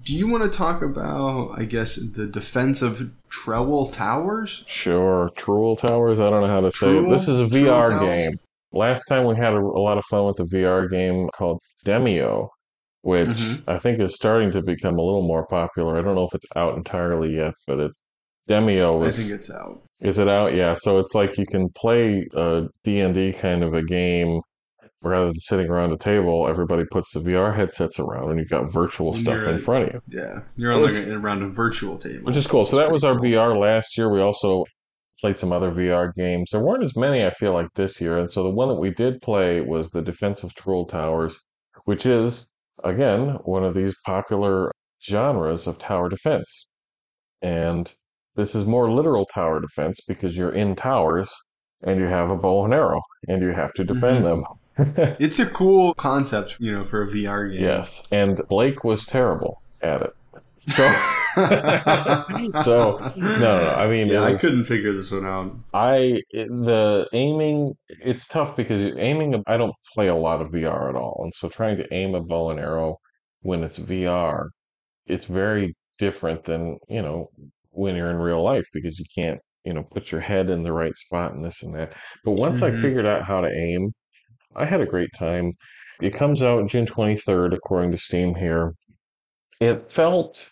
Do 0.05 0.15
you 0.15 0.27
want 0.27 0.43
to 0.43 0.49
talk 0.57 0.81
about, 0.81 1.55
I 1.59 1.65
guess, 1.65 1.95
the 1.95 2.27
defense 2.27 2.81
of 2.81 3.09
Trowel 3.29 3.87
Towers? 3.87 4.63
Sure, 4.67 5.31
Trowel 5.35 5.75
Towers. 5.75 6.19
I 6.19 6.29
don't 6.29 6.41
know 6.41 6.47
how 6.47 6.61
to 6.61 6.71
say 6.71 6.95
it. 6.97 7.09
This 7.09 7.27
is 7.27 7.39
a 7.39 7.45
VR 7.45 7.87
Towers? 7.89 8.19
game. 8.21 8.33
Last 8.71 9.05
time 9.05 9.25
we 9.25 9.35
had 9.35 9.53
a, 9.53 9.57
a 9.59 9.81
lot 9.81 9.97
of 9.97 10.05
fun 10.05 10.25
with 10.25 10.39
a 10.39 10.43
VR 10.43 10.89
game 10.89 11.27
called 11.35 11.59
Demeo, 11.85 12.47
which 13.01 13.27
Mhm. 13.27 13.63
I 13.67 13.77
think 13.79 13.99
is 13.99 14.15
starting 14.15 14.51
to 14.51 14.61
become 14.61 14.97
a 14.97 15.01
little 15.01 15.27
more 15.27 15.45
popular. 15.47 15.97
I 15.97 16.01
don't 16.03 16.15
know 16.15 16.25
if 16.27 16.35
it's 16.35 16.45
out 16.55 16.77
entirely 16.77 17.35
yet, 17.35 17.53
but 17.65 17.79
it 17.79 17.91
Demeo 18.47 19.05
I 19.05 19.11
think 19.11 19.31
it's 19.31 19.49
out. 19.49 19.81
is 20.01 20.19
it 20.19 20.27
out? 20.29 20.53
Yeah, 20.53 20.73
so 20.75 20.99
it's 20.99 21.15
like 21.15 21.37
you 21.37 21.45
can 21.45 21.67
play 21.75 22.25
a 22.33 22.67
D&D 22.85 23.33
kind 23.33 23.61
of 23.63 23.73
a 23.73 23.83
game 23.83 24.39
rather 25.01 25.27
than 25.27 25.39
sitting 25.39 25.69
around 25.69 25.91
a 25.91 25.97
table, 25.97 26.47
everybody 26.47 26.83
puts 26.85 27.11
the 27.13 27.19
VR 27.19 27.55
headsets 27.55 27.99
around 27.99 28.31
and 28.31 28.39
you've 28.39 28.49
got 28.49 28.71
virtual 28.71 29.09
And 29.09 29.17
stuff 29.17 29.39
in 29.39 29.55
a- 29.55 29.59
front 29.59 29.87
of 29.87 29.93
you. 29.93 30.19
Yeah, 30.19 30.41
you're 30.55 30.73
on 30.73 30.81
Which- 30.81 30.95
like 30.95 31.07
a, 31.07 31.13
around 31.15 31.43
a 31.43 31.49
virtual 31.49 31.97
table, 31.97 32.25
Which 32.25 32.37
is 32.37 32.47
cool. 32.47 32.65
So 32.65 32.77
that 32.77 32.91
was 32.91 33.03
our 33.03 33.15
cool. 33.15 33.25
VR 33.25 33.59
last 33.59 33.97
year. 33.97 34.11
We 34.11 34.21
also 34.21 34.65
played 35.19 35.37
some 35.37 35.51
other 35.51 35.71
VR 35.71 36.13
games. 36.15 36.49
There 36.51 36.61
weren't 36.61 36.83
as 36.83 36.95
many, 36.95 37.25
I 37.25 37.31
feel 37.31 37.53
like, 37.53 37.69
this 37.75 37.99
year. 37.99 38.17
And 38.17 38.29
so 38.29 38.43
the 38.43 38.49
one 38.49 38.67
that 38.69 38.75
we 38.75 38.91
did 38.91 39.21
play 39.21 39.61
was 39.61 39.89
the 39.89 40.01
Defense 40.01 40.43
of 40.43 40.53
Troll 40.53 40.85
Towers, 40.85 41.39
which 41.85 42.05
is, 42.05 42.47
again, 42.83 43.37
one 43.43 43.63
of 43.63 43.73
these 43.73 43.95
popular 44.05 44.71
genres 45.03 45.67
of 45.67 45.77
tower 45.77 46.09
defense. 46.09 46.67
And 47.41 47.91
this 48.35 48.55
is 48.55 48.65
more 48.65 48.89
literal 48.89 49.25
tower 49.25 49.59
defense 49.59 49.99
because 50.07 50.37
you're 50.37 50.53
in 50.53 50.75
towers 50.75 51.31
and 51.83 51.99
you 51.99 52.05
have 52.05 52.29
a 52.29 52.35
bow 52.35 52.65
and 52.65 52.73
arrow 52.73 53.01
and 53.27 53.41
you 53.41 53.49
have 53.49 53.73
to 53.73 53.83
defend 53.83 54.23
mm-hmm. 54.23 54.41
them. 54.41 54.43
It's 55.19 55.39
a 55.39 55.45
cool 55.45 55.93
concept, 55.95 56.57
you 56.59 56.71
know, 56.71 56.83
for 56.85 57.03
a 57.03 57.07
VR 57.07 57.51
game. 57.51 57.61
yes. 57.61 58.07
And 58.11 58.41
Blake 58.49 58.83
was 58.83 59.05
terrible 59.05 59.61
at 59.81 60.01
it. 60.03 60.11
So. 60.61 60.87
So, 62.63 62.99
no, 63.15 63.37
no, 63.39 63.69
I 63.75 63.87
mean, 63.87 64.07
yeah, 64.07 64.23
it 64.27 64.33
I 64.33 64.37
couldn't 64.37 64.65
figure 64.65 64.91
this 64.91 65.11
one 65.11 65.25
out. 65.25 65.55
I 65.73 66.21
the 66.33 67.07
aiming 67.13 67.73
it's 67.89 68.27
tough 68.27 68.55
because 68.55 68.81
aiming 68.97 69.43
I 69.45 69.57
don't 69.57 69.75
play 69.93 70.07
a 70.07 70.15
lot 70.15 70.41
of 70.41 70.51
VR 70.51 70.89
at 70.89 70.95
all, 70.95 71.21
and 71.23 71.33
so 71.33 71.47
trying 71.49 71.77
to 71.77 71.93
aim 71.93 72.15
a 72.15 72.21
bow 72.21 72.49
and 72.49 72.59
arrow 72.59 72.97
when 73.41 73.63
it's 73.63 73.77
VR, 73.77 74.47
it's 75.05 75.25
very 75.25 75.75
different 75.99 76.43
than 76.43 76.77
you 76.89 77.01
know 77.03 77.29
when 77.69 77.95
you're 77.95 78.09
in 78.09 78.17
real 78.17 78.41
life 78.43 78.65
because 78.73 78.97
you 78.97 79.05
can't 79.15 79.39
you 79.63 79.73
know 79.73 79.83
put 79.83 80.11
your 80.11 80.21
head 80.21 80.49
in 80.49 80.63
the 80.63 80.73
right 80.73 80.95
spot 80.97 81.33
and 81.33 81.45
this 81.45 81.61
and 81.61 81.75
that. 81.75 81.93
But 82.25 82.31
once 82.31 82.63
I 82.63 82.71
Mhm. 82.71 82.81
figured 82.81 83.05
out 83.05 83.21
how 83.23 83.41
to 83.41 83.49
aim, 83.49 83.93
I 84.57 84.65
had 84.65 84.81
a 84.81 84.85
great 84.85 85.11
time. 85.17 85.53
It 86.01 86.13
comes 86.13 86.41
out 86.41 86.67
June 86.67 86.85
23rd 86.85 87.53
according 87.53 87.91
to 87.91 87.97
Steam 87.97 88.35
here. 88.35 88.73
It 89.59 89.91
felt 89.91 90.51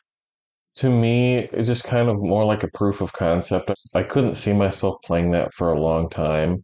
to 0.75 0.89
me 0.89 1.47
just 1.63 1.83
kind 1.83 2.09
of 2.09 2.17
more 2.19 2.45
like 2.45 2.63
a 2.63 2.71
proof 2.71 3.01
of 3.01 3.13
concept. 3.13 3.71
I 3.93 4.03
couldn't 4.03 4.35
see 4.35 4.53
myself 4.53 4.97
playing 5.03 5.31
that 5.31 5.53
for 5.53 5.71
a 5.71 5.79
long 5.79 6.09
time. 6.09 6.63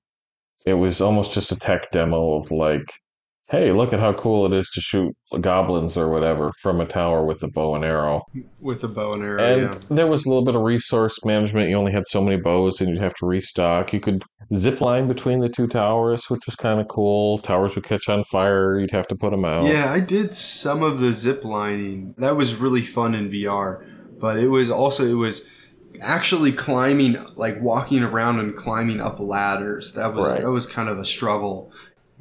It 0.65 0.73
was 0.73 1.01
almost 1.01 1.33
just 1.33 1.51
a 1.51 1.55
tech 1.55 1.91
demo 1.91 2.33
of 2.33 2.51
like, 2.51 2.85
hey, 3.51 3.73
look 3.73 3.91
at 3.91 3.99
how 3.99 4.13
cool 4.13 4.45
it 4.45 4.53
is 4.53 4.69
to 4.69 4.79
shoot 4.79 5.13
goblins 5.41 5.97
or 5.97 6.09
whatever 6.09 6.51
from 6.61 6.79
a 6.79 6.85
tower 6.85 7.25
with 7.25 7.43
a 7.43 7.49
bow 7.49 7.75
and 7.75 7.83
arrow. 7.83 8.21
With 8.61 8.81
a 8.85 8.87
bow 8.87 9.13
and 9.13 9.23
arrow, 9.23 9.43
And 9.43 9.61
yeah. 9.73 9.79
there 9.89 10.07
was 10.07 10.25
a 10.25 10.29
little 10.29 10.45
bit 10.45 10.55
of 10.55 10.61
resource 10.61 11.23
management. 11.25 11.69
You 11.69 11.75
only 11.75 11.91
had 11.91 12.05
so 12.07 12.21
many 12.21 12.37
bows 12.37 12.79
and 12.79 12.89
you'd 12.89 12.99
have 12.99 13.13
to 13.15 13.25
restock. 13.25 13.91
You 13.91 13.99
could 13.99 14.23
zip 14.55 14.79
line 14.79 15.09
between 15.09 15.41
the 15.41 15.49
two 15.49 15.67
towers, 15.67 16.29
which 16.29 16.45
was 16.45 16.55
kind 16.55 16.79
of 16.79 16.87
cool. 16.87 17.39
Towers 17.39 17.75
would 17.75 17.83
catch 17.83 18.07
on 18.07 18.23
fire. 18.23 18.79
You'd 18.79 18.91
have 18.91 19.07
to 19.09 19.15
put 19.19 19.31
them 19.31 19.43
out. 19.43 19.65
Yeah, 19.65 19.91
I 19.91 19.99
did 19.99 20.33
some 20.33 20.81
of 20.81 20.99
the 20.99 21.11
zip 21.11 21.43
lining. 21.43 22.15
That 22.17 22.37
was 22.37 22.55
really 22.55 22.81
fun 22.81 23.13
in 23.13 23.29
VR, 23.29 23.85
but 24.17 24.37
it 24.37 24.47
was 24.47 24.71
also 24.71 25.05
it 25.05 25.13
was 25.15 25.49
actually 26.01 26.53
climbing, 26.53 27.17
like 27.35 27.59
walking 27.61 28.01
around 28.01 28.39
and 28.39 28.55
climbing 28.55 29.01
up 29.01 29.19
ladders. 29.19 29.93
That 29.93 30.13
was 30.13 30.25
Right. 30.25 30.41
that 30.41 30.51
was 30.51 30.65
kind 30.65 30.87
of 30.87 30.97
a 30.97 31.05
struggle. 31.05 31.71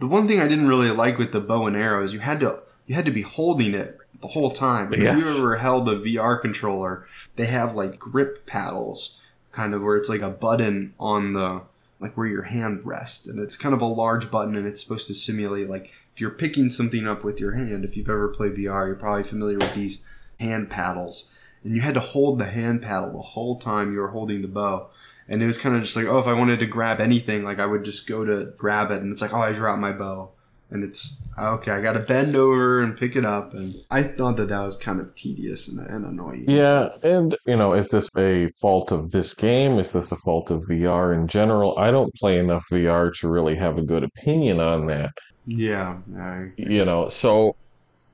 The 0.01 0.07
one 0.07 0.27
thing 0.27 0.41
I 0.41 0.49
didn't 0.49 0.69
really 0.69 0.91
like 0.91 1.19
with 1.19 1.33
the 1.33 1.41
bow 1.41 1.67
and 1.67 1.77
arrow 1.77 2.03
is 2.03 2.13
you 2.13 2.21
had 2.21 2.41
to 2.41 2.63
you 2.87 2.95
had 2.97 3.05
to 3.05 3.11
be 3.13 3.23
holding 3.23 3.75
it 3.75 3.99
the 4.21 4.29
whole 4.29 4.51
time. 4.51 4.93
If 4.93 5.01
Yes. 5.01 5.23
you 5.25 5.39
ever 5.39 5.57
held 5.57 5.89
a 5.89 5.99
VR 5.99 6.41
controller, 6.41 7.07
they 7.37 7.47
have 7.47 7.75
like 7.75 7.99
grip 7.99 8.47
paddles, 8.47 9.21
kind 9.53 9.75
of 9.75 9.83
where 9.83 9.97
it's 9.97 10.09
like 10.09 10.23
a 10.23 10.31
button 10.31 10.95
on 10.99 11.35
the 11.35 11.63
like 12.01 12.17
where 12.17 12.27
your 12.27 12.43
hand 12.45 12.81
rests, 12.85 13.27
and 13.27 13.39
it's 13.39 13.57
kind 13.57 13.75
of 13.75 13.83
a 13.83 13.87
large 13.87 14.31
button, 14.31 14.57
and 14.57 14.67
it's 14.67 14.83
supposed 14.83 15.07
to 15.07 15.15
simulate 15.15 15.69
like 15.69 15.93
if 16.15 16.21
you're 16.21 16.31
picking 16.31 16.71
something 16.71 17.07
up 17.07 17.23
with 17.23 17.39
your 17.39 17.53
hand. 17.53 17.85
If 17.85 17.97
you've 17.97 18.09
ever 18.09 18.29
played 18.29 18.55
VR, 18.57 18.87
you're 18.87 18.97
probably 18.97 19.23
familiar 19.23 19.59
with 19.59 19.75
these 19.75 20.05
hand 20.41 20.71
paddles, 20.71 21.31
and 21.63 21.77
you 21.77 21.83
had 21.83 21.95
to 21.95 22.01
hold 22.01 22.39
the 22.39 22.47
hand 22.47 22.81
paddle 22.83 23.13
the 23.13 23.19
whole 23.19 23.59
time 23.59 23.93
you 23.93 24.01
were 24.01 24.09
holding 24.09 24.41
the 24.41 24.49
bow. 24.49 24.89
And 25.31 25.43
it 25.43 25.47
was 25.47 25.57
kind 25.57 25.77
of 25.77 25.82
just 25.82 25.97
like, 25.97 26.07
oh, 26.07 26.19
if 26.19 26.27
I 26.27 26.32
wanted 26.32 26.59
to 26.59 26.66
grab 26.66 27.01
anything, 27.01 27.44
like 27.44 27.59
I 27.61 27.65
would 27.65 27.85
just 27.85 28.07
go 28.07 28.24
to 28.24 28.52
grab 28.59 28.90
it, 28.90 29.01
and 29.01 29.12
it's 29.12 29.23
like, 29.23 29.32
oh, 29.32 29.40
I 29.40 29.52
dropped 29.52 29.81
my 29.81 29.93
bow, 29.93 30.31
and 30.70 30.82
it's 30.82 31.23
ah, 31.39 31.52
okay. 31.55 31.70
I 31.70 31.81
got 31.81 31.93
to 31.93 32.01
bend 32.01 32.36
over 32.36 32.81
and 32.82 32.98
pick 32.98 33.15
it 33.15 33.24
up, 33.24 33.55
and 33.55 33.73
I 33.93 34.02
thought 34.02 34.36
that 34.36 34.48
that 34.48 34.65
was 34.65 34.77
kind 34.77 35.01
of 35.01 35.15
tedious 35.15 35.69
and, 35.69 35.86
and 35.86 36.05
annoying. 36.05 36.47
Yeah, 36.48 36.89
and 37.05 37.36
you 37.47 37.55
know, 37.57 37.73
is 37.74 37.90
this 37.90 38.09
a 38.19 38.48
fault 38.61 38.90
of 38.90 39.12
this 39.12 39.32
game? 39.32 39.78
Is 39.78 39.93
this 39.93 40.11
a 40.11 40.16
fault 40.16 40.51
of 40.51 40.62
VR 40.62 41.15
in 41.15 41.28
general? 41.28 41.78
I 41.78 41.93
don't 41.93 42.12
play 42.15 42.39
enough 42.39 42.66
VR 42.70 43.15
to 43.20 43.28
really 43.28 43.55
have 43.55 43.78
a 43.78 43.82
good 43.82 44.02
opinion 44.02 44.61
on 44.61 44.86
that. 44.89 45.12
yeah. 46.12 46.47
You 46.57 46.85
know, 46.85 47.09
so 47.09 47.55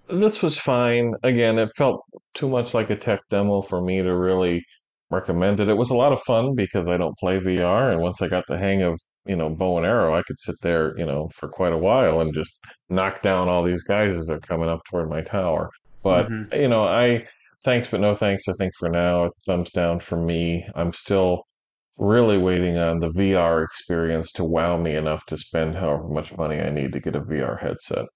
this 0.09 0.43
was 0.43 0.59
fine. 0.59 1.15
Again, 1.23 1.59
it 1.59 1.71
felt 1.77 2.05
too 2.35 2.49
much 2.49 2.75
like 2.75 2.91
a 2.91 2.97
tech 2.97 3.21
demo 3.31 3.63
for 3.63 3.81
me 3.81 4.03
to 4.03 4.15
really 4.15 4.65
recommend 5.11 5.61
it. 5.61 5.69
It 5.69 5.77
was 5.77 5.91
a 5.91 5.97
lot 5.97 6.13
of 6.13 6.21
fun 6.23 6.55
because 6.55 6.89
I 6.89 6.97
don't 6.97 7.19
play 7.19 7.39
VR, 7.39 7.93
and 7.93 8.01
once 8.01 8.23
I 8.23 8.29
got 8.29 8.45
the 8.49 8.59
hang 8.59 8.83
of, 8.83 8.99
you 9.27 9.37
know, 9.37 9.49
bow 9.51 9.77
and 9.77 9.87
arrow, 9.87 10.15
I 10.15 10.23
could 10.23 10.39
sit 10.41 10.57
there, 10.63 10.97
you 10.99 11.07
know, 11.07 11.29
for 11.35 11.49
quite 11.49 11.73
a 11.73 11.79
while 11.79 12.21
and 12.21 12.35
just 12.35 12.53
knock 12.89 13.23
down 13.23 13.49
all 13.49 13.63
these 13.63 13.83
guys 13.83 14.17
as 14.17 14.27
they're 14.27 14.41
coming 14.41 14.69
up 14.69 14.81
toward 14.91 15.09
my 15.11 15.21
tower. 15.23 15.71
But, 16.03 16.29
Mhm. 16.29 16.61
you 16.61 16.69
know, 16.69 16.85
I 16.85 17.27
thanks 17.65 17.89
but 17.89 18.01
no 18.01 18.15
thanks. 18.15 18.45
I 18.49 18.53
think 18.53 18.73
for 18.79 18.89
now, 18.89 19.31
thumbs 19.47 19.73
down 19.73 19.99
for 20.01 20.17
me. 20.17 20.65
I'm 20.77 20.93
still 20.93 21.43
really 21.97 22.39
waiting 22.39 22.77
on 22.77 23.01
the 23.01 23.09
VR 23.11 23.65
experience 23.65 24.31
to 24.33 24.45
wow 24.45 24.77
me 24.77 24.95
enough 24.95 25.25
to 25.27 25.37
spend 25.37 25.75
however 25.75 26.07
much 26.09 26.37
money 26.37 26.61
I 26.61 26.71
need 26.71 26.93
to 26.93 27.01
get 27.01 27.17
a 27.17 27.21
VR 27.21 27.57
headset. 27.57 28.07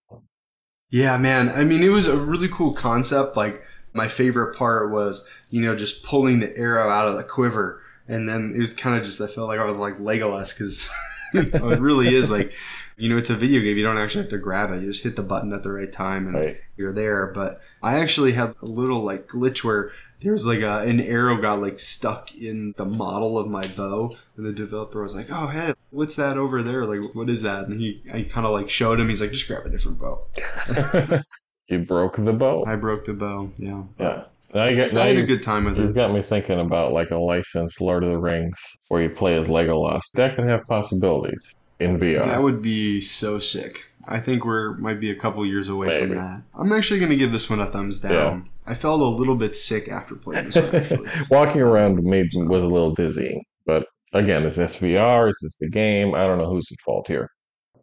Yeah, 0.91 1.17
man. 1.17 1.49
I 1.49 1.65
mean, 1.65 1.83
it 1.83 1.89
was 1.89 2.07
a 2.07 2.17
really 2.17 2.49
cool 2.49 2.75
concept. 2.75 3.37
Like, 3.37 3.63
my 3.93 4.09
favorite 4.09 4.55
part 4.57 4.91
was, 4.91 5.27
you 5.51 5.61
know, 5.63 5.75
just 5.77 6.03
pulling 6.03 6.41
the 6.41 6.57
arrow 6.57 6.89
out 6.89 7.09
of 7.09 7.17
the 7.17 7.25
quiver. 7.25 7.83
And 8.09 8.29
then 8.29 8.53
it 8.57 8.59
was 8.59 8.75
kind 8.75 8.97
of 8.97 9.05
just, 9.05 9.21
I 9.21 9.27
felt 9.27 9.49
like 9.49 9.61
I 9.61 9.65
was 9.65 9.77
like 9.77 9.95
Legolas 9.95 10.53
because 10.57 10.91
it 11.35 11.81
really 11.81 12.15
is 12.15 12.31
like, 12.31 12.53
you 12.97 13.09
know, 13.09 13.17
it's 13.17 13.31
a 13.31 13.37
video 13.37 13.61
game. 13.61 13.77
You 13.77 13.85
don't 13.85 13.99
actually 13.99 14.23
have 14.23 14.31
to 14.31 14.39
grab 14.39 14.71
it. 14.73 14.83
You 14.83 14.91
just 14.91 15.03
hit 15.05 15.17
the 15.17 15.23
button 15.23 15.53
at 15.53 15.63
the 15.63 15.73
right 15.73 15.91
time 15.93 16.27
and 16.27 16.35
Right. 16.35 16.61
you're 16.77 16.93
there. 16.93 17.29
But 17.29 17.61
I 17.83 18.01
actually 18.01 18.33
had 18.33 18.55
a 18.63 18.67
little 18.67 19.01
like 19.03 19.27
glitch 19.29 19.63
where 19.65 19.93
there 20.21 20.33
was 20.33 20.45
like 20.45 20.61
a, 20.61 20.81
an 20.81 21.01
arrow 21.01 21.41
got 21.41 21.63
like 21.63 21.81
stuck 21.81 22.35
in 22.35 22.75
the 22.77 22.85
model 22.85 23.39
of 23.39 23.49
my 23.49 23.67
bow. 23.69 24.11
And 24.37 24.45
the 24.45 24.53
developer 24.53 25.03
was 25.03 25.15
like, 25.15 25.29
oh, 25.31 25.47
hey, 25.47 25.73
what's 25.91 26.17
that 26.17 26.37
over 26.37 26.63
there? 26.63 26.85
Like, 26.85 27.15
what 27.15 27.31
is 27.31 27.43
that? 27.43 27.69
And 27.69 27.81
he, 27.81 28.03
I 28.13 28.23
kind 28.23 28.45
of 28.47 28.53
like 28.53 28.69
showed 28.69 28.99
him. 29.01 29.09
He's 29.09 29.21
like, 29.21 29.31
just 29.33 29.47
grab 29.49 29.65
a 29.65 29.71
different 29.71 29.99
bow. 29.99 30.27
you 31.71 31.81
broke 31.81 32.17
the 32.17 32.33
bow. 32.33 32.65
I 32.67 32.77
broke 32.77 33.05
the 33.05 33.15
bow. 33.15 33.51
Yeah. 33.57 33.85
Yeah. 33.99 34.25
Now 34.55 34.65
you 34.67 34.77
get 34.77 34.91
I 34.91 34.95
now 34.95 35.03
had 35.03 35.17
a 35.17 35.23
good 35.23 35.43
time 35.43 35.65
with 35.65 35.79
you've 35.79 35.91
it. 35.91 35.95
got 35.95 36.13
me 36.13 36.23
thinking 36.23 36.59
about 36.59 36.93
like 36.93 37.11
a 37.11 37.17
licensed 37.17 37.81
Lord 37.81 38.03
of 38.03 38.11
the 38.11 38.19
Rings 38.19 38.59
where 38.89 39.01
you 39.01 39.11
play 39.11 39.37
as 39.37 39.47
Legolas. 39.47 40.03
That 40.15 40.35
can 40.35 40.49
have 40.49 40.65
possibilities 40.67 41.57
in 41.79 41.99
VR. 41.99 42.25
That 42.25 42.43
would 42.43 42.61
be 42.61 43.01
so 43.01 43.39
sick. 43.39 43.85
I 44.09 44.19
think 44.19 44.45
we're 44.45 44.75
might 44.79 44.99
be 44.99 45.11
a 45.11 45.15
couple 45.15 45.45
years 45.47 45.69
away 45.69 46.01
from 46.01 46.15
that. 46.17 46.43
I'm 46.59 46.73
actually 46.73 46.99
going 46.99 47.11
to 47.11 47.17
give 47.17 47.33
this 47.33 47.49
one 47.49 47.61
a 47.61 47.67
thumbs 47.67 48.01
down. 48.01 48.49
I 48.67 48.75
felt 48.75 49.01
a 49.01 49.05
little 49.05 49.37
bit 49.37 49.55
sick 49.57 49.89
after 49.89 50.15
playing 50.17 50.47
this 50.47 50.57
one. 50.57 50.75
Actually, 50.75 51.09
Walking 51.31 51.63
around 51.63 52.03
made 52.03 52.29
was 52.35 52.63
a 52.63 52.67
little 52.67 52.95
dizzying, 52.95 53.43
but 53.67 53.87
again, 54.13 54.45
is 54.45 54.57
this 54.57 54.77
VR? 54.79 55.29
Is 55.29 55.39
this 55.43 55.57
the 55.61 55.69
game? 55.69 56.15
I 56.15 56.27
don't 56.27 56.39
know 56.39 56.49
who's 56.49 56.71
at 56.73 56.79
fault 56.85 57.09
here. 57.09 57.31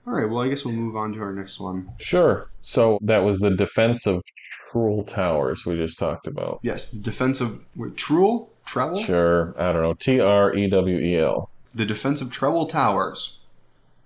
All 0.08 0.14
right. 0.14 0.30
Well, 0.30 0.42
I 0.42 0.48
guess 0.48 0.64
we'll 0.64 0.74
move 0.74 0.96
on 0.96 1.14
to 1.14 1.20
our 1.20 1.34
next 1.34 1.60
one. 1.60 1.92
Sure. 2.00 2.50
So 2.62 2.98
that 3.02 3.20
was 3.20 3.40
the 3.40 3.56
defense 3.56 4.08
of 4.08 4.24
Cruel 4.72 5.04
Towers 5.04 5.66
we 5.66 5.76
just 5.76 6.00
talked 6.00 6.28
about. 6.28 6.60
Yes, 6.64 6.92
the 6.92 7.00
defense 7.00 7.42
of 7.42 7.64
wait, 7.76 7.96
Truel 7.96 8.48
Treble. 8.66 9.00
Sure. 9.00 9.54
I 9.58 9.74
don't 9.74 9.82
know. 9.82 9.94
T 9.94 10.20
R 10.20 10.56
E 10.56 10.70
W 10.70 10.98
E 10.98 11.18
L. 11.18 11.50
The 11.76 11.86
defense 11.86 12.22
of 12.22 12.32
Treble 12.32 12.66
Towers. 12.66 13.38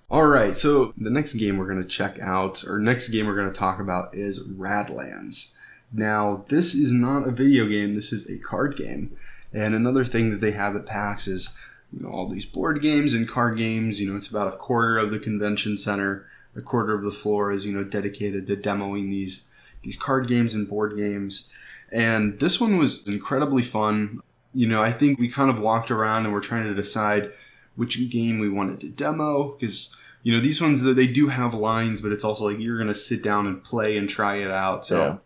All 0.10 0.26
right. 0.26 0.58
So 0.58 0.94
the 0.98 1.10
next 1.10 1.36
game 1.36 1.58
we're 1.58 1.68
going 1.68 1.82
to 1.82 1.88
check 1.88 2.20
out, 2.20 2.64
or 2.66 2.80
next 2.80 3.10
game 3.10 3.28
we're 3.28 3.36
going 3.36 3.52
to 3.52 3.60
talk 3.60 3.80
about, 3.80 4.14
is 4.16 4.46
Radlands. 4.46 5.54
Now, 5.94 6.46
this 6.48 6.74
is 6.74 6.92
not 6.92 7.28
a 7.28 7.32
video 7.32 7.68
game. 7.68 7.94
This 7.94 8.12
is 8.12 8.30
a 8.30 8.40
card 8.40 8.76
game. 8.76 9.18
And 9.54 9.76
another 9.76 10.06
thing 10.06 10.32
that 10.32 10.40
they 10.40 10.52
have 10.52 10.76
at 10.76 10.86
PAX 10.86 11.28
is 11.28 11.56
you 11.94 12.04
know, 12.04 12.10
all 12.10 12.28
these 12.28 12.46
board 12.46 12.82
games 12.82 13.14
and 13.14 13.28
card 13.28 13.58
games. 13.58 14.00
You 14.00 14.12
know, 14.12 14.18
it's 14.18 14.30
about 14.30 14.54
a 14.54 14.58
quarter 14.58 14.98
of 14.98 15.12
the 15.12 15.20
convention 15.20 15.78
center, 15.78 16.26
a 16.56 16.62
quarter 16.62 16.94
of 16.94 17.04
the 17.04 17.12
floor 17.12 17.52
is 17.52 17.66
you 17.66 17.74
know 17.74 17.84
dedicated 17.84 18.48
to 18.48 18.56
demoing 18.56 19.10
these 19.10 19.48
these 19.84 19.96
card 19.96 20.28
games 20.28 20.54
and 20.54 20.70
board 20.70 20.96
games. 20.98 21.50
And 21.92 22.40
this 22.40 22.60
one 22.60 22.78
was 22.78 23.08
incredibly 23.08 23.64
fun. 23.64 24.22
You 24.54 24.68
know, 24.68 24.82
I 24.82 24.92
think 24.92 25.20
we 25.20 25.30
kind 25.30 25.50
of 25.50 25.60
walked 25.60 25.92
around 25.92 26.26
and 26.26 26.34
we're 26.34 26.40
trying 26.40 26.64
to 26.64 26.74
decide 26.74 27.32
which 27.76 28.10
game 28.10 28.40
we 28.40 28.50
wanted 28.50 28.82
to 28.82 28.90
demo 28.90 29.56
because 29.60 29.96
you 30.24 30.34
know 30.34 30.42
these 30.42 30.62
ones 30.62 30.82
that 30.82 30.94
they 30.96 31.08
do 31.08 31.30
have 31.30 31.54
lines, 31.54 32.02
but 32.02 32.12
it's 32.12 32.24
also 32.24 32.46
like 32.50 32.60
you're 32.60 32.78
gonna 32.78 32.96
sit 32.96 33.24
down 33.24 33.48
and 33.48 33.64
play 33.64 33.98
and 33.98 34.10
try 34.10 34.38
it 34.38 34.52
out. 34.52 34.86
So 34.86 35.20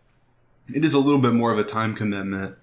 it 0.74 0.84
is 0.84 0.94
a 0.94 0.98
little 0.98 1.20
bit 1.20 1.32
more 1.32 1.52
of 1.52 1.58
a 1.58 1.64
time 1.64 1.94
commitment. 1.94 2.56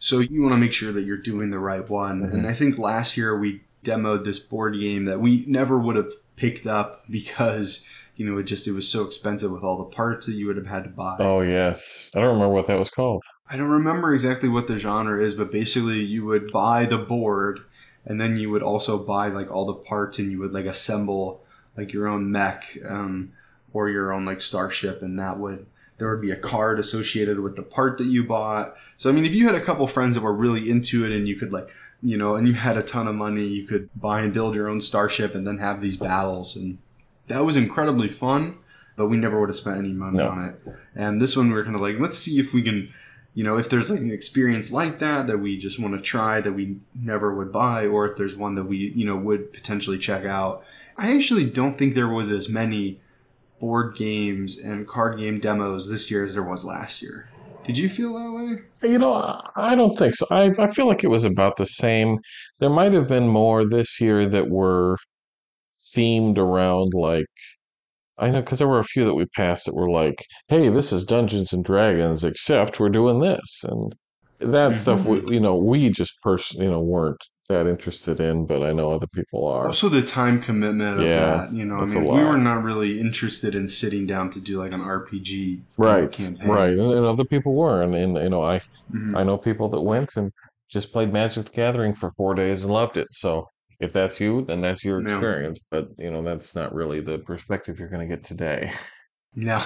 So 0.00 0.18
you 0.18 0.42
want 0.42 0.54
to 0.54 0.58
make 0.58 0.72
sure 0.72 0.92
that 0.92 1.02
you're 1.02 1.18
doing 1.18 1.50
the 1.50 1.58
right 1.58 1.88
one. 1.88 2.22
Mhm. 2.22 2.32
And 2.32 2.46
I 2.46 2.54
think 2.54 2.78
last 2.78 3.16
year 3.16 3.38
we 3.38 3.60
demoed 3.84 4.24
this 4.24 4.38
board 4.38 4.74
game 4.78 5.04
that 5.04 5.20
we 5.20 5.44
never 5.46 5.78
would 5.78 5.96
have 5.96 6.10
picked 6.36 6.66
up 6.66 7.04
because 7.08 7.86
you 8.16 8.26
know 8.26 8.38
it 8.38 8.44
just 8.44 8.66
it 8.66 8.72
was 8.72 8.88
so 8.88 9.04
expensive 9.04 9.50
with 9.50 9.62
all 9.62 9.78
the 9.78 9.94
parts 9.94 10.26
that 10.26 10.32
you 10.32 10.46
would 10.46 10.56
have 10.56 10.66
had 10.66 10.84
to 10.84 10.90
buy. 10.90 11.16
Oh 11.20 11.40
yes, 11.42 12.08
I 12.14 12.20
don't 12.20 12.34
remember 12.34 12.54
what 12.54 12.66
that 12.66 12.78
was 12.78 12.90
called. 12.90 13.22
I 13.48 13.56
don't 13.56 13.68
remember 13.68 14.12
exactly 14.12 14.48
what 14.48 14.66
the 14.66 14.78
genre 14.78 15.22
is, 15.22 15.34
but 15.34 15.52
basically 15.52 16.00
you 16.00 16.24
would 16.24 16.50
buy 16.50 16.86
the 16.86 16.98
board 16.98 17.60
and 18.06 18.20
then 18.20 18.36
you 18.36 18.50
would 18.50 18.62
also 18.62 19.04
buy 19.04 19.28
like 19.28 19.50
all 19.50 19.66
the 19.66 19.74
parts 19.74 20.18
and 20.18 20.32
you 20.32 20.38
would 20.38 20.52
like 20.52 20.66
assemble 20.66 21.44
like 21.76 21.92
your 21.92 22.08
own 22.08 22.30
mech 22.30 22.76
um, 22.88 23.32
or 23.72 23.88
your 23.88 24.12
own 24.12 24.24
like 24.24 24.40
starship 24.42 25.02
and 25.02 25.18
that 25.18 25.38
would 25.38 25.66
there 26.00 26.10
would 26.10 26.20
be 26.20 26.32
a 26.32 26.36
card 26.36 26.80
associated 26.80 27.38
with 27.38 27.54
the 27.54 27.62
part 27.62 27.96
that 27.98 28.06
you 28.08 28.24
bought. 28.24 28.74
So 28.98 29.08
I 29.08 29.12
mean 29.12 29.24
if 29.24 29.34
you 29.34 29.46
had 29.46 29.54
a 29.54 29.60
couple 29.60 29.86
friends 29.86 30.16
that 30.16 30.22
were 30.22 30.34
really 30.34 30.68
into 30.68 31.04
it 31.04 31.12
and 31.12 31.28
you 31.28 31.36
could 31.36 31.52
like 31.52 31.68
you 32.02 32.16
know 32.16 32.34
and 32.34 32.48
you 32.48 32.54
had 32.54 32.76
a 32.76 32.82
ton 32.82 33.06
of 33.06 33.14
money 33.14 33.44
you 33.46 33.64
could 33.66 33.88
buy 33.94 34.22
and 34.22 34.32
build 34.34 34.54
your 34.56 34.68
own 34.68 34.80
starship 34.80 35.34
and 35.36 35.46
then 35.46 35.58
have 35.58 35.80
these 35.80 35.96
battles 35.98 36.56
and 36.56 36.78
that 37.28 37.44
was 37.44 37.56
incredibly 37.56 38.08
fun 38.08 38.56
but 38.96 39.08
we 39.08 39.16
never 39.18 39.38
would 39.38 39.50
have 39.50 39.56
spent 39.56 39.78
any 39.78 39.92
money 39.92 40.16
No. 40.18 40.28
on 40.30 40.44
it 40.48 40.74
and 40.96 41.20
this 41.20 41.36
one 41.36 41.52
we 41.52 41.58
are 41.60 41.62
kind 41.64 41.76
of 41.76 41.82
like 41.82 41.98
let's 42.00 42.16
see 42.16 42.40
if 42.40 42.54
we 42.54 42.62
can 42.62 42.90
you 43.34 43.44
know 43.44 43.58
if 43.58 43.68
there's 43.68 43.90
like 43.90 44.00
an 44.00 44.10
experience 44.10 44.72
like 44.72 44.98
that 45.00 45.26
that 45.26 45.38
we 45.38 45.58
just 45.58 45.78
want 45.78 45.94
to 45.94 46.00
try 46.00 46.40
that 46.40 46.52
we 46.54 46.78
never 46.94 47.34
would 47.34 47.52
buy 47.52 47.86
or 47.86 48.10
if 48.10 48.16
there's 48.16 48.34
one 48.34 48.54
that 48.54 48.64
we 48.64 48.78
you 48.96 49.04
know 49.04 49.16
would 49.16 49.52
potentially 49.52 49.98
check 49.98 50.24
out 50.24 50.64
i 50.96 51.14
actually 51.14 51.44
don't 51.44 51.76
think 51.76 51.94
there 51.94 52.08
was 52.08 52.30
as 52.32 52.48
many 52.48 52.98
board 53.60 53.94
games 53.94 54.58
and 54.58 54.88
card 54.88 55.18
game 55.18 55.38
demos 55.38 55.88
this 55.88 56.10
year 56.10 56.24
as 56.24 56.34
there 56.34 56.42
was 56.42 56.64
last 56.64 57.02
year 57.02 57.28
did 57.66 57.76
you 57.78 57.88
feel 57.88 58.14
that 58.14 58.32
way 58.32 58.88
You 58.90 58.98
know, 58.98 59.12
I- 59.54 59.74
don't 59.74 59.96
think 59.96 60.14
so. 60.14 60.26
I 60.30 60.50
I 60.58 60.68
feel 60.68 60.86
like 60.88 61.04
it 61.04 61.08
was 61.08 61.24
about 61.24 61.56
the 61.56 61.66
same. 61.66 62.18
There 62.58 62.70
might 62.70 62.92
have 62.92 63.06
been 63.06 63.28
more 63.28 63.68
this 63.68 64.00
year 64.00 64.26
that 64.26 64.48
were 64.48 64.96
themed 65.94 66.38
around 66.38 66.92
like 66.94 67.26
I 68.18 68.30
know 68.30 68.40
because 68.40 68.58
there 68.58 68.68
were 68.68 68.78
a 68.78 68.84
few 68.84 69.04
that 69.06 69.14
we 69.14 69.24
passed 69.36 69.64
that 69.66 69.74
were 69.74 69.90
like, 69.90 70.24
"Hey, 70.48 70.68
this 70.68 70.92
is 70.92 71.04
Dungeons 71.04 71.52
and 71.54 71.64
Dragons, 71.64 72.22
except 72.24 72.78
we're 72.78 72.90
doing 72.90 73.20
this," 73.20 73.62
and 73.64 73.94
that 74.40 74.76
stuff. 74.76 75.00
Mm-hmm. 75.00 75.26
We, 75.26 75.34
you 75.34 75.40
know, 75.40 75.56
we 75.56 75.88
just 75.90 76.14
person, 76.22 76.62
you 76.62 76.70
know, 76.70 76.80
weren't 76.80 77.22
that 77.50 77.66
interested 77.66 78.18
in, 78.20 78.46
but 78.46 78.62
I 78.62 78.72
know 78.72 78.90
other 78.90 79.06
people 79.06 79.46
are. 79.46 79.66
also 79.66 79.88
the 79.88 80.02
time 80.02 80.40
commitment 80.40 80.98
of 80.98 81.04
Yeah, 81.06 81.46
that 81.46 81.52
you 81.52 81.64
know 81.64 81.76
i 81.76 81.84
mean 81.84 82.02
we 82.04 82.24
were 82.24 82.38
not 82.38 82.64
really 82.64 82.98
interested 83.00 83.54
in 83.54 83.68
sitting 83.68 84.06
down 84.06 84.30
to 84.30 84.40
do 84.40 84.58
like 84.58 84.72
an 84.72 84.80
rpg 84.80 85.60
Right, 85.76 86.10
campaign. 86.10 86.48
right, 86.48 86.72
and, 86.72 86.92
and 86.94 87.04
other 87.06 87.24
people 87.24 87.54
were, 87.56 87.82
and, 87.82 87.94
and 87.94 88.16
you 88.16 88.28
know, 88.30 88.42
I 88.42 88.60
Mhm. 88.92 89.16
I 89.16 89.22
know 89.24 89.36
people 89.38 89.68
that 89.70 89.80
went 89.80 90.16
and 90.16 90.32
just 90.68 90.92
played 90.92 91.12
Magic 91.12 91.44
the 91.46 91.52
Gathering 91.52 91.94
for 91.94 92.10
four 92.16 92.34
days 92.34 92.64
and 92.64 92.72
loved 92.72 92.96
it. 92.96 93.08
So 93.12 93.46
if 93.80 93.92
that's 93.92 94.20
you, 94.20 94.42
then 94.48 94.60
that's 94.60 94.84
your 94.84 95.00
experience. 95.00 95.58
But 95.70 95.88
you 95.98 96.10
know, 96.10 96.22
that's 96.22 96.54
not 96.54 96.74
really 96.74 97.00
the 97.00 97.18
perspective 97.18 97.78
you're 97.78 97.88
going 97.94 98.08
to 98.08 98.14
get 98.16 98.24
today. 98.24 98.72
No. 99.32 99.60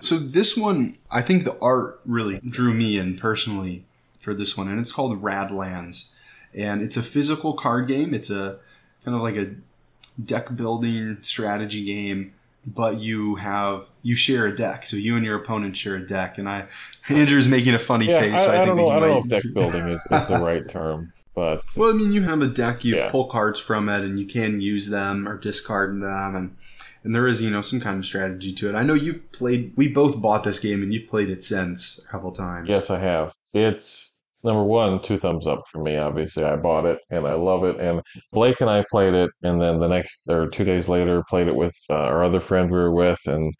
So 0.00 0.16
this 0.16 0.56
one, 0.56 0.98
I 1.10 1.20
think 1.20 1.42
the 1.42 1.58
art 1.60 2.00
really 2.06 2.38
drew 2.56 2.72
me 2.72 2.96
in 2.98 3.16
personally 3.18 3.84
for 4.20 4.32
this 4.32 4.56
one, 4.56 4.68
and 4.68 4.78
it's 4.80 4.92
called 4.92 5.20
Radlands, 5.20 6.12
and 6.56 6.82
it's 6.82 6.96
a 6.96 7.02
physical 7.02 7.54
card 7.54 7.86
game. 7.88 8.14
It's 8.14 8.30
a 8.30 8.58
kind 9.04 9.14
of 9.16 9.22
like 9.22 9.36
a 9.36 9.54
deck 10.24 10.54
building 10.56 11.18
strategy 11.20 11.84
game, 11.84 12.32
but 12.66 12.98
you 12.98 13.36
have 13.36 13.86
you 14.02 14.14
share 14.14 14.46
a 14.46 14.54
deck. 14.54 14.86
So 14.86 14.96
you 14.96 15.16
and 15.16 15.24
your 15.24 15.36
opponent 15.36 15.76
share 15.76 15.96
a 15.96 16.06
deck, 16.06 16.38
and 16.38 16.48
I 16.48 16.66
Andrew's 17.08 17.48
making 17.48 17.74
a 17.74 17.78
funny 17.78 18.06
Yeah, 18.06 18.20
face. 18.20 18.44
so 18.44 18.50
I, 18.50 18.54
I 18.62 18.64
think 18.64 18.68
don't 18.68 18.76
know. 18.78 18.88
I 18.90 19.00
don't 19.00 19.08
know 19.10 19.18
if 19.18 19.28
deck 19.28 19.42
building 19.54 19.88
is, 19.88 20.00
is 20.10 20.28
the 20.28 20.38
right 20.40 20.68
term, 20.68 21.12
but 21.34 21.62
Well, 21.76 21.90
I 21.90 21.92
mean, 21.92 22.12
you 22.12 22.22
have 22.22 22.40
a 22.42 22.46
deck, 22.48 22.84
you 22.84 22.96
Yeah. 22.96 23.10
pull 23.10 23.26
cards 23.26 23.60
from 23.60 23.88
it, 23.88 24.00
and 24.02 24.18
you 24.18 24.26
can 24.26 24.60
use 24.60 24.88
them 24.88 25.28
or 25.28 25.38
discard 25.38 26.00
them, 26.00 26.34
and 26.34 26.56
and 27.04 27.14
there 27.14 27.28
is 27.28 27.40
you 27.40 27.50
know 27.50 27.60
some 27.62 27.78
kind 27.80 27.98
of 27.98 28.06
strategy 28.06 28.52
to 28.54 28.68
it. 28.68 28.74
I 28.74 28.82
know 28.82 28.94
you've 28.94 29.30
played. 29.30 29.72
We 29.76 29.86
both 29.88 30.20
bought 30.20 30.42
this 30.42 30.58
game, 30.58 30.82
and 30.82 30.92
you've 30.92 31.08
played 31.08 31.30
it 31.30 31.42
since 31.42 32.00
a 32.04 32.08
couple 32.08 32.32
times. 32.32 32.68
yes, 32.68 32.90
I 32.90 32.98
have. 32.98 33.32
It's 33.54 34.15
number 34.46 34.64
one, 34.64 35.02
two 35.02 35.18
thumbs 35.18 35.46
up 35.46 35.62
for 35.72 35.82
me. 35.82 35.96
Obviously, 35.98 36.44
I 36.44 36.56
bought 36.56 36.86
it 36.86 36.98
and 37.10 37.26
I 37.26 37.34
love 37.34 37.64
it. 37.64 37.78
And 37.80 38.00
Blake 38.32 38.60
and 38.62 38.70
I 38.70 38.84
played 38.90 39.14
it, 39.14 39.30
and 39.42 39.60
then 39.60 39.80
the 39.80 39.88
next 39.88 40.28
or 40.30 40.48
two 40.48 40.64
days 40.64 40.88
later, 40.88 41.22
played 41.28 41.48
it 41.48 41.56
with 41.56 41.74
uh, 41.90 41.94
our 41.94 42.24
other 42.24 42.40
friend 42.40 42.70
we 42.70 42.78
were 42.78 42.92
with, 42.94 43.20
and 43.26 43.52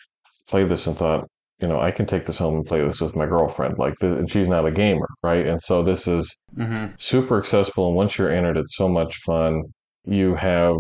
played 0.49 0.69
this 0.69 0.87
and 0.87 0.97
thought, 0.97 1.27
you 1.61 1.69
know, 1.69 1.81
I 1.81 1.91
can 1.91 2.07
take 2.07 2.27
this 2.27 2.39
home 2.39 2.55
and 2.57 2.67
play 2.67 2.83
this 2.83 3.01
with 3.01 3.17
my 3.17 3.27
girlfriend. 3.27 3.79
Like, 3.79 3.95
and 4.03 4.31
she's 4.31 4.49
not 4.49 4.67
a 4.67 4.71
gamer, 4.71 5.09
right? 5.23 5.47
And 5.47 5.63
so 5.63 5.83
this 5.83 6.09
is 6.09 6.37
hmm 6.57 6.87
super 6.99 7.39
accessible. 7.39 7.89
And 7.89 7.97
once 7.97 8.19
you're 8.19 8.31
in 8.33 8.45
it, 8.47 8.57
it's 8.57 8.77
so 8.77 8.89
much 8.89 9.17
fun. 9.27 9.65
You 10.05 10.35
have 10.37 10.77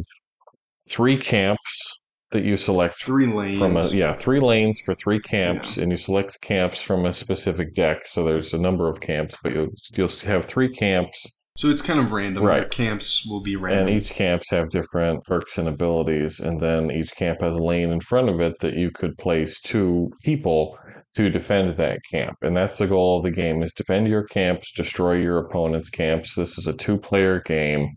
three 0.88 1.18
camps 1.18 1.96
that 2.32 2.44
you 2.44 2.56
select 2.56 3.00
Three 3.02 3.26
lanes. 3.26 3.58
from 3.58 3.76
a 3.76 3.86
yeah 3.88 4.16
three 4.16 4.40
lanes 4.40 4.80
for 4.84 4.94
three 4.94 5.20
camps 5.20 5.76
and 5.76 5.90
you 5.92 5.96
select 5.96 6.40
camps 6.40 6.82
from 6.82 7.04
a 7.06 7.12
specific 7.12 7.74
deck. 7.74 8.06
So 8.06 8.24
there's 8.24 8.52
a 8.52 8.58
number 8.58 8.88
of 8.88 9.00
camps 9.00 9.36
but 9.42 9.52
you'll 9.54 9.68
you'll 9.94 10.08
have 10.24 10.44
three 10.44 10.68
camps. 10.68 11.24
So 11.56 11.68
it's 11.68 11.80
kind 11.80 11.98
of 12.00 12.12
random. 12.12 12.42
Right. 12.44 12.60
Your 12.60 12.68
camps 12.68 13.24
will 13.26 13.40
be 13.40 13.56
random. 13.56 13.86
and 13.86 13.96
each 13.96 14.10
camps 14.10 14.50
have 14.50 14.68
different 14.70 15.24
perks 15.24 15.56
and 15.56 15.68
abilities 15.68 16.40
and 16.40 16.60
then 16.60 16.90
each 16.90 17.14
camp 17.16 17.40
has 17.40 17.56
a 17.56 17.62
lane 17.62 17.90
in 17.92 18.00
front 18.00 18.28
of 18.28 18.40
it 18.40 18.54
that 18.60 18.74
you 18.74 18.90
could 18.90 19.16
place 19.18 19.60
two 19.60 20.10
people 20.22 20.78
to 21.16 21.30
defend 21.30 21.78
that 21.78 22.00
camp. 22.10 22.36
And 22.42 22.54
that's 22.54 22.76
the 22.76 22.86
goal 22.86 23.16
of 23.16 23.22
the 23.24 23.30
game 23.30 23.62
is 23.62 23.72
defend 23.72 24.06
your 24.08 24.24
camps 24.24 24.72
destroy 24.72 25.14
your 25.14 25.38
opponent's 25.38 25.88
camps. 25.88 26.34
This 26.34 26.58
is 26.58 26.66
a 26.66 26.74
two 26.74 26.98
player 26.98 27.40
game 27.40 27.88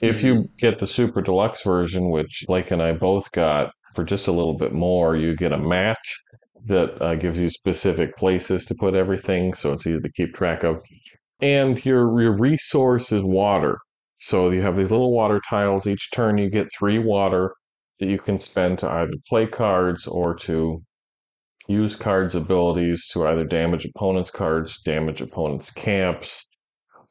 if 0.00 0.22
you 0.22 0.48
get 0.58 0.78
the 0.78 0.86
super 0.86 1.20
deluxe 1.20 1.62
version 1.62 2.10
which 2.10 2.44
blake 2.46 2.70
and 2.70 2.82
i 2.82 2.92
both 2.92 3.30
got 3.32 3.70
for 3.94 4.04
just 4.04 4.28
a 4.28 4.32
little 4.32 4.56
bit 4.56 4.72
more 4.72 5.16
you 5.16 5.36
get 5.36 5.52
a 5.52 5.58
mat 5.58 5.98
that 6.66 7.00
uh, 7.00 7.14
gives 7.14 7.38
you 7.38 7.48
specific 7.48 8.16
places 8.16 8.64
to 8.66 8.74
put 8.74 8.94
everything 8.94 9.54
so 9.54 9.72
it's 9.72 9.86
easy 9.86 10.00
to 10.00 10.12
keep 10.12 10.34
track 10.34 10.62
of. 10.62 10.82
And 11.40 11.82
your 11.84 12.20
your 12.20 12.36
resource 12.36 13.12
is 13.12 13.22
water. 13.22 13.78
So 14.16 14.50
you 14.50 14.60
have 14.62 14.76
these 14.76 14.90
little 14.90 15.12
water 15.12 15.40
tiles. 15.48 15.86
Each 15.86 16.10
turn 16.12 16.36
you 16.36 16.50
get 16.50 16.68
three 16.78 16.98
water 16.98 17.54
that 17.98 18.08
you 18.08 18.18
can 18.18 18.38
spend 18.38 18.78
to 18.80 18.88
either 18.88 19.12
play 19.28 19.46
cards 19.46 20.06
or 20.06 20.34
to 20.34 20.82
use 21.68 21.96
cards 21.96 22.34
abilities 22.34 23.06
to 23.12 23.26
either 23.26 23.44
damage 23.44 23.86
opponents 23.86 24.30
cards 24.30 24.80
damage 24.84 25.20
opponents 25.20 25.70
camps 25.70 26.46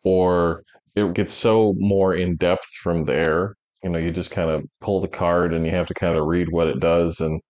or 0.03 0.63
it 0.95 1.13
gets 1.13 1.33
so 1.33 1.73
more 1.77 2.15
in 2.15 2.35
depth 2.37 2.67
from 2.83 3.05
there 3.05 3.55
you 3.83 3.89
know 3.89 3.99
you 3.99 4.11
just 4.11 4.31
kind 4.31 4.49
of 4.49 4.63
pull 4.81 4.99
the 5.01 5.07
card 5.07 5.53
and 5.53 5.65
you 5.65 5.71
have 5.71 5.87
to 5.87 5.93
kind 5.93 6.17
of 6.17 6.25
read 6.27 6.49
what 6.51 6.67
it 6.67 6.79
does 6.79 7.19
and 7.21 7.41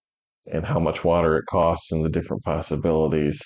and 0.51 0.65
how 0.65 0.79
much 0.79 1.03
water 1.05 1.37
it 1.37 1.45
costs 1.49 1.91
and 1.93 2.05
the 2.05 2.09
different 2.09 2.43
possibilities 2.43 3.41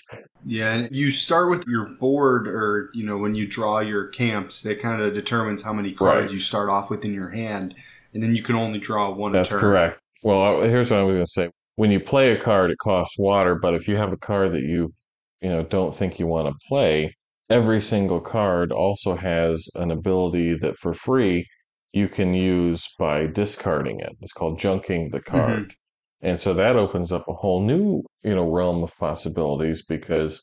yeah, 0.45 0.87
you 0.91 1.11
start 1.11 1.49
with 1.49 1.65
your 1.67 1.85
board, 1.85 2.47
or 2.47 2.89
you 2.93 3.05
know, 3.05 3.17
when 3.17 3.33
you 3.35 3.47
draw 3.47 3.79
your 3.79 4.07
camps, 4.07 4.61
that 4.63 4.81
kind 4.81 5.01
of 5.01 5.13
determines 5.13 5.61
how 5.61 5.73
many 5.73 5.93
cards 5.93 6.31
Right. 6.31 6.33
you 6.33 6.39
start 6.39 6.69
off 6.69 6.89
with 6.89 7.05
in 7.05 7.13
your 7.13 7.29
hand, 7.29 7.75
and 8.13 8.21
then 8.21 8.35
you 8.35 8.43
can 8.43 8.55
only 8.55 8.79
draw 8.79 9.11
one. 9.11 9.35
a 9.35 9.39
That's 9.39 9.49
turn. 9.49 9.59
correct. 9.59 10.01
Well, 10.23 10.61
here's 10.61 10.89
what 10.89 10.99
I 10.99 11.03
was 11.03 11.13
going 11.15 11.25
to 11.25 11.31
say. 11.31 11.49
When 11.75 11.91
you 11.91 11.99
play 11.99 12.31
a 12.31 12.39
card, 12.39 12.71
it 12.71 12.77
costs 12.77 13.17
water, 13.17 13.55
but 13.55 13.73
if 13.73 13.87
you 13.87 13.95
have 13.97 14.13
a 14.13 14.17
card 14.17 14.53
that 14.53 14.61
you, 14.63 14.93
you 15.41 15.49
know, 15.49 15.63
don't 15.63 15.95
think 15.95 16.19
you 16.19 16.27
want 16.27 16.47
to 16.47 16.67
play, 16.67 17.15
every 17.49 17.81
single 17.81 18.21
card 18.21 18.71
also 18.71 19.15
has 19.15 19.67
an 19.75 19.91
ability 19.91 20.55
that 20.55 20.77
for 20.77 20.93
free 20.93 21.45
you 21.93 22.09
can 22.09 22.33
use 22.33 22.87
by 22.97 23.27
discarding 23.27 23.99
it. 23.99 24.15
It's 24.21 24.33
called 24.33 24.59
junking 24.59 25.11
the 25.11 25.19
mm-hmm. 25.19 25.37
card. 25.37 25.75
And 26.21 26.39
so 26.39 26.53
that 26.53 26.75
opens 26.75 27.11
up 27.11 27.25
a 27.27 27.33
whole 27.33 27.61
new, 27.61 28.01
you 28.23 28.33
know, 28.33 28.49
realm 28.49 28.81
of 28.81 28.95
possibilities 28.97 29.83
because 29.85 30.41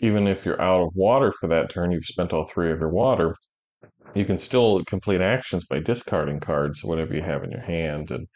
even 0.00 0.26
if 0.26 0.44
you're 0.44 0.60
out 0.60 0.82
of 0.82 0.94
water 0.94 1.32
for 1.38 1.48
that 1.48 1.70
turn, 1.70 1.92
you've 1.92 2.04
spent 2.04 2.32
all 2.32 2.46
three 2.46 2.72
of 2.72 2.80
your 2.80 2.88
water, 2.88 3.34
you 4.14 4.24
can 4.24 4.38
still 4.38 4.82
complete 4.84 5.20
actions 5.20 5.66
by 5.66 5.80
discarding 5.80 6.40
cards, 6.40 6.82
whatever 6.82 7.14
you 7.14 7.22
have 7.22 7.44
in 7.44 7.50
your 7.50 7.60
hand. 7.60 8.10
And 8.10 8.26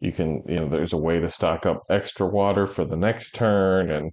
you 0.00 0.12
can, 0.12 0.42
you 0.48 0.56
know, 0.56 0.68
there's 0.68 0.92
a 0.92 0.98
way 0.98 1.20
to 1.20 1.30
stock 1.30 1.66
up 1.66 1.82
extra 1.88 2.26
water 2.26 2.66
for 2.66 2.84
the 2.84 2.96
next 2.96 3.34
turn. 3.34 3.90
And 3.90 4.10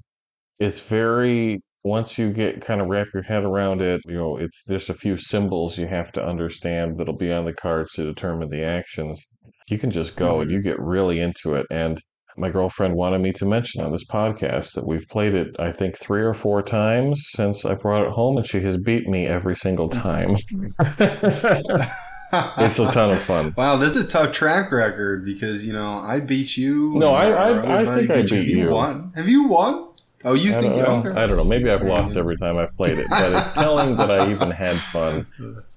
it's 0.60 0.80
very, 0.80 1.62
once 1.84 2.18
you 2.18 2.32
get 2.32 2.62
kind 2.62 2.82
of 2.82 2.88
wrap 2.88 3.08
your 3.14 3.24
head 3.24 3.44
around 3.44 3.82
it, 3.82 4.02
you 4.06 4.16
know, 4.16 4.38
it's 4.38 4.64
just 4.66 4.90
a 4.90 4.94
few 4.94 5.18
symbols 5.18 5.78
you 5.78 5.88
have 5.88 6.12
to 6.12 6.26
understand 6.26 6.98
that'll 6.98 7.16
be 7.16 7.32
on 7.32 7.46
the 7.46 7.54
cards 7.54 7.92
to 7.94 8.04
determine 8.04 8.50
the 8.50 8.64
actions. 8.64 9.24
You 9.70 9.80
can 9.80 9.92
just 9.92 10.16
go 10.16 10.42
and 10.42 10.52
you 10.52 10.62
get 10.62 10.80
really 10.80 11.20
into 11.20 11.54
it. 11.56 11.66
And 11.72 12.00
my 12.38 12.50
girlfriend 12.50 12.96
wanted 12.96 13.22
me 13.22 13.32
to 13.34 13.46
mention 13.46 13.84
on 13.84 13.92
this 13.92 14.06
podcast 14.06 14.74
that 14.74 14.86
we've 14.88 15.08
played 15.10 15.34
it, 15.34 15.48
I 15.60 15.72
think, 15.72 15.98
three 15.98 16.22
or 16.22 16.34
four 16.34 16.62
times 16.62 17.28
since 17.32 17.66
I 17.66 17.74
brought 17.74 18.06
it 18.06 18.12
home, 18.14 18.38
and 18.38 18.46
she 18.46 18.62
has 18.62 18.78
beat 18.78 19.08
me 19.08 19.26
every 19.28 19.56
single 19.56 19.90
time. 19.90 20.36
it's 20.80 22.80
a 22.80 22.92
ton 22.92 23.12
of 23.12 23.22
fun. 23.22 23.54
Wow, 23.58 23.78
that's 23.78 23.98
a 23.98 24.08
tough 24.08 24.32
track 24.34 24.72
record 24.72 25.26
because 25.26 25.66
you 25.66 25.74
know 25.74 26.00
I 26.00 26.20
beat 26.22 26.56
you. 26.58 26.94
No, 26.96 27.14
I- 27.14 27.50
and 27.50 27.60
I- 27.72 27.82
I 27.82 27.86
think 27.98 28.10
I 28.10 28.22
beat 28.22 28.32
you. 28.48 28.66
you. 28.66 28.70
Won? 28.70 29.12
Have 29.16 29.28
you 29.28 29.48
won? 29.48 29.90
Oh, 30.24 30.34
you 30.34 30.52
I 30.52 30.62
think? 30.62 30.76
don't, 30.76 31.08
okay. 31.08 31.20
I 31.22 31.26
don't 31.28 31.38
know. 31.38 31.44
Maybe 31.44 31.70
I've 31.70 31.84
lost 31.84 32.16
every 32.16 32.38
time 32.38 32.58
I've 32.58 32.76
played 32.78 32.98
it, 32.98 33.08
but 33.10 33.34
it's 33.34 33.54
telling 33.54 33.98
that 33.98 34.12
I 34.12 34.32
even 34.36 34.52
had 34.52 34.78
fun 34.78 35.26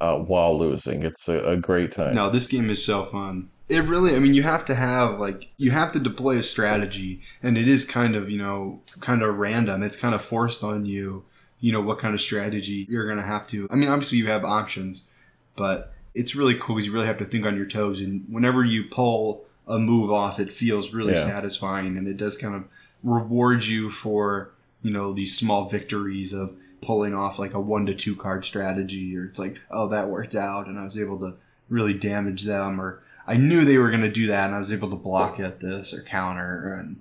uh, 0.00 0.16
while 0.18 0.58
losing. 0.58 1.02
It's 1.02 1.28
a, 1.28 1.38
a 1.50 1.56
great 1.56 1.92
time. 1.92 2.14
No, 2.14 2.30
this 2.30 2.48
game 2.48 2.68
is 2.70 2.84
so 2.84 3.04
fun. 3.06 3.50
It 3.68 3.82
really, 3.84 4.14
I 4.14 4.18
mean, 4.18 4.34
you 4.34 4.42
have 4.42 4.64
to 4.66 4.74
have 4.74 5.18
like 5.18 5.48
you 5.56 5.70
have 5.70 5.90
to 5.92 5.98
deploy 5.98 6.36
a 6.36 6.42
strategy, 6.42 7.22
and 7.42 7.56
it 7.56 7.66
is 7.66 7.84
kind 7.86 8.14
of 8.14 8.28
you 8.28 8.36
know 8.38 8.80
kind 9.00 9.22
of 9.22 9.36
random. 9.36 9.82
It's 9.82 9.96
kind 9.96 10.14
of 10.14 10.22
forced 10.22 10.62
on 10.62 10.84
you, 10.84 11.24
you 11.60 11.72
know, 11.72 11.80
what 11.80 11.98
kind 11.98 12.12
of 12.14 12.20
strategy 12.20 12.86
you're 12.90 13.08
gonna 13.08 13.22
have 13.26 13.46
to. 13.48 13.66
I 13.70 13.76
mean, 13.76 13.88
obviously 13.88 14.18
you 14.18 14.26
have 14.26 14.44
options, 14.44 15.08
but 15.56 15.94
it's 16.14 16.34
really 16.36 16.54
cool 16.56 16.76
because 16.76 16.86
you 16.86 16.92
really 16.92 17.06
have 17.06 17.18
to 17.18 17.24
think 17.24 17.46
on 17.46 17.56
your 17.56 17.66
toes. 17.66 18.00
And 18.00 18.26
whenever 18.28 18.62
you 18.62 18.84
pull 18.84 19.46
a 19.66 19.78
move 19.78 20.12
off, 20.12 20.38
it 20.38 20.52
feels 20.52 20.92
really 20.92 21.14
Yeah. 21.14 21.24
satisfying, 21.26 21.96
and 21.96 22.06
it 22.06 22.18
does 22.18 22.36
kind 22.36 22.54
of 22.54 22.64
reward 23.04 23.64
you 23.64 23.90
for 23.90 24.50
you 24.82 24.90
know 24.90 25.12
these 25.12 25.36
small 25.36 25.68
victories 25.68 26.32
of 26.32 26.56
pulling 26.80 27.14
off 27.14 27.38
like 27.38 27.54
a 27.54 27.60
one 27.60 27.86
to 27.86 27.94
two 27.94 28.16
card 28.16 28.44
strategy, 28.44 29.16
or 29.16 29.26
it's 29.26 29.38
like 29.38 29.58
oh 29.70 29.88
that 29.88 30.08
worked 30.08 30.34
out, 30.34 30.66
and 30.66 30.78
I 30.78 30.82
was 30.82 30.98
able 30.98 31.18
to 31.20 31.36
really 31.68 31.94
damage 31.94 32.42
them, 32.42 32.80
or 32.80 33.02
I 33.26 33.36
knew 33.36 33.64
they 33.64 33.78
were 33.78 33.90
going 33.90 34.02
to 34.02 34.10
do 34.10 34.26
that, 34.28 34.46
and 34.46 34.54
I 34.54 34.58
was 34.58 34.72
able 34.72 34.90
to 34.90 34.96
block 34.96 35.38
at 35.38 35.60
this 35.60 35.94
or 35.94 36.02
counter, 36.02 36.74
and 36.74 37.00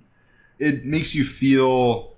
it 0.58 0.84
makes 0.84 1.14
you 1.14 1.24
feel 1.24 2.12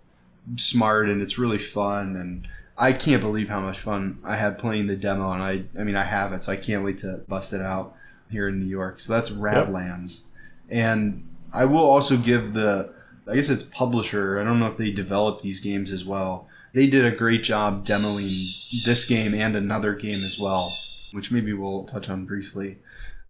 smart, 0.56 1.08
and 1.08 1.22
it's 1.22 1.38
really 1.38 1.58
fun, 1.58 2.16
and 2.16 2.46
I 2.78 2.92
can't 2.92 3.22
believe 3.22 3.48
how 3.48 3.60
much 3.60 3.78
fun 3.78 4.18
I 4.22 4.36
had 4.36 4.58
playing 4.58 4.86
the 4.86 4.96
demo, 4.96 5.32
and 5.32 5.42
I 5.42 5.64
I 5.80 5.84
mean 5.84 5.96
I 5.96 6.04
have 6.04 6.32
it, 6.32 6.42
so 6.44 6.52
I 6.52 6.56
can't 6.56 6.84
wait 6.84 6.98
to 6.98 7.24
bust 7.28 7.52
it 7.52 7.62
out 7.62 7.94
here 8.30 8.48
in 8.48 8.60
New 8.60 8.66
York. 8.66 9.00
So 9.00 9.12
that's 9.12 9.30
Radlands, 9.30 10.22
and 10.68 11.28
I 11.52 11.64
will 11.64 11.88
also 11.88 12.16
give 12.16 12.54
the 12.54 12.94
I 13.28 13.34
guess 13.34 13.48
it's 13.48 13.64
publisher. 13.64 14.38
I 14.38 14.44
don't 14.44 14.60
know 14.60 14.68
if 14.68 14.76
they 14.76 14.92
developed 14.92 15.42
these 15.42 15.60
games 15.60 15.90
as 15.92 16.04
well. 16.04 16.48
They 16.72 16.86
did 16.86 17.04
a 17.04 17.16
great 17.16 17.42
job 17.42 17.86
demoing 17.86 18.84
this 18.84 19.04
game 19.04 19.34
and 19.34 19.56
another 19.56 19.94
game 19.94 20.22
as 20.22 20.38
well, 20.38 20.76
which 21.12 21.32
maybe 21.32 21.52
we'll 21.52 21.84
touch 21.84 22.08
on 22.08 22.26
briefly. 22.26 22.78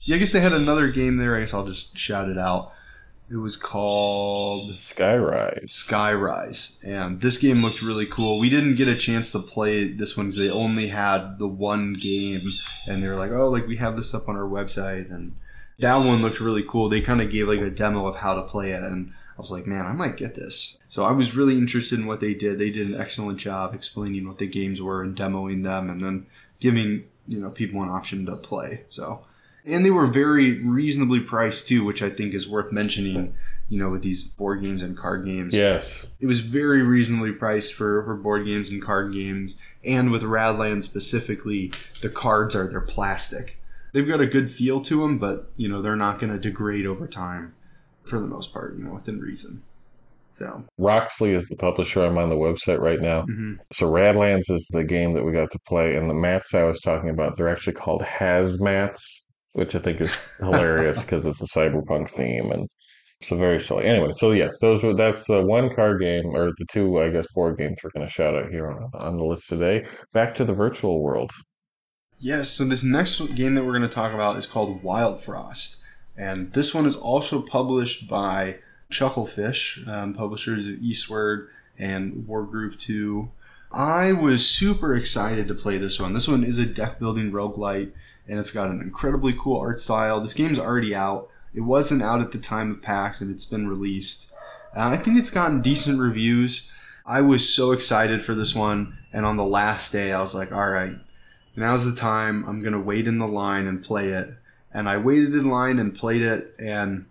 Yeah, 0.02 0.16
I 0.16 0.18
guess 0.18 0.32
they 0.32 0.40
had 0.40 0.52
another 0.52 0.88
game 0.88 1.16
there. 1.16 1.36
I 1.36 1.40
guess 1.40 1.54
I'll 1.54 1.66
just 1.66 1.96
shout 1.96 2.28
it 2.28 2.38
out. 2.38 2.72
It 3.28 3.36
was 3.36 3.56
called 3.56 4.74
Skyrise. 4.74 5.64
Skyrise, 5.64 6.76
and 6.84 7.20
this 7.20 7.38
game 7.38 7.60
looked 7.60 7.82
really 7.82 8.06
cool. 8.06 8.38
We 8.38 8.48
didn't 8.48 8.76
get 8.76 8.86
a 8.86 8.96
chance 8.96 9.32
to 9.32 9.40
play 9.40 9.88
this 9.92 10.16
one 10.16 10.26
because 10.26 10.38
they 10.38 10.50
only 10.50 10.88
had 10.88 11.38
the 11.38 11.48
one 11.48 11.94
game, 11.94 12.48
and 12.86 13.02
they 13.02 13.08
were 13.08 13.16
like, 13.16 13.32
"Oh, 13.32 13.48
like 13.48 13.66
we 13.66 13.78
have 13.78 13.96
this 13.96 14.14
up 14.14 14.28
on 14.28 14.36
our 14.36 14.48
website," 14.48 15.10
and 15.10 15.34
that 15.80 15.96
one 15.96 16.22
looked 16.22 16.40
really 16.40 16.62
cool. 16.62 16.88
They 16.88 17.00
kind 17.00 17.20
of 17.20 17.30
gave 17.30 17.48
like 17.48 17.60
a 17.60 17.70
demo 17.70 18.06
of 18.06 18.16
how 18.16 18.34
to 18.34 18.42
play 18.42 18.70
it, 18.70 18.82
and 18.82 19.12
I 19.36 19.40
was 19.40 19.50
like, 19.52 19.66
"Man, 19.66 19.84
I 19.84 19.92
might 19.92 20.16
get 20.16 20.34
this." 20.34 20.78
So 20.88 21.04
I 21.04 21.12
was 21.12 21.34
really 21.36 21.58
interested 21.58 21.98
in 21.98 22.06
what 22.06 22.20
they 22.20 22.34
did. 22.34 22.58
They 22.58 22.70
did 22.70 22.88
an 22.88 22.98
excellent 23.00 23.38
job 23.38 23.74
explaining 23.74 24.26
what 24.26 24.38
the 24.38 24.46
games 24.46 24.80
were 24.80 25.02
and 25.02 25.14
demoing 25.16 25.62
them, 25.62 25.90
and 25.90 26.02
then 26.02 26.26
giving 26.60 27.04
you 27.28 27.38
know 27.40 27.50
people 27.50 27.82
an 27.82 27.88
option 27.88 28.24
to 28.26 28.36
play. 28.36 28.82
So. 28.88 29.24
And 29.68 29.84
they 29.84 29.90
were 29.90 30.06
very 30.06 30.62
reasonably 30.64 31.18
priced 31.18 31.66
too, 31.66 31.84
which 31.84 32.00
I 32.00 32.08
think 32.08 32.34
is 32.34 32.48
worth 32.48 32.70
mentioning. 32.70 33.34
You 33.68 33.80
know, 33.80 33.90
with 33.90 34.02
these 34.02 34.22
board 34.22 34.62
games 34.62 34.80
and 34.80 34.96
card 34.96 35.24
games, 35.26 35.52
Yes. 35.56 36.06
it 36.20 36.26
was 36.26 36.38
very 36.38 36.82
reasonably 36.82 37.32
priced 37.32 37.74
for, 37.74 38.04
for 38.04 38.14
board 38.14 38.46
games 38.46 38.70
and 38.70 38.80
card 38.80 39.12
games. 39.12 39.56
And 39.84 40.12
with 40.12 40.22
Radland 40.22 40.84
specifically, 40.84 41.72
the 42.00 42.08
cards 42.08 42.54
are 42.54 42.68
they're 42.68 42.80
plastic. 42.80 43.58
They've 43.92 44.06
got 44.06 44.20
a 44.20 44.26
good 44.26 44.52
feel 44.52 44.80
to 44.82 45.00
them, 45.00 45.18
but 45.18 45.50
you 45.56 45.68
know 45.68 45.82
they're 45.82 45.96
not 45.96 46.20
going 46.20 46.32
to 46.32 46.38
degrade 46.38 46.86
over 46.86 47.08
time, 47.08 47.54
for 48.06 48.20
the 48.20 48.26
most 48.26 48.52
part. 48.52 48.76
You 48.76 48.84
know, 48.84 48.94
within 48.94 49.20
reason. 49.20 49.62
So. 50.38 50.64
Roxley 50.76 51.32
is 51.32 51.48
the 51.48 51.56
publisher. 51.56 52.04
I'm 52.04 52.18
on 52.18 52.28
the 52.28 52.36
website 52.36 52.78
right 52.78 53.00
now. 53.00 53.22
mhm. 53.22 53.56
So 53.72 53.90
Radlands 53.90 54.50
is 54.50 54.68
the 54.70 54.84
game 54.84 55.14
that 55.14 55.24
we 55.24 55.32
got 55.32 55.50
to 55.52 55.58
play, 55.66 55.96
and 55.96 56.10
the 56.10 56.14
mats 56.14 56.54
I 56.54 56.64
was 56.64 56.80
talking 56.80 57.08
about, 57.08 57.36
they're 57.36 57.48
actually 57.48 57.72
called 57.72 58.02
hazmats, 58.02 59.00
which 59.52 59.74
I 59.74 59.78
think 59.78 60.00
is 60.00 60.14
hilarious 60.38 61.00
because 61.02 61.24
it's 61.24 61.40
a 61.40 61.46
cyberpunk 61.58 62.10
theme 62.10 62.50
and 62.52 62.68
it's 63.20 63.32
a 63.32 63.36
very 63.36 63.58
silly. 63.60 63.86
Anyway, 63.86 64.12
so 64.12 64.32
yes, 64.32 64.58
those 64.60 64.82
were 64.82 64.94
that's 64.94 65.24
the 65.24 65.42
one 65.42 65.74
card 65.74 66.00
game 66.00 66.26
or 66.34 66.50
the 66.50 66.66
two, 66.70 67.00
I 67.00 67.08
guess, 67.08 67.26
board 67.34 67.56
games 67.56 67.78
we're 67.82 67.90
going 67.94 68.06
to 68.06 68.12
shout 68.12 68.34
out 68.34 68.50
here 68.50 68.70
on, 68.70 68.90
on 68.92 69.16
the 69.16 69.24
list 69.24 69.48
today. 69.48 69.86
Back 70.12 70.34
to 70.34 70.44
the 70.44 70.52
virtual 70.52 71.02
world. 71.02 71.30
Yes, 72.18 72.50
so 72.50 72.64
this 72.64 72.84
next 72.84 73.18
game 73.34 73.54
that 73.54 73.64
we're 73.64 73.72
going 73.72 73.82
to 73.82 73.88
talk 73.88 74.12
about 74.12 74.36
is 74.36 74.46
called 74.46 74.82
Wild 74.82 75.22
Frost. 75.22 75.82
And 76.16 76.52
this 76.52 76.74
one 76.74 76.86
is 76.86 76.96
also 76.96 77.40
published 77.40 78.08
by 78.08 78.56
Chucklefish, 78.90 79.86
um, 79.88 80.14
publishers 80.14 80.66
of 80.66 80.80
Eastward 80.80 81.48
and 81.78 82.26
Wargroove 82.28 82.78
2. 82.78 83.30
I 83.72 84.12
was 84.12 84.48
super 84.48 84.94
excited 84.94 85.48
to 85.48 85.54
play 85.54 85.76
this 85.76 86.00
one. 86.00 86.14
This 86.14 86.28
one 86.28 86.44
is 86.44 86.58
a 86.58 86.66
deck 86.66 86.98
building 86.98 87.32
roguelite, 87.32 87.92
and 88.26 88.38
it's 88.38 88.52
got 88.52 88.70
an 88.70 88.80
incredibly 88.80 89.34
cool 89.34 89.60
art 89.60 89.80
style. 89.80 90.20
This 90.20 90.34
game's 90.34 90.58
already 90.58 90.94
out. 90.94 91.28
It 91.52 91.60
wasn't 91.60 92.02
out 92.02 92.20
at 92.20 92.32
the 92.32 92.38
time 92.38 92.70
of 92.70 92.82
PAX, 92.82 93.20
and 93.20 93.30
it's 93.30 93.44
been 93.44 93.68
released. 93.68 94.32
Uh, 94.74 94.88
I 94.88 94.96
think 94.96 95.18
it's 95.18 95.30
gotten 95.30 95.62
decent 95.62 96.00
reviews. 96.00 96.70
I 97.04 97.20
was 97.20 97.52
so 97.52 97.72
excited 97.72 98.22
for 98.22 98.34
this 98.34 98.54
one, 98.54 98.96
and 99.12 99.26
on 99.26 99.36
the 99.36 99.44
last 99.44 99.92
day, 99.92 100.12
I 100.12 100.20
was 100.20 100.34
like, 100.34 100.52
all 100.52 100.70
right, 100.70 100.96
now's 101.54 101.84
the 101.84 101.94
time. 101.94 102.44
I'm 102.48 102.60
gonna 102.60 102.80
wait 102.80 103.06
in 103.06 103.18
the 103.18 103.28
line 103.28 103.66
and 103.66 103.82
play 103.82 104.08
it. 104.08 104.30
And 104.76 104.90
I 104.90 104.98
waited 104.98 105.34
in 105.34 105.48
line 105.48 105.78
and 105.78 105.94
played 105.94 106.20
it, 106.20 106.54
and 106.58 107.06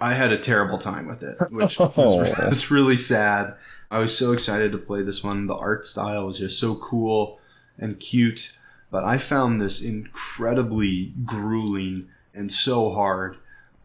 I 0.00 0.14
had 0.14 0.32
a 0.32 0.38
terrible 0.38 0.78
time 0.78 1.06
with 1.06 1.22
it, 1.22 1.36
which 1.50 1.78
was, 1.78 1.96
was 1.96 2.70
really 2.70 2.96
sad. 2.96 3.54
I 3.90 3.98
was 3.98 4.16
so 4.16 4.32
excited 4.32 4.72
to 4.72 4.78
play 4.78 5.02
this 5.02 5.22
one. 5.22 5.46
The 5.46 5.56
art 5.56 5.86
style 5.86 6.26
was 6.26 6.38
just 6.38 6.58
so 6.58 6.74
cool 6.76 7.38
and 7.78 8.00
cute, 8.00 8.58
but 8.90 9.04
I 9.04 9.18
found 9.18 9.60
this 9.60 9.82
incredibly 9.82 11.12
grueling 11.24 12.08
and 12.32 12.50
so 12.50 12.90
hard. 12.90 13.36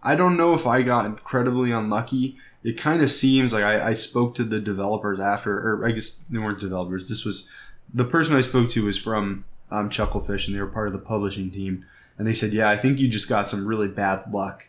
I 0.02 0.16
don't 0.16 0.38
know 0.38 0.54
if 0.54 0.66
I 0.66 0.82
got 0.82 1.06
incredibly 1.06 1.72
unlucky. 1.72 2.38
It 2.64 2.78
kind 2.78 3.02
of 3.02 3.12
seems 3.12 3.54
like 3.54 3.64
I, 3.64 3.90
I 3.90 3.94
spoke 3.94 4.36
to 4.36 4.44
the 4.44 4.60
developers 4.60 5.20
after, 5.20 5.54
or 5.58 5.86
I 5.86 5.92
guess 5.92 6.24
they 6.30 6.40
weren't 6.40 6.60
developers. 6.60 7.10
This 7.10 7.26
was 7.26 7.50
the 7.94 8.06
person 8.06 8.36
I 8.36 8.42
spoke 8.42 8.70
to 8.72 8.86
was 8.86 8.98
from 8.98 9.44
um, 9.70 9.90
Chucklefish, 9.90 10.48
and 10.48 10.56
they 10.56 10.62
were 10.62 10.68
part 10.68 10.88
of 10.88 10.94
the 10.94 11.00
publishing 11.00 11.52
team. 11.52 11.86
And 12.20 12.28
they 12.28 12.34
said, 12.34 12.54
"Yeah, 12.54 12.70
I 12.70 12.78
think 12.78 13.00
you 13.00 13.08
just 13.08 13.28
got 13.28 13.48
some 13.48 13.66
really 13.66 13.88
bad 13.88 14.32
luck." 14.32 14.68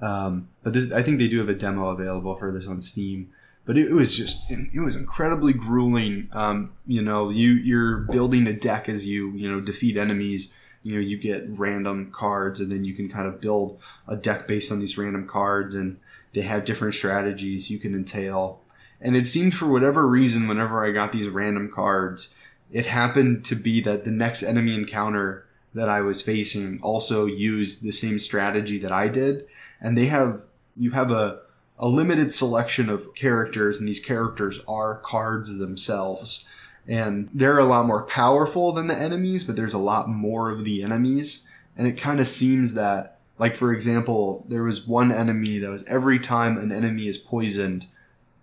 Um, 0.00 0.48
but 0.62 0.72
this, 0.72 0.92
I 0.92 1.02
think 1.02 1.18
they 1.18 1.28
do 1.28 1.38
have 1.38 1.48
a 1.48 1.54
demo 1.54 1.88
available 1.88 2.36
for 2.36 2.52
this 2.52 2.68
on 2.68 2.80
Steam. 2.80 3.32
But 3.66 3.76
it, 3.76 3.88
it 3.88 3.94
was 3.94 4.16
just, 4.16 4.50
it 4.50 4.80
was 4.80 4.96
incredibly 4.96 5.52
grueling. 5.52 6.28
Um, 6.32 6.72
you 6.86 7.02
know, 7.02 7.30
you 7.30 7.52
you're 7.52 7.98
building 7.98 8.46
a 8.46 8.52
deck 8.52 8.88
as 8.88 9.06
you 9.06 9.32
you 9.32 9.50
know 9.50 9.60
defeat 9.60 9.96
enemies. 9.96 10.54
You 10.82 10.94
know, 10.94 11.00
you 11.00 11.18
get 11.18 11.44
random 11.48 12.10
cards, 12.14 12.60
and 12.60 12.70
then 12.70 12.84
you 12.84 12.94
can 12.94 13.08
kind 13.08 13.26
of 13.26 13.40
build 13.40 13.78
a 14.08 14.16
deck 14.16 14.46
based 14.46 14.72
on 14.72 14.80
these 14.80 14.96
random 14.96 15.26
cards, 15.26 15.74
and 15.74 15.98
they 16.32 16.42
have 16.42 16.64
different 16.64 16.94
strategies 16.94 17.70
you 17.70 17.78
can 17.78 17.94
entail. 17.94 18.60
And 19.00 19.16
it 19.16 19.26
seemed 19.26 19.54
for 19.54 19.66
whatever 19.66 20.06
reason, 20.06 20.46
whenever 20.48 20.84
I 20.84 20.92
got 20.92 21.12
these 21.12 21.28
random 21.28 21.70
cards, 21.70 22.34
it 22.70 22.86
happened 22.86 23.44
to 23.46 23.54
be 23.54 23.80
that 23.82 24.04
the 24.04 24.10
next 24.10 24.42
enemy 24.42 24.74
encounter 24.74 25.46
that 25.74 25.88
I 25.88 26.00
was 26.00 26.22
facing 26.22 26.80
also 26.82 27.26
used 27.26 27.82
the 27.82 27.92
same 27.92 28.18
strategy 28.18 28.78
that 28.78 28.92
I 28.92 29.08
did. 29.08 29.46
And 29.80 29.96
they 29.96 30.06
have, 30.06 30.42
you 30.76 30.90
have 30.90 31.10
a, 31.10 31.40
a 31.78 31.88
limited 31.88 32.32
selection 32.32 32.88
of 32.88 33.14
characters, 33.14 33.78
and 33.78 33.88
these 33.88 34.00
characters 34.00 34.60
are 34.68 34.96
cards 34.96 35.58
themselves. 35.58 36.48
And 36.86 37.28
they're 37.32 37.58
a 37.58 37.64
lot 37.64 37.86
more 37.86 38.02
powerful 38.02 38.72
than 38.72 38.88
the 38.88 38.96
enemies, 38.96 39.44
but 39.44 39.56
there's 39.56 39.74
a 39.74 39.78
lot 39.78 40.08
more 40.08 40.50
of 40.50 40.64
the 40.64 40.82
enemies. 40.82 41.46
And 41.76 41.86
it 41.86 42.00
kind 42.00 42.20
of 42.20 42.26
seems 42.26 42.74
that, 42.74 43.18
like, 43.38 43.54
for 43.54 43.72
example, 43.72 44.44
there 44.48 44.64
was 44.64 44.86
one 44.86 45.12
enemy 45.12 45.58
that 45.58 45.70
was 45.70 45.84
every 45.84 46.18
time 46.18 46.58
an 46.58 46.72
enemy 46.72 47.06
is 47.06 47.16
poisoned, 47.16 47.86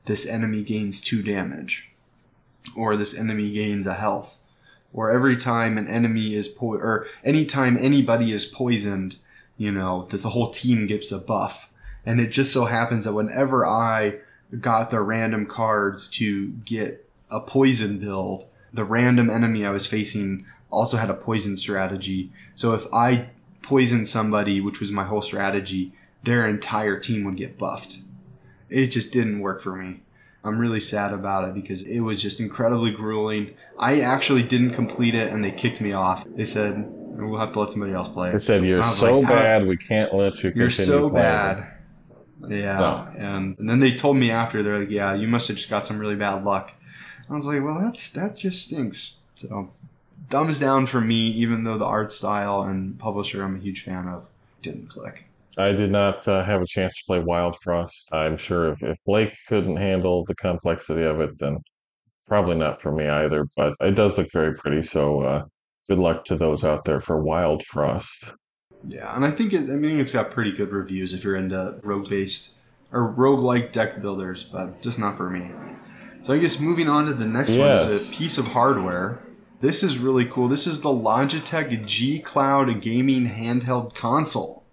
this 0.05 0.25
enemy 0.25 0.63
gains 0.63 1.01
two 1.01 1.21
damage 1.21 1.91
or 2.75 2.95
this 2.97 3.17
enemy 3.17 3.51
gains 3.51 3.85
a 3.87 3.93
health, 3.95 4.36
or 4.97 5.11
every 5.11 5.37
time 5.37 5.77
an 5.77 5.87
enemy 5.87 6.33
is 6.33 6.47
po- 6.47 6.73
or 6.73 7.05
anytime 7.23 7.77
anybody 7.79 8.31
is 8.31 8.45
poisoned, 8.45 9.15
you 9.55 9.71
know, 9.71 10.07
this 10.09 10.23
the 10.23 10.29
whole 10.29 10.49
team 10.49 10.87
gets 10.87 11.11
a 11.11 11.19
buff. 11.19 11.69
And 12.03 12.19
it 12.19 12.31
just 12.31 12.51
so 12.51 12.65
happens 12.65 13.05
that 13.05 13.13
whenever 13.13 13.63
I 13.63 14.15
got 14.59 14.89
the 14.89 15.01
random 15.01 15.45
cards 15.45 16.07
to 16.07 16.47
get 16.65 17.07
a 17.29 17.39
poison 17.39 17.99
build, 17.99 18.45
the 18.73 18.85
random 18.85 19.29
enemy 19.29 19.63
I 19.63 19.69
was 19.69 19.85
facing 19.85 20.47
also 20.71 20.97
had 20.97 21.11
a 21.11 21.13
poison 21.13 21.57
strategy. 21.57 22.31
So 22.55 22.73
if 22.73 22.91
I 22.91 23.29
poisoned 23.61 24.07
somebody, 24.07 24.59
which 24.59 24.79
was 24.79 24.91
my 24.91 25.03
whole 25.03 25.21
strategy, 25.21 25.93
their 26.23 26.47
entire 26.47 26.99
team 26.99 27.23
would 27.25 27.37
get 27.37 27.59
buffed. 27.59 27.99
it 28.67 28.87
just 28.87 29.13
didn't 29.13 29.41
work 29.41 29.61
for 29.61 29.75
me. 29.75 29.99
I'm 30.43 30.59
really 30.59 30.79
sad 30.79 31.13
about 31.13 31.47
it 31.47 31.53
because 31.53 31.83
it 31.83 31.99
was 31.99 32.21
just 32.21 32.39
incredibly 32.39 32.91
grueling. 32.91 33.53
I 33.79 34.01
actually 34.01 34.43
didn't 34.43 34.73
complete 34.73 35.15
it 35.15 35.31
and 35.31 35.43
they 35.43 35.51
kicked 35.51 35.81
me 35.81 35.93
off. 35.93 36.25
They 36.35 36.45
said, 36.45 36.85
we'll 36.87 37.39
have 37.39 37.51
to 37.53 37.59
let 37.59 37.71
somebody 37.71 37.93
else 37.93 38.09
play 38.09 38.31
They 38.31 38.37
it. 38.37 38.39
said 38.41 38.63
you're 38.65 38.83
so 38.83 39.19
like, 39.19 39.29
bad, 39.29 39.67
we 39.67 39.77
can't 39.77 40.13
let 40.13 40.35
you 40.43 40.51
continue 40.51 40.61
You're 40.61 40.69
so 40.69 41.09
playing." 41.09 41.25
bad. 41.25 41.73
Yeah. 42.47 42.79
No. 42.79 43.07
And, 43.17 43.57
and 43.59 43.69
then 43.69 43.79
they 43.79 43.95
told 43.95 44.17
me 44.17 44.31
after, 44.31 44.61
they're 44.63 44.79
like, 44.79 44.89
yeah, 44.89 45.13
you 45.15 45.27
must 45.27 45.47
have 45.47 45.57
just 45.57 45.69
got 45.69 45.85
some 45.85 45.99
really 45.99 46.15
bad 46.15 46.43
luck. 46.43 46.73
I 47.29 47.33
was 47.33 47.45
like, 47.45 47.63
well, 47.63 47.81
that's 47.81 48.09
that 48.11 48.37
just 48.37 48.67
stinks. 48.67 49.19
So, 49.35 49.71
thumbs 50.29 50.59
down 50.59 50.85
for 50.85 51.01
me, 51.01 51.27
even 51.27 51.63
though 51.63 51.77
the 51.77 51.85
art 51.85 52.11
style 52.11 52.61
and 52.61 52.97
publisher 52.99 53.43
I'm 53.43 53.57
a 53.57 53.59
huge 53.59 53.83
fan 53.83 54.07
of 54.07 54.27
didn't 54.61 54.87
click. 54.87 55.25
I 55.57 55.71
did 55.71 55.91
not 55.91 56.27
uh, 56.27 56.43
have 56.43 56.61
a 56.61 56.67
chance 56.67 56.95
to 56.97 57.03
play 57.05 57.19
Wild 57.19 57.57
Frost. 57.61 58.09
I'm 58.13 58.37
sure 58.37 58.73
if, 58.73 58.83
if 58.83 58.97
Blake 59.05 59.35
couldn't 59.47 59.75
handle 59.77 60.23
the 60.25 60.35
complexity 60.35 61.01
of 61.03 61.19
it, 61.19 61.37
then 61.39 61.57
probably 62.27 62.55
not 62.55 62.81
for 62.81 62.91
me 62.91 63.07
either. 63.07 63.47
But 63.55 63.75
it 63.79 63.95
does 63.95 64.17
look 64.17 64.31
very 64.31 64.53
pretty. 64.53 64.83
So 64.83 65.21
uh, 65.21 65.45
good 65.89 65.99
luck 65.99 66.25
to 66.25 66.35
those 66.35 66.63
out 66.63 66.85
there 66.85 66.99
for 66.99 67.21
Wild 67.21 67.63
Frost. 67.65 68.33
Yeah, 68.87 69.15
and 69.15 69.25
I 69.25 69.31
think 69.31 69.53
it, 69.53 69.69
I 69.69 69.75
mean 69.75 69.99
it's 69.99 70.11
got 70.11 70.31
pretty 70.31 70.51
good 70.51 70.71
reviews 70.71 71.13
if 71.13 71.23
you're 71.23 71.35
into 71.35 71.79
rogue 71.83 72.09
based 72.09 72.57
or 72.91 73.07
rogue 73.07 73.41
like 73.41 73.71
deck 73.71 74.01
builders, 74.01 74.43
but 74.43 74.81
just 74.81 74.99
not 74.99 75.17
for 75.17 75.29
me. 75.29 75.51
So 76.21 76.33
I 76.33 76.37
guess 76.37 76.59
moving 76.59 76.87
on 76.87 77.05
to 77.05 77.13
the 77.13 77.25
next 77.25 77.55
one 77.55 77.69
is 77.69 78.09
a 78.09 78.11
piece 78.11 78.37
of 78.37 78.47
hardware. 78.47 79.21
This 79.59 79.81
is 79.81 79.97
really 79.97 80.25
cool. 80.25 80.47
This 80.47 80.67
is 80.67 80.81
the 80.81 80.89
Logitech 80.89 81.85
G 81.85 82.19
Cloud 82.19 82.81
gaming 82.81 83.27
handheld 83.27 83.95
console, 83.95 84.63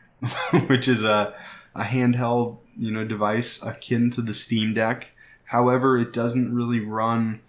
which 0.66 0.88
is 0.88 1.02
a 1.02 1.34
a 1.74 1.82
handheld 1.82 2.58
you 2.76 2.90
know 2.90 3.04
device 3.04 3.62
akin 3.62 4.10
to 4.10 4.22
the 4.22 4.34
Steam 4.34 4.74
Deck. 4.74 5.12
However, 5.50 5.98
it 5.98 6.12
doesn't 6.12 6.54
really 6.54 6.78
run 6.78 7.40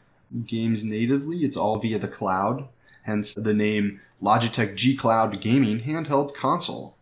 games 0.48 0.84
natively. 0.84 1.44
It's 1.44 1.56
all 1.56 1.78
via 1.78 1.99
the 1.99 2.07
cloud. 2.07 2.68
Hence 3.03 3.36
the 3.36 3.53
name 3.53 4.02
Logitech 4.23 4.76
G 4.76 4.95
Cloud 4.95 5.40
Gaming 5.40 5.82
Handheld 5.82 6.34
Console, 6.34 6.95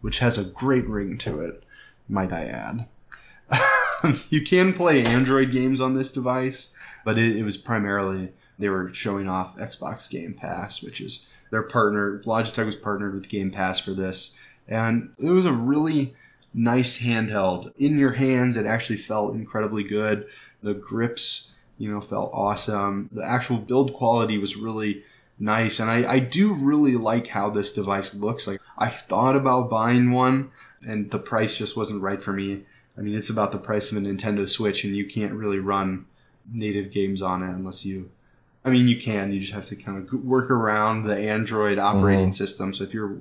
which 0.00 0.20
has 0.20 0.38
a 0.38 0.44
great 0.44 0.86
ring 0.88 1.18
to 1.18 1.40
it, 1.40 1.64
might 2.08 2.32
I 2.32 2.44
add. 2.44 2.86
you 4.30 4.44
can 4.44 4.72
play 4.72 5.04
Android 5.04 5.50
games 5.50 5.80
on 5.80 5.94
this 5.94 6.12
device, 6.12 6.68
but 7.04 7.18
it, 7.18 7.34
it 7.34 7.42
was 7.42 7.56
primarily 7.56 8.32
they 8.56 8.68
were 8.68 8.94
showing 8.94 9.28
off 9.28 9.56
Xbox 9.56 10.08
Game 10.08 10.34
Pass, 10.34 10.82
which 10.82 11.00
is 11.00 11.26
their 11.50 11.64
partner. 11.64 12.22
Logitech 12.24 12.66
was 12.66 12.76
partnered 12.76 13.14
with 13.14 13.28
Game 13.28 13.50
Pass 13.50 13.80
for 13.80 13.92
this, 13.92 14.38
and 14.68 15.14
it 15.18 15.30
was 15.30 15.46
a 15.46 15.52
really 15.52 16.14
nice 16.54 17.02
handheld. 17.02 17.72
In 17.76 17.98
your 17.98 18.12
hands, 18.12 18.56
it 18.56 18.64
actually 18.64 18.96
felt 18.96 19.34
incredibly 19.34 19.82
good. 19.82 20.26
The 20.62 20.74
grips, 20.74 21.54
you 21.76 21.90
know, 21.90 22.00
felt 22.00 22.30
awesome. 22.32 23.10
The 23.12 23.24
actual 23.24 23.58
build 23.58 23.92
quality 23.92 24.38
was 24.38 24.56
really 24.56 25.02
nice, 25.38 25.80
and 25.80 25.90
I, 25.90 26.10
I 26.14 26.18
do 26.20 26.54
really 26.54 26.96
like 26.96 27.26
how 27.26 27.50
this 27.50 27.72
device 27.72 28.14
looks. 28.14 28.46
Like 28.46 28.60
I 28.78 28.88
thought 28.88 29.36
about 29.36 29.68
buying 29.68 30.12
one, 30.12 30.52
and 30.82 31.10
the 31.10 31.18
price 31.18 31.56
just 31.56 31.76
wasn't 31.76 32.02
right 32.02 32.22
for 32.22 32.32
me. 32.32 32.64
I 32.96 33.00
mean, 33.00 33.16
it's 33.16 33.30
about 33.30 33.50
the 33.50 33.58
price 33.58 33.90
of 33.90 33.98
a 33.98 34.00
Nintendo 34.00 34.48
Switch, 34.48 34.84
and 34.84 34.96
you 34.96 35.06
can't 35.06 35.32
really 35.32 35.58
run 35.58 36.06
native 36.50 36.92
games 36.92 37.20
on 37.20 37.42
it 37.42 37.50
unless 37.50 37.84
you. 37.84 38.10
I 38.64 38.70
mean, 38.70 38.88
you 38.88 38.98
can. 38.98 39.32
You 39.32 39.40
just 39.40 39.52
have 39.52 39.66
to 39.66 39.76
kind 39.76 39.98
of 39.98 40.24
work 40.24 40.50
around 40.50 41.02
the 41.02 41.16
Android 41.16 41.78
operating 41.78 42.26
mm-hmm. 42.26 42.32
system. 42.32 42.72
So 42.72 42.84
if 42.84 42.94
you're, 42.94 43.18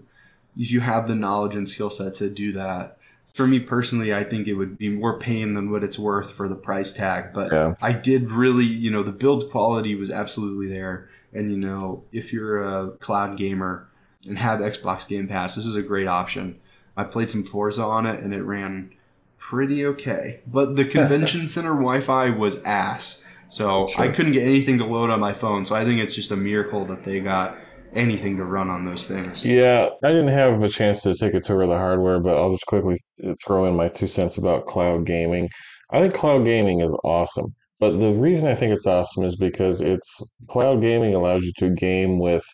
if 0.56 0.72
you 0.72 0.80
have 0.80 1.08
the 1.08 1.16
knowledge 1.16 1.56
and 1.56 1.68
skill 1.68 1.90
set 1.90 2.16
to 2.16 2.30
do 2.30 2.54
that, 2.54 2.98
for 3.34 3.48
me 3.48 3.60
personally, 3.60 4.14
I 4.14 4.24
think 4.24 4.48
it 4.48 4.54
would 4.54 4.78
be 4.78 4.90
more 4.90 5.18
pain 5.20 5.56
than 5.56 5.72
what 5.72 5.84
it's 5.84 5.98
worth 5.98 6.32
for 6.32 6.48
the 6.48 6.56
price 6.56 6.94
tag. 6.94 7.34
But 7.34 7.52
Yeah. 7.52 7.74
I 7.82 7.92
did 7.92 8.32
really, 8.32 8.66
you 8.66 8.92
know, 8.92 9.04
the 9.04 9.12
build 9.12 9.50
quality 9.52 9.96
was 9.96 10.12
absolutely 10.12 10.68
there. 10.68 11.10
And 11.34 11.52
you 11.52 11.58
know, 11.58 12.04
if 12.12 12.32
you're 12.32 12.60
a 12.60 12.92
cloud 13.00 13.38
gamer 13.38 13.88
and 14.28 14.38
have 14.38 14.60
Xbox 14.60 15.08
Game 15.08 15.28
Pass, 15.28 15.56
this 15.56 15.66
is 15.66 15.76
a 15.76 15.82
great 15.82 16.08
option. 16.08 16.60
I 16.96 17.06
played 17.06 17.32
some 17.32 17.44
Forza 17.44 17.84
on 17.84 18.06
it 18.06 18.24
and 18.24 18.36
it 18.36 18.44
ran 18.44 18.92
pretty 19.40 19.84
okay. 19.88 20.42
But 20.46 20.76
the 20.76 20.86
convention 20.98 21.48
center 21.50 21.72
Wi-Fi 21.72 22.30
was 22.30 22.64
ass. 22.64 23.26
So 23.50 23.88
Sure. 23.88 24.04
I 24.06 24.10
couldn't 24.10 24.34
get 24.34 24.44
anything 24.44 24.78
to 24.78 24.86
load 24.86 25.10
on 25.10 25.20
my 25.20 25.34
phone. 25.34 25.66
So 25.66 25.74
I 25.74 25.86
think 25.86 26.00
it's 26.00 26.14
just 26.14 26.30
a 26.32 26.36
miracle 26.36 26.86
that 26.86 27.04
they 27.04 27.20
got 27.20 27.58
anything 27.96 28.38
to 28.38 28.44
run 28.44 28.70
on 28.70 28.86
those 28.86 29.08
things. 29.08 29.44
Yeah, 29.44 29.90
I 30.04 30.10
didn't 30.10 30.28
have 30.30 30.62
a 30.62 30.70
chance 30.70 31.02
to 31.04 31.16
take 31.16 31.34
a 31.34 31.40
tour 31.40 31.64
of 31.64 31.70
the 31.70 31.78
hardware, 31.78 32.20
but 32.20 32.38
I'll 32.38 32.52
just 32.52 32.66
quickly 32.66 33.00
throw 33.46 33.66
in 33.66 33.76
my 33.76 33.90
two 33.90 34.08
cents 34.08 34.38
about 34.38 34.66
cloud 34.68 35.06
gaming. 35.06 35.50
I 35.92 36.02
think 36.02 36.14
cloud 36.14 36.46
gaming 36.46 36.82
is 36.82 36.98
awesome, 37.04 37.54
but 37.80 38.00
the 38.00 38.14
reason 38.14 38.48
I 38.50 38.56
think 38.56 38.74
it's 38.74 38.88
awesome 38.88 39.26
is 39.26 39.36
because 39.36 39.82
it's 39.82 40.32
cloud 40.50 40.82
gaming 40.82 41.14
allows 41.16 41.44
you 41.46 41.54
to 41.60 41.70
game 41.72 42.20
with 42.20 42.46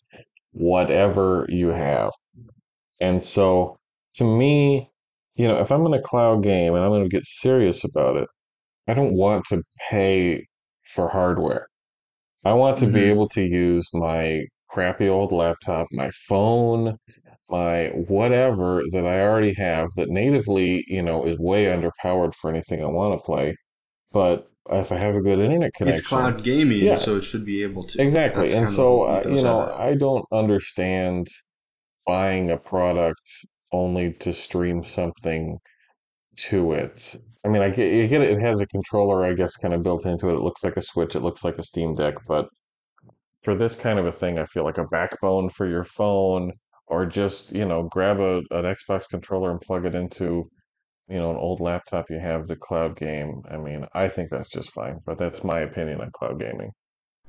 whatever 0.51 1.45
you 1.49 1.69
have. 1.69 2.11
And 3.01 3.21
so 3.23 3.77
to 4.15 4.23
me, 4.23 4.89
you 5.35 5.47
know, 5.47 5.59
if 5.59 5.71
I'm 5.71 5.85
in 5.85 5.93
a 5.93 6.01
cloud 6.01 6.43
game 6.43 6.75
and 6.75 6.83
I'm 6.83 6.91
going 6.91 7.03
to 7.03 7.09
get 7.09 7.25
serious 7.25 7.83
about 7.83 8.17
it, 8.17 8.27
I 8.87 8.93
don't 8.95 9.13
want 9.15 9.45
to 9.47 9.63
pay 9.89 10.47
for 10.93 11.09
hardware. 11.09 11.67
I 12.45 12.53
want 12.53 12.77
to 12.79 12.87
be 12.87 13.01
Mhm. 13.01 13.09
able 13.09 13.29
to 13.29 13.43
use 13.43 13.87
my 13.93 14.43
crappy 14.69 15.07
old 15.09 15.31
laptop, 15.31 15.87
my 15.91 16.09
phone, 16.27 16.97
my 17.49 17.87
whatever 18.07 18.81
that 18.91 19.05
I 19.05 19.21
already 19.21 19.53
have 19.55 19.89
that 19.95 20.09
natively, 20.09 20.83
you 20.87 21.01
know, 21.01 21.25
is 21.25 21.37
way 21.39 21.65
underpowered 21.65 22.33
for 22.35 22.49
anything 22.49 22.83
I 22.83 22.87
want 22.87 23.19
to 23.19 23.23
play. 23.25 23.55
But 24.11 24.47
if 24.69 24.91
I 24.91 24.97
have 24.97 25.15
a 25.15 25.21
good 25.21 25.39
internet 25.39 25.73
connection, 25.73 25.99
It's 25.99 26.07
cloud 26.07 26.43
gaming, 26.43 26.83
Yeah. 26.83 26.95
so 26.95 27.15
it 27.17 27.23
should 27.23 27.45
be 27.45 27.63
able 27.63 27.83
to. 27.85 28.01
Exactly. 28.01 28.43
That's 28.43 28.53
And 28.53 28.69
so, 28.69 29.03
uh, 29.03 29.23
you 29.25 29.41
know. 29.41 29.61
I 29.61 29.95
don't 29.95 30.25
understand 30.31 31.27
buying 32.05 32.51
a 32.51 32.57
product 32.57 33.21
only 33.71 34.13
to 34.13 34.33
stream 34.33 34.83
something 34.83 35.57
to 36.49 36.73
it. 36.73 37.15
I 37.45 37.49
mean, 37.49 37.61
I 37.61 37.69
get, 37.69 37.91
you 37.93 38.07
get 38.07 38.21
it, 38.21 38.31
it 38.31 38.41
has 38.41 38.59
a 38.61 38.67
controller, 38.67 39.23
I 39.25 39.33
guess, 39.33 39.55
kind 39.55 39.73
of 39.73 39.81
built 39.83 40.05
into 40.05 40.29
it. 40.29 40.33
It 40.35 40.41
looks 40.41 40.63
like 40.63 40.77
a 40.77 40.81
Switch, 40.81 41.15
it 41.15 41.21
looks 41.21 41.43
like 41.43 41.57
a 41.57 41.63
Steam 41.63 41.95
Deck, 41.95 42.15
but 42.27 42.47
for 43.43 43.55
this 43.55 43.75
kind 43.75 43.97
of 43.99 44.05
a 44.05 44.11
thing, 44.11 44.37
I 44.37 44.45
feel 44.45 44.63
like 44.65 44.77
a 44.77 44.85
backbone 44.87 45.49
for 45.49 45.67
your 45.67 45.85
phone, 45.85 46.51
or 46.89 47.05
just, 47.05 47.51
you 47.53 47.65
know, 47.65 47.83
grab 47.83 48.19
a, 48.19 48.37
an 48.51 48.65
Xbox 48.65 49.07
controller 49.07 49.51
and 49.51 49.61
plug 49.61 49.85
it 49.85 49.95
into, 49.95 50.49
you 51.07 51.17
know, 51.17 51.31
an 51.31 51.37
old 51.37 51.61
laptop 51.61 52.09
you 52.09 52.19
have 52.19 52.47
to 52.47 52.55
cloud 52.55 52.97
game. 52.97 53.41
I 53.49 53.57
mean, 53.57 53.85
I 53.93 54.09
think 54.09 54.29
that's 54.31 54.49
just 54.49 54.71
fine, 54.71 54.99
but 55.05 55.17
that's 55.17 55.43
my 55.43 55.59
opinion 55.59 56.01
on 56.01 56.11
cloud 56.11 56.39
gaming. 56.39 56.71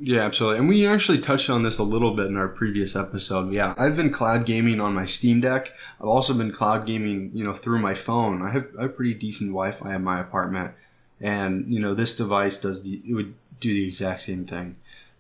Yeah, 0.03 0.23
absolutely. 0.23 0.61
And 0.61 0.69
we 0.69 0.87
actually 0.87 1.21
touched 1.21 1.51
on 1.51 1.63
this 1.63 1.79
a 1.79 1.83
little 1.83 2.15
bit 2.17 2.27
in 2.27 2.37
our 2.39 2.49
previous 2.49 2.97
episode. 2.97 3.53
Yeah, 3.53 3.75
I've 3.77 3.97
been 3.97 4.11
cloud 4.11 4.47
gaming 4.47 4.81
on 4.81 4.95
my 4.95 5.05
Steam 5.05 5.43
Deck. 5.43 5.73
I've 6.01 6.07
also 6.07 6.33
been 6.33 6.53
cloud 6.53 6.87
gaming, 6.87 7.31
you 7.35 7.45
know, 7.45 7.53
through 7.53 7.81
my 7.81 7.93
phone. 7.93 8.41
I 8.41 8.51
have, 8.51 8.69
a 8.79 8.89
pretty 8.89 9.13
decent 9.13 9.51
Wi-Fi 9.51 9.95
in 9.95 10.03
my 10.03 10.19
apartment, 10.19 10.75
and 11.21 11.71
you 11.73 11.79
know, 11.79 11.93
this 11.93 12.17
device 12.17 12.57
does 12.57 12.83
the 12.83 13.03
it 13.07 13.13
would 13.13 13.35
do 13.61 13.75
the 13.75 13.87
exact 13.87 14.23
same 14.23 14.47
thing. 14.47 14.77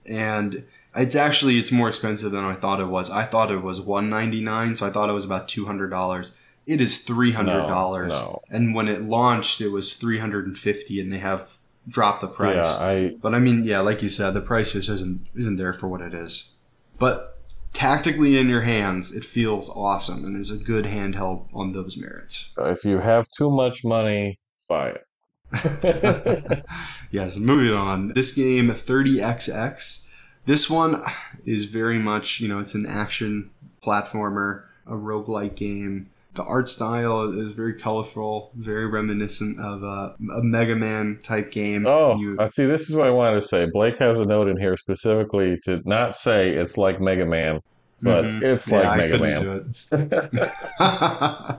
And 0.07 0.65
it's 0.97 1.15
actually 1.15 1.59
it's 1.59 1.73
more 1.73 1.89
expensive 1.89 2.33
than 2.33 2.45
I 2.45 2.55
thought 2.55 2.81
it 2.81 2.87
was. 2.87 3.11
I 3.11 3.25
thought 3.25 3.51
it 3.51 3.63
was 3.63 3.81
one 3.81 4.11
ninety 4.11 4.41
nine, 4.41 4.77
so 4.77 4.87
I 4.87 4.91
thought 4.91 5.09
it 5.09 5.15
was 5.15 5.25
about 5.25 5.49
two 5.49 5.67
hundred 5.67 5.91
dollars. 5.91 6.35
It 6.67 6.81
is 6.81 7.03
three 7.03 7.33
hundred 7.33 7.67
dollars. 7.69 8.13
No, 8.13 8.43
And 8.51 8.75
when 8.75 8.89
it 8.89 9.03
launched, 9.03 9.61
it 9.61 9.69
was 9.69 9.95
three 9.95 10.19
hundred 10.19 10.47
and 10.47 10.59
fifty, 10.59 11.01
and 11.01 11.13
they 11.13 11.19
have 11.19 11.49
dropped 11.89 12.21
the 12.21 12.29
price. 12.29 12.77
Yeah, 12.79 12.87
I 12.87 13.15
But 13.21 13.35
I 13.35 13.39
mean, 13.39 13.65
yeah, 13.65 13.81
like 13.81 14.03
you 14.03 14.09
said, 14.09 14.35
the 14.35 14.41
price 14.41 14.73
just 14.73 14.89
isn't 14.89 15.27
isn't 15.35 15.57
there 15.57 15.73
for 15.73 15.89
what 15.89 16.01
it 16.01 16.15
is. 16.15 16.53
But 16.99 17.39
tactically 17.73 18.37
in 18.37 18.49
your 18.49 18.63
hands, 18.63 19.15
it 19.15 19.25
feels 19.25 19.71
awesome 19.71 20.25
and 20.25 20.37
is 20.39 20.51
a 20.51 20.57
good 20.57 20.85
handheld 20.85 21.47
on 21.55 21.73
those 21.73 21.97
merits. 21.97 22.53
if 22.59 22.85
you 22.85 22.99
have 22.99 23.29
too 23.29 23.51
much 23.51 23.85
money, 23.85 24.39
buy 24.69 24.91
it. 24.91 25.07
yes, 27.11 27.37
moving 27.37 27.73
on. 27.73 28.13
This 28.15 28.33
game, 28.33 28.69
30XX. 28.69 30.07
This 30.47 30.71
one 30.71 31.03
is 31.45 31.65
very 31.65 31.99
much, 31.99 32.41
you 32.41 32.49
know, 32.49 32.59
it's 32.59 32.75
an 32.75 32.87
action 32.87 33.51
platformer, 33.85 34.65
a 34.87 34.93
roguelike 34.93 35.55
game. 35.55 36.09
The 36.35 36.45
art 36.45 36.69
style 36.69 37.25
is 37.39 37.53
very 37.53 37.75
colorful, 37.75 38.51
very 38.55 38.87
reminiscent 38.87 39.59
of 39.61 39.83
a, 39.83 40.15
a 40.33 40.43
Mega 40.43 40.77
Man 40.77 41.19
type 41.23 41.51
game. 41.51 41.87
Oh, 41.87 42.17
You- 42.19 42.39
see, 42.53 42.67
this 42.67 42.89
is 42.89 42.97
what 42.97 43.07
I 43.07 43.11
wanted 43.11 43.41
to 43.41 43.47
say. 43.49 43.67
Blake 43.67 43.99
has 43.99 44.19
a 44.21 44.25
note 44.25 44.49
in 44.49 44.57
here 44.57 44.77
specifically 44.77 45.59
to 45.65 45.83
not 45.85 46.15
say 46.17 46.51
it's 46.51 46.79
like 46.79 47.01
Mega 47.01 47.27
Man, 47.27 47.61
but 48.01 48.25
Mhm. 48.25 48.43
it's 48.43 48.71
Yeah, 48.71 48.77
like 48.79 48.87
I 48.87 48.97
Mega 49.19 49.19
Man. 49.19 49.75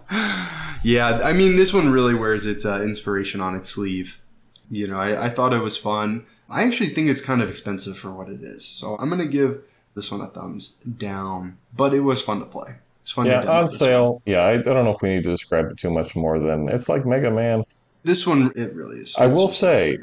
yeah, 0.84 1.20
I 1.24 1.34
mean, 1.34 1.56
this 1.58 1.74
one 1.74 1.92
really 1.92 2.16
wears 2.16 2.46
its 2.46 2.66
uh, 2.66 2.82
inspiration 2.82 3.42
on 3.42 3.56
its 3.56 3.70
sleeve. 3.70 4.18
You 4.70 4.88
know, 4.88 4.98
I, 4.98 5.28
I 5.28 5.30
thought 5.30 5.54
it 5.54 5.62
was 5.62 5.78
fun. 5.78 6.26
I 6.52 6.64
actually 6.64 6.90
think 6.90 7.10
it's 7.10 7.22
kind 7.22 7.42
of 7.42 7.50
expensive 7.50 7.98
for 7.98 8.12
what 8.12 8.30
it 8.30 8.42
is. 8.44 8.66
So 8.66 8.96
I'm 8.98 9.10
going 9.10 9.22
to 9.22 9.28
give 9.28 9.62
this 9.96 10.12
one 10.12 10.22
a 10.22 10.28
thumbs 10.28 10.80
down. 10.82 11.58
But 11.76 11.94
it 11.94 12.02
was 12.02 12.22
fun 12.22 12.40
to 12.40 12.46
play. 12.46 12.76
It's 13.04 13.12
fun 13.12 13.26
yeah, 13.26 13.46
on 13.50 13.68
sale. 13.70 14.22
Yeah, 14.26 14.42
I, 14.42 14.52
I 14.54 14.58
don't 14.58 14.86
know 14.86 14.94
if 14.94 15.02
we 15.02 15.10
need 15.16 15.24
to 15.24 15.32
describe 15.32 15.72
it 15.72 15.78
too 15.78 15.90
much 15.90 16.16
more 16.16 16.40
than 16.40 16.70
it's 16.70 16.88
like 16.90 17.06
Mega 17.06 17.32
Man. 17.32 17.64
This 18.04 18.26
one, 18.26 18.52
it 18.56 18.74
really 18.74 18.98
is. 18.98 19.16
I 19.18 19.28
It's 19.28 19.38
will 19.38 19.48
say- 19.48 19.98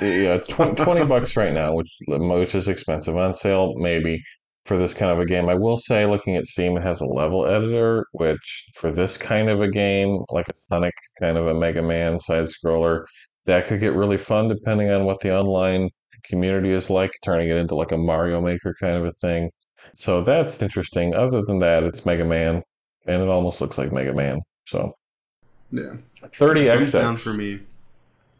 Yeah, 0.00 0.38
tw- 0.48 0.76
20 0.76 1.04
bucks 1.06 1.36
right 1.36 1.52
now, 1.52 1.74
which 1.74 1.96
which 2.06 2.54
is 2.54 2.68
expensive. 2.68 3.16
On 3.16 3.34
sale, 3.34 3.74
maybe 3.76 4.22
for 4.64 4.76
this 4.78 4.94
kind 4.94 5.10
of 5.10 5.18
a 5.18 5.26
game. 5.26 5.48
I 5.48 5.54
will 5.54 5.76
say, 5.76 6.06
looking 6.06 6.36
at 6.36 6.46
Steam, 6.46 6.76
it 6.76 6.82
has 6.82 7.00
a 7.00 7.06
level 7.06 7.46
editor, 7.46 8.06
which 8.12 8.68
for 8.74 8.92
this 8.92 9.16
kind 9.16 9.48
of 9.48 9.60
a 9.60 9.68
game, 9.68 10.24
like 10.30 10.48
a 10.48 10.52
Sonic 10.68 10.94
kind 11.20 11.36
of 11.36 11.46
a 11.48 11.54
Mega 11.54 11.82
Man 11.82 12.18
side 12.20 12.44
scroller, 12.44 13.04
that 13.46 13.66
could 13.66 13.80
get 13.80 13.94
really 13.94 14.18
fun 14.18 14.48
depending 14.48 14.90
on 14.90 15.04
what 15.04 15.20
the 15.20 15.36
online 15.36 15.88
community 16.24 16.70
is 16.70 16.88
like, 16.90 17.10
turning 17.24 17.48
it 17.48 17.56
into 17.56 17.74
like 17.74 17.92
a 17.92 17.96
Mario 17.98 18.40
Maker 18.40 18.74
kind 18.80 18.96
of 18.96 19.04
a 19.04 19.12
thing. 19.20 19.50
So 19.96 20.22
that's 20.22 20.62
interesting. 20.62 21.14
Other 21.14 21.42
than 21.42 21.58
that, 21.58 21.82
it's 21.82 22.06
Mega 22.06 22.24
Man, 22.24 22.62
and 23.06 23.22
it 23.22 23.28
almost 23.28 23.60
looks 23.60 23.78
like 23.78 23.92
Mega 23.92 24.14
Man. 24.14 24.40
So 24.66 24.92
Yeah. 25.72 25.96
30 26.34 26.68
Thumbs 26.68 26.92
down 26.92 27.16
XX. 27.16 27.20
for 27.22 27.32
me. 27.34 27.60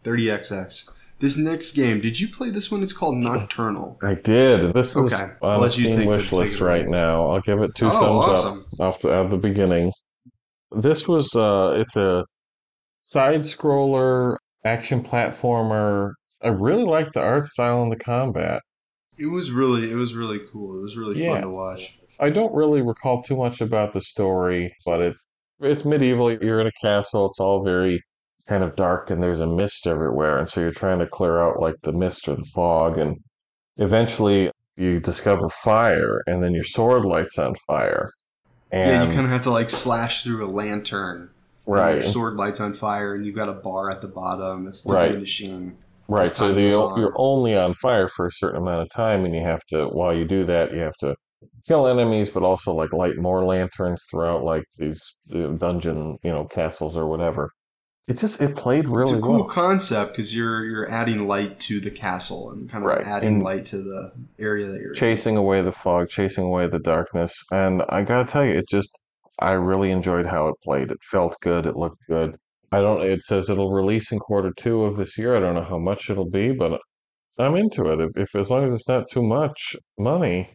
30XX. 0.04 0.90
This 1.18 1.36
next 1.36 1.72
game, 1.72 2.00
did 2.00 2.18
you 2.18 2.28
play 2.28 2.50
this 2.50 2.70
one? 2.70 2.82
It's 2.82 2.92
called 2.92 3.16
Nocturnal. 3.16 3.96
I 4.02 4.14
did. 4.14 4.74
This 4.74 4.96
is 4.96 5.12
Okay. 5.12 5.32
I'll 5.40 5.50
on 5.50 5.60
the 5.62 5.70
Steam 5.70 5.98
take 5.98 6.08
wish 6.08 6.24
take 6.30 6.32
list 6.32 6.60
right 6.60 6.88
now. 6.88 7.26
I'll 7.28 7.40
give 7.40 7.60
it 7.62 7.70
two 7.76 7.86
Oh, 7.86 7.90
thumbs 7.90 8.28
awesome. 8.28 8.64
up 8.80 8.80
off 8.80 9.00
the, 9.02 9.12
at 9.14 9.30
the 9.30 9.36
beginning. 9.36 9.92
This 10.72 11.06
was 11.06 11.32
uh, 11.36 11.74
it's 11.76 11.96
a 11.96 12.24
side 13.02 13.40
scroller 13.40 14.36
action 14.64 15.02
platformer. 15.02 16.12
I 16.42 16.48
really 16.48 16.84
like 16.84 17.12
the 17.12 17.20
art 17.22 17.44
style 17.44 17.82
and 17.82 17.92
the 17.92 17.96
combat. 17.96 18.62
It 19.18 19.26
was 19.26 19.50
really, 19.50 19.90
it 19.90 19.94
was 19.94 20.14
really 20.14 20.40
cool. 20.52 20.76
It 20.76 20.82
was 20.82 20.96
really 20.96 21.22
Yeah. 21.22 21.34
fun 21.34 21.42
to 21.42 21.48
watch. 21.50 21.98
I 22.18 22.30
don't 22.30 22.54
really 22.54 22.82
recall 22.82 23.22
too 23.22 23.36
much 23.36 23.60
about 23.60 23.92
the 23.92 24.00
story, 24.00 24.74
but 24.84 25.00
it 25.00 25.16
it's 25.60 25.84
medieval. 25.84 26.32
You're 26.32 26.60
in 26.60 26.66
a 26.66 26.72
castle. 26.80 27.26
It's 27.26 27.38
all 27.38 27.62
very 27.64 28.02
kind 28.48 28.64
of 28.64 28.74
dark, 28.74 29.10
and 29.10 29.22
there's 29.22 29.38
a 29.40 29.46
mist 29.46 29.86
everywhere, 29.86 30.38
and 30.38 30.48
so 30.48 30.60
you're 30.60 30.72
trying 30.72 30.98
to 30.98 31.06
clear 31.06 31.38
out 31.38 31.60
like 31.60 31.76
the 31.82 31.92
mist 31.92 32.26
or 32.26 32.34
the 32.34 32.44
fog, 32.44 32.98
and 32.98 33.18
eventually 33.76 34.50
you 34.76 34.98
discover 34.98 35.48
fire, 35.48 36.22
and 36.26 36.42
then 36.42 36.52
your 36.52 36.64
sword 36.64 37.04
lights 37.04 37.38
on 37.38 37.54
fire. 37.66 38.08
And, 38.72 38.90
yeah, 38.90 39.02
you 39.04 39.08
kind 39.08 39.26
of 39.26 39.30
have 39.30 39.42
to 39.42 39.50
like 39.50 39.70
slash 39.70 40.24
through 40.24 40.44
a 40.44 40.48
lantern. 40.48 41.30
Right, 41.66 41.94
Your 41.96 42.02
sword 42.04 42.36
lights 42.36 42.60
on 42.60 42.74
fire, 42.74 43.14
and 43.14 43.24
you've 43.26 43.34
got 43.36 43.48
a 43.48 43.52
bar 43.52 43.90
at 43.90 44.00
the 44.00 44.08
bottom 44.08 44.64
that's 44.64 44.84
Right. 44.86 45.18
machine. 45.18 45.78
right. 46.08 46.28
So 46.28 46.52
the, 46.52 46.62
you're 46.62 47.14
only 47.16 47.56
on 47.56 47.74
fire 47.74 48.08
for 48.08 48.26
a 48.26 48.32
certain 48.32 48.60
amount 48.62 48.82
of 48.82 48.90
time, 48.90 49.24
and 49.24 49.34
you 49.34 49.40
have 49.42 49.60
to. 49.68 49.86
While 49.86 50.14
you 50.14 50.24
do 50.26 50.44
that, 50.46 50.72
you 50.72 50.80
have 50.80 50.96
to 51.00 51.14
kill 51.66 51.86
enemies, 51.86 52.30
but 52.30 52.42
also 52.42 52.72
like 52.72 52.92
light 52.92 53.16
more 53.18 53.44
lanterns 53.44 54.04
throughout 54.10 54.44
like 54.44 54.64
these 54.78 55.14
dungeon, 55.58 56.18
you 56.22 56.30
know, 56.30 56.44
castles 56.44 56.96
or 56.96 57.06
whatever. 57.06 57.50
It 58.08 58.18
just 58.18 58.40
it 58.40 58.56
played 58.56 58.88
really 58.88 59.12
it's 59.12 59.18
a 59.20 59.22
cool 59.22 59.40
well. 59.44 59.48
concept 59.48 60.12
because 60.12 60.34
you're 60.36 60.64
you're 60.64 60.90
adding 60.90 61.28
light 61.28 61.60
to 61.60 61.78
the 61.80 61.90
castle 61.90 62.50
and 62.50 62.68
kind 62.68 62.84
of 62.84 62.88
Right. 62.90 63.00
adding 63.06 63.34
And- 63.36 63.42
light 63.44 63.64
to 63.66 63.76
the 63.78 64.12
area 64.40 64.66
that 64.66 64.80
you're 64.80 64.90
in. 64.90 64.94
chasing 64.96 65.36
away 65.36 65.62
the 65.62 65.70
fog, 65.72 66.08
chasing 66.08 66.44
away 66.44 66.66
the 66.68 66.80
darkness. 66.80 67.32
And 67.52 67.82
I 67.88 68.02
gotta 68.02 68.30
tell 68.30 68.44
you, 68.44 68.54
it 68.54 68.68
just, 68.68 68.90
I 69.42 69.52
really 69.52 69.90
enjoyed 69.90 70.26
how 70.26 70.48
it 70.48 70.54
played. 70.62 70.90
It 70.90 71.02
felt 71.02 71.36
good. 71.40 71.66
It 71.66 71.76
looked 71.76 72.02
good. 72.08 72.36
I 72.70 72.80
don't, 72.80 73.02
it 73.02 73.22
says 73.22 73.50
it'll 73.50 73.72
release 73.72 74.12
in 74.12 74.18
quarter 74.18 74.52
two 74.56 74.84
of 74.84 74.96
this 74.96 75.18
year. 75.18 75.36
I 75.36 75.40
don't 75.40 75.54
know 75.54 75.62
how 75.62 75.78
much 75.78 76.08
it'll 76.08 76.30
be, 76.30 76.52
but 76.52 76.80
I'm 77.38 77.56
into 77.56 77.86
it. 77.86 78.00
If, 78.00 78.10
if 78.16 78.34
as 78.34 78.50
long 78.50 78.64
as 78.64 78.72
it's 78.72 78.88
not 78.88 79.10
too 79.10 79.22
much 79.22 79.76
money, 79.98 80.48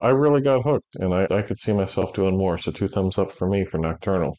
I 0.00 0.10
really 0.10 0.40
got 0.40 0.62
hooked 0.62 0.94
and 0.96 1.12
I, 1.12 1.26
I 1.30 1.42
could 1.42 1.58
see 1.58 1.72
myself 1.72 2.12
doing 2.12 2.36
more. 2.36 2.58
So 2.58 2.70
two 2.70 2.86
thumbs 2.86 3.18
up 3.18 3.32
for 3.32 3.48
me 3.48 3.64
for 3.64 3.78
Nocturnal. 3.78 4.36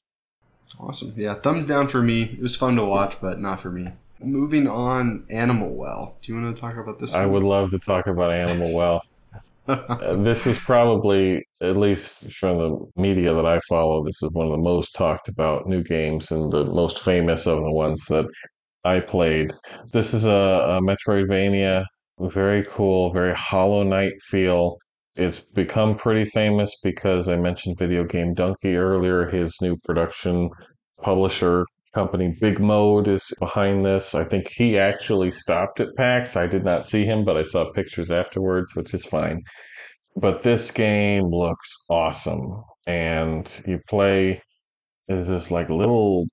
Awesome. 0.80 1.14
Yeah, 1.18 1.34
thumbs 1.36 1.66
down 1.66 1.88
for 1.88 2.02
me. 2.02 2.24
It 2.24 2.41
was 2.41 2.56
fun 2.56 2.76
to 2.78 2.86
watch, 2.86 3.20
but 3.20 3.40
not 3.40 3.60
for 3.60 3.72
me. 3.72 3.88
Moving 4.22 4.68
on, 4.68 5.26
Animal 5.30 5.74
Well. 5.74 6.18
Do 6.22 6.32
you 6.32 6.41
want 6.41 6.56
to 6.56 6.61
talk 6.61 6.78
about 6.78 6.99
this? 6.99 7.16
I 7.16 7.26
one? 7.26 7.34
would 7.34 7.44
love 7.44 7.72
to 7.72 7.80
talk 7.80 8.07
about 8.07 8.32
Animal 8.32 8.74
Well. 8.74 9.02
This 10.24 10.48
is 10.48 10.58
probably, 10.60 11.44
at 11.62 11.78
least 11.78 12.32
from 12.32 12.58
the 12.58 13.02
media 13.02 13.34
that 13.34 13.46
I 13.46 13.60
follow, 13.70 14.04
this 14.04 14.22
is 14.24 14.30
one 14.32 14.48
of 14.48 14.52
the 14.52 14.58
most 14.58 14.96
talked 14.96 15.28
about 15.28 15.68
new 15.68 15.84
games 15.84 16.32
and 16.32 16.52
the 16.52 16.66
most 16.66 17.00
famous 17.00 17.46
of 17.46 17.60
the 17.60 17.72
ones 17.72 18.06
that 18.06 18.26
I 18.84 19.00
played. 19.00 19.54
This 19.94 20.14
is 20.14 20.26
a, 20.26 20.30
a 20.30 20.82
Metroidvania, 20.82 21.86
very 22.20 22.66
cool, 22.66 23.14
very 23.14 23.34
Hollow 23.36 23.84
Knight 23.84 24.14
feel. 24.24 24.78
It's 25.16 25.41
become 25.41 25.96
pretty 25.96 26.26
famous 26.26 26.72
because 26.84 27.28
I 27.28 27.36
mentioned 27.36 27.78
Video 27.78 28.04
Game 28.04 28.34
Dunkey 28.34 28.76
earlier. 28.76 29.28
His 29.28 29.56
new 29.62 29.78
production 29.84 30.50
publisher 31.02 31.66
company, 31.94 32.36
Big 32.40 32.60
Mode, 32.60 33.07
is 33.07 33.34
behind 33.40 33.86
this. 33.86 34.16
I 34.16 34.24
think 34.24 34.48
he 34.49 34.78
actually 34.78 35.32
stopped 35.32 35.80
at 35.80 35.95
PAX. 35.98 36.36
I 36.36 36.48
did 36.48 36.64
not 36.64 36.86
see 36.86 37.06
him, 37.06 37.26
but 37.26 37.38
I 37.38 37.44
saw 37.44 37.72
pictures 37.72 38.11
afterwards, 38.11 38.76
which 38.76 38.94
is 38.94 39.06
fine. 39.06 39.41
But 40.16 40.44
this 40.44 40.72
game 40.72 41.26
looks 41.28 41.70
awesome. 41.90 42.64
And 42.88 43.61
you 43.68 43.80
play 43.88 44.41
as 45.10 45.28
this 45.28 45.52
like 45.52 45.70
little 45.70 46.28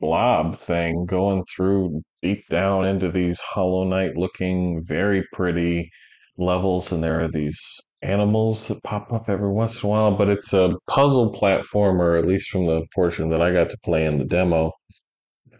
blob 0.00 0.56
thing 0.56 1.04
going 1.06 1.44
through 1.54 2.02
deep 2.22 2.44
down 2.50 2.86
into 2.86 3.10
these 3.10 3.40
Hollow 3.40 3.84
Knight 3.84 4.16
looking 4.16 4.82
very 4.84 5.24
pretty 5.32 5.90
levels, 6.36 6.92
and 6.92 7.02
there 7.02 7.20
are 7.20 7.28
these 7.28 7.60
animals 8.02 8.68
that 8.68 8.82
pop 8.84 9.12
up 9.12 9.28
every 9.28 9.50
once 9.50 9.82
in 9.82 9.86
a 9.86 9.90
while. 9.90 10.12
But 10.12 10.28
it's 10.28 10.52
a 10.52 10.74
puzzle 10.88 11.32
platformer, 11.32 12.18
at 12.18 12.26
least 12.26 12.50
from 12.50 12.66
the 12.66 12.84
portion 12.94 13.28
that 13.30 13.42
I 13.42 13.52
got 13.52 13.70
to 13.70 13.78
play 13.84 14.06
in 14.06 14.18
the 14.18 14.24
demo, 14.24 14.72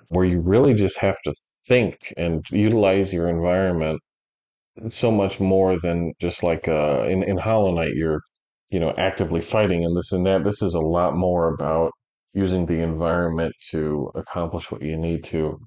where 0.08 0.24
you 0.24 0.40
really 0.40 0.74
just 0.74 0.98
have 0.98 1.20
to 1.22 1.34
think 1.68 2.12
and 2.16 2.44
utilize 2.50 3.12
your 3.12 3.28
environment 3.28 4.00
so 4.88 5.10
much 5.10 5.40
more 5.40 5.78
than 5.78 6.12
just 6.20 6.42
like 6.42 6.68
uh, 6.68 7.04
in 7.08 7.22
in 7.22 7.36
Hollow 7.38 7.72
Knight, 7.74 7.94
you're 7.94 8.20
you 8.70 8.80
know 8.80 8.92
actively 8.96 9.40
fighting 9.40 9.84
and 9.84 9.96
this 9.96 10.12
and 10.12 10.26
that. 10.26 10.44
This 10.44 10.62
is 10.62 10.74
a 10.74 10.80
lot 10.80 11.16
more 11.16 11.52
about 11.52 11.92
using 12.34 12.66
the 12.66 12.80
environment 12.82 13.54
to 13.70 14.10
accomplish 14.14 14.70
what 14.70 14.82
you 14.82 14.96
need 14.96 15.24
to. 15.24 15.58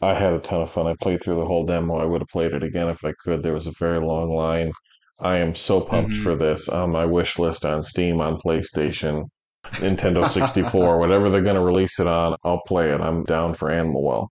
I 0.00 0.14
had 0.14 0.32
a 0.34 0.40
ton 0.40 0.62
of 0.62 0.70
fun. 0.70 0.86
I 0.86 0.94
played 1.00 1.22
through 1.22 1.36
the 1.36 1.46
whole 1.46 1.64
demo. 1.66 1.96
I 1.96 2.04
would 2.04 2.20
have 2.20 2.28
played 2.28 2.52
it 2.52 2.62
again 2.62 2.88
if 2.88 3.04
I 3.04 3.12
could. 3.24 3.42
There 3.42 3.54
was 3.54 3.66
a 3.66 3.72
very 3.78 4.00
long 4.04 4.30
line. 4.34 4.72
I 5.20 5.38
am 5.38 5.54
so 5.54 5.80
pumped 5.80 6.12
Mhm. 6.12 6.22
for 6.22 6.36
this 6.36 6.68
on 6.68 6.90
my 6.90 7.04
wish 7.06 7.38
list 7.38 7.64
on 7.64 7.82
Steam, 7.82 8.20
on 8.20 8.38
PlayStation, 8.38 9.24
Nintendo 9.72 10.28
64, 10.28 10.98
whatever 11.00 11.28
they're 11.28 11.42
going 11.42 11.54
to 11.56 11.60
release 11.60 11.98
it 11.98 12.06
on. 12.06 12.36
I'll 12.44 12.60
play 12.60 12.90
it. 12.90 13.00
I'm 13.00 13.24
down 13.24 13.54
for 13.54 13.70
Animal 13.70 14.02
Well. 14.02 14.30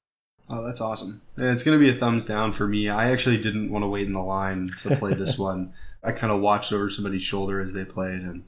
Oh, 0.49 0.65
that's 0.65 0.81
awesome. 0.81 1.21
It's 1.37 1.63
going 1.63 1.77
to 1.79 1.83
be 1.83 1.89
a 1.89 1.99
thumbs 1.99 2.25
down 2.25 2.51
for 2.53 2.67
me. 2.67 2.89
I 2.89 3.11
actually 3.11 3.37
didn't 3.37 3.71
want 3.71 3.83
to 3.83 3.87
wait 3.87 4.07
in 4.07 4.13
the 4.13 4.21
line 4.21 4.69
to 4.79 4.95
play 4.97 5.13
this 5.13 5.37
one. 5.49 5.73
I 6.03 6.11
kind 6.11 6.31
of 6.33 6.41
watched 6.41 6.71
over 6.73 6.89
somebody's 6.89 7.23
shoulder 7.23 7.59
as 7.59 7.73
they 7.73 7.85
played, 7.85 8.21
and 8.21 8.43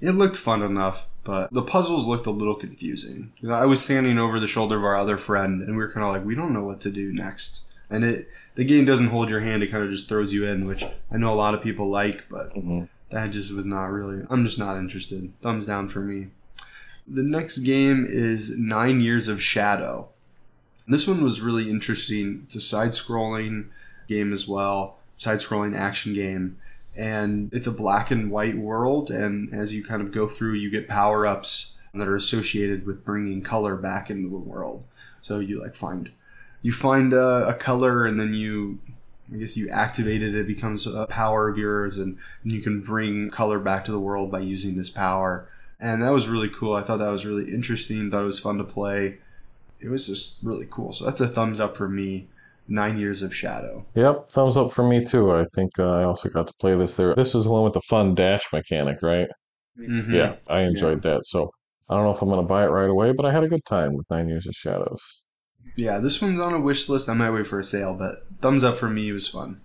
it 0.00 0.12
looked 0.12 0.36
fun 0.36 0.62
enough, 0.62 1.06
but 1.24 1.52
the 1.52 1.62
puzzles 1.62 2.06
looked 2.06 2.26
a 2.26 2.30
little 2.30 2.54
confusing. 2.54 3.32
You 3.40 3.48
know, 3.48 3.54
I 3.54 3.66
was 3.66 3.82
standing 3.82 4.16
over 4.18 4.38
the 4.38 4.46
shoulder 4.46 4.76
of 4.78 4.84
our 4.84 4.96
other 4.96 5.16
friend, 5.16 5.60
and 5.60 5.76
we 5.76 5.82
were 5.82 5.92
kind 5.92 6.06
of 6.06 6.12
like, 6.12 6.24
we 6.24 6.36
don't 6.36 6.52
know 6.54 6.62
what 6.64 6.80
to 6.82 6.90
do 6.90 7.12
next. 7.12 7.64
And 7.90 8.04
it 8.04 8.28
the 8.54 8.64
game 8.64 8.84
doesn't 8.84 9.08
hold 9.08 9.28
your 9.28 9.40
hand; 9.40 9.62
it 9.64 9.70
kind 9.70 9.82
of 9.84 9.90
just 9.90 10.08
throws 10.08 10.32
you 10.32 10.46
in, 10.46 10.66
which 10.66 10.84
I 11.10 11.16
know 11.16 11.32
a 11.32 11.34
lot 11.34 11.54
of 11.54 11.62
people 11.62 11.90
like, 11.90 12.24
but 12.30 12.54
Mhm. 12.54 12.88
That 13.10 13.30
just 13.30 13.52
was 13.52 13.66
not 13.66 13.86
really. 13.86 14.24
I'm 14.30 14.44
just 14.44 14.58
not 14.58 14.76
interested. 14.76 15.32
Thumbs 15.42 15.66
down 15.66 15.88
for 15.88 16.00
me. 16.00 16.28
The 17.06 17.22
next 17.22 17.58
game 17.58 18.06
is 18.08 18.56
Nine 18.56 19.00
Years 19.00 19.28
of 19.28 19.42
Shadow. 19.42 20.08
This 20.86 21.06
one 21.06 21.22
was 21.22 21.40
really 21.40 21.68
interesting. 21.68 22.42
It's 22.44 22.54
a 22.54 22.60
side 22.60 22.90
scrolling 22.90 23.68
game 24.08 24.32
as 24.32 24.46
well, 24.46 24.96
side 25.18 25.38
scrolling 25.38 25.76
action 25.76 26.14
game. 26.14 26.58
And 26.96 27.52
it's 27.52 27.66
a 27.66 27.72
black 27.72 28.10
and 28.10 28.30
white 28.30 28.56
world. 28.56 29.10
And 29.10 29.52
as 29.54 29.74
you 29.74 29.84
kind 29.84 30.02
of 30.02 30.12
go 30.12 30.28
through, 30.28 30.54
you 30.54 30.70
get 30.70 30.88
power 30.88 31.26
ups 31.26 31.80
that 31.94 32.08
are 32.08 32.16
associated 32.16 32.86
with 32.86 33.04
bringing 33.04 33.42
color 33.42 33.76
back 33.76 34.10
into 34.10 34.28
the 34.28 34.36
world. 34.36 34.84
So 35.22 35.40
you 35.40 35.60
like 35.60 35.74
find. 35.74 36.10
You 36.62 36.72
find 36.72 37.12
a, 37.12 37.48
a 37.48 37.54
color 37.54 38.06
and 38.06 38.18
then 38.20 38.34
you 38.34 38.78
I 39.32 39.36
guess 39.36 39.56
you 39.56 39.68
activate 39.68 40.22
it, 40.22 40.34
it 40.34 40.46
becomes 40.46 40.86
a 40.86 41.06
power 41.06 41.48
of 41.48 41.56
yours, 41.56 41.98
and, 41.98 42.18
and 42.42 42.52
you 42.52 42.60
can 42.60 42.80
bring 42.80 43.30
color 43.30 43.58
back 43.58 43.84
to 43.84 43.92
the 43.92 44.00
world 44.00 44.30
by 44.30 44.40
using 44.40 44.76
this 44.76 44.90
power. 44.90 45.48
And 45.78 46.02
that 46.02 46.12
was 46.12 46.28
really 46.28 46.48
cool. 46.48 46.74
I 46.74 46.82
thought 46.82 46.98
that 46.98 47.08
was 47.10 47.24
really 47.24 47.52
interesting. 47.52 48.10
Thought 48.10 48.22
it 48.22 48.26
was 48.26 48.40
fun 48.40 48.58
to 48.58 48.64
play. 48.64 49.18
It 49.80 49.88
was 49.88 50.06
just 50.06 50.36
really 50.42 50.66
cool. 50.70 50.92
So 50.92 51.04
that's 51.04 51.20
a 51.20 51.28
thumbs 51.28 51.60
up 51.60 51.76
for 51.76 51.88
me. 51.88 52.28
Nine 52.68 52.98
Years 52.98 53.22
of 53.22 53.34
Shadow. 53.34 53.84
Yep, 53.94 54.30
thumbs 54.30 54.56
up 54.56 54.72
for 54.72 54.86
me 54.86 55.04
too. 55.04 55.32
I 55.32 55.44
think 55.56 55.76
uh, 55.78 55.90
I 55.90 56.04
also 56.04 56.28
got 56.28 56.46
to 56.46 56.54
play 56.60 56.76
this 56.76 56.96
there. 56.96 57.14
This 57.16 57.34
was 57.34 57.44
the 57.44 57.50
one 57.50 57.64
with 57.64 57.72
the 57.72 57.80
fun 57.80 58.14
dash 58.14 58.44
mechanic, 58.52 59.02
right? 59.02 59.28
Mhm. 59.78 60.12
Yeah, 60.12 60.34
I 60.46 60.60
enjoyed 60.60 61.02
that. 61.02 61.24
So 61.24 61.50
I 61.88 61.96
don't 61.96 62.04
know 62.04 62.12
if 62.12 62.22
I'm 62.22 62.28
going 62.28 62.40
to 62.40 62.46
buy 62.46 62.64
it 62.64 62.68
right 62.68 62.88
away, 62.88 63.12
but 63.12 63.26
I 63.26 63.32
had 63.32 63.42
a 63.42 63.48
good 63.48 63.64
time 63.64 63.94
with 63.96 64.06
Nine 64.10 64.28
Years 64.28 64.46
of 64.46 64.54
Shadows. 64.54 65.02
Yeah, 65.80 65.98
this 65.98 66.20
one's 66.20 66.40
on 66.40 66.52
a 66.52 66.60
wish 66.60 66.88
list. 66.88 67.08
I 67.08 67.14
might 67.14 67.30
wait 67.30 67.46
for 67.46 67.58
a 67.58 67.64
sale, 67.64 67.94
but 67.94 68.26
thumbs 68.40 68.62
up 68.62 68.76
for 68.76 68.88
me. 68.88 69.08
It 69.08 69.12
was 69.12 69.28
fun. 69.28 69.60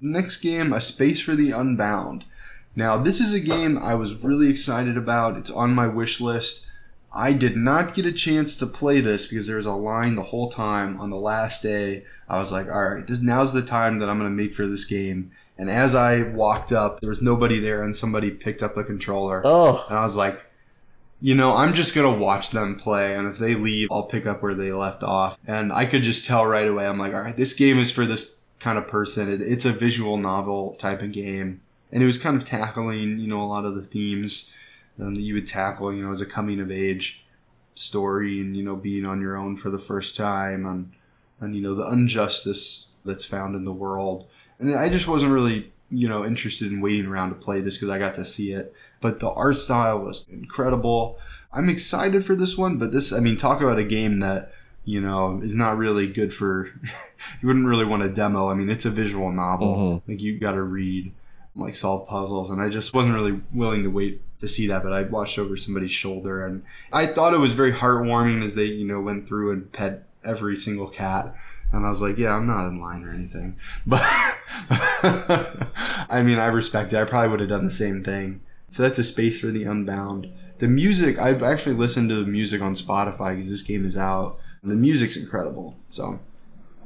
Next 0.00 0.38
game, 0.38 0.72
A 0.72 0.80
Space 0.80 1.20
for 1.20 1.34
the 1.34 1.52
Unbound. 1.52 2.24
Now, 2.76 2.96
this 2.96 3.20
is 3.20 3.32
a 3.32 3.40
game 3.40 3.78
I 3.78 3.94
was 3.94 4.14
really 4.22 4.50
excited 4.50 4.96
about. 4.96 5.36
It's 5.36 5.50
on 5.50 5.74
my 5.74 5.86
wish 5.86 6.20
list. 6.20 6.68
I 7.12 7.32
did 7.32 7.56
not 7.56 7.94
get 7.94 8.04
a 8.04 8.12
chance 8.12 8.56
to 8.58 8.66
play 8.66 9.00
this 9.00 9.26
because 9.28 9.46
there 9.46 9.56
was 9.58 9.66
a 9.66 9.72
line 9.72 10.16
the 10.16 10.24
whole 10.24 10.50
time 10.50 11.00
on 11.00 11.10
the 11.10 11.16
last 11.16 11.62
day. 11.62 12.04
I 12.28 12.38
was 12.38 12.50
like, 12.50 12.66
all 12.66 12.94
right, 12.94 13.06
this 13.06 13.20
now's 13.20 13.52
the 13.52 13.62
time 13.62 14.00
that 14.00 14.08
I'm 14.08 14.18
going 14.18 14.30
to 14.30 14.42
make 14.42 14.54
for 14.54 14.66
this 14.66 14.84
game. 14.84 15.30
And 15.56 15.70
as 15.70 15.94
I 15.94 16.22
walked 16.22 16.72
up, 16.72 17.00
there 17.00 17.10
was 17.10 17.22
nobody 17.22 17.60
there, 17.60 17.84
and 17.84 17.94
somebody 17.94 18.32
picked 18.32 18.62
up 18.62 18.74
the 18.74 18.82
controller. 18.82 19.40
Oh, 19.44 19.86
And 19.88 19.96
I 19.96 20.02
was 20.02 20.16
like, 20.16 20.43
you 21.24 21.34
know, 21.34 21.56
I'm 21.56 21.72
just 21.72 21.94
going 21.94 22.12
to 22.12 22.22
watch 22.22 22.50
them 22.50 22.78
play. 22.78 23.16
And 23.16 23.26
if 23.26 23.38
they 23.38 23.54
leave, 23.54 23.88
I'll 23.90 24.02
pick 24.02 24.26
up 24.26 24.42
where 24.42 24.54
they 24.54 24.72
left 24.72 25.02
off. 25.02 25.38
And 25.46 25.72
I 25.72 25.86
could 25.86 26.02
just 26.02 26.26
tell 26.26 26.44
right 26.44 26.68
away, 26.68 26.86
I'm 26.86 26.98
like, 26.98 27.14
all 27.14 27.22
right, 27.22 27.34
this 27.34 27.54
game 27.54 27.78
is 27.78 27.90
for 27.90 28.04
this 28.04 28.40
kind 28.60 28.76
of 28.76 28.86
person. 28.86 29.32
It, 29.32 29.40
it's 29.40 29.64
a 29.64 29.72
visual 29.72 30.18
novel 30.18 30.74
type 30.74 31.00
of 31.00 31.12
game. 31.12 31.62
And 31.90 32.02
it 32.02 32.06
was 32.06 32.18
kind 32.18 32.36
of 32.36 32.44
tackling, 32.44 33.18
you 33.20 33.26
know, 33.26 33.40
a 33.40 33.48
lot 33.48 33.64
of 33.64 33.74
the 33.74 33.82
themes 33.82 34.52
um, 35.00 35.14
that 35.14 35.22
you 35.22 35.32
would 35.32 35.46
tackle, 35.46 35.94
you 35.94 36.04
know, 36.04 36.10
as 36.10 36.20
a 36.20 36.26
coming 36.26 36.60
of 36.60 36.70
age 36.70 37.24
story 37.74 38.38
and, 38.42 38.54
you 38.54 38.62
know, 38.62 38.76
being 38.76 39.06
on 39.06 39.22
your 39.22 39.38
own 39.38 39.56
for 39.56 39.70
the 39.70 39.78
first 39.78 40.16
time 40.16 40.66
and, 40.66 40.92
and 41.40 41.56
you 41.56 41.62
know, 41.62 41.74
the 41.74 41.90
injustice 41.90 42.92
that's 43.02 43.24
found 43.24 43.56
in 43.56 43.64
the 43.64 43.72
world. 43.72 44.26
And 44.58 44.78
I 44.78 44.90
just 44.90 45.08
wasn't 45.08 45.32
really, 45.32 45.72
you 45.90 46.06
know, 46.06 46.22
interested 46.22 46.70
in 46.70 46.82
waiting 46.82 47.06
around 47.06 47.30
to 47.30 47.36
play 47.36 47.62
this 47.62 47.78
because 47.78 47.88
I 47.88 47.98
got 47.98 48.12
to 48.16 48.26
see 48.26 48.52
it. 48.52 48.74
But 49.04 49.20
the 49.20 49.28
art 49.28 49.58
style 49.58 49.98
was 50.00 50.26
incredible. 50.30 51.18
I'm 51.52 51.68
excited 51.68 52.24
for 52.24 52.34
this 52.34 52.56
one, 52.56 52.78
but 52.78 52.90
this, 52.90 53.12
I 53.12 53.20
mean, 53.20 53.36
talk 53.36 53.60
about 53.60 53.78
a 53.78 53.84
game 53.84 54.20
that, 54.20 54.50
you 54.86 54.98
know, 54.98 55.40
is 55.42 55.54
not 55.54 55.76
really 55.76 56.06
good 56.06 56.32
for, 56.32 56.70
you 57.42 57.46
wouldn't 57.48 57.66
really 57.66 57.84
want 57.84 58.02
to 58.02 58.08
demo. 58.08 58.48
I 58.48 58.54
mean, 58.54 58.70
it's 58.70 58.86
a 58.86 58.90
visual 58.90 59.30
novel. 59.30 59.76
Mhm. 59.76 60.08
Like, 60.08 60.22
you 60.22 60.38
got 60.38 60.52
to 60.52 60.62
read, 60.62 61.12
like, 61.54 61.76
solve 61.76 62.08
puzzles. 62.08 62.48
And 62.48 62.62
I 62.62 62.70
just 62.70 62.94
wasn't 62.94 63.14
really 63.14 63.38
willing 63.52 63.82
to 63.82 63.90
wait 63.90 64.22
to 64.40 64.48
see 64.48 64.66
that, 64.68 64.82
but 64.82 64.94
I 64.94 65.02
watched 65.02 65.38
over 65.38 65.54
somebody's 65.58 65.92
shoulder. 65.92 66.46
And 66.46 66.62
I 66.90 67.04
thought 67.06 67.34
it 67.34 67.40
was 67.40 67.52
very 67.52 67.74
heartwarming 67.74 68.42
as 68.42 68.54
they, 68.54 68.64
you 68.64 68.86
know, 68.86 69.02
went 69.02 69.28
through 69.28 69.52
and 69.52 69.70
pet 69.70 70.04
every 70.24 70.56
single 70.56 70.88
cat. 70.88 71.36
And 71.72 71.84
I 71.84 71.90
was 71.90 72.00
like, 72.00 72.16
yeah, 72.16 72.32
I'm 72.34 72.46
not 72.46 72.68
in 72.68 72.80
line 72.80 73.04
or 73.04 73.10
anything. 73.12 73.58
But 73.86 74.00
I 76.08 76.22
mean, 76.24 76.38
I 76.38 76.46
respect 76.46 76.94
it. 76.94 76.96
I 76.96 77.04
probably 77.04 77.28
would 77.28 77.40
have 77.40 77.50
done 77.50 77.64
the 77.66 77.70
same 77.70 78.02
thing. 78.02 78.40
So 78.74 78.82
that's 78.82 78.98
a 78.98 79.04
space 79.04 79.38
for 79.38 79.52
the 79.52 79.62
unbound. 79.62 80.32
The 80.58 80.66
music, 80.66 81.16
I've 81.16 81.44
actually 81.44 81.76
listened 81.76 82.08
to 82.08 82.16
the 82.16 82.26
music 82.26 82.60
on 82.60 82.74
Spotify 82.74 83.36
because 83.36 83.48
this 83.48 83.62
game 83.62 83.86
is 83.86 83.96
out. 83.96 84.36
The 84.64 84.74
music's 84.74 85.16
incredible. 85.16 85.76
So, 85.90 86.18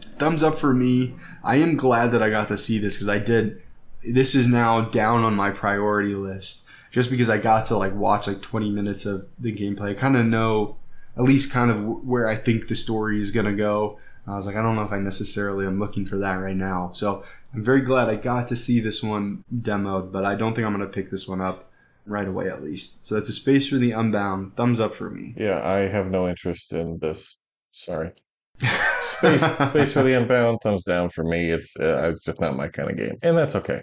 thumbs 0.02 0.42
up 0.42 0.58
for 0.58 0.74
me. 0.74 1.14
I 1.42 1.56
am 1.56 1.78
glad 1.78 2.10
that 2.10 2.22
I 2.22 2.28
got 2.28 2.48
to 2.48 2.58
see 2.58 2.78
this 2.78 2.96
because 2.96 3.08
I 3.08 3.18
did. 3.18 3.62
This 4.04 4.34
is 4.34 4.46
now 4.46 4.82
down 4.82 5.24
on 5.24 5.34
my 5.34 5.50
priority 5.50 6.14
list 6.14 6.68
just 6.90 7.08
because 7.08 7.30
I 7.30 7.38
got 7.38 7.64
to 7.68 7.78
like 7.78 7.94
watch 7.94 8.26
like 8.26 8.42
20 8.42 8.68
minutes 8.68 9.06
of 9.06 9.26
the 9.38 9.56
gameplay. 9.56 9.92
I 9.92 9.94
kind 9.94 10.18
of 10.18 10.26
know 10.26 10.76
at 11.16 11.22
least 11.22 11.50
kind 11.50 11.70
of 11.70 12.04
where 12.06 12.28
I 12.28 12.36
think 12.36 12.68
the 12.68 12.76
story 12.76 13.18
is 13.18 13.30
gonna 13.30 13.54
go. 13.56 13.98
I 14.26 14.34
was 14.34 14.46
like, 14.46 14.56
I 14.56 14.62
don't 14.62 14.76
know 14.76 14.82
if 14.82 14.92
I 14.92 14.98
necessarily 14.98 15.64
am 15.64 15.80
looking 15.80 16.04
for 16.04 16.18
that 16.18 16.34
right 16.34 16.54
now. 16.54 16.90
So 16.92 17.24
I'm 17.54 17.64
very 17.64 17.80
glad 17.80 18.10
I 18.10 18.16
got 18.16 18.46
to 18.48 18.56
see 18.56 18.78
this 18.78 19.02
one 19.02 19.42
demoed, 19.50 20.12
but 20.12 20.26
I 20.26 20.34
don't 20.34 20.52
think 20.52 20.66
I'm 20.66 20.74
gonna 20.74 20.86
pick 20.86 21.10
this 21.10 21.26
one 21.26 21.40
up 21.40 21.64
right 22.08 22.26
away 22.28 22.48
at 22.48 22.62
least. 22.62 23.06
So 23.06 23.14
that's 23.14 23.28
a 23.28 23.32
space 23.32 23.68
for 23.68 23.76
the 23.76 23.92
unbound. 23.92 24.56
Thumbs 24.56 24.80
up 24.80 24.94
for 24.94 25.10
me. 25.10 25.34
yeah, 25.36 25.60
I 25.66 25.80
have 25.88 26.10
no 26.10 26.28
interest 26.28 26.72
in 26.72 26.98
this. 27.00 27.36
Sorry. 27.72 28.10
Space, 29.00 29.40
space 29.70 29.92
for 29.92 30.02
the 30.02 30.14
unbound. 30.14 30.58
Thumbs 30.62 30.82
down 30.84 31.08
for 31.10 31.22
me. 31.24 31.50
It's 31.50 31.74
uh, 31.80 32.10
it's 32.10 32.24
just 32.24 32.40
not 32.40 32.56
my 32.56 32.68
kind 32.68 32.90
of 32.90 32.96
game, 32.96 33.16
and 33.22 33.36
that's 33.38 33.54
okay. 33.54 33.80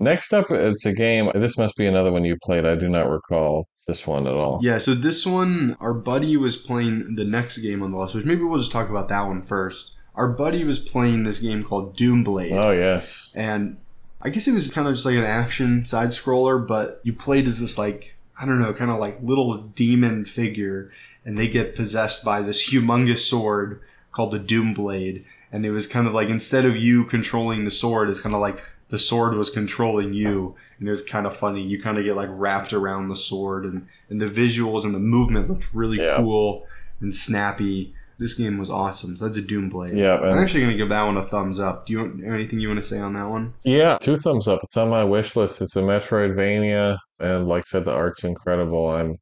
Next 0.00 0.32
up, 0.32 0.46
it's 0.50 0.84
a 0.86 0.92
game. 0.92 1.30
This 1.34 1.56
must 1.58 1.76
be 1.76 1.86
another 1.86 2.10
one 2.10 2.24
you 2.24 2.36
played. 2.42 2.64
I 2.66 2.74
do 2.74 2.88
not 2.88 3.08
recall 3.08 3.66
this 3.86 4.06
one 4.06 4.26
at 4.26 4.32
all. 4.34 4.58
Yeah, 4.62 4.78
so 4.78 4.94
this 4.94 5.26
one, 5.26 5.76
our 5.78 5.94
buddy 5.94 6.36
was 6.36 6.56
playing 6.56 7.16
the 7.16 7.24
next 7.24 7.58
game 7.58 7.82
on 7.82 7.92
the 7.92 7.98
list, 7.98 8.14
which 8.14 8.24
maybe 8.24 8.42
we'll 8.42 8.58
just 8.58 8.72
talk 8.72 8.88
about 8.90 9.08
that 9.10 9.26
one 9.26 9.42
first. 9.42 9.92
Our 10.14 10.28
buddy 10.28 10.64
was 10.64 10.78
playing 10.78 11.24
this 11.24 11.40
game 11.40 11.62
called 11.62 11.96
Doomblade. 11.96 12.52
Oh 12.52 12.70
yes. 12.70 13.30
and 13.34 13.78
I 14.24 14.30
guess 14.30 14.48
it 14.48 14.52
was 14.52 14.70
kind 14.70 14.88
of 14.88 14.94
just 14.94 15.04
like 15.06 15.16
an 15.16 15.24
action 15.24 15.84
side 15.84 16.08
scroller, 16.08 16.64
but 16.66 17.00
you 17.02 17.12
played 17.12 17.46
as 17.46 17.60
this 17.60 17.76
like 17.78 18.14
I 18.40 18.46
don't 18.46 18.60
know, 18.60 18.72
kind 18.74 18.90
of 18.90 18.98
like 18.98 19.18
little 19.22 19.58
demon 19.58 20.24
figure, 20.24 20.90
and 21.24 21.38
they 21.38 21.48
get 21.48 21.76
possessed 21.76 22.24
by 22.24 22.42
this 22.42 22.70
humongous 22.70 23.18
sword 23.18 23.80
called 24.12 24.32
the 24.32 24.38
Doom 24.38 24.74
Blade. 24.74 25.24
and 25.52 25.64
it 25.64 25.70
was 25.70 25.86
kind 25.86 26.06
of 26.08 26.12
like 26.14 26.28
instead 26.28 26.64
of 26.64 26.76
you 26.76 27.04
controlling 27.04 27.64
the 27.64 27.70
sword, 27.70 28.08
it's 28.10 28.20
kind 28.20 28.34
of 28.34 28.40
like 28.40 28.60
the 28.88 28.98
sword 28.98 29.34
was 29.34 29.50
controlling 29.50 30.12
you, 30.12 30.54
and 30.78 30.88
it 30.88 30.90
was 30.90 31.02
kind 31.02 31.26
of 31.26 31.36
funny. 31.36 31.62
You 31.62 31.80
kind 31.80 31.96
of 31.98 32.04
get 32.04 32.16
like 32.16 32.28
wrapped 32.32 32.72
around 32.72 33.08
the 33.08 33.16
sword, 33.16 33.64
and 33.64 33.86
and 34.10 34.20
the 34.20 34.26
visuals 34.26 34.84
and 34.84 34.94
the 34.94 34.98
movement 34.98 35.48
looked 35.48 35.72
really 35.74 35.98
Yeah. 35.98 36.16
cool 36.16 36.66
and 37.00 37.14
snappy. 37.14 37.94
This 38.18 38.34
game 38.34 38.58
was 38.58 38.70
awesome. 38.70 39.16
So 39.16 39.24
that's 39.24 39.36
a 39.36 39.42
Doomblade. 39.42 39.96
Yeah, 39.96 40.16
I'm 40.16 40.38
actually 40.38 40.60
gonna 40.60 40.76
give 40.76 40.88
that 40.88 41.02
one 41.02 41.16
a 41.16 41.24
thumbs 41.24 41.58
up. 41.58 41.86
Do 41.86 41.92
you 41.92 41.98
want 42.00 42.24
anything 42.24 42.60
you 42.60 42.68
want 42.68 42.80
to 42.80 42.86
say 42.86 42.98
on 42.98 43.14
that 43.14 43.28
one? 43.28 43.54
Yeah, 43.64 43.98
two 44.00 44.16
thumbs 44.16 44.48
up. 44.48 44.60
It's 44.62 44.76
on 44.76 44.88
my 44.88 45.04
wish 45.04 45.36
list. 45.36 45.60
It's 45.62 45.76
a 45.76 45.82
Metroidvania, 45.82 46.98
and 47.18 47.48
like 47.48 47.64
I 47.64 47.68
said, 47.68 47.84
the 47.84 47.92
art's 47.92 48.24
incredible. 48.24 48.90
I'm 48.90 49.18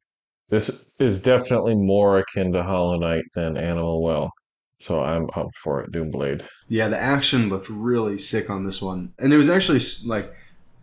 this 0.49 0.85
is 0.99 1.19
definitely 1.19 1.73
more 1.73 2.19
akin 2.19 2.53
to 2.53 2.61
Hollow 2.61 2.99
Knight 2.99 3.25
than 3.33 3.57
Animal 3.57 4.03
Well, 4.03 4.31
so 4.79 5.01
I'm 5.01 5.25
pumped 5.25 5.57
for 5.57 5.81
it. 5.81 5.91
Doomblade. 5.91 6.45
Yeah, 6.69 6.89
the 6.89 6.99
action 6.99 7.49
looked 7.49 7.69
really 7.69 8.19
sick 8.19 8.51
on 8.51 8.63
this 8.63 8.79
one, 8.79 9.13
and 9.17 9.33
it 9.33 9.37
was 9.37 9.49
actually 9.49 9.79
like 10.05 10.31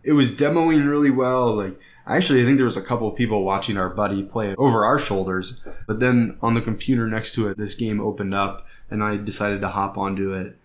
it 0.03 0.13
was 0.13 0.31
demoing 0.31 0.89
really 0.89 1.11
well. 1.11 1.55
Like 1.55 1.79
actually, 2.07 2.41
I 2.41 2.45
think 2.45 2.57
there 2.57 2.65
was 2.65 2.77
a 2.77 2.81
couple 2.81 3.07
of 3.07 3.15
people 3.15 3.43
watching 3.43 3.77
our 3.77 3.89
buddy 3.89 4.23
play 4.23 4.55
over 4.57 4.83
our 4.85 4.99
shoulders, 4.99 5.61
but 5.87 5.99
then 5.99 6.37
on 6.41 6.53
the 6.53 6.61
computer 6.61 7.07
next 7.07 7.33
to 7.35 7.47
it, 7.47 7.57
this 7.57 7.75
game 7.75 7.99
opened 7.99 8.33
up, 8.33 8.65
and 8.89 9.03
I 9.03 9.17
decided 9.17 9.61
to 9.61 9.69
hop 9.69 9.97
onto 9.97 10.33
it. 10.33 10.57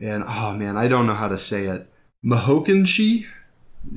And 0.00 0.24
oh 0.26 0.52
man, 0.52 0.76
I 0.76 0.88
don't 0.88 1.06
know 1.06 1.14
how 1.14 1.28
to 1.28 1.38
say 1.38 1.66
it. 1.66 1.88
Mahokenshi, 2.24 3.26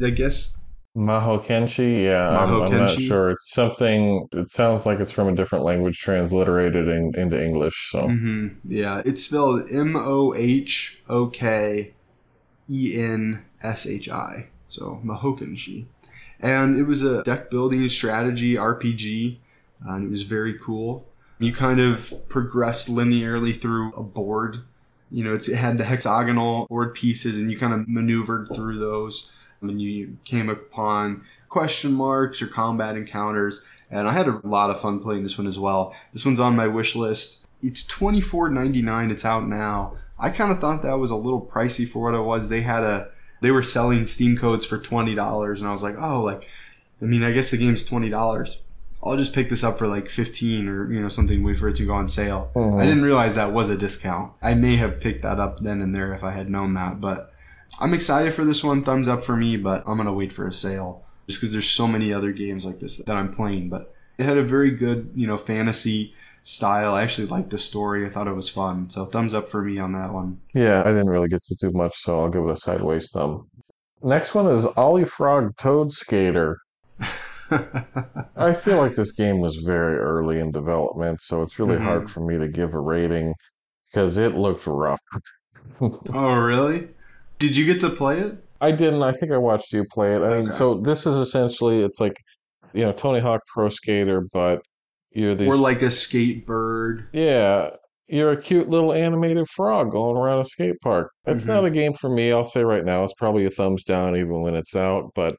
I 0.03 0.10
guess. 0.12 0.57
Maho 0.95 1.44
Kenshi, 1.44 2.06
yeah, 2.06 2.30
I'm, 2.30 2.62
I'm 2.62 2.78
not 2.78 2.98
sure. 3.02 3.30
It's 3.32 3.52
something. 3.52 4.28
It 4.32 4.49
sounds 4.49 4.86
like 4.86 4.99
it's 5.02 5.12
from 5.12 5.28
a 5.28 5.36
different 5.36 5.66
language 5.66 5.98
transliterated 5.99 6.88
in, 6.88 7.12
into 7.18 7.44
English. 7.44 7.90
So 7.91 8.07
hmm 8.07 8.48
Yeah, 8.64 9.02
it's 9.06 9.26
spelled 9.26 9.70
M 9.70 9.98
O 9.98 10.34
H 10.34 11.03
O 11.10 11.28
K 11.28 11.94
E 12.70 12.94
N 12.98 13.45
S 13.62 13.86
H 13.86 14.07
I. 14.07 14.48
So 14.70 15.02
Mahokenshi. 15.03 15.86
And 16.40 16.78
it 16.78 16.84
was 16.84 17.03
a 17.03 17.24
deck 17.24 17.49
building 17.49 17.88
strategy 17.90 18.56
RPG, 18.56 19.38
uh, 19.88 19.94
and 19.94 20.06
it 20.06 20.10
was 20.10 20.24
very 20.24 20.57
cool. 20.60 21.06
You 21.40 21.53
kind 21.53 21.80
of 21.80 22.14
progressed 22.30 22.88
linearly 22.88 23.60
through 23.60 23.94
a 23.94 24.03
board. 24.03 24.60
You 25.12 25.24
know, 25.24 25.34
it's, 25.34 25.48
it 25.48 25.56
had 25.56 25.78
the 25.78 25.86
hexagonal 25.86 26.66
board 26.68 26.94
pieces, 26.94 27.38
and 27.38 27.52
you 27.52 27.57
kind 27.57 27.74
of 27.74 27.88
maneuvered 27.88 28.49
through 28.53 28.78
those. 28.80 29.32
And 29.62 29.82
you 29.82 30.18
came 30.26 30.49
upon 30.49 31.24
question 31.49 31.94
marks 31.94 32.41
or 32.41 32.48
combat 32.48 32.95
encounters. 32.95 33.66
And 33.90 34.07
I 34.07 34.14
had 34.14 34.28
a 34.28 34.41
lot 34.44 34.70
of 34.70 34.82
fun 34.82 34.99
playing 34.99 35.24
this 35.24 35.38
one 35.38 35.48
as 35.48 35.57
well. 35.57 35.95
This 36.14 36.26
one's 36.26 36.40
on 36.40 36.56
my 36.56 36.68
wish 36.68 36.95
list. 36.95 37.48
It's 37.62 37.86
twenty 37.86 38.22
four 38.22 38.49
ninety 38.49 38.82
nine. 38.82 39.10
It's 39.10 39.26
out 39.26 39.48
now. 39.48 39.98
I 40.20 40.30
kind 40.30 40.52
of 40.52 40.60
thought 40.60 40.82
that 40.82 40.99
was 40.99 41.12
a 41.12 41.16
little 41.16 41.41
pricey 41.41 41.88
for 41.88 42.03
what 42.03 42.18
it 42.18 42.24
was. 42.24 42.49
They 42.49 42.62
had 42.62 42.84
a 42.84 43.10
they 43.41 43.52
were 43.52 43.64
selling 43.64 44.06
Steam 44.06 44.38
codes 44.38 44.66
for 44.66 44.78
twenty 44.78 45.16
dollars, 45.16 45.62
and 45.62 45.68
I 45.68 45.72
was 45.72 45.84
like, 45.84 45.95
oh, 45.99 46.22
like, 46.22 46.48
I 47.02 47.06
mean, 47.06 47.24
I 47.24 47.32
guess 47.32 47.52
the 47.52 47.57
game's 47.57 47.84
twenty 47.86 48.10
dollars. 48.10 48.57
I'll 49.03 49.18
just 49.18 49.34
pick 49.34 49.49
this 49.49 49.64
up 49.64 49.78
for 49.78 49.88
like 49.88 50.10
fifteen 50.10 50.68
or 50.68 50.91
you 50.91 50.99
know 50.99 51.10
something. 51.10 51.44
Wait 51.44 51.57
for 51.57 51.68
it 51.70 51.76
to 51.76 51.86
go 51.86 51.94
on 51.94 52.07
sale. 52.07 52.52
Mhm. 52.56 52.80
I 52.82 52.86
didn't 52.86 53.03
realize 53.03 53.36
that 53.36 53.53
was 53.53 53.70
a 53.70 53.78
discount. 53.78 54.32
I 54.41 54.53
may 54.56 54.78
have 54.78 54.99
picked 54.99 55.22
that 55.22 55.40
up 55.40 55.60
then 55.60 55.82
and 55.82 55.94
there 55.94 56.14
if 56.14 56.24
I 56.24 56.32
had 56.32 56.49
known 56.49 56.74
that, 56.74 56.99
but 57.02 57.32
I'm 57.80 57.94
excited 57.94 58.34
for 58.34 58.44
this 58.45 58.64
one. 58.64 58.84
Thumbs 58.84 59.07
up 59.07 59.24
for 59.24 59.36
me, 59.36 59.57
but 59.57 59.84
I'm 59.86 59.98
gonna 59.98 60.14
wait 60.14 60.34
for 60.34 60.48
a 60.48 60.53
sale 60.53 61.03
just 61.28 61.40
because 61.40 61.52
there's 61.53 61.70
so 61.70 61.88
many 61.88 62.12
other 62.14 62.32
games 62.32 62.66
like 62.66 62.80
this 62.80 62.98
that 62.98 63.16
I'm 63.16 63.32
playing. 63.32 63.70
But 63.70 63.94
it 64.18 64.24
had 64.24 64.38
a 64.38 64.41
very 64.44 64.72
good, 64.72 65.12
you 65.14 65.28
know, 65.28 65.38
fantasy 65.38 66.16
style. 66.45 66.93
I 66.93 67.03
actually 67.03 67.27
liked 67.27 67.49
the 67.49 67.57
story. 67.57 68.05
I 68.05 68.09
thought 68.09 68.27
it 68.27 68.34
was 68.35 68.47
fun. 68.49 68.89
So 68.89 69.03
thumbs 69.05 69.34
up 69.34 69.49
for 69.49 69.61
me 69.61 69.77
on 69.80 69.91
that 69.91 70.13
one. 70.13 70.39
yeah, 70.53 70.81
I 70.81 70.89
didn't 70.89 71.09
really 71.09 71.27
get 71.27 71.43
to 71.43 71.55
do 71.55 71.72
much, 71.73 71.93
so 71.97 72.19
I'll 72.19 72.30
give 72.30 72.45
it 72.45 72.49
a 72.49 72.55
sideways 72.55 73.11
thumb. 73.11 73.49
Next 74.01 74.34
one 74.35 74.47
is 74.51 74.65
Ollie 74.65 75.03
Frog 75.05 75.55
Toad 75.57 75.91
Skater. 75.91 76.57
I 77.51 78.53
feel 78.53 78.77
like 78.77 78.95
this 78.95 79.11
game 79.13 79.39
was 79.39 79.57
very 79.57 79.97
early 79.97 80.39
in 80.39 80.51
development, 80.51 81.22
so 81.22 81.41
it's 81.41 81.59
really 81.59 81.77
Mhm. 81.77 81.84
hard 81.84 82.09
for 82.09 82.22
me 82.22 82.38
to 82.38 82.47
give 82.47 82.73
a 82.73 82.80
rating 82.80 83.34
because 83.91 84.17
it 84.17 84.35
looked 84.35 84.65
rough. 84.67 84.99
oh, 85.81 86.35
really? 86.39 86.89
Did 87.39 87.55
you 87.57 87.65
get 87.65 87.80
to 87.81 87.89
play 87.89 88.19
it? 88.19 88.38
I 88.61 88.72
didn't. 88.72 89.03
I 89.03 89.11
think 89.11 89.31
I 89.31 89.38
watched 89.38 89.73
you 89.73 89.85
play 89.85 90.15
it. 90.15 90.22
I 90.23 90.30
mean, 90.30 90.47
Okay. 90.47 90.51
so 90.51 90.76
this 90.76 91.05
is 91.05 91.17
essentially 91.17 91.81
it's 91.84 91.99
like, 91.99 92.15
you 92.73 92.84
know, 92.84 92.91
Tony 92.91 93.19
Hawk 93.19 93.41
Pro 93.53 93.69
Skater, 93.69 94.27
but 94.34 94.61
you're 95.16 95.36
these. 95.36 95.48
Or 95.48 95.56
like 95.58 95.82
a 95.82 95.90
skate 95.92 96.46
bird? 96.46 97.08
yeah, 97.14 97.70
you're 98.08 98.32
a 98.32 98.38
cute 98.42 98.70
little 98.70 98.94
animated 98.94 99.48
frog 99.48 99.92
going 99.92 100.16
around 100.16 100.40
a 100.40 100.46
skate 100.46 100.80
park. 100.84 101.12
It's 101.26 101.46
Mhm. 101.46 101.48
not 101.48 101.66
a 101.66 101.72
game 101.72 101.94
for 101.94 102.10
me. 102.10 102.32
I'll 102.32 102.44
say 102.44 102.64
right 102.64 102.86
now, 102.86 103.04
it's 103.04 103.14
probably 103.14 103.46
a 103.46 103.50
thumbs 103.50 103.84
down 103.84 104.16
even 104.16 104.42
when 104.42 104.54
it's 104.56 104.76
out. 104.76 105.12
But 105.16 105.36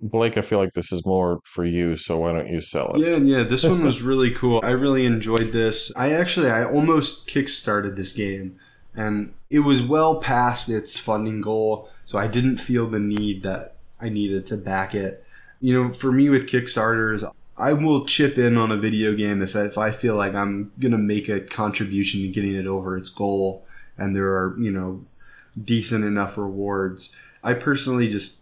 Blake, 0.00 0.36
I 0.36 0.42
feel 0.42 0.58
like 0.58 0.72
this 0.74 0.92
is 0.92 1.04
more 1.06 1.40
for 1.44 1.64
you, 1.64 1.96
so 1.96 2.18
why 2.18 2.32
don't 2.32 2.48
you 2.48 2.60
sell 2.60 2.92
it? 2.94 3.00
Yeah, 3.00 3.16
yeah, 3.16 3.42
this 3.44 3.64
one 3.64 3.82
was 3.84 4.00
really 4.10 4.30
cool. 4.30 4.60
I 4.62 4.70
really 4.70 5.04
enjoyed 5.06 5.52
this. 5.52 5.90
I 5.96 6.12
actually 6.12 6.50
I 6.50 6.64
almost 6.64 7.26
kickstarted 7.28 7.96
this 7.96 8.12
game 8.12 8.56
and 8.94 9.32
it 9.50 9.60
was 9.60 9.82
well 9.82 10.16
past 10.20 10.68
its 10.70 10.96
funding 10.98 11.40
goal, 11.42 11.88
so 12.06 12.18
I 12.18 12.28
didn't 12.28 12.58
feel 12.58 12.86
the 12.88 12.98
need 12.98 13.42
that 13.42 13.76
I 14.00 14.08
needed 14.08 14.46
to 14.46 14.56
back 14.56 14.94
it. 14.94 15.22
You 15.60 15.74
know, 15.74 15.92
for 15.92 16.12
me 16.12 16.28
with 16.30 16.46
Kickstarters, 16.46 17.24
I 17.58 17.72
will 17.72 18.04
chip 18.04 18.36
in 18.36 18.56
on 18.58 18.70
a 18.70 18.76
video 18.76 19.14
game 19.14 19.40
if 19.40 19.56
if 19.56 19.78
I 19.78 19.90
feel 19.90 20.14
like 20.14 20.34
I'm 20.34 20.72
going 20.78 20.92
to 20.92 20.98
make 20.98 21.28
a 21.28 21.40
contribution 21.40 22.20
to 22.20 22.28
getting 22.28 22.54
it 22.54 22.66
over 22.66 22.96
its 22.96 23.08
goal 23.08 23.66
and 23.96 24.14
there 24.14 24.26
are, 24.26 24.56
you 24.58 24.70
know, 24.70 25.04
decent 25.62 26.04
enough 26.04 26.36
rewards. 26.36 27.14
I 27.42 27.54
personally 27.54 28.08
just 28.08 28.40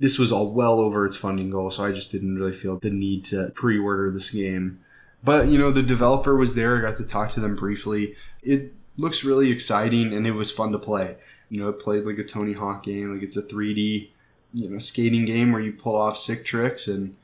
this 0.00 0.18
was 0.18 0.30
all 0.30 0.52
well 0.52 0.78
over 0.78 1.04
its 1.04 1.16
funding 1.16 1.50
goal, 1.50 1.70
so 1.70 1.84
I 1.84 1.92
just 1.92 2.12
didn't 2.12 2.36
really 2.36 2.52
feel 2.52 2.78
the 2.78 2.90
need 2.90 3.24
to 3.26 3.50
pre-order 3.54 4.10
this 4.10 4.30
game. 4.30 4.80
But 5.24 5.48
you 5.48 5.58
know, 5.58 5.72
the 5.72 5.82
developer 5.82 6.36
was 6.36 6.54
there. 6.54 6.78
I 6.78 6.80
got 6.80 6.96
to 6.98 7.04
talk 7.04 7.30
to 7.30 7.40
them 7.40 7.56
briefly. 7.56 8.14
It 8.42 8.72
looks 8.96 9.24
really 9.24 9.50
exciting, 9.50 10.12
and 10.12 10.26
it 10.26 10.32
was 10.32 10.50
fun 10.50 10.72
to 10.72 10.78
play. 10.78 11.16
You 11.50 11.60
know, 11.60 11.68
it 11.68 11.80
played 11.80 12.04
like 12.04 12.18
a 12.18 12.24
Tony 12.24 12.52
Hawk 12.52 12.84
game. 12.84 13.12
Like 13.12 13.22
it's 13.22 13.36
a 13.36 13.42
3D, 13.42 14.10
you 14.54 14.70
know, 14.70 14.78
skating 14.78 15.24
game 15.24 15.52
where 15.52 15.60
you 15.60 15.72
pull 15.72 15.96
off 15.96 16.16
sick 16.16 16.44
tricks, 16.44 16.86
and 16.86 17.16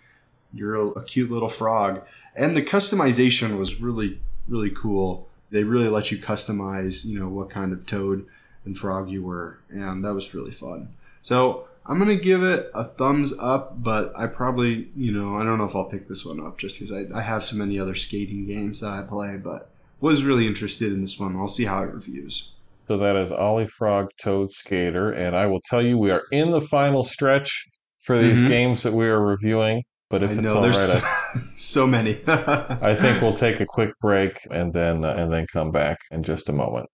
you're 0.54 0.74
a, 0.76 0.86
a 0.88 1.02
cute 1.04 1.30
little 1.30 1.48
frog. 1.48 2.02
And 2.36 2.56
the 2.56 2.62
customization 2.62 3.58
was 3.58 3.80
really, 3.80 4.20
really 4.48 4.70
cool. 4.70 5.28
They 5.50 5.64
really 5.64 5.88
let 5.88 6.10
you 6.10 6.18
customize, 6.18 7.04
you 7.04 7.18
know, 7.18 7.28
what 7.28 7.50
kind 7.50 7.72
of 7.72 7.86
toad 7.86 8.26
and 8.64 8.76
frog 8.76 9.10
you 9.10 9.22
were, 9.22 9.58
and 9.68 10.04
that 10.04 10.14
was 10.14 10.32
really 10.34 10.52
fun. 10.52 10.88
So 11.22 11.68
I'm 11.86 11.98
gonna 11.98 12.16
give 12.16 12.42
it 12.42 12.70
a 12.74 12.84
thumbs 12.84 13.38
up, 13.38 13.82
but 13.82 14.12
I 14.16 14.26
probably, 14.26 14.88
you 14.96 15.12
know, 15.12 15.36
I 15.38 15.44
don't 15.44 15.58
know 15.58 15.64
if 15.66 15.76
I'll 15.76 15.84
pick 15.84 16.08
this 16.08 16.24
one 16.24 16.40
up 16.40 16.56
just 16.58 16.78
because 16.80 16.92
I, 16.92 17.18
I 17.18 17.20
have 17.22 17.44
so 17.44 17.56
many 17.56 17.78
other 17.78 17.94
skating 17.94 18.46
games 18.46 18.80
that 18.80 18.88
I 18.88 19.02
play, 19.06 19.36
but 19.36 19.68
was 20.00 20.24
really 20.24 20.46
interested 20.46 20.92
in 20.92 21.02
this 21.02 21.18
one. 21.20 21.36
I'll 21.36 21.46
see 21.48 21.66
how 21.66 21.82
it 21.82 21.92
reviews. 21.92 22.50
So 22.88 22.98
that 22.98 23.16
is 23.16 23.32
Ollie 23.32 23.68
Frog 23.68 24.08
Toad 24.20 24.50
Skater, 24.50 25.10
and 25.12 25.36
I 25.36 25.46
will 25.46 25.60
tell 25.70 25.80
you 25.82 25.96
we 25.98 26.10
are 26.10 26.22
in 26.32 26.50
the 26.50 26.60
final 26.60 27.04
stretch 27.04 27.66
for 28.00 28.20
these 28.20 28.42
Mhm. 28.42 28.48
games 28.48 28.82
that 28.82 28.92
we 28.92 29.06
are 29.06 29.20
reviewing. 29.20 29.82
But 30.14 30.22
if 30.22 30.30
I 30.30 30.32
it's 30.34 30.42
know 30.42 30.54
all 30.54 30.62
right, 30.62 30.62
there's 30.62 30.94
I- 30.94 31.00
so, 31.00 31.40
so 31.56 31.86
many. 31.88 32.20
I 32.28 32.94
think 32.94 33.20
we'll 33.20 33.34
take 33.34 33.58
a 33.58 33.66
quick 33.66 33.90
break 34.00 34.46
and 34.48 34.72
then 34.72 35.04
uh, 35.04 35.12
and 35.14 35.32
then 35.32 35.44
come 35.52 35.72
back 35.72 35.98
in 36.12 36.22
just 36.22 36.48
a 36.48 36.52
moment. 36.52 36.88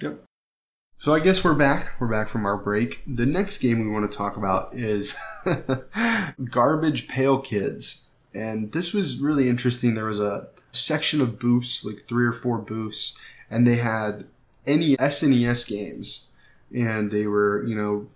Yep. 0.00 0.24
So 0.96 1.12
I 1.12 1.20
guess 1.20 1.44
we're 1.44 1.52
back. 1.52 1.90
We're 2.00 2.10
back 2.10 2.28
from 2.28 2.46
our 2.46 2.56
break. 2.56 3.02
The 3.06 3.26
next 3.26 3.58
game 3.58 3.80
we 3.80 3.90
want 3.90 4.10
to 4.10 4.16
talk 4.16 4.38
about 4.38 4.74
is 4.74 5.14
Garbage 6.50 7.08
Pail 7.08 7.40
Kids. 7.42 8.08
And 8.34 8.72
this 8.72 8.94
was 8.94 9.18
really 9.18 9.50
interesting. 9.50 9.94
There 9.94 10.06
was 10.06 10.20
a 10.20 10.48
section 10.72 11.20
of 11.20 11.38
booths, 11.38 11.84
like 11.84 12.04
three 12.08 12.24
or 12.24 12.32
four 12.32 12.56
booths, 12.56 13.18
and 13.50 13.66
they 13.66 13.76
had 13.76 14.24
any 14.66 14.96
SNES 14.96 15.68
games. 15.68 16.30
And 16.74 17.10
they 17.10 17.26
were, 17.26 17.62
you 17.66 17.74
know, 17.74 18.08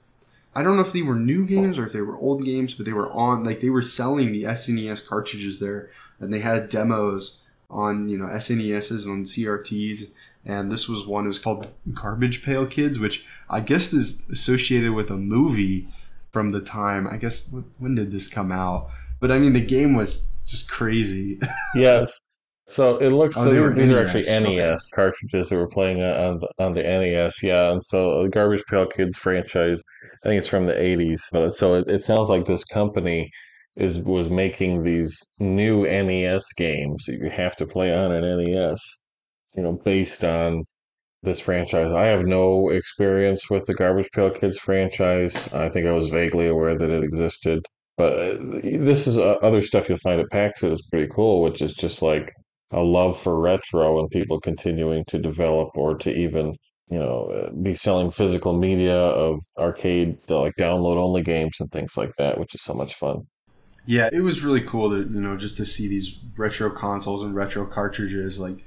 I 0.56 0.62
don't 0.62 0.76
know 0.76 0.82
if 0.82 0.92
they 0.94 1.02
were 1.02 1.14
new 1.14 1.46
games 1.46 1.78
or 1.78 1.84
if 1.84 1.92
they 1.92 2.00
were 2.00 2.16
old 2.16 2.42
games, 2.42 2.72
but 2.72 2.86
they 2.86 2.94
were 2.94 3.12
on, 3.12 3.44
like, 3.44 3.60
they 3.60 3.68
were 3.68 3.82
selling 3.82 4.32
the 4.32 4.44
SNES 4.44 5.06
cartridges 5.06 5.60
there. 5.60 5.90
And 6.18 6.32
they 6.32 6.40
had 6.40 6.70
demos 6.70 7.42
on, 7.68 8.08
you 8.08 8.16
know, 8.16 8.24
SNESs, 8.24 9.06
on 9.06 9.24
CRTs, 9.24 10.08
and 10.46 10.72
this 10.72 10.88
was 10.88 11.06
one. 11.06 11.24
It 11.24 11.28
was 11.28 11.38
called 11.38 11.68
Garbage 11.92 12.42
Pail 12.42 12.66
Kids, 12.66 12.98
which 12.98 13.26
I 13.50 13.60
guess 13.60 13.92
is 13.92 14.26
associated 14.30 14.92
with 14.92 15.10
a 15.10 15.18
movie 15.18 15.88
from 16.32 16.50
the 16.50 16.62
time. 16.62 17.06
I 17.06 17.18
guess 17.18 17.52
when 17.78 17.94
did 17.94 18.10
this 18.10 18.28
come 18.28 18.50
out? 18.50 18.88
But 19.20 19.30
I 19.30 19.38
mean, 19.38 19.52
the 19.52 19.60
game 19.60 19.94
was 19.94 20.26
just 20.46 20.70
crazy. 20.70 21.38
Yes. 21.74 22.18
So 22.68 22.96
it 22.98 23.10
looks 23.10 23.36
Oh, 23.36 23.44
so 23.44 23.52
these, 23.52 23.76
these 23.76 23.90
are 23.92 24.04
actually 24.04 24.24
NES, 24.24 24.40
okay. 24.40 24.76
Cartridges 24.92 25.48
that 25.48 25.56
we're 25.56 25.68
playing 25.68 26.02
on 26.02 26.40
the, 26.40 26.64
on 26.64 26.74
the 26.74 26.82
NES. 26.82 27.42
Yeah, 27.42 27.70
and 27.70 27.82
so 27.82 28.24
the 28.24 28.28
Garbage 28.28 28.64
Pail 28.68 28.86
Kids 28.86 29.16
franchise, 29.16 29.80
I 30.24 30.28
think 30.28 30.38
it's 30.38 30.48
from 30.48 30.66
the 30.66 30.72
80s. 30.72 31.22
But 31.30 31.50
so 31.50 31.74
it, 31.74 31.88
it 31.88 32.04
sounds 32.04 32.28
like 32.28 32.44
this 32.44 32.64
company 32.64 33.30
is 33.76 34.00
was 34.00 34.30
making 34.30 34.82
these 34.82 35.16
new 35.38 35.84
NES 35.84 36.44
games 36.56 37.04
that 37.06 37.18
you 37.18 37.30
have 37.30 37.54
to 37.56 37.66
play 37.66 37.94
on 37.96 38.10
an 38.10 38.22
NES, 38.22 38.80
you 39.54 39.62
know, 39.62 39.78
based 39.84 40.24
on 40.24 40.64
this 41.22 41.40
franchise. 41.40 41.92
I 41.92 42.06
have 42.06 42.26
no 42.26 42.70
experience 42.70 43.48
with 43.48 43.66
the 43.66 43.74
Garbage 43.74 44.10
Pail 44.12 44.30
Kids 44.30 44.58
franchise. 44.58 45.48
I 45.52 45.68
think 45.68 45.86
I 45.86 45.92
was 45.92 46.08
vaguely 46.08 46.48
aware 46.48 46.76
that 46.76 46.90
it 46.90 47.04
existed. 47.04 47.64
But 47.96 48.12
uh, 48.12 48.36
this 48.62 49.06
is 49.06 49.18
uh, 49.18 49.36
other 49.42 49.62
stuff 49.62 49.88
you'll 49.88 49.98
find 49.98 50.20
at 50.20 50.30
PAX 50.30 50.60
that 50.60 50.72
is 50.72 50.86
pretty 50.90 51.08
cool, 51.14 51.42
which 51.42 51.62
is 51.62 51.72
just 51.72 52.02
like 52.02 52.32
a 52.72 52.80
love 52.80 53.18
for 53.18 53.40
retro 53.40 54.00
and 54.00 54.10
people 54.10 54.40
continuing 54.40 55.04
to 55.06 55.18
develop 55.18 55.70
or 55.76 55.96
to 55.98 56.10
even, 56.16 56.54
you 56.88 56.98
know, 56.98 57.26
uh, 57.26 57.50
be 57.62 57.74
selling 57.74 58.10
physical 58.10 58.52
media 58.58 58.96
of 58.96 59.40
arcade, 59.58 60.18
like 60.28 60.54
download 60.58 60.96
only 60.96 61.22
games 61.22 61.56
and 61.60 61.70
things 61.72 61.96
like 61.96 62.12
that, 62.18 62.38
which 62.38 62.54
is 62.54 62.62
so 62.62 62.74
much 62.74 62.94
fun. 62.94 63.26
yeah, 63.86 64.08
it 64.12 64.20
was 64.20 64.42
really 64.42 64.60
cool 64.62 64.90
to 64.90 64.98
you 65.08 65.20
know 65.20 65.36
just 65.36 65.56
to 65.58 65.66
see 65.66 65.88
these 65.88 66.18
retro 66.36 66.70
consoles 66.70 67.22
and 67.22 67.34
retro 67.34 67.64
cartridges, 67.66 68.38
like 68.40 68.64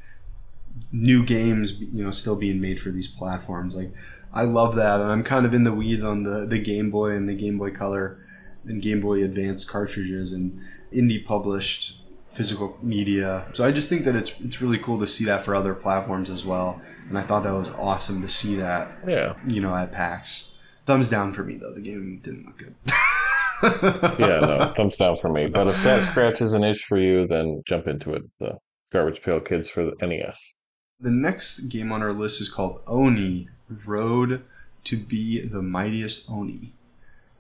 new 0.91 1.26
games, 1.26 1.80
you 1.80 2.03
know, 2.03 2.11
still 2.11 2.38
being 2.38 2.61
made 2.61 2.80
for 2.80 2.91
these 2.91 3.07
platforms. 3.07 3.76
Like 3.76 3.91
I 4.34 4.43
love 4.43 4.76
that, 4.77 5.01
and 5.01 5.11
I'm 5.11 5.23
kind 5.23 5.45
of 5.45 5.53
in 5.53 5.63
the 5.63 5.73
weeds 5.73 6.03
on 6.03 6.23
the 6.23 6.45
the 6.45 6.59
Game 6.59 6.89
Boy 6.89 7.11
and 7.11 7.27
the 7.27 7.35
Game 7.35 7.57
Boy 7.57 7.71
Color 7.71 8.17
and 8.65 8.81
Game 8.81 9.01
Boy 9.01 9.23
Advance 9.23 9.65
cartridges 9.65 10.31
and 10.31 10.59
indie 10.93 11.23
published 11.23 11.98
physical 12.40 12.78
media. 12.82 13.45
So 13.52 13.66
I 13.66 13.72
just 13.74 13.90
think 13.90 14.06
that 14.06 14.16
it's 14.16 14.32
it's 14.40 14.61
really 14.61 14.78
cool 14.80 14.98
to 14.99 15.07
see 15.07 15.26
that 15.26 15.44
for 15.44 15.53
other 15.53 15.74
platforms 15.76 16.30
as 16.30 16.45
well. 16.45 16.80
And 17.10 17.18
I 17.18 17.24
thought 17.24 17.44
that 17.44 17.53
was 17.53 17.70
awesome 17.72 18.22
to 18.22 18.30
see 18.30 18.56
that, 18.56 18.91
Yeah. 19.06 19.34
you 19.49 19.60
know, 19.60 19.76
at 19.76 19.91
PAX. 19.91 20.53
Thumbs 20.86 21.10
down 21.10 21.34
for 21.34 21.44
me 21.44 21.57
though. 21.57 21.74
The 21.74 21.82
game 21.82 22.22
didn't 22.24 22.45
look 22.45 22.57
good. 22.57 22.76
Yeah, 24.18 24.40
no, 24.40 24.74
thumbs 24.78 24.95
down 24.95 25.18
for 25.18 25.28
me. 25.30 25.48
But 25.48 25.68
if 25.68 25.84
that 25.84 26.02
scratches 26.03 26.53
an 26.53 26.64
itch 26.64 26.82
for 26.88 26.98
you, 26.98 27.28
then 27.28 27.61
jump 27.68 27.88
into 27.88 28.14
it. 28.14 28.24
The 28.40 28.57
Garbage 28.94 29.22
Pail 29.22 29.41
Kids 29.41 29.70
for 29.70 29.84
the 29.84 30.07
NES. 30.07 30.53
The 31.02 31.11
next 31.11 31.68
game 31.68 31.91
on 31.91 32.02
our 32.02 32.14
list 32.14 32.40
is 32.40 32.48
called 32.48 32.80
Oni 32.88 33.49
Road 33.86 34.44
to 34.86 34.95
be 34.98 35.41
the 35.45 35.61
Mightiest 35.61 36.30
Oni. 36.32 36.72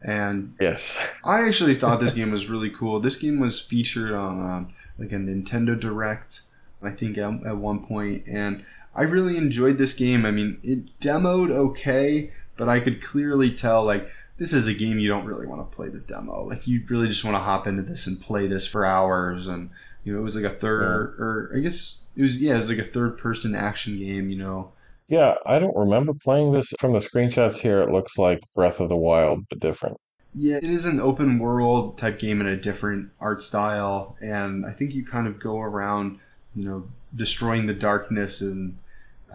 And 0.01 0.49
Yes. 0.59 1.09
I 1.23 1.47
actually 1.47 1.75
thought 1.75 2.01
this 2.01 2.13
game 2.19 2.31
was 2.31 2.47
really 2.49 2.69
cool. 2.69 2.99
This 2.99 3.15
game 3.15 3.39
was 3.39 3.59
featured 3.61 4.11
on 4.11 4.33
um, 4.45 4.73
like 4.99 5.11
a 5.11 5.15
Nintendo 5.15 5.79
Direct, 5.79 6.41
I 6.81 6.91
think 6.91 7.17
at, 7.17 7.45
at 7.45 7.57
one 7.57 7.85
point, 7.85 8.27
and 8.27 8.63
I 8.95 9.03
really 9.03 9.37
enjoyed 9.37 9.77
this 9.77 9.93
game. 9.93 10.25
I 10.25 10.31
mean, 10.31 10.59
it 10.63 10.99
demoed 10.99 11.51
okay, 11.51 12.31
but 12.57 12.69
I 12.69 12.79
could 12.79 13.01
clearly 13.01 13.51
tell 13.51 13.83
like 13.83 14.09
this 14.37 14.53
is 14.53 14.67
a 14.67 14.73
game 14.73 14.99
you 14.99 15.07
don't 15.07 15.25
really 15.25 15.45
want 15.45 15.69
to 15.69 15.75
play 15.75 15.89
the 15.89 15.99
demo. 15.99 16.43
Like 16.43 16.65
you 16.65 16.83
really 16.89 17.07
just 17.07 17.23
want 17.23 17.35
to 17.35 17.41
hop 17.41 17.67
into 17.67 17.83
this 17.83 18.07
and 18.07 18.19
play 18.19 18.47
this 18.47 18.65
for 18.65 18.85
hours. 18.85 19.47
And 19.47 19.69
you 20.03 20.13
know, 20.13 20.19
it 20.19 20.23
was 20.23 20.35
like 20.35 20.51
a 20.51 20.55
third, 20.55 20.81
or 21.19 21.51
I 21.55 21.59
guess 21.59 22.05
it 22.15 22.21
was 22.21 22.41
yeah, 22.41 22.53
it 22.53 22.57
was 22.57 22.69
like 22.69 22.79
a 22.79 22.83
third 22.83 23.17
person 23.17 23.53
action 23.53 23.99
game. 23.99 24.29
You 24.29 24.37
know, 24.37 24.71
Yeah, 25.07 25.35
I 25.45 25.59
don't 25.59 25.75
remember 25.75 26.13
playing 26.13 26.53
this. 26.53 26.73
From 26.79 26.93
the 26.93 26.99
screenshots 26.99 27.57
here, 27.57 27.81
it 27.81 27.89
looks 27.89 28.17
like 28.17 28.39
Breath 28.55 28.79
of 28.79 28.89
the 28.89 28.95
Wild, 28.95 29.45
but 29.49 29.59
different. 29.59 29.97
Yeah, 30.35 30.57
it 30.57 30.65
is 30.65 30.85
an 30.85 30.99
open 30.99 31.39
world 31.39 31.97
type 31.97 32.19
game 32.19 32.39
in 32.39 32.47
a 32.47 32.55
different 32.55 33.09
art 33.19 33.41
style, 33.41 34.15
and 34.21 34.65
I 34.65 34.71
think 34.73 34.93
you 34.93 35.05
kind 35.05 35.27
of 35.27 35.39
go 35.39 35.59
around, 35.59 36.19
you 36.55 36.63
know, 36.63 36.87
destroying 37.15 37.65
the 37.65 37.73
darkness 37.73 38.41
and 38.41 38.77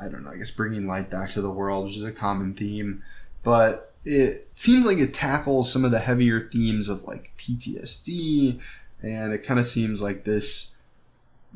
I 0.00 0.08
don't 0.08 0.24
know, 0.24 0.30
I 0.30 0.36
guess 0.36 0.50
bringing 0.50 0.86
light 0.86 1.10
back 1.10 1.30
to 1.30 1.40
the 1.40 1.50
world, 1.50 1.86
which 1.86 1.96
is 1.96 2.02
a 2.02 2.12
common 2.12 2.54
theme. 2.54 3.02
But 3.42 3.92
it 4.04 4.48
seems 4.54 4.86
like 4.86 4.98
it 4.98 5.14
tackles 5.14 5.72
some 5.72 5.84
of 5.84 5.90
the 5.90 6.00
heavier 6.00 6.40
themes 6.40 6.88
of 6.88 7.04
like 7.04 7.32
PTSD, 7.38 8.60
and 9.02 9.32
it 9.32 9.44
kind 9.44 9.60
of 9.60 9.66
seems 9.66 10.02
like 10.02 10.24
this. 10.24 10.78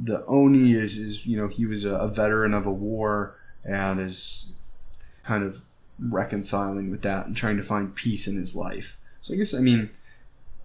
The 0.00 0.24
Oni 0.26 0.74
is, 0.74 0.96
is 0.96 1.26
you 1.26 1.36
know, 1.36 1.48
he 1.48 1.66
was 1.66 1.84
a, 1.84 1.90
a 1.90 2.08
veteran 2.08 2.54
of 2.54 2.66
a 2.66 2.72
war 2.72 3.34
and 3.64 4.00
is 4.00 4.52
kind 5.24 5.42
of 5.42 5.60
reconciling 5.98 6.90
with 6.90 7.02
that 7.02 7.26
and 7.26 7.36
trying 7.36 7.56
to 7.56 7.62
find 7.62 7.94
peace 7.94 8.28
in 8.28 8.36
his 8.36 8.54
life. 8.54 8.96
So 9.28 9.34
I 9.34 9.36
guess 9.36 9.52
I 9.52 9.58
mean 9.58 9.90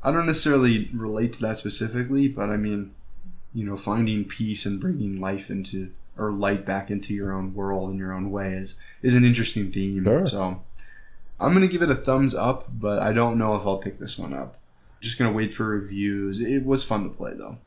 I 0.02 0.12
don't 0.12 0.26
necessarily 0.26 0.90
relate 0.94 1.34
to 1.34 1.42
that 1.42 1.58
specifically, 1.58 2.30
but 2.30 2.50
I 2.50 2.56
mean, 2.56 2.94
you 3.54 3.66
know, 3.66 3.76
finding 3.76 4.24
peace 4.24 4.66
and 4.66 4.80
bringing 4.80 5.20
life 5.20 5.50
into 5.50 5.92
or 6.18 6.32
light 6.32 6.66
back 6.66 6.90
into 6.90 7.14
your 7.14 7.34
own 7.34 7.54
world 7.54 7.92
in 7.92 7.98
your 7.98 8.14
own 8.14 8.32
way 8.32 8.54
is 8.54 8.78
is 9.02 9.16
an 9.16 9.26
interesting 9.26 9.70
theme. 9.70 10.06
Sure. 10.06 10.26
So 10.26 10.62
I'm 11.42 11.52
gonna 11.52 11.68
give 11.68 11.82
it 11.82 11.90
a 11.90 11.96
thumbs 11.96 12.34
up, 12.34 12.70
but 12.72 13.00
I 13.00 13.12
don't 13.12 13.38
know 13.38 13.56
if 13.56 13.68
I'll 13.68 13.80
pick 13.80 14.00
this 14.00 14.18
one 14.18 14.34
up. 14.34 14.58
Just 15.02 15.18
gonna 15.18 15.34
wait 15.34 15.54
for 15.54 15.66
reviews. 15.66 16.40
It 16.40 16.66
was 16.66 16.86
fun 16.86 17.04
to 17.04 17.10
play 17.10 17.34
though. 17.38 17.58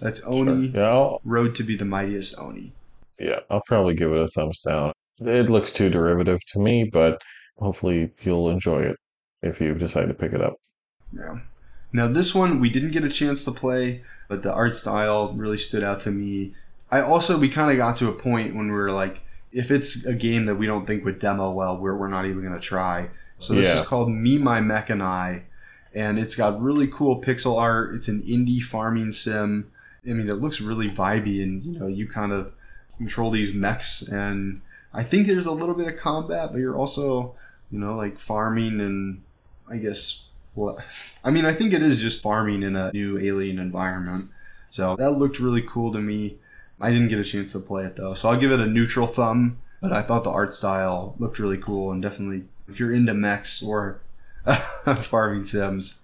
That's 0.00 0.22
Oni 0.24 0.70
Sure. 0.70 0.80
Yeah, 0.80 0.88
I'll, 0.90 1.20
Road 1.24 1.56
to 1.56 1.64
be 1.64 1.74
the 1.74 1.84
mightiest 1.84 2.38
Oni. 2.38 2.72
yeah, 3.18 3.40
I'll 3.50 3.62
probably 3.66 3.94
give 3.94 4.12
it 4.12 4.18
a 4.18 4.28
thumbs 4.28 4.60
down. 4.60 4.92
It 5.18 5.50
looks 5.50 5.72
too 5.72 5.90
derivative 5.90 6.38
to 6.52 6.60
me, 6.60 6.84
but 6.84 7.20
hopefully 7.58 8.12
you'll 8.22 8.48
enjoy 8.48 8.82
it 8.82 8.96
if 9.42 9.60
you 9.60 9.74
decide 9.74 10.06
to 10.08 10.14
pick 10.14 10.32
it 10.32 10.42
up. 10.42 10.60
Yeah. 11.12 11.38
Now, 11.92 12.06
this 12.08 12.34
one 12.34 12.60
we 12.60 12.70
didn't 12.70 12.92
get 12.92 13.04
a 13.04 13.08
chance 13.10 13.44
to 13.44 13.50
play, 13.50 14.02
but 14.28 14.42
the 14.42 14.52
art 14.52 14.74
style 14.76 15.32
really 15.34 15.58
stood 15.58 15.82
out 15.82 16.00
to 16.00 16.10
me. 16.10 16.54
I 16.90 17.00
also, 17.00 17.38
we 17.38 17.48
kind 17.48 17.70
of 17.70 17.76
got 17.76 17.96
to 17.96 18.08
a 18.08 18.12
point 18.12 18.54
when 18.54 18.66
we 18.66 18.72
were 18.72 18.92
like, 18.92 19.22
if 19.52 19.70
it's 19.70 20.06
a 20.06 20.14
game 20.14 20.46
that 20.46 20.54
we 20.56 20.66
don't 20.66 20.86
think 20.86 21.04
would 21.04 21.18
demo 21.18 21.50
well, 21.50 21.76
we're, 21.76 21.96
we're 21.96 22.08
not 22.08 22.26
even 22.26 22.40
going 22.42 22.54
to 22.54 22.60
try. 22.60 23.10
So 23.38 23.54
this 23.54 23.66
Yeah. 23.66 23.80
is 23.80 23.86
called 23.86 24.10
Me, 24.10 24.38
My 24.38 24.60
Mech, 24.60 24.90
and 24.90 25.02
I. 25.02 25.44
And 25.92 26.18
it's 26.20 26.36
got 26.36 26.60
really 26.62 26.86
cool 26.86 27.20
pixel 27.20 27.58
art. 27.58 27.94
It's 27.94 28.06
an 28.06 28.22
indie 28.22 28.62
farming 28.62 29.10
sim. 29.10 29.70
I 30.06 30.10
mean, 30.10 30.28
it 30.28 30.34
looks 30.36 30.60
really 30.60 30.88
vibey, 30.88 31.42
and 31.42 31.62
you 31.64 31.78
know, 31.78 31.86
you 31.88 32.08
kind 32.08 32.32
of 32.32 32.52
control 32.96 33.30
these 33.30 33.52
mechs, 33.52 34.02
and 34.02 34.60
I 34.94 35.02
think 35.02 35.26
there's 35.26 35.46
a 35.46 35.52
little 35.52 35.74
bit 35.74 35.88
of 35.88 35.98
combat, 35.98 36.50
but 36.52 36.58
you're 36.58 36.76
also, 36.76 37.34
you 37.70 37.78
know, 37.78 37.96
like 37.96 38.18
farming 38.18 38.80
and 38.80 39.22
I 39.70 39.76
guess 39.76 40.30
well, 40.54 40.78
I 41.24 41.30
mean, 41.30 41.44
I 41.44 41.52
think 41.52 41.72
it 41.72 41.82
is 41.82 42.00
just 42.00 42.22
farming 42.22 42.62
in 42.62 42.76
a 42.76 42.90
new 42.92 43.18
alien 43.18 43.58
environment. 43.58 44.30
So 44.70 44.96
that 44.96 45.12
looked 45.12 45.40
really 45.40 45.62
cool 45.62 45.92
to 45.92 45.98
me. 45.98 46.36
I 46.80 46.90
didn't 46.90 47.08
get 47.08 47.18
a 47.18 47.24
chance 47.24 47.52
to 47.52 47.58
play 47.58 47.84
it 47.84 47.96
though, 47.96 48.14
so 48.14 48.30
I'll 48.30 48.38
give 48.38 48.52
it 48.52 48.60
a 48.60 48.66
neutral 48.66 49.06
thumb. 49.06 49.58
But 49.82 49.92
I 49.92 50.02
thought 50.02 50.24
the 50.24 50.30
art 50.30 50.52
style 50.52 51.14
looked 51.18 51.38
really 51.38 51.56
cool, 51.56 51.90
and 51.90 52.02
definitely, 52.02 52.44
if 52.68 52.78
you're 52.78 52.92
into 52.92 53.14
mechs 53.14 53.62
or 53.62 54.00
farming 55.00 55.46
sims, 55.46 56.02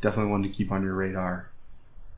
definitely 0.00 0.30
one 0.30 0.42
to 0.44 0.48
keep 0.48 0.72
on 0.72 0.82
your 0.82 0.94
radar. 0.94 1.50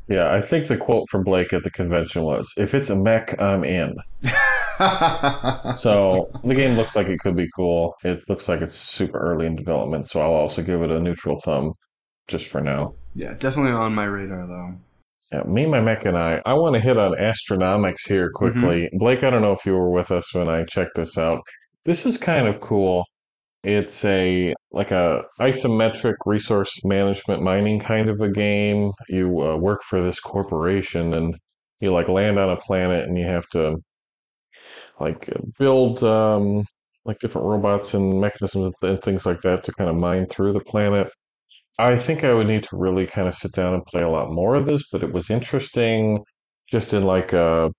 Yeah, 0.06 0.32
I 0.32 0.40
think 0.40 0.68
the 0.68 0.77
quote 0.77 1.09
from 1.10 1.24
Blake 1.24 1.52
at 1.52 1.64
the 1.64 1.70
convention 1.70 2.22
was, 2.22 2.55
"If 2.56 2.74
it's 2.74 2.90
a 2.90 2.97
mech, 2.97 3.40
I'm 3.40 3.64
in." 3.64 3.97
So 5.77 6.31
the 6.44 6.55
game 6.55 6.77
looks 6.77 6.97
like 6.97 7.09
it 7.09 7.20
could 7.20 7.36
be 7.36 7.48
cool. 7.55 7.94
It 8.05 8.20
looks 8.28 8.48
like 8.48 8.61
it's 8.61 8.74
super 8.74 9.19
early 9.19 9.47
in 9.47 9.57
development, 9.57 10.07
so 10.07 10.20
I'll 10.20 10.32
also 10.32 10.62
give 10.62 10.82
it 10.82 10.90
a 10.90 11.01
neutral 11.01 11.39
thumb 11.40 11.73
just 12.28 12.47
for 12.48 12.61
now. 12.61 12.94
yeah, 13.15 13.35
definitely 13.35 13.73
on 13.73 13.94
my 13.94 14.05
radar 14.05 14.47
though. 14.47 14.78
Yeah, 15.32 15.43
me, 15.44 15.66
my 15.66 15.81
mech, 15.81 16.05
and 16.07 16.16
I. 16.16 16.43
I 16.44 16.55
want 16.55 16.74
to 16.74 16.81
hit 16.81 16.98
on 16.98 17.12
astronomics 17.12 18.09
here 18.09 18.31
quickly. 18.35 18.89
Blake, 18.94 19.23
I 19.23 19.31
don't 19.31 19.43
know 19.43 19.52
if 19.52 19.65
you 19.65 19.74
were 19.74 19.90
with 19.90 20.11
us 20.11 20.35
when 20.35 20.48
I 20.48 20.65
checked 20.65 20.97
this 20.97 21.16
out. 21.16 21.43
This 21.85 22.05
is 22.05 22.19
kind 22.19 22.48
of 22.48 22.61
cool. 22.61 23.05
It's 23.62 24.05
a 24.05 24.55
like 24.73 24.90
a 24.90 25.24
isometric 25.40 26.15
resource 26.27 26.73
management 26.85 27.43
mining 27.43 27.78
kind 27.78 28.09
of 28.09 28.20
a 28.20 28.31
game. 28.31 28.90
You 29.09 29.40
uh, 29.40 29.57
work 29.57 29.82
for 29.82 30.01
this 30.02 30.19
corporation 30.19 31.15
and 31.15 31.36
you 31.81 31.93
like 31.93 32.09
land 32.09 32.39
on 32.39 32.51
a 32.51 32.57
planet 32.57 33.09
and 33.09 33.19
you 33.19 33.27
have 33.27 33.47
to 33.51 33.77
like 35.01 35.28
build 35.59 36.05
um, 36.05 36.64
like 37.05 37.18
different 37.20 37.47
robots 37.47 37.94
and 37.94 38.20
mechanisms 38.20 38.74
and 38.82 39.02
things 39.02 39.27
like 39.27 39.40
that 39.43 39.64
to 39.64 39.72
kind 39.72 39.90
of 39.90 39.97
mine 39.97 40.27
through 40.27 40.52
the 40.52 40.60
planet. 40.60 41.10
I 41.78 41.97
think 41.97 42.24
I 42.24 42.35
would 42.35 42.48
need 42.48 42.64
to 42.64 42.77
really 42.77 43.06
kind 43.06 43.28
of 43.28 43.35
sit 43.35 43.52
down 43.52 43.74
and 43.74 43.86
play 43.86 44.02
a 44.02 44.09
lot 44.10 44.31
more 44.32 44.55
of 44.56 44.66
this, 44.66 44.85
but 44.93 45.02
it 45.02 45.12
was 45.12 45.31
interesting 45.31 46.24
just 46.70 46.94
in 46.94 47.02
like 47.05 47.32
a 47.32 47.70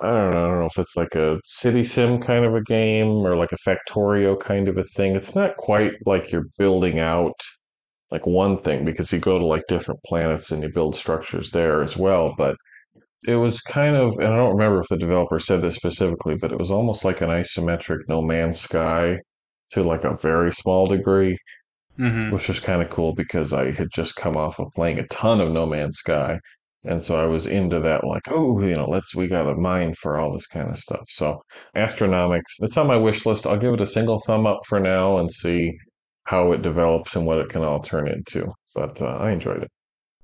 I 0.00 0.12
don't 0.12 0.32
know, 0.32 0.44
I 0.44 0.48
don't 0.48 0.60
know 0.60 0.66
if 0.66 0.78
it's 0.78 0.96
like 0.96 1.14
a 1.16 1.40
city 1.44 1.84
sim 1.84 2.20
kind 2.20 2.44
of 2.44 2.54
a 2.54 2.62
game 2.62 3.08
or 3.08 3.36
like 3.36 3.52
a 3.52 3.56
Factorio 3.68 4.38
kind 4.38 4.68
of 4.68 4.78
a 4.78 4.84
thing. 4.84 5.16
It's 5.16 5.34
not 5.36 5.56
quite 5.56 5.92
like 6.06 6.30
you're 6.32 6.46
building 6.58 6.98
out 7.00 7.34
like 8.10 8.26
one 8.26 8.58
thing 8.58 8.84
because 8.84 9.12
you 9.12 9.18
go 9.20 9.38
to 9.38 9.46
like 9.46 9.64
different 9.68 10.00
planets 10.06 10.50
and 10.50 10.62
you 10.62 10.70
build 10.70 10.96
structures 10.96 11.50
there 11.50 11.82
as 11.82 11.96
well, 11.96 12.34
but 12.38 12.56
it 13.26 13.36
was 13.36 13.60
kind 13.60 13.96
of, 13.96 14.18
and 14.18 14.28
I 14.28 14.36
don't 14.36 14.56
remember 14.56 14.80
if 14.80 14.88
the 14.88 14.96
developer 14.96 15.38
said 15.40 15.62
this 15.62 15.74
specifically, 15.76 16.36
but 16.36 16.52
it 16.52 16.58
was 16.58 16.70
almost 16.70 17.04
like 17.04 17.20
an 17.20 17.30
isometric 17.30 18.00
No 18.08 18.22
Man's 18.22 18.60
Sky 18.60 19.18
to 19.72 19.82
like 19.82 20.04
a 20.04 20.16
very 20.16 20.52
small 20.52 20.86
degree 20.86 21.36
Mm-hmm. 21.98 22.32
which 22.32 22.46
was 22.46 22.60
kind 22.60 22.80
of 22.80 22.90
cool 22.90 23.12
because 23.12 23.52
I 23.52 23.72
had 23.72 23.88
just 23.92 24.14
come 24.14 24.36
off 24.36 24.60
of 24.60 24.68
playing 24.76 25.00
a 25.00 25.06
ton 25.08 25.40
of 25.40 25.50
No 25.50 25.66
Man's 25.66 25.98
Sky. 25.98 26.38
And 26.84 27.02
so 27.02 27.16
I 27.20 27.26
was 27.26 27.46
into 27.46 27.80
that, 27.80 28.04
like, 28.04 28.22
oh, 28.30 28.60
you 28.62 28.76
know, 28.76 28.88
let's, 28.88 29.16
we 29.16 29.26
got 29.26 29.48
a 29.48 29.56
mind 29.56 29.96
for 29.98 30.16
all 30.16 30.32
this 30.32 30.46
kind 30.46 30.70
of 30.70 30.78
stuff. 30.78 31.02
So, 31.08 31.42
Astronomics, 31.74 32.54
it's 32.60 32.76
on 32.76 32.86
my 32.86 32.96
wish 32.96 33.26
list. 33.26 33.48
I'll 33.48 33.56
give 33.58 33.74
it 33.74 33.80
a 33.80 33.86
single 33.86 34.20
thumb 34.20 34.46
up 34.46 34.60
for 34.66 34.78
now 34.78 35.18
and 35.18 35.28
see 35.28 35.76
how 36.24 36.52
it 36.52 36.62
develops 36.62 37.16
and 37.16 37.26
what 37.26 37.38
it 37.38 37.48
can 37.48 37.64
all 37.64 37.80
turn 37.80 38.06
into. 38.06 38.52
But 38.76 39.02
uh, 39.02 39.16
I 39.16 39.32
enjoyed 39.32 39.64
it. 39.64 39.70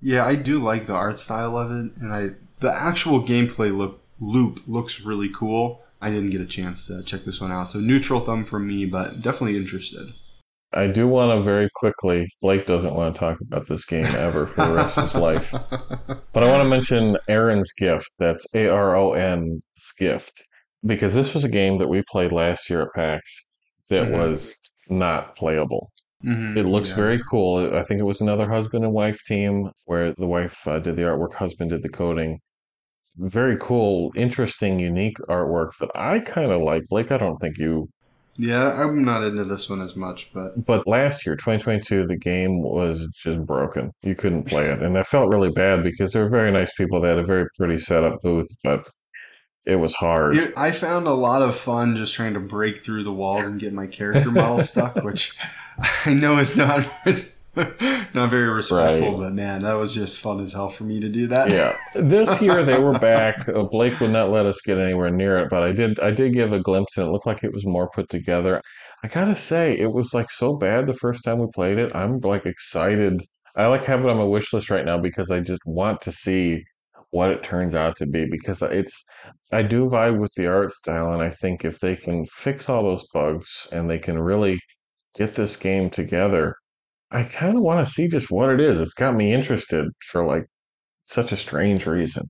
Yeah, 0.01 0.25
I 0.25 0.37
do 0.37 0.63
like 0.63 0.87
the 0.87 0.95
art 0.95 1.19
style 1.19 1.57
of 1.57 1.73
it, 1.73 1.91
and 1.97 2.13
I 2.13 2.31
the 2.65 2.75
actual 2.75 3.23
gameplay 3.23 3.71
look 3.77 4.01
loop 4.21 4.61
looks 4.67 5.01
really 5.01 5.29
cool. 5.29 5.83
I 6.01 6.11
didn't 6.11 6.31
get 6.31 6.41
a 6.41 6.47
chance 6.47 6.87
to 6.87 7.03
check 7.03 7.25
this 7.25 7.41
one 7.41 7.53
out, 7.53 7.71
so 7.71 7.79
neutral 7.81 8.21
thumb 8.21 8.45
from 8.45 8.67
me, 8.67 8.85
but 8.87 9.21
definitely 9.23 9.57
interested. 9.57 10.09
I 10.73 10.89
do 10.89 11.07
want 11.07 11.31
to 11.31 11.41
very 11.43 11.69
quickly, 11.77 12.27
Blake 12.43 12.67
doesn't 12.67 12.95
want 12.95 13.15
to 13.15 13.19
talk 13.19 13.39
about 13.41 13.69
this 13.69 13.85
game 13.85 14.07
ever 14.17 14.47
for 14.49 14.67
the 14.67 14.75
rest 14.75 14.99
of 14.99 15.05
his 15.05 15.15
life. 15.15 15.53
But 16.35 16.43
I 16.43 16.51
want 16.51 16.63
to 16.65 16.69
mention 16.69 17.17
Aaron's 17.29 17.73
Gift. 17.79 18.11
That's 18.19 18.45
A 18.57 18.67
R 18.69 18.97
O 18.97 19.13
N's 19.13 19.63
Gift. 19.99 20.33
Because 20.85 21.15
this 21.15 21.33
was 21.33 21.45
a 21.45 21.49
game 21.49 21.79
that 21.79 21.87
we 21.89 22.03
played 22.11 22.33
last 22.33 22.69
year 22.69 22.83
at 22.83 22.89
PAX 22.97 23.47
that 23.89 24.09
Mhm. 24.09 24.19
was 24.19 24.59
not 24.89 25.37
playable. 25.37 25.93
Mhm, 26.27 26.57
It 26.57 26.65
looks 26.67 26.91
yeah. 26.91 26.97
very 26.97 27.21
cool. 27.31 27.73
I 27.75 27.85
think 27.85 28.01
it 28.01 28.05
was 28.13 28.21
another 28.21 28.49
husband 28.49 28.85
and 28.85 28.93
wife 28.93 29.21
team 29.25 29.71
where 29.85 30.13
the 30.13 30.27
wife 30.27 30.67
uh, 30.67 30.81
did 30.81 30.97
the 30.97 31.03
artwork, 31.03 31.35
husband 31.35 31.71
did 31.71 31.83
the 31.83 31.89
coding. 31.89 32.41
Very 33.17 33.57
cool, 33.61 34.13
interesting, 34.17 34.81
unique 34.81 35.19
artwork 35.29 35.77
that 35.79 35.91
I 35.95 36.19
kind 36.21 36.51
of 36.51 36.63
like. 36.63 36.89
Blake, 36.89 37.13
I 37.13 37.19
don't 37.19 37.39
think 37.39 37.59
you 37.59 37.89
Yeah, 38.37 38.73
I'm 38.73 39.05
not 39.05 39.23
into 39.23 39.45
this 39.45 39.71
one 39.71 39.81
as 39.81 39.95
much, 39.95 40.31
but 40.35 40.65
But 40.65 40.87
last 40.87 41.25
year, 41.25 41.37
2022, 41.37 42.07
the 42.07 42.17
game 42.17 42.63
was 42.63 43.01
just 43.15 43.47
broken. 43.47 43.93
You 44.03 44.15
couldn't 44.15 44.45
play 44.45 44.67
it. 44.67 44.83
And 44.83 44.99
I 44.99 45.05
felt 45.05 45.29
really 45.29 45.51
bad 45.51 45.85
because 45.85 46.13
they 46.13 46.21
were 46.21 46.29
very 46.29 46.51
nice 46.51 46.75
people. 46.75 47.01
They 47.01 47.09
had 47.09 47.19
a 47.19 47.25
very 47.25 47.47
pretty 47.57 47.79
setup 47.79 48.21
booth, 48.23 48.49
but 48.65 48.89
it 49.67 49.77
was 49.77 49.95
hard. 49.95 50.37
it, 50.37 50.53
I 50.57 50.73
found 50.73 51.07
a 51.07 51.15
lot 51.15 51.43
of 51.43 51.57
fun 51.57 51.97
just 51.97 52.15
trying 52.15 52.35
to 52.35 52.41
break 52.41 52.85
through 52.85 53.05
the 53.05 53.13
walls 53.13 53.47
and 53.47 53.59
get 53.59 53.73
my 53.73 53.87
character 53.87 54.31
model 54.31 54.59
stuck, 54.59 54.97
which 55.05 55.33
I 56.05 56.15
know 56.15 56.39
is 56.39 56.57
not 56.57 56.87
it's 57.07 57.34
not 58.15 58.31
very 58.31 58.49
respectful, 58.49 59.11
Right. 59.11 59.17
but 59.19 59.33
man, 59.33 59.61
that 59.61 59.75
was 59.75 59.95
just 59.95 60.19
fun 60.19 60.41
as 60.41 60.53
hell 60.53 60.69
for 60.71 60.85
me 60.85 61.01
to 61.01 61.09
do 61.09 61.27
that. 61.29 61.51
Yeah. 61.51 61.77
This 61.95 62.43
year 62.43 62.65
they 62.65 62.79
were 62.79 62.99
back. 62.99 63.49
Uh, 63.49 63.63
Blake 63.65 63.99
would 64.01 64.11
not 64.11 64.31
let 64.31 64.47
us 64.47 64.61
get 64.61 64.79
anywhere 64.79 65.11
near 65.11 65.39
it, 65.39 65.49
but 65.51 65.63
I 65.63 65.73
did 65.73 66.01
I 66.01 66.11
did 66.11 66.33
give 66.33 66.53
a 66.53 66.61
glimpse 66.61 66.97
and 66.97 67.07
it 67.07 67.11
looked 67.11 67.27
like 67.27 67.45
it 67.45 67.53
was 67.53 67.65
more 67.67 67.89
put 67.95 68.09
together. 68.09 68.61
I 69.05 69.09
gotta 69.09 69.37
say, 69.37 69.79
it 69.79 69.93
was 69.93 70.13
like 70.15 70.31
so 70.31 70.57
bad 70.57 70.87
the 70.87 70.95
first 70.95 71.25
time 71.25 71.39
we 71.39 71.47
played 71.55 71.79
it. 71.79 71.95
I'm 71.95 72.19
like 72.21 72.47
excited. 72.47 73.23
I 73.57 73.67
like 73.67 73.85
have 73.85 74.01
it 74.05 74.11
on 74.11 74.17
my 74.17 74.25
wish 74.25 74.53
list 74.53 74.71
right 74.71 74.85
now 74.85 74.99
because 74.99 75.31
I 75.31 75.41
just 75.41 75.63
want 75.67 76.01
to 76.03 76.13
see 76.13 76.65
what 77.11 77.31
it 77.31 77.45
turns 77.45 77.77
out 77.77 77.97
to 77.99 78.07
be 78.07 78.27
because 78.29 78.61
it's 78.63 79.05
I 79.53 79.63
do 79.63 79.85
vibe 79.87 80.19
with 80.19 80.33
the 80.37 80.49
art 80.49 80.73
style 80.73 81.13
and 81.13 81.23
I 81.23 81.31
think 81.31 81.65
if 81.65 81.79
they 81.79 81.95
can 81.95 82.25
fix 82.27 82.69
all 82.69 82.83
those 82.83 83.07
bugs 83.15 83.69
and 83.71 83.89
they 83.89 84.01
can 84.01 84.19
really 84.19 84.59
get 85.17 85.35
this 85.35 85.57
game 85.57 85.91
together, 85.91 86.57
I 87.15 87.23
kind 87.23 87.57
of 87.57 87.63
want 87.63 87.87
to 87.87 87.93
see 87.93 88.09
just 88.09 88.31
what 88.31 88.51
it 88.51 88.61
is. 88.61 88.81
It's 88.81 88.95
got 88.95 89.15
me 89.15 89.33
interested 89.33 89.89
for 90.07 90.27
like 90.27 90.47
such 91.03 91.31
a 91.33 91.37
strange 91.37 91.87
reason. 91.87 92.29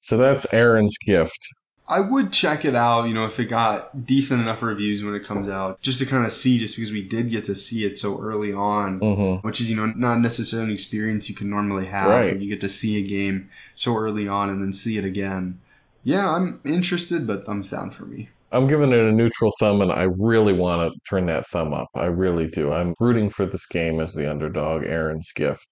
So 0.00 0.16
that's 0.16 0.52
Aaron's 0.52 0.96
gift. 1.06 1.38
I 1.86 2.00
would 2.00 2.32
check 2.32 2.64
it 2.64 2.74
out, 2.74 3.06
you 3.08 3.14
know, 3.14 3.26
if 3.26 3.38
it 3.38 3.44
got 3.44 4.06
decent 4.06 4.40
enough 4.40 4.62
reviews 4.62 5.04
when 5.04 5.14
it 5.14 5.24
comes 5.24 5.48
out, 5.48 5.82
just 5.82 5.98
to 5.98 6.06
kind 6.06 6.24
of 6.24 6.32
see, 6.32 6.58
just 6.58 6.76
because 6.76 6.90
we 6.90 7.06
did 7.06 7.30
get 7.30 7.44
to 7.44 7.54
see 7.54 7.84
it 7.84 7.98
so 7.98 8.18
early 8.20 8.52
on, 8.52 8.98
hmm 8.98 9.34
which 9.46 9.60
is, 9.60 9.70
you 9.70 9.76
know, 9.76 9.86
not 9.94 10.18
necessarily 10.18 10.68
an 10.68 10.74
experience 10.74 11.28
you 11.28 11.34
can 11.34 11.50
normally 11.50 11.86
have. 11.86 12.08
Right. 12.08 12.38
You 12.38 12.48
get 12.48 12.60
to 12.62 12.68
see 12.68 12.98
a 12.98 13.06
game 13.06 13.50
so 13.74 13.96
early 13.96 14.26
on 14.26 14.48
and 14.48 14.62
then 14.62 14.72
see 14.72 14.96
it 14.96 15.04
again. 15.04 15.60
Yeah, 16.02 16.30
I'm 16.30 16.60
interested, 16.64 17.26
but 17.26 17.44
thumbs 17.46 17.70
down 17.70 17.90
for 17.90 18.04
me. 18.04 18.30
I'm 18.54 18.68
giving 18.68 18.92
it 18.92 19.00
a 19.00 19.10
neutral 19.10 19.52
thumb, 19.58 19.82
and 19.82 19.90
I 19.90 20.04
really 20.16 20.52
want 20.52 20.92
to 20.92 21.00
turn 21.10 21.26
that 21.26 21.46
thumb 21.48 21.74
up. 21.74 21.88
I 21.96 22.06
really 22.06 22.46
do. 22.46 22.72
I'm 22.72 22.94
rooting 23.00 23.28
for 23.28 23.46
this 23.46 23.66
game 23.66 23.98
as 23.98 24.14
the 24.14 24.30
underdog, 24.30 24.84
Aaron's 24.84 25.32
gift. 25.34 25.66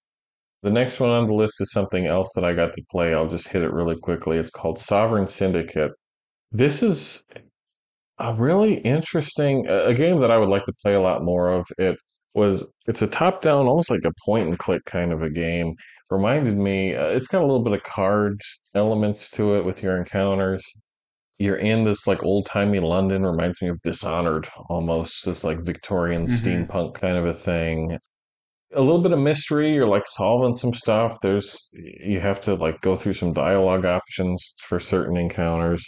The 0.62 0.70
next 0.70 0.98
one 0.98 1.10
on 1.10 1.28
the 1.28 1.34
list 1.34 1.60
is 1.60 1.70
something 1.70 2.06
else 2.06 2.32
that 2.34 2.44
I 2.44 2.54
got 2.54 2.74
to 2.74 2.82
play. 2.90 3.14
I'll 3.14 3.28
just 3.28 3.48
hit 3.48 3.62
it 3.62 3.72
really 3.72 3.96
quickly. 3.96 4.36
It's 4.36 4.50
called 4.50 4.80
Sovereign 4.80 5.28
Syndicate. 5.28 5.92
This 6.50 6.82
is 6.82 7.24
a 8.18 8.34
really 8.34 8.74
interesting 8.78 9.66
a 9.68 9.94
game 9.94 10.20
that 10.20 10.32
I 10.32 10.38
would 10.38 10.48
like 10.48 10.64
to 10.64 10.72
play 10.82 10.94
a 10.94 11.00
lot 11.00 11.24
more 11.24 11.50
of. 11.50 11.66
It 11.78 11.96
was 12.34 12.68
it's 12.86 13.02
a 13.02 13.06
top 13.06 13.42
down, 13.42 13.66
almost 13.66 13.90
like 13.90 14.04
a 14.04 14.12
point 14.26 14.48
and 14.48 14.58
click 14.58 14.84
kind 14.86 15.12
of 15.12 15.22
a 15.22 15.30
game. 15.30 15.74
Reminded 16.10 16.56
me, 16.56 16.94
uh, 16.96 17.06
it's 17.06 17.28
got 17.28 17.42
a 17.42 17.46
little 17.46 17.62
bit 17.62 17.72
of 17.74 17.82
card 17.84 18.40
elements 18.74 19.30
to 19.30 19.56
it 19.56 19.64
with 19.64 19.82
your 19.82 19.96
encounters. 19.96 20.64
You're 21.38 21.56
in 21.56 21.84
this 21.84 22.06
like 22.06 22.22
old 22.22 22.46
timey 22.46 22.80
London, 22.80 23.24
reminds 23.24 23.60
me 23.62 23.68
of 23.68 23.80
Dishonored 23.82 24.48
almost, 24.68 25.24
this 25.24 25.44
like 25.44 25.60
Victorian 25.60 26.26
Mhm. 26.26 26.66
steampunk 26.68 26.94
kind 26.94 27.16
of 27.16 27.26
a 27.26 27.34
thing. 27.34 27.98
A 28.74 28.80
little 28.82 29.02
bit 29.02 29.12
of 29.12 29.18
mystery, 29.20 29.72
you're 29.74 29.86
like 29.88 30.06
solving 30.06 30.54
some 30.56 30.74
stuff. 30.74 31.18
There's 31.22 31.70
you 31.74 32.20
have 32.20 32.40
to 32.42 32.54
like 32.54 32.80
go 32.82 32.96
through 32.96 33.14
some 33.14 33.32
dialogue 33.32 33.84
options 33.86 34.54
for 34.60 34.80
certain 34.80 35.16
encounters 35.16 35.84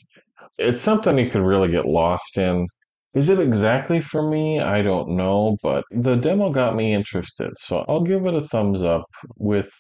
it's 0.59 0.81
something 0.81 1.19
you 1.19 1.31
could 1.31 1.43
really 1.43 1.71
get 1.71 1.87
lost 1.87 2.39
in. 2.39 2.67
Is 3.15 3.29
it 3.29 3.41
exactly 3.41 4.01
for 4.01 4.29
me? 4.29 4.61
I 4.61 4.83
don't 4.83 5.11
know, 5.17 5.57
but 5.63 5.85
the 5.91 6.17
demo 6.17 6.51
got 6.51 6.77
me 6.77 6.93
interested, 6.95 7.53
so 7.59 7.85
I'll 7.89 8.03
give 8.03 8.27
it 8.27 8.35
a 8.35 8.41
thumbs 8.43 8.83
up 8.83 9.07
with 9.37 9.71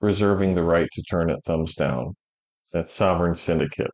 reserving 0.00 0.54
the 0.54 0.64
right 0.64 0.88
to 0.92 1.02
turn 1.10 1.30
it 1.30 1.40
thumbs 1.46 1.74
down. 1.74 2.14
That's 2.72 2.92
Sovereign 2.92 3.36
Syndicate. 3.36 3.92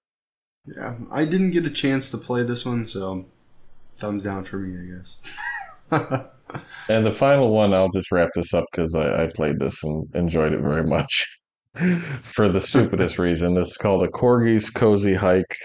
Yeah, 0.66 0.94
I 1.10 1.24
didn't 1.24 1.52
get 1.52 1.64
a 1.64 1.70
chance 1.70 2.10
to 2.10 2.18
play 2.18 2.42
this 2.42 2.64
one, 2.64 2.86
so 2.86 3.26
thumbs 3.96 4.24
down 4.24 4.44
for 4.44 4.58
me, 4.58 4.76
I 4.78 4.98
guess. 4.98 6.28
And 6.88 7.04
the 7.04 7.12
final 7.12 7.50
one, 7.50 7.74
I'll 7.74 7.90
just 7.90 8.12
wrap 8.12 8.30
this 8.34 8.54
up 8.54 8.64
because 8.70 8.94
I, 8.94 9.24
I 9.24 9.28
played 9.34 9.58
this 9.58 9.82
and 9.82 10.08
enjoyed 10.14 10.52
it 10.52 10.60
very 10.60 10.84
much 10.84 11.26
for 12.22 12.48
the 12.48 12.60
stupidest 12.60 13.18
reason. 13.18 13.54
This 13.54 13.70
is 13.70 13.76
called 13.76 14.04
a 14.04 14.08
Corgi's 14.08 14.70
Cozy 14.70 15.14
Hike. 15.14 15.56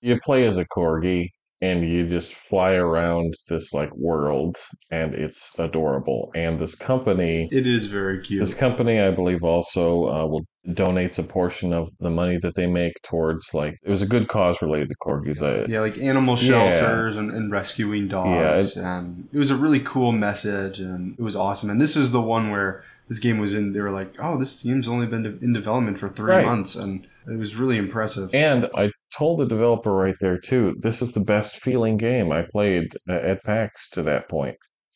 You 0.00 0.18
play 0.24 0.44
as 0.44 0.58
a 0.58 0.64
corgi 0.66 1.28
and 1.60 1.88
you 1.88 2.08
just 2.08 2.34
fly 2.34 2.74
around 2.74 3.34
this 3.48 3.72
like 3.72 3.94
world 3.96 4.56
and 4.90 5.14
it's 5.14 5.52
adorable. 5.58 6.30
And 6.34 6.60
this 6.60 6.74
company, 6.74 7.48
it 7.50 7.66
is 7.66 7.86
very 7.86 8.20
cute. 8.20 8.40
this 8.40 8.54
company, 8.54 9.00
I 9.00 9.10
believe, 9.10 9.42
also 9.42 10.04
uh, 10.04 10.26
will 10.26 10.46
donates 10.68 11.18
a 11.18 11.22
portion 11.24 11.72
of 11.72 11.88
the 11.98 12.10
money 12.10 12.38
that 12.40 12.54
they 12.54 12.66
make 12.66 12.92
towards 13.02 13.52
like 13.52 13.74
it 13.82 13.90
was 13.90 14.02
a 14.02 14.06
good 14.06 14.28
cause 14.28 14.62
related 14.62 14.88
to 14.88 14.94
corgis. 15.04 15.42
I, 15.42 15.70
yeah, 15.70 15.80
like 15.80 15.98
animal 15.98 16.36
Yeah. 16.38 16.74
shelters 16.74 17.16
and, 17.16 17.30
and 17.30 17.50
rescuing 17.50 18.08
dogs, 18.08 18.76
and 18.76 19.28
it 19.32 19.38
was 19.38 19.50
a 19.50 19.56
really 19.56 19.80
cool 19.80 20.12
message, 20.12 20.78
and 20.78 21.16
it 21.18 21.22
was 21.22 21.34
awesome. 21.34 21.68
And 21.70 21.80
this 21.80 21.96
is 21.96 22.12
the 22.12 22.20
one 22.22 22.50
where 22.50 22.84
this 23.08 23.18
game 23.18 23.38
was 23.38 23.54
in. 23.54 23.72
They 23.72 23.80
were 23.80 23.90
like, 23.90 24.14
"Oh, 24.20 24.38
this 24.38 24.62
game's 24.62 24.86
only 24.88 25.06
been 25.06 25.26
in 25.42 25.52
development 25.52 25.98
for 25.98 26.08
three 26.08 26.32
Right. 26.36 26.46
months," 26.46 26.76
and 26.76 27.06
it 27.26 27.38
was 27.38 27.56
really 27.56 27.76
impressive. 27.76 28.30
And 28.34 28.68
I 28.74 28.90
told 29.16 29.40
the 29.40 29.46
developer 29.46 29.92
right 29.92 30.14
there 30.20 30.38
too, 30.38 30.76
this 30.80 31.02
is 31.02 31.12
the 31.12 31.20
best 31.24 31.60
feeling 31.62 31.96
game 31.96 32.32
I 32.32 32.46
played 32.52 32.94
uh, 33.08 33.12
at 33.14 33.42
PAX 33.44 33.88
to 33.90 34.02
that. 34.04 34.26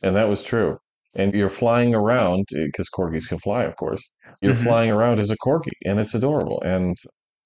And 0.02 0.16
that 0.16 0.28
was 0.28 0.42
true. 0.42 0.78
And 1.14 1.34
you're 1.34 1.48
flying 1.48 1.94
around, 1.94 2.46
uh, 2.54 2.64
because 2.66 2.88
corgis 2.90 3.28
can 3.28 3.38
fly, 3.38 3.64
of 3.64 3.76
course. 3.76 4.02
You're 4.40 4.54
Mhm. 4.54 4.62
flying 4.64 4.90
around 4.90 5.18
as 5.18 5.30
a 5.30 5.36
corgi, 5.36 5.70
and 5.84 5.98
it's 6.00 6.14
adorable. 6.14 6.60
And 6.62 6.96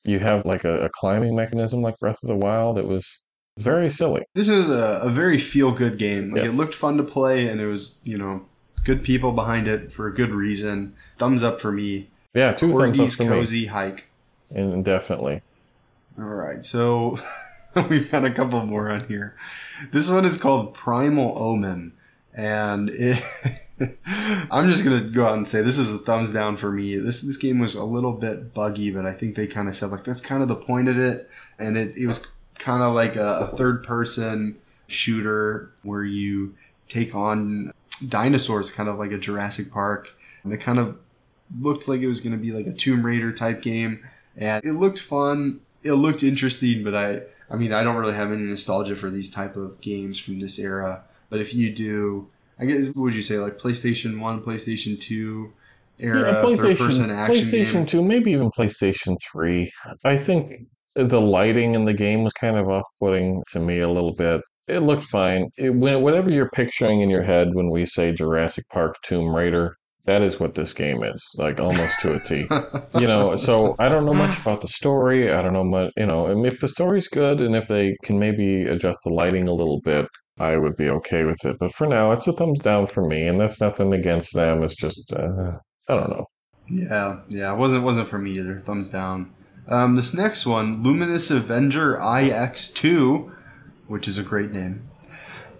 you 0.05 0.19
have 0.19 0.45
like 0.47 0.65
a, 0.65 0.85
a 0.87 0.89
climbing 0.89 1.35
mechanism 1.37 1.83
like 1.83 1.99
Breath 1.99 2.23
of 2.23 2.29
the 2.29 2.37
Wild. 2.37 2.79
It 2.79 2.87
was 2.87 3.07
very 3.59 3.91
silly. 3.91 4.23
This 4.35 4.49
is 4.49 4.69
a, 4.69 5.01
a 5.03 5.11
very 5.11 5.39
feel 5.39 5.73
good 5.73 5.99
game. 5.99 6.31
Like 6.31 6.45
Yes. 6.45 6.53
it 6.53 6.57
looked 6.57 6.75
fun 6.75 6.97
to 6.97 7.03
play, 7.03 7.47
and 7.49 7.61
it 7.61 7.67
was 7.67 8.01
you 8.03 8.17
know 8.19 8.43
good 8.85 9.03
people 9.05 9.33
behind 9.33 9.69
it 9.69 9.93
for 9.93 10.07
a 10.07 10.15
good 10.15 10.31
reason. 10.31 10.95
Thumbs 11.19 11.43
up 11.43 11.61
for 11.61 11.71
me. 11.73 12.09
Yeah, 12.35 12.53
two 12.53 12.73
thumbs 12.73 12.99
up 12.99 13.05
Corgi's 13.07 13.17
for 13.17 13.23
me. 13.25 13.29
cozy 13.29 13.67
hike. 13.67 14.07
And 14.55 14.85
definitely. 14.85 15.43
All 16.19 16.25
right, 16.25 16.65
so 16.65 17.19
we've 17.89 18.11
got 18.11 18.25
a 18.25 18.31
couple 18.31 18.65
more 18.67 18.91
on 18.91 19.07
here. 19.07 19.37
This 19.93 20.09
one 20.11 20.25
is 20.25 20.37
called 20.37 20.75
Primal 20.75 21.35
Omen, 21.39 21.93
and 22.35 22.89
it, 22.91 23.23
I'm 24.51 24.69
just 24.69 24.85
gonna 24.85 25.01
go 25.01 25.27
out 25.27 25.37
and 25.37 25.49
say 25.49 25.63
this 25.63 25.79
is 25.79 25.93
a 25.93 25.99
thumbs 25.99 26.33
down 26.33 26.57
for 26.57 26.71
me. 26.71 26.97
This 26.97 27.23
this 27.23 27.37
game 27.37 27.59
was 27.59 27.75
a 27.75 27.85
little 27.85 28.13
bit 28.13 28.53
buggy, 28.53 28.91
but 28.91 29.07
I 29.07 29.13
think 29.13 29.37
they 29.37 29.47
kind 29.47 29.69
of 29.69 29.77
said 29.77 29.91
like 29.91 30.05
that's 30.05 30.21
kind 30.21 30.43
of 30.43 30.49
the 30.49 30.57
point 30.57 30.89
of 30.89 30.99
it, 30.99 31.29
and 31.59 31.77
it, 31.77 31.97
it 31.97 32.07
was 32.07 32.27
kind 32.59 32.83
of 32.83 32.95
like 32.95 33.17
a, 33.17 33.51
a 33.51 33.57
third 33.57 33.83
person 33.83 34.57
shooter 34.87 35.71
where 35.83 36.05
you 36.05 36.55
take 36.89 37.15
on 37.15 37.73
dinosaurs, 38.07 38.71
kind 38.71 38.89
of 38.89 38.99
like 38.99 39.13
a 39.13 39.19
Jurassic 39.19 39.71
Park. 39.71 40.15
And 40.43 40.53
it 40.53 40.59
kind 40.59 40.79
of 40.79 40.99
looked 41.59 41.89
like 41.89 42.01
it 42.01 42.09
was 42.09 42.21
going 42.21 42.33
to 42.33 42.39
be 42.39 42.53
like 42.53 42.67
a 42.67 42.73
Tomb 42.73 43.05
Raider 43.05 43.33
type 43.33 43.63
game, 43.63 44.05
and 44.37 44.65
it 44.65 44.73
looked 44.73 44.99
fun. 44.99 45.61
It 45.83 45.93
looked 45.93 46.23
interesting, 46.23 46.85
but 46.85 46.95
I, 46.95 47.23
I 47.51 47.57
mean, 47.57 47.73
I 47.73 47.83
don't 47.83 47.97
really 47.97 48.15
have 48.15 48.33
any 48.33 48.43
nostalgia 48.43 48.97
for 48.97 49.11
these 49.11 49.31
type 49.31 49.57
of 49.57 49.81
games 49.81 50.19
from 50.19 50.41
this 50.41 50.59
era. 50.59 51.05
But 51.31 51.41
if 51.41 51.55
you 51.55 51.73
do, 51.73 52.29
I 52.61 52.67
guess 52.67 52.89
what 52.89 53.05
would 53.05 53.15
you 53.15 53.23
say 53.23 53.39
like 53.39 53.59
PlayStation 53.59 54.21
One, 54.21 54.43
PlayStation 54.43 55.01
Two 55.01 55.53
era 55.99 56.33
Yeah, 56.33 56.57
third 56.57 56.79
person 56.79 57.07
PlayStation, 57.07 57.15
action 57.15 57.45
PlayStation 57.45 57.73
game? 57.73 57.87
2, 57.87 58.05
maybe 58.05 58.33
even 58.33 58.51
PlayStation 58.51 59.17
3. 59.33 59.71
I 60.05 60.17
think 60.17 60.51
the 60.95 61.21
lighting 61.21 61.75
in 61.75 61.85
the 61.85 61.95
game 61.95 62.23
was 62.25 62.33
kind 62.33 62.57
of 62.57 62.69
off-putting 62.69 63.43
to 63.53 63.61
me 63.61 63.81
a 63.81 63.89
little 63.89 64.15
bit. 64.15 64.43
It 64.69 64.81
looked 64.81 65.05
fine. 65.05 65.49
It, 65.57 65.71
whatever 65.71 66.31
you're 66.31 66.51
picturing 66.51 67.01
in 67.01 67.11
your 67.11 67.23
head 67.23 67.49
when 67.55 67.71
we 67.71 67.87
say 67.87 68.13
Jurassic 68.13 68.65
Park 68.69 68.97
Tomb 69.03 69.35
Raider, 69.35 69.77
that 70.07 70.23
is 70.23 70.41
what 70.41 70.55
this 70.55 70.73
game 70.73 71.03
is, 71.03 71.23
like 71.39 71.61
almost 71.61 72.01
to 72.01 72.15
a 72.15 72.21
T. 72.21 72.47
You 73.01 73.07
know, 73.07 73.37
so 73.37 73.77
I 73.79 73.89
don't 73.89 74.05
know 74.05 74.13
much 74.15 74.39
about 74.41 74.61
the 74.61 74.69
story. 74.69 75.33
I 75.33 75.43
don't 75.43 75.53
know 75.53 75.65
much, 75.65 75.93
you 75.97 76.07
know, 76.07 76.27
and 76.27 76.45
if 76.45 76.61
the 76.61 76.69
story's 76.69 77.09
good 77.09 77.41
and 77.41 77.55
if 77.55 77.69
they 77.69 77.97
can 78.05 78.19
maybe 78.19 78.65
adjust 78.65 78.99
the 79.05 79.11
lighting 79.11 79.49
a 79.49 79.55
little 79.55 79.81
bit, 79.81 80.07
I 80.41 80.57
would 80.57 80.77
be 80.77 80.89
okay 80.89 81.25
with 81.25 81.45
it. 81.45 81.59
But 81.61 81.73
for 81.73 81.87
now, 81.87 82.13
it's 82.13 82.27
a 82.27 82.33
thumbs 82.33 82.61
down 82.61 82.87
for 82.87 83.07
me, 83.07 83.27
and 83.27 83.39
that's 83.39 83.61
nothing 83.61 83.93
against 83.93 84.33
them. 84.35 84.63
It's 84.63 84.75
just, 84.75 85.13
uh, 85.13 85.59
I 85.89 85.95
don't 85.95 86.11
know. 86.11 86.27
Yeah, 86.69 87.21
yeah, 87.29 87.53
it 87.53 87.59
wasn't 87.59 87.85
wasn't 87.85 88.09
for 88.09 88.19
me 88.19 88.33
either. 88.33 88.61
Thumbs 88.61 88.89
down. 88.89 89.35
Um, 89.69 89.97
this 89.97 90.15
next 90.15 90.47
one, 90.47 90.83
Luminous 90.83 91.31
Avenger 91.31 91.97
IX2, 91.97 93.33
which 93.87 94.09
is 94.09 94.19
a 94.19 94.23
great 94.23 94.51
name. 94.51 94.89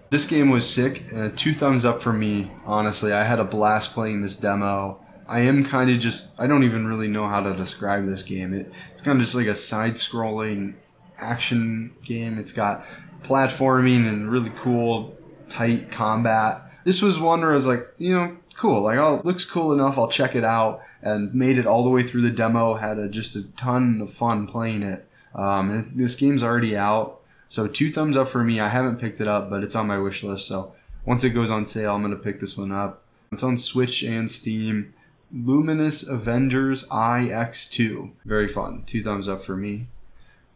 This 0.09 0.25
game 0.25 0.49
was 0.49 0.69
sick. 0.69 1.05
Uh, 1.15 1.29
two 1.35 1.53
thumbs 1.53 1.85
up 1.85 2.01
for 2.01 2.11
me. 2.11 2.51
Honestly, 2.65 3.13
I 3.13 3.23
had 3.23 3.39
a 3.39 3.45
blast 3.45 3.93
playing 3.93 4.21
this 4.21 4.35
demo. 4.35 4.99
I 5.27 5.41
am 5.41 5.63
kind 5.63 5.89
of 5.89 5.99
just 5.99 6.31
I 6.39 6.47
don't 6.47 6.63
even 6.63 6.87
really 6.87 7.07
know 7.07 7.27
how 7.27 7.41
to 7.41 7.55
describe 7.55 8.05
this 8.05 8.23
game. 8.23 8.53
It, 8.53 8.71
it's 8.91 9.01
kind 9.01 9.17
of 9.19 9.23
just 9.23 9.35
like 9.35 9.47
a 9.47 9.55
side-scrolling 9.55 10.75
action 11.17 11.93
game. 12.03 12.37
It's 12.37 12.51
got 12.51 12.85
platforming 13.23 14.07
and 14.07 14.31
really 14.31 14.51
cool 14.57 15.17
tight 15.49 15.91
combat. 15.91 16.61
This 16.83 17.01
was 17.01 17.19
one 17.19 17.41
where 17.41 17.51
I 17.51 17.53
was 17.53 17.67
like, 17.67 17.87
you 17.97 18.15
know, 18.15 18.37
cool. 18.55 18.81
Like, 18.81 18.97
oh, 18.97 19.21
looks 19.23 19.45
cool 19.45 19.73
enough. 19.73 19.97
I'll 19.97 20.07
check 20.07 20.35
it 20.35 20.43
out. 20.43 20.81
And 21.03 21.33
made 21.33 21.57
it 21.57 21.65
all 21.65 21.83
the 21.83 21.89
way 21.89 22.03
through 22.03 22.21
the 22.21 22.29
demo. 22.29 22.75
Had 22.75 22.99
a, 22.99 23.09
just 23.09 23.35
a 23.35 23.51
ton 23.53 24.01
of 24.01 24.13
fun 24.13 24.45
playing 24.45 24.83
it. 24.83 25.07
Um, 25.33 25.91
this 25.95 26.15
game's 26.15 26.43
already 26.43 26.75
out, 26.75 27.21
so 27.47 27.67
two 27.67 27.91
thumbs 27.91 28.17
up 28.17 28.29
for 28.29 28.43
me. 28.43 28.59
I 28.59 28.67
haven't 28.67 28.99
picked 28.99 29.21
it 29.21 29.27
up, 29.27 29.49
but 29.49 29.63
it's 29.63 29.75
on 29.75 29.87
my 29.87 29.97
wish 29.97 30.23
list. 30.23 30.47
So 30.47 30.73
once 31.05 31.23
it 31.23 31.31
goes 31.31 31.51
on 31.51 31.65
sale, 31.65 31.95
I'm 31.95 32.01
gonna 32.01 32.15
pick 32.15 32.39
this 32.39 32.57
one 32.57 32.71
up. 32.71 33.03
It's 33.31 33.43
on 33.43 33.57
Switch 33.57 34.03
and 34.03 34.29
Steam. 34.29 34.93
Luminous 35.33 36.03
Avengers 36.03 36.85
IX2. 36.89 38.11
Very 38.25 38.49
fun. 38.49 38.83
Two 38.85 39.01
thumbs 39.01 39.29
up 39.29 39.43
for 39.43 39.55
me. 39.55 39.87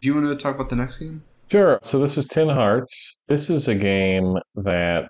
Do 0.02 0.08
you 0.08 0.14
want 0.14 0.28
to 0.28 0.36
talk 0.36 0.56
about 0.56 0.70
the 0.70 0.76
next 0.76 0.98
game? 0.98 1.24
Sure. 1.52 1.80
So 1.84 2.00
this 2.00 2.18
is 2.18 2.26
Tin 2.26 2.50
Hearts. 2.50 3.18
This 3.28 3.50
is 3.50 3.68
a 3.68 3.76
game 3.76 4.38
that 4.56 5.10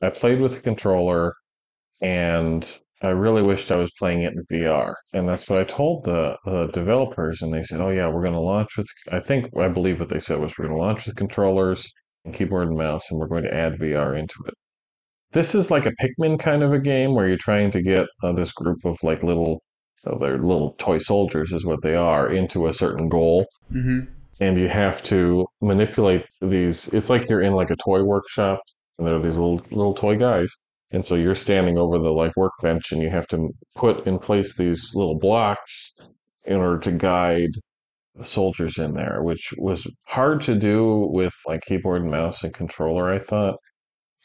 I 0.00 0.10
played 0.10 0.40
with 0.40 0.58
a 0.58 0.60
controller, 0.60 1.34
and 2.00 2.80
I 3.02 3.08
really 3.08 3.42
wished 3.42 3.72
I 3.72 3.76
was 3.76 3.90
playing 3.98 4.22
it 4.22 4.34
in 4.34 4.44
VR. 4.50 4.94
And 5.12 5.28
that's 5.28 5.48
what 5.48 5.58
I 5.58 5.64
told 5.64 6.04
the, 6.04 6.38
the 6.44 6.68
developers, 6.68 7.42
and 7.42 7.52
they 7.52 7.62
said, 7.64 7.80
"Oh 7.80 7.90
yeah, 7.90 8.08
we're 8.08 8.22
going 8.22 8.34
to 8.34 8.40
launch 8.40 8.76
with." 8.76 8.86
I 9.10 9.20
think 9.20 9.50
I 9.58 9.68
believe 9.68 9.98
what 10.00 10.10
they 10.10 10.20
said 10.20 10.40
was 10.40 10.56
we're 10.56 10.66
going 10.66 10.78
to 10.78 10.82
launch 10.84 11.06
with 11.06 11.16
controllers 11.16 11.90
and 12.24 12.34
keyboard 12.34 12.68
and 12.68 12.78
mouse, 12.78 13.10
and 13.10 13.18
we're 13.18 13.26
going 13.26 13.44
to 13.44 13.54
add 13.54 13.80
VR 13.80 14.16
into 14.16 14.36
it. 14.46 14.54
This 15.32 15.54
is 15.54 15.70
like 15.70 15.86
a 15.86 15.92
Pikmin 16.00 16.38
kind 16.38 16.62
of 16.62 16.72
a 16.72 16.78
game 16.78 17.14
where 17.14 17.28
you're 17.28 17.36
trying 17.36 17.70
to 17.72 17.82
get 17.82 18.06
uh, 18.22 18.32
this 18.32 18.52
group 18.52 18.78
of 18.84 18.96
like 19.02 19.22
little, 19.22 19.62
so 20.04 20.18
they're 20.20 20.38
little 20.38 20.74
toy 20.78 20.98
soldiers, 20.98 21.52
is 21.52 21.66
what 21.66 21.82
they 21.82 21.94
are, 21.94 22.28
into 22.28 22.66
a 22.68 22.72
certain 22.72 23.08
goal 23.08 23.46
Mm-hmm. 23.72 24.12
And 24.40 24.58
you 24.58 24.68
have 24.68 25.02
to 25.04 25.46
manipulate 25.60 26.24
these. 26.40 26.88
It's 26.88 27.10
like 27.10 27.28
you're 27.28 27.42
in 27.42 27.54
like 27.54 27.70
a 27.70 27.76
toy 27.76 28.02
workshop, 28.04 28.60
and 28.98 29.06
there 29.06 29.16
are 29.16 29.22
these 29.22 29.38
little 29.38 29.60
little 29.70 29.94
toy 29.94 30.16
guys, 30.16 30.54
and 30.92 31.04
so 31.04 31.14
you're 31.14 31.34
standing 31.34 31.78
over 31.78 31.98
the 31.98 32.10
like 32.10 32.36
workbench, 32.36 32.92
and 32.92 33.02
you 33.02 33.10
have 33.10 33.26
to 33.28 33.50
put 33.76 34.06
in 34.06 34.18
place 34.18 34.56
these 34.56 34.94
little 34.94 35.18
blocks 35.18 35.94
in 36.46 36.56
order 36.56 36.78
to 36.80 36.92
guide 36.92 37.50
the 38.14 38.24
soldiers 38.24 38.78
in 38.78 38.94
there, 38.94 39.22
which 39.22 39.54
was 39.58 39.86
hard 40.04 40.40
to 40.42 40.54
do 40.56 41.08
with 41.12 41.34
like 41.46 41.62
keyboard 41.62 42.02
and 42.02 42.10
mouse 42.10 42.44
and 42.44 42.54
controller. 42.54 43.10
I 43.12 43.18
thought. 43.18 43.56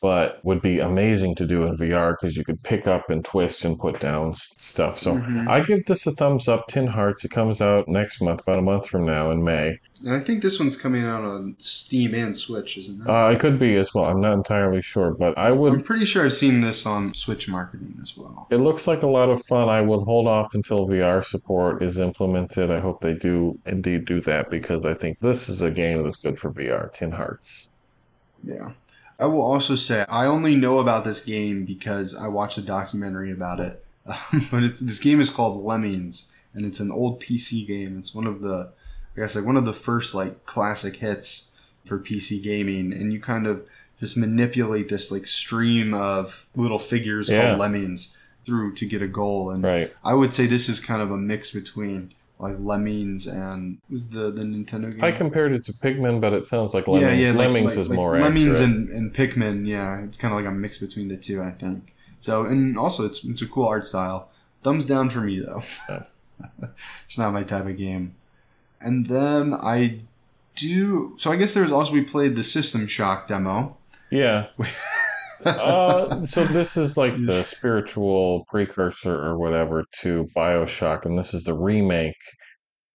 But 0.03 0.43
would 0.43 0.61
be 0.61 0.81
amazing 0.81 1.35
to 1.35 1.45
do 1.45 1.63
in 1.63 1.77
VR 1.77 2.17
because 2.19 2.35
you 2.35 2.43
could 2.43 2.61
pick 2.61 2.87
up 2.87 3.09
and 3.09 3.23
twist 3.23 3.63
and 3.63 3.79
put 3.79 4.01
down 4.01 4.33
stuff. 4.33 4.99
So 4.99 5.15
Mhm. 5.15 5.47
I 5.47 5.61
give 5.61 5.85
this 5.85 6.05
a 6.05 6.11
thumbs 6.11 6.49
up. 6.49 6.67
Tin 6.67 6.87
Hearts. 6.87 7.23
It 7.23 7.31
comes 7.31 7.61
out 7.61 7.87
next 7.87 8.21
month, 8.21 8.41
about 8.41 8.59
a 8.59 8.61
month 8.61 8.85
from 8.85 9.05
now 9.05 9.31
in 9.31 9.41
May. 9.45 9.79
And 10.05 10.13
I 10.13 10.19
think 10.19 10.41
this 10.41 10.59
one's 10.59 10.75
coming 10.75 11.05
out 11.05 11.23
on 11.23 11.55
Steam 11.57 12.13
and 12.13 12.35
Switch, 12.35 12.77
isn't 12.77 12.99
it? 13.01 13.09
Uh, 13.09 13.29
it 13.33 13.39
could 13.39 13.57
be 13.57 13.77
as 13.77 13.93
well. 13.93 14.03
I'm 14.03 14.19
not 14.19 14.33
entirely 14.33 14.81
sure, 14.81 15.11
but 15.11 15.37
I 15.37 15.51
would. 15.51 15.71
I'm 15.71 15.81
pretty 15.83 16.03
sure 16.03 16.25
I've 16.25 16.33
seen 16.33 16.59
this 16.59 16.85
on 16.85 17.13
Switch 17.15 17.47
marketing 17.47 17.95
as 18.03 18.17
well. 18.17 18.47
It 18.49 18.57
looks 18.57 18.87
like 18.87 19.03
a 19.03 19.07
lot 19.07 19.29
of 19.29 19.41
fun. 19.45 19.69
I 19.69 19.79
would 19.79 20.03
hold 20.03 20.27
off 20.27 20.53
until 20.53 20.85
VR 20.85 21.23
support 21.23 21.81
is 21.81 21.97
implemented. 21.97 22.69
I 22.69 22.81
hope 22.81 22.99
they 22.99 23.13
do 23.13 23.57
indeed 23.65 24.03
do 24.03 24.19
that 24.21 24.49
because 24.49 24.83
I 24.83 24.95
think 24.95 25.21
this 25.21 25.47
is 25.47 25.61
a 25.61 25.71
game 25.71 26.03
that's 26.03 26.17
good 26.17 26.37
for 26.37 26.51
VR. 26.51 26.91
Tin 26.93 27.11
Hearts. 27.11 27.69
Yeah. 28.43 28.71
I 29.23 29.25
will 29.27 29.41
also 29.41 29.75
say 29.75 30.05
I 30.09 30.25
only 30.25 30.53
know 30.55 30.79
about 30.79 31.05
this 31.05 31.23
game 31.23 31.63
because 31.63 32.13
I 32.13 32.27
watched 32.27 32.57
a 32.57 32.61
documentary 32.61 33.31
about 33.31 33.61
it. 33.61 33.85
but 34.51 34.63
it's 34.65 34.81
this 34.81 34.99
game 34.99 35.21
is 35.21 35.29
called 35.29 35.63
Lemmings, 35.63 36.29
and 36.53 36.65
it's 36.65 36.81
an 36.81 36.91
old 36.91 37.21
PC 37.21 37.65
game. 37.65 37.97
It's 37.97 38.13
one 38.13 38.27
of 38.27 38.41
the, 38.41 38.69
I 39.15 39.21
guess 39.21 39.33
like 39.35 39.45
one 39.45 39.55
of 39.55 39.63
the 39.63 39.71
first 39.71 40.13
like 40.13 40.45
classic 40.45 40.97
hits 40.97 41.55
for 41.85 41.97
PC 41.99 42.43
gaming, 42.43 42.91
and 42.91 43.13
you 43.13 43.21
kind 43.21 43.47
of 43.47 43.65
just 44.01 44.17
manipulate 44.17 44.89
this 44.89 45.09
like 45.09 45.25
stream 45.25 45.93
of 45.93 46.45
little 46.53 46.79
figures 46.79 47.29
Yeah. 47.29 47.47
called 47.47 47.59
lemmings, 47.59 48.17
through 48.45 48.73
to 48.75 48.85
get 48.85 49.01
a 49.01 49.07
goal. 49.07 49.51
And 49.51 49.63
Right. 49.63 49.93
I 50.03 50.15
would 50.15 50.33
say 50.33 50.47
this 50.47 50.67
is 50.67 50.81
kind 50.81 51.01
of 51.01 51.09
a 51.11 51.17
mix 51.17 51.51
between 51.51 52.11
like 52.43 52.55
Lemmings 52.59 53.25
and 53.27 53.79
was 53.89 54.09
the 54.09 54.29
the 54.31 54.43
Nintendo 54.43 54.91
game. 54.91 55.03
I 55.03 55.11
compared 55.11 55.53
it 55.53 55.63
to 55.65 55.73
Pikmin, 55.73 56.21
but 56.21 56.33
it 56.33 56.45
sounds 56.45 56.73
like 56.73 56.87
Lemmings. 56.87 57.19
Yeah, 57.19 57.27
yeah, 57.27 57.29
like- 57.31 57.47
Lemmings 57.47 57.71
like- 57.71 57.79
is 57.79 57.89
like 57.89 57.95
more 57.95 58.19
Lemmings 58.19 58.59
accurate. 58.61 58.77
and, 58.77 58.89
and 58.89 59.13
Pikmin. 59.15 59.65
Yeah, 59.67 60.01
it's 60.03 60.17
kind 60.17 60.33
of 60.33 60.39
like 60.39 60.47
a 60.47 60.51
mix 60.55 60.77
between 60.77 61.07
the 61.07 61.17
two, 61.17 61.41
I 61.41 61.51
think. 61.51 61.95
So, 62.19 62.45
and 62.45 62.77
also 62.77 63.05
it's 63.05 63.23
it's 63.25 63.41
a 63.41 63.47
cool 63.47 63.67
art 63.67 63.85
style. 63.85 64.29
Thumbs 64.63 64.85
down 64.85 65.09
for 65.09 65.21
me 65.21 65.39
though. 65.39 65.63
Yeah. 65.89 66.01
it's 67.05 67.17
not 67.17 67.33
my 67.33 67.43
type 67.43 67.65
of 67.65 67.77
game. 67.77 68.15
And 68.81 69.07
then 69.07 69.53
I 69.53 69.99
do. 70.55 71.15
So 71.17 71.31
I 71.31 71.35
guess 71.37 71.53
there's 71.53 71.71
also 71.71 71.93
we 71.93 72.01
played 72.03 72.35
the 72.35 72.43
System 72.43 72.87
Shock 72.87 73.27
demo. 73.27 73.77
yeah. 74.09 74.47
uh, 75.45 76.25
so 76.25 76.43
this 76.45 76.77
is 76.77 76.97
like 76.97 77.13
the 77.25 77.43
spiritual 77.45 78.45
precursor 78.49 79.15
or 79.15 79.37
whatever 79.37 79.85
to 80.01 80.27
Bioshock, 80.35 81.05
and 81.05 81.17
this 81.17 81.33
is 81.33 81.43
the 81.43 81.53
remake 81.53 82.15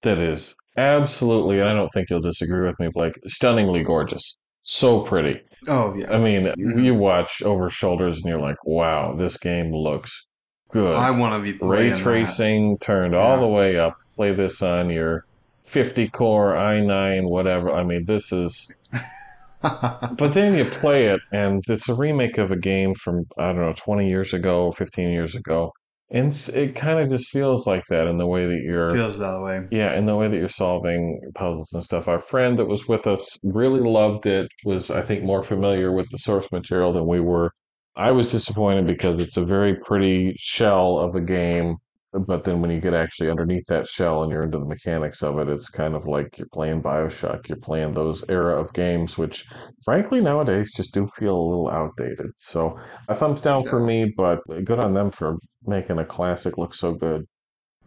that 0.03 0.19
is 0.19 0.55
absolutely, 0.77 1.61
and 1.61 1.69
I 1.69 1.75
don't 1.75 1.91
think 1.91 2.11
you'll 2.11 2.21
disagree 2.21 2.67
with 2.67 2.79
me, 2.79 2.89
like 2.95 3.19
stunningly 3.27 3.83
gorgeous. 3.83 4.37
So 4.63 5.01
pretty. 5.01 5.41
oh 5.67 5.95
yeah. 5.97 6.13
I 6.13 6.19
mean, 6.19 6.53
you 6.59 6.95
watch 6.95 7.43
over 7.43 7.71
shoulders 7.71 8.19
and 8.19 8.27
you're 8.27 8.41
like, 8.41 8.63
wow, 8.65 9.15
this 9.17 9.39
game 9.39 9.73
looks 9.73 10.27
good. 10.71 10.95
I 10.95 11.11
want 11.11 11.35
to 11.35 11.53
be 11.53 11.59
Ray 11.59 11.77
playing 11.77 11.93
that. 11.93 12.03
tracing 12.03 12.79
turned 12.79 13.15
all 13.15 13.41
the 13.41 13.49
way 13.49 13.79
up. 13.79 13.97
Play 14.15 14.35
this 14.35 14.63
on 14.63 14.91
your 14.91 15.25
50 15.65 16.09
core 16.09 16.55
i9, 16.55 17.29
whatever. 17.29 17.73
I 17.73 17.83
mean, 17.85 18.05
this 18.05 18.33
is. 18.33 18.71
But 19.63 20.33
then 20.33 20.55
you 20.55 20.65
play 20.65 21.07
it, 21.07 21.21
and 21.33 21.63
it's 21.69 21.89
a 21.89 21.95
remake 21.95 22.39
of 22.39 22.51
a 22.51 22.57
game 22.57 22.95
from, 22.95 23.25
I 23.39 23.53
don't 23.53 23.61
know, 23.61 23.75
20 23.75 24.09
years 24.09 24.33
ago, 24.35 24.73
15 24.73 25.11
years 25.11 25.35
ago. 25.35 25.73
And 26.11 26.33
it 26.55 26.75
kind 26.75 27.01
of 27.01 27.11
just 27.11 27.29
feels 27.29 27.67
like 27.67 27.85
that 27.91 28.07
in 28.07 28.17
the 28.17 28.27
way 28.27 28.47
that 28.47 28.63
you're. 28.63 28.93
Feels 28.93 29.19
that 29.19 29.43
way. 29.43 29.67
Yeah, 29.71 29.95
in 29.95 30.07
the 30.07 30.17
way 30.17 30.27
that 30.29 30.39
you're 30.39 30.49
solving 30.49 31.21
puzzles 31.35 31.73
and 31.75 31.85
stuff. 31.85 32.09
Our 32.09 32.21
friend 32.21 32.59
that 32.59 32.65
was 32.65 32.89
with 32.89 33.07
us 33.07 33.37
really 33.43 33.81
loved 33.81 34.25
it, 34.25 34.49
was, 34.65 34.91
I 34.91 35.03
think, 35.03 35.23
more 35.23 35.43
familiar 35.43 35.93
with 35.93 36.07
the 36.11 36.19
source 36.19 36.51
material 36.51 36.95
than 36.95 37.07
we 37.07 37.21
were. 37.21 37.51
I 37.95 38.13
was 38.13 38.31
disappointed 38.31 38.87
because 38.87 39.21
it's 39.21 39.37
a 39.37 39.45
very 39.45 39.75
pretty 39.75 40.35
shell 40.39 40.99
of 40.99 41.15
a 41.15 41.21
game, 41.21 41.77
but 42.13 42.45
then 42.45 42.61
when 42.61 42.71
you 42.71 42.81
get 42.81 42.95
actually 42.95 43.31
underneath 43.31 43.67
that 43.69 43.87
shell 43.87 44.23
and 44.23 44.33
you're 44.33 44.43
into 44.43 44.59
the 44.59 44.65
mechanics 44.65 45.23
of 45.23 45.39
it, 45.39 45.49
it's 45.49 45.69
kind 45.69 45.95
of 45.95 46.07
like 46.07 46.39
you're 46.39 46.49
playing 46.53 46.83
Bioshock, 46.83 47.49
you're 47.49 47.59
playing 47.59 47.93
those 47.95 48.25
era 48.29 48.59
of 48.59 48.73
games, 48.73 49.19
which 49.19 49.45
frankly 49.85 50.21
nowadays 50.21 50.73
just 50.75 50.95
do 50.95 51.07
feel 51.07 51.37
a 51.37 51.49
little 51.49 51.69
outdated. 51.71 52.31
So 52.37 52.79
a 53.09 53.15
thumbs 53.15 53.41
down 53.41 53.65
for 53.65 53.81
me, 53.81 54.13
but 54.17 54.41
good 54.65 54.79
on 54.79 54.95
them 54.95 55.11
for 55.11 55.37
making 55.67 55.99
a 55.99 56.05
classic 56.05 56.57
look 56.57 56.75
so 56.75 56.95
good. 56.95 57.27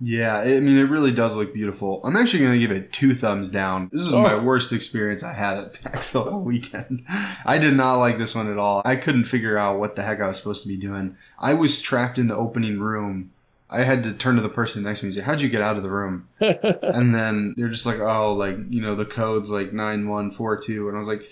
Yeah, 0.04 0.38
I 0.38 0.60
mean, 0.60 0.80
it 0.80 0.90
really 0.90 1.12
does 1.14 1.36
look 1.36 1.54
beautiful. 1.54 2.02
I'm 2.04 2.16
actually 2.16 2.40
going 2.40 2.54
to 2.54 2.60
give 2.60 2.72
it 2.76 2.92
two 2.92 3.14
thumbs 3.14 3.52
down. 3.52 3.88
This 3.92 4.02
is 4.02 4.12
Oh. 4.14 4.22
my 4.24 4.36
worst 4.36 4.74
experience 4.74 5.22
I 5.24 5.34
had 5.34 5.58
at 5.60 5.74
PAX 5.84 6.12
the 6.12 6.22
whole 6.22 6.44
weekend. 6.44 7.04
I 7.46 7.60
did 7.60 7.76
not 7.76 7.98
like 7.98 8.18
this 8.18 8.34
one 8.34 8.52
at 8.52 8.58
all. 8.58 8.82
I 8.84 8.96
couldn't 8.96 9.26
figure 9.26 9.60
out 9.60 9.78
what 9.78 9.96
the 9.96 10.02
heck 10.02 10.20
I 10.20 10.28
was 10.28 10.38
supposed 10.38 10.64
to 10.64 10.70
be 10.70 10.78
doing. 10.78 11.16
I 11.40 11.54
was 11.54 11.80
trapped 11.82 12.18
in 12.18 12.28
the 12.28 12.36
opening 12.36 12.80
room. 12.80 13.30
I 13.72 13.84
had 13.84 14.04
to 14.04 14.14
turn 14.14 14.36
to 14.36 14.42
the 14.42 14.50
person 14.50 14.84
next 14.84 15.00
to 15.00 15.06
me 15.06 15.08
and 15.10 15.16
say, 15.16 15.22
How'd 15.22 15.42
you 15.42 15.48
get 15.48 15.62
out 15.62 15.78
of 15.78 15.84
the 15.84 15.90
room? 15.90 16.28
and 16.40 17.16
then 17.16 17.54
they're 17.56 17.70
just 17.70 17.86
like, 17.86 18.00
Oh, 18.00 18.34
like, 18.34 18.58
you 18.70 18.82
know, 18.82 18.96
the 18.96 19.06
code's 19.06 19.50
like 19.50 19.72
9142. 19.72 20.90
And 20.90 20.98
I 20.98 21.00
was 21.00 21.08
like, 21.08 21.24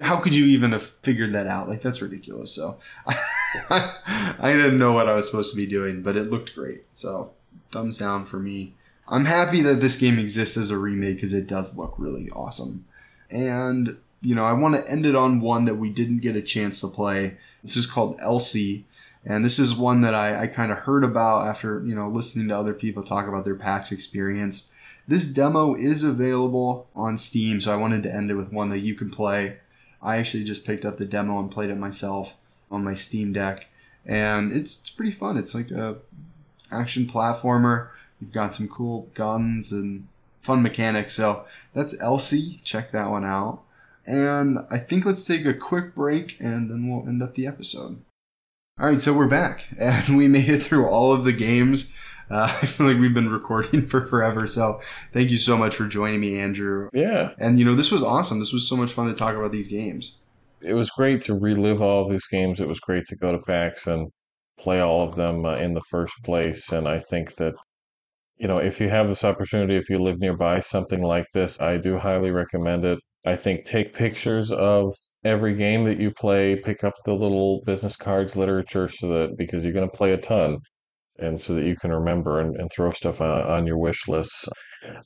How 0.00 0.18
could 0.18 0.34
you 0.34 0.46
even 0.46 0.70
have 0.72 0.90
figured 1.02 1.32
that 1.32 1.48
out? 1.48 1.68
Like, 1.68 1.82
that's 1.82 2.00
ridiculous. 2.00 2.52
So 2.52 2.78
I 3.70 4.52
didn't 4.52 4.78
know 4.78 4.92
what 4.92 5.08
I 5.08 5.16
was 5.16 5.26
supposed 5.26 5.50
to 5.50 5.56
be 5.56 5.66
doing, 5.66 6.02
but 6.02 6.16
it 6.16 6.30
looked 6.30 6.54
great. 6.54 6.84
So 6.94 7.32
thumbs 7.72 7.98
down 7.98 8.24
for 8.24 8.38
me. 8.38 8.74
I'm 9.08 9.24
happy 9.24 9.60
that 9.62 9.80
this 9.80 9.96
game 9.96 10.18
exists 10.18 10.56
as 10.56 10.70
a 10.70 10.78
remake 10.78 11.16
because 11.16 11.34
it 11.34 11.46
does 11.46 11.76
look 11.76 11.94
really 11.98 12.30
awesome. 12.30 12.84
And, 13.30 13.96
you 14.20 14.34
know, 14.34 14.44
I 14.44 14.52
want 14.52 14.74
to 14.74 14.88
end 14.88 15.06
it 15.06 15.16
on 15.16 15.40
one 15.40 15.64
that 15.64 15.76
we 15.76 15.90
didn't 15.90 16.18
get 16.18 16.36
a 16.36 16.42
chance 16.42 16.80
to 16.82 16.88
play. 16.88 17.38
This 17.62 17.76
is 17.76 17.86
called 17.86 18.18
Elsie. 18.20 18.84
And 19.28 19.44
this 19.44 19.58
is 19.58 19.74
one 19.74 20.00
that 20.00 20.14
I, 20.14 20.44
I 20.44 20.46
kind 20.46 20.72
of 20.72 20.78
heard 20.78 21.04
about 21.04 21.46
after, 21.46 21.84
you 21.84 21.94
know, 21.94 22.08
listening 22.08 22.48
to 22.48 22.56
other 22.56 22.72
people 22.72 23.02
talk 23.02 23.28
about 23.28 23.44
their 23.44 23.54
PAX 23.54 23.92
experience. 23.92 24.72
This 25.06 25.26
demo 25.26 25.74
is 25.74 26.02
available 26.02 26.88
on 26.96 27.18
Steam, 27.18 27.60
so 27.60 27.70
I 27.70 27.76
wanted 27.76 28.02
to 28.04 28.14
end 28.14 28.30
it 28.30 28.36
with 28.36 28.52
one 28.52 28.70
that 28.70 28.78
you 28.78 28.94
can 28.94 29.10
play. 29.10 29.58
I 30.02 30.16
actually 30.16 30.44
just 30.44 30.64
picked 30.64 30.86
up 30.86 30.96
the 30.96 31.04
demo 31.04 31.38
and 31.40 31.50
played 31.50 31.68
it 31.68 31.76
myself 31.76 32.36
on 32.70 32.84
my 32.84 32.94
Steam 32.94 33.34
Deck. 33.34 33.68
And 34.06 34.50
it's, 34.50 34.80
it's 34.80 34.90
pretty 34.90 35.12
fun. 35.12 35.36
It's 35.36 35.54
like 35.54 35.70
a 35.70 35.96
action 36.72 37.06
platformer. 37.06 37.90
You've 38.22 38.32
got 38.32 38.54
some 38.54 38.66
cool 38.66 39.10
guns 39.12 39.72
and 39.72 40.08
fun 40.40 40.62
mechanics. 40.62 41.12
So 41.12 41.44
that's 41.74 42.00
Elsie. 42.00 42.60
Check 42.64 42.92
that 42.92 43.10
one 43.10 43.26
out. 43.26 43.60
And 44.06 44.60
I 44.70 44.78
think 44.78 45.04
let's 45.04 45.26
take 45.26 45.44
a 45.44 45.52
quick 45.52 45.94
break 45.94 46.38
and 46.40 46.70
then 46.70 46.88
we'll 46.88 47.06
end 47.06 47.22
up 47.22 47.34
the 47.34 47.46
episode. 47.46 48.00
All 48.80 48.86
right, 48.86 49.00
so 49.00 49.12
we're 49.12 49.26
back 49.26 49.66
and 49.80 50.16
we 50.16 50.28
made 50.28 50.48
it 50.48 50.62
through 50.62 50.86
all 50.86 51.12
of 51.12 51.24
the 51.24 51.32
games. 51.32 51.92
Uh, 52.30 52.56
I 52.62 52.66
feel 52.66 52.86
like 52.86 52.98
we've 52.98 53.14
been 53.14 53.28
recording 53.30 53.86
for 53.86 54.06
forever. 54.06 54.46
So 54.46 54.80
thank 55.12 55.30
you 55.30 55.38
so 55.38 55.56
much 55.56 55.74
for 55.74 55.86
joining 55.86 56.20
me, 56.20 56.38
Andrew. 56.38 56.88
yeah. 56.92 57.30
And 57.38 57.58
you 57.58 57.64
know, 57.64 57.74
this 57.74 57.90
was 57.90 58.04
awesome. 58.04 58.38
This 58.38 58.52
was 58.52 58.68
so 58.68 58.76
much 58.76 58.92
fun 58.92 59.08
to 59.08 59.14
talk 59.14 59.34
about 59.34 59.50
these 59.50 59.68
games. 59.68 60.18
it 60.62 60.74
was 60.74 60.90
great 60.90 61.22
to 61.22 61.34
relive 61.34 61.82
all 61.82 62.04
of 62.04 62.10
these 62.10 62.26
games. 62.28 62.60
It 62.60 62.68
was 62.68 62.78
great 62.80 63.06
to 63.06 63.16
go 63.16 63.32
to 63.32 63.38
PAX 63.38 63.86
and 63.88 64.10
play 64.60 64.80
all 64.80 65.02
of 65.02 65.16
them 65.16 65.44
uh, 65.44 65.56
in 65.56 65.74
the 65.74 65.82
first 65.90 66.14
place. 66.24 66.70
And 66.70 66.86
I 66.88 67.00
think 67.00 67.34
that, 67.36 67.54
you 68.36 68.46
know, 68.46 68.58
if 68.58 68.80
you 68.80 68.88
have 68.88 69.08
this 69.08 69.24
opportunity, 69.24 69.76
if 69.76 69.90
you 69.90 69.98
live 69.98 70.20
nearby 70.20 70.60
something 70.60 71.02
like 71.02 71.26
this, 71.34 71.60
I 71.60 71.78
do 71.78 71.98
highly 71.98 72.30
recommend 72.30 72.84
it. 72.84 72.98
I 73.26 73.36
think 73.36 73.64
take 73.64 73.94
pictures 73.94 74.50
of 74.52 74.94
every 75.24 75.54
game 75.56 75.84
that 75.84 76.00
you 76.00 76.10
play, 76.12 76.56
pick 76.56 76.84
up 76.84 76.94
the 77.04 77.14
little 77.14 77.62
business 77.66 77.96
cards, 77.96 78.36
literature, 78.36 78.88
so 78.88 79.08
that 79.08 79.36
because 79.36 79.62
you're 79.64 79.72
going 79.72 79.88
to 79.90 79.96
play 79.96 80.12
a 80.12 80.18
ton, 80.18 80.58
and 81.18 81.40
so 81.40 81.54
that 81.54 81.64
you 81.66 81.76
can 81.76 81.92
remember 81.92 82.40
and, 82.40 82.56
and 82.56 82.70
throw 82.72 82.92
stuff 82.92 83.20
on, 83.22 83.42
on 83.42 83.66
your 83.66 83.78
wish 83.78 84.08
lists. 84.08 84.48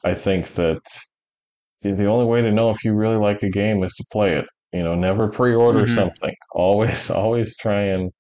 I 0.05 0.15
think 0.15 0.49
that 0.55 0.81
the, 1.83 2.07
only 2.07 2.27
way 2.27 2.43
to 2.43 2.53
know 2.53 2.71
if 2.71 2.85
you 2.85 2.95
really 2.95 3.17
like 3.17 3.43
a 3.43 3.51
game 3.51 3.83
is 3.83 3.93
to 3.97 4.05
play 4.13 4.35
it. 4.35 4.47
You 4.73 4.83
know, 4.83 4.95
never 4.95 5.29
pre-order 5.29 5.83
Mhm. 5.83 5.89
something. 5.89 6.35
Always, 6.55 7.11
always 7.11 7.57
try 7.59 7.83
and 7.83 8.11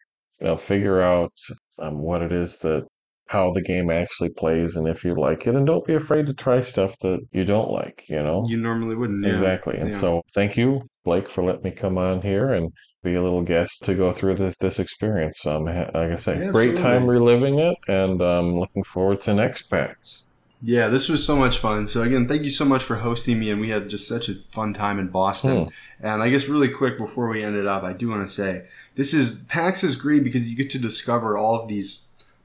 you 0.40 0.46
know 0.48 0.56
figure 0.56 1.00
out 1.00 1.32
um, 1.78 1.98
what 2.00 2.22
it 2.22 2.32
is 2.32 2.58
that 2.58 2.86
how 3.32 3.50
the 3.50 3.62
game 3.62 3.90
actually 3.90 4.28
plays 4.28 4.76
and 4.76 4.86
if 4.86 5.04
you 5.04 5.14
like 5.14 5.46
it, 5.46 5.54
and 5.54 5.66
don't 5.66 5.86
be 5.86 5.94
afraid 5.94 6.26
to 6.26 6.34
try 6.34 6.60
stuff 6.60 6.94
that 7.00 7.20
you 7.32 7.44
don't 7.44 7.70
like. 7.70 8.04
You 8.08 8.22
know, 8.22 8.44
You 8.46 8.58
normally 8.58 8.94
wouldn't. 8.94 9.24
yeah. 9.24 9.32
exactly. 9.32 9.78
And 9.78 9.90
Yeah. 9.90 9.98
so, 9.98 10.22
thank 10.34 10.56
you, 10.56 10.82
Blake, 11.04 11.30
for 11.30 11.42
letting 11.42 11.62
me 11.62 11.70
come 11.70 11.96
on 11.96 12.20
here 12.20 12.50
and 12.50 12.70
be 13.02 13.14
a 13.14 13.22
little 13.22 13.42
guest 13.42 13.82
to 13.84 13.94
go 13.94 14.12
through 14.12 14.34
this 14.36 14.56
this 14.60 14.78
experience. 14.78 15.46
Um, 15.46 15.64
like 15.64 15.94
I 15.94 16.14
say, 16.16 16.38
Yeah, 16.38 16.50
great 16.50 16.76
time 16.76 17.06
reliving 17.06 17.58
it, 17.58 17.76
and 17.88 18.20
um, 18.20 18.58
looking 18.58 18.84
forward 18.84 19.20
to 19.22 19.34
next 19.34 19.62
PAX. 19.70 20.24
Yeah, 20.64 20.88
this 20.88 21.08
was 21.08 21.24
so 21.26 21.34
much 21.34 21.58
fun. 21.58 21.88
So 21.88 22.02
again, 22.02 22.28
thank 22.28 22.42
you 22.42 22.50
so 22.50 22.64
much 22.64 22.84
for 22.84 22.96
hosting 22.96 23.40
me, 23.40 23.50
and 23.50 23.60
we 23.60 23.70
had 23.70 23.88
just 23.88 24.06
such 24.06 24.28
a 24.28 24.34
fun 24.52 24.72
time 24.72 25.00
in 25.00 25.08
Boston. 25.08 25.70
And 26.00 26.22
I 26.22 26.30
guess 26.30 26.46
really 26.48 26.68
quick 26.68 26.98
before 26.98 27.28
we 27.28 27.42
end 27.42 27.56
it 27.56 27.66
up, 27.66 27.82
I 27.82 27.92
do 27.94 28.08
want 28.10 28.26
to 28.26 28.32
say 28.32 28.62
this 28.94 29.14
is 29.14 29.44
PAX 29.48 29.82
is 29.82 29.96
great 29.96 30.22
because 30.22 30.48
you 30.48 30.56
get 30.56 30.70
to 30.70 30.78
discover 30.78 31.36
all 31.36 31.56
of 31.60 31.68
these 31.68 32.01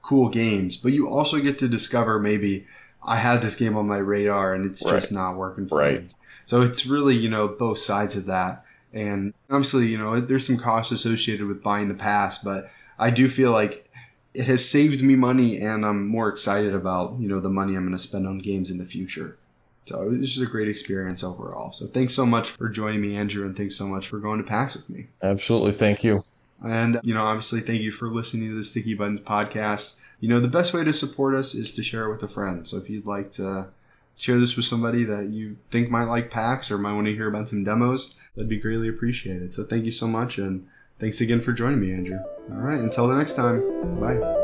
cool 0.07 0.29
games, 0.29 0.77
but 0.77 0.93
you 0.93 1.09
also 1.09 1.39
get 1.39 1.57
to 1.59 1.67
discover 1.67 2.17
maybe 2.19 2.65
I 3.05 3.17
had 3.17 3.41
this 3.41 3.55
game 3.55 3.75
on 3.75 3.87
my 3.87 3.97
radar 3.97 4.53
and 4.53 4.65
it's 4.65 4.81
just 4.81 5.11
not 5.11 5.35
working 5.35 5.67
for 5.67 5.77
Right. 5.79 6.01
me. 6.03 6.07
So 6.45 6.61
it's 6.61 6.85
really 6.85 7.15
you 7.15 7.29
know 7.29 7.47
both 7.47 7.77
sides 7.79 8.15
of 8.15 8.25
that, 8.25 8.63
and 8.93 9.33
obviously 9.49 9.87
you 9.87 9.97
know 9.97 10.19
there's 10.21 10.47
some 10.47 10.57
costs 10.57 10.91
associated 10.93 11.45
with 11.47 11.61
buying 11.61 11.89
the 11.89 11.93
pass, 11.93 12.37
but 12.37 12.69
I 12.97 13.09
do 13.11 13.27
feel 13.29 13.51
like 13.51 13.83
it 14.33 14.45
has 14.45 14.67
saved 14.69 15.01
me 15.03 15.15
money 15.15 15.59
and 15.59 15.83
I'm 15.85 16.05
more 16.07 16.29
excited 16.29 16.75
about, 16.75 17.15
you 17.19 17.27
know, 17.27 17.39
the 17.39 17.49
money 17.49 17.75
I'm 17.75 17.83
going 17.85 17.97
to 17.97 18.03
spend 18.03 18.27
on 18.27 18.37
games 18.37 18.69
in 18.69 18.77
the 18.77 18.85
future. 18.85 19.35
So 19.85 20.01
it 20.03 20.19
was 20.19 20.29
just 20.35 20.47
a 20.47 20.51
great 20.51 20.67
experience 20.67 21.23
overall. 21.23 21.71
So 21.71 21.87
thanks 21.87 22.13
so 22.13 22.23
much 22.25 22.51
for 22.51 22.69
joining 22.69 23.01
me, 23.01 23.15
Andrew, 23.15 23.45
and 23.47 23.57
thanks 23.57 23.75
so 23.75 23.87
much 23.87 24.07
for 24.07 24.19
going 24.19 24.37
to 24.37 24.43
PAX 24.43 24.75
with 24.75 24.89
me. 24.91 25.07
Absolutely, 25.23 25.71
thank 25.71 26.03
you. 26.03 26.23
And, 26.65 26.99
you 27.03 27.13
know, 27.13 27.23
obviously, 27.23 27.61
thank 27.61 27.81
you 27.81 27.91
for 27.91 28.07
listening 28.07 28.49
to 28.49 28.55
the 28.55 28.63
Sticky 28.63 28.95
Buttons 28.95 29.19
podcast. 29.19 29.97
You 30.19 30.29
know, 30.29 30.39
the 30.39 30.47
best 30.47 30.73
way 30.73 30.83
to 30.83 30.93
support 30.93 31.35
us 31.35 31.53
is 31.53 31.73
to 31.73 31.83
share 31.83 32.05
it 32.05 32.11
with 32.11 32.23
a 32.23 32.27
friend. 32.27 32.67
So 32.67 32.77
if 32.77 32.89
you'd 32.89 33.05
like 33.05 33.29
to 33.31 33.67
share 34.15 34.39
this 34.39 34.55
with 34.55 34.65
somebody 34.65 35.03
that 35.03 35.27
you 35.27 35.57
think 35.69 35.89
might 35.89 36.05
like 36.05 36.31
PAX 36.31 36.71
or 36.71 36.77
might 36.77 36.93
want 36.93 37.05
to 37.05 37.15
hear 37.15 37.27
about 37.27 37.47
some 37.47 37.63
demos, 37.63 38.15
that'd 38.35 38.49
be 38.49 38.57
greatly 38.57 38.89
appreciated. 38.89 39.53
So 39.53 39.63
thank 39.63 39.85
you 39.85 39.91
so 39.91 40.07
much. 40.07 40.39
And 40.39 40.67
thanks 40.99 41.21
again 41.21 41.39
for 41.39 41.53
joining 41.53 41.79
me, 41.79 41.93
Andrew. 41.93 42.19
All 42.51 42.57
right. 42.57 42.79
Until 42.79 43.07
the 43.07 43.15
next 43.15 43.35
time. 43.35 43.99
Bye. 43.99 44.36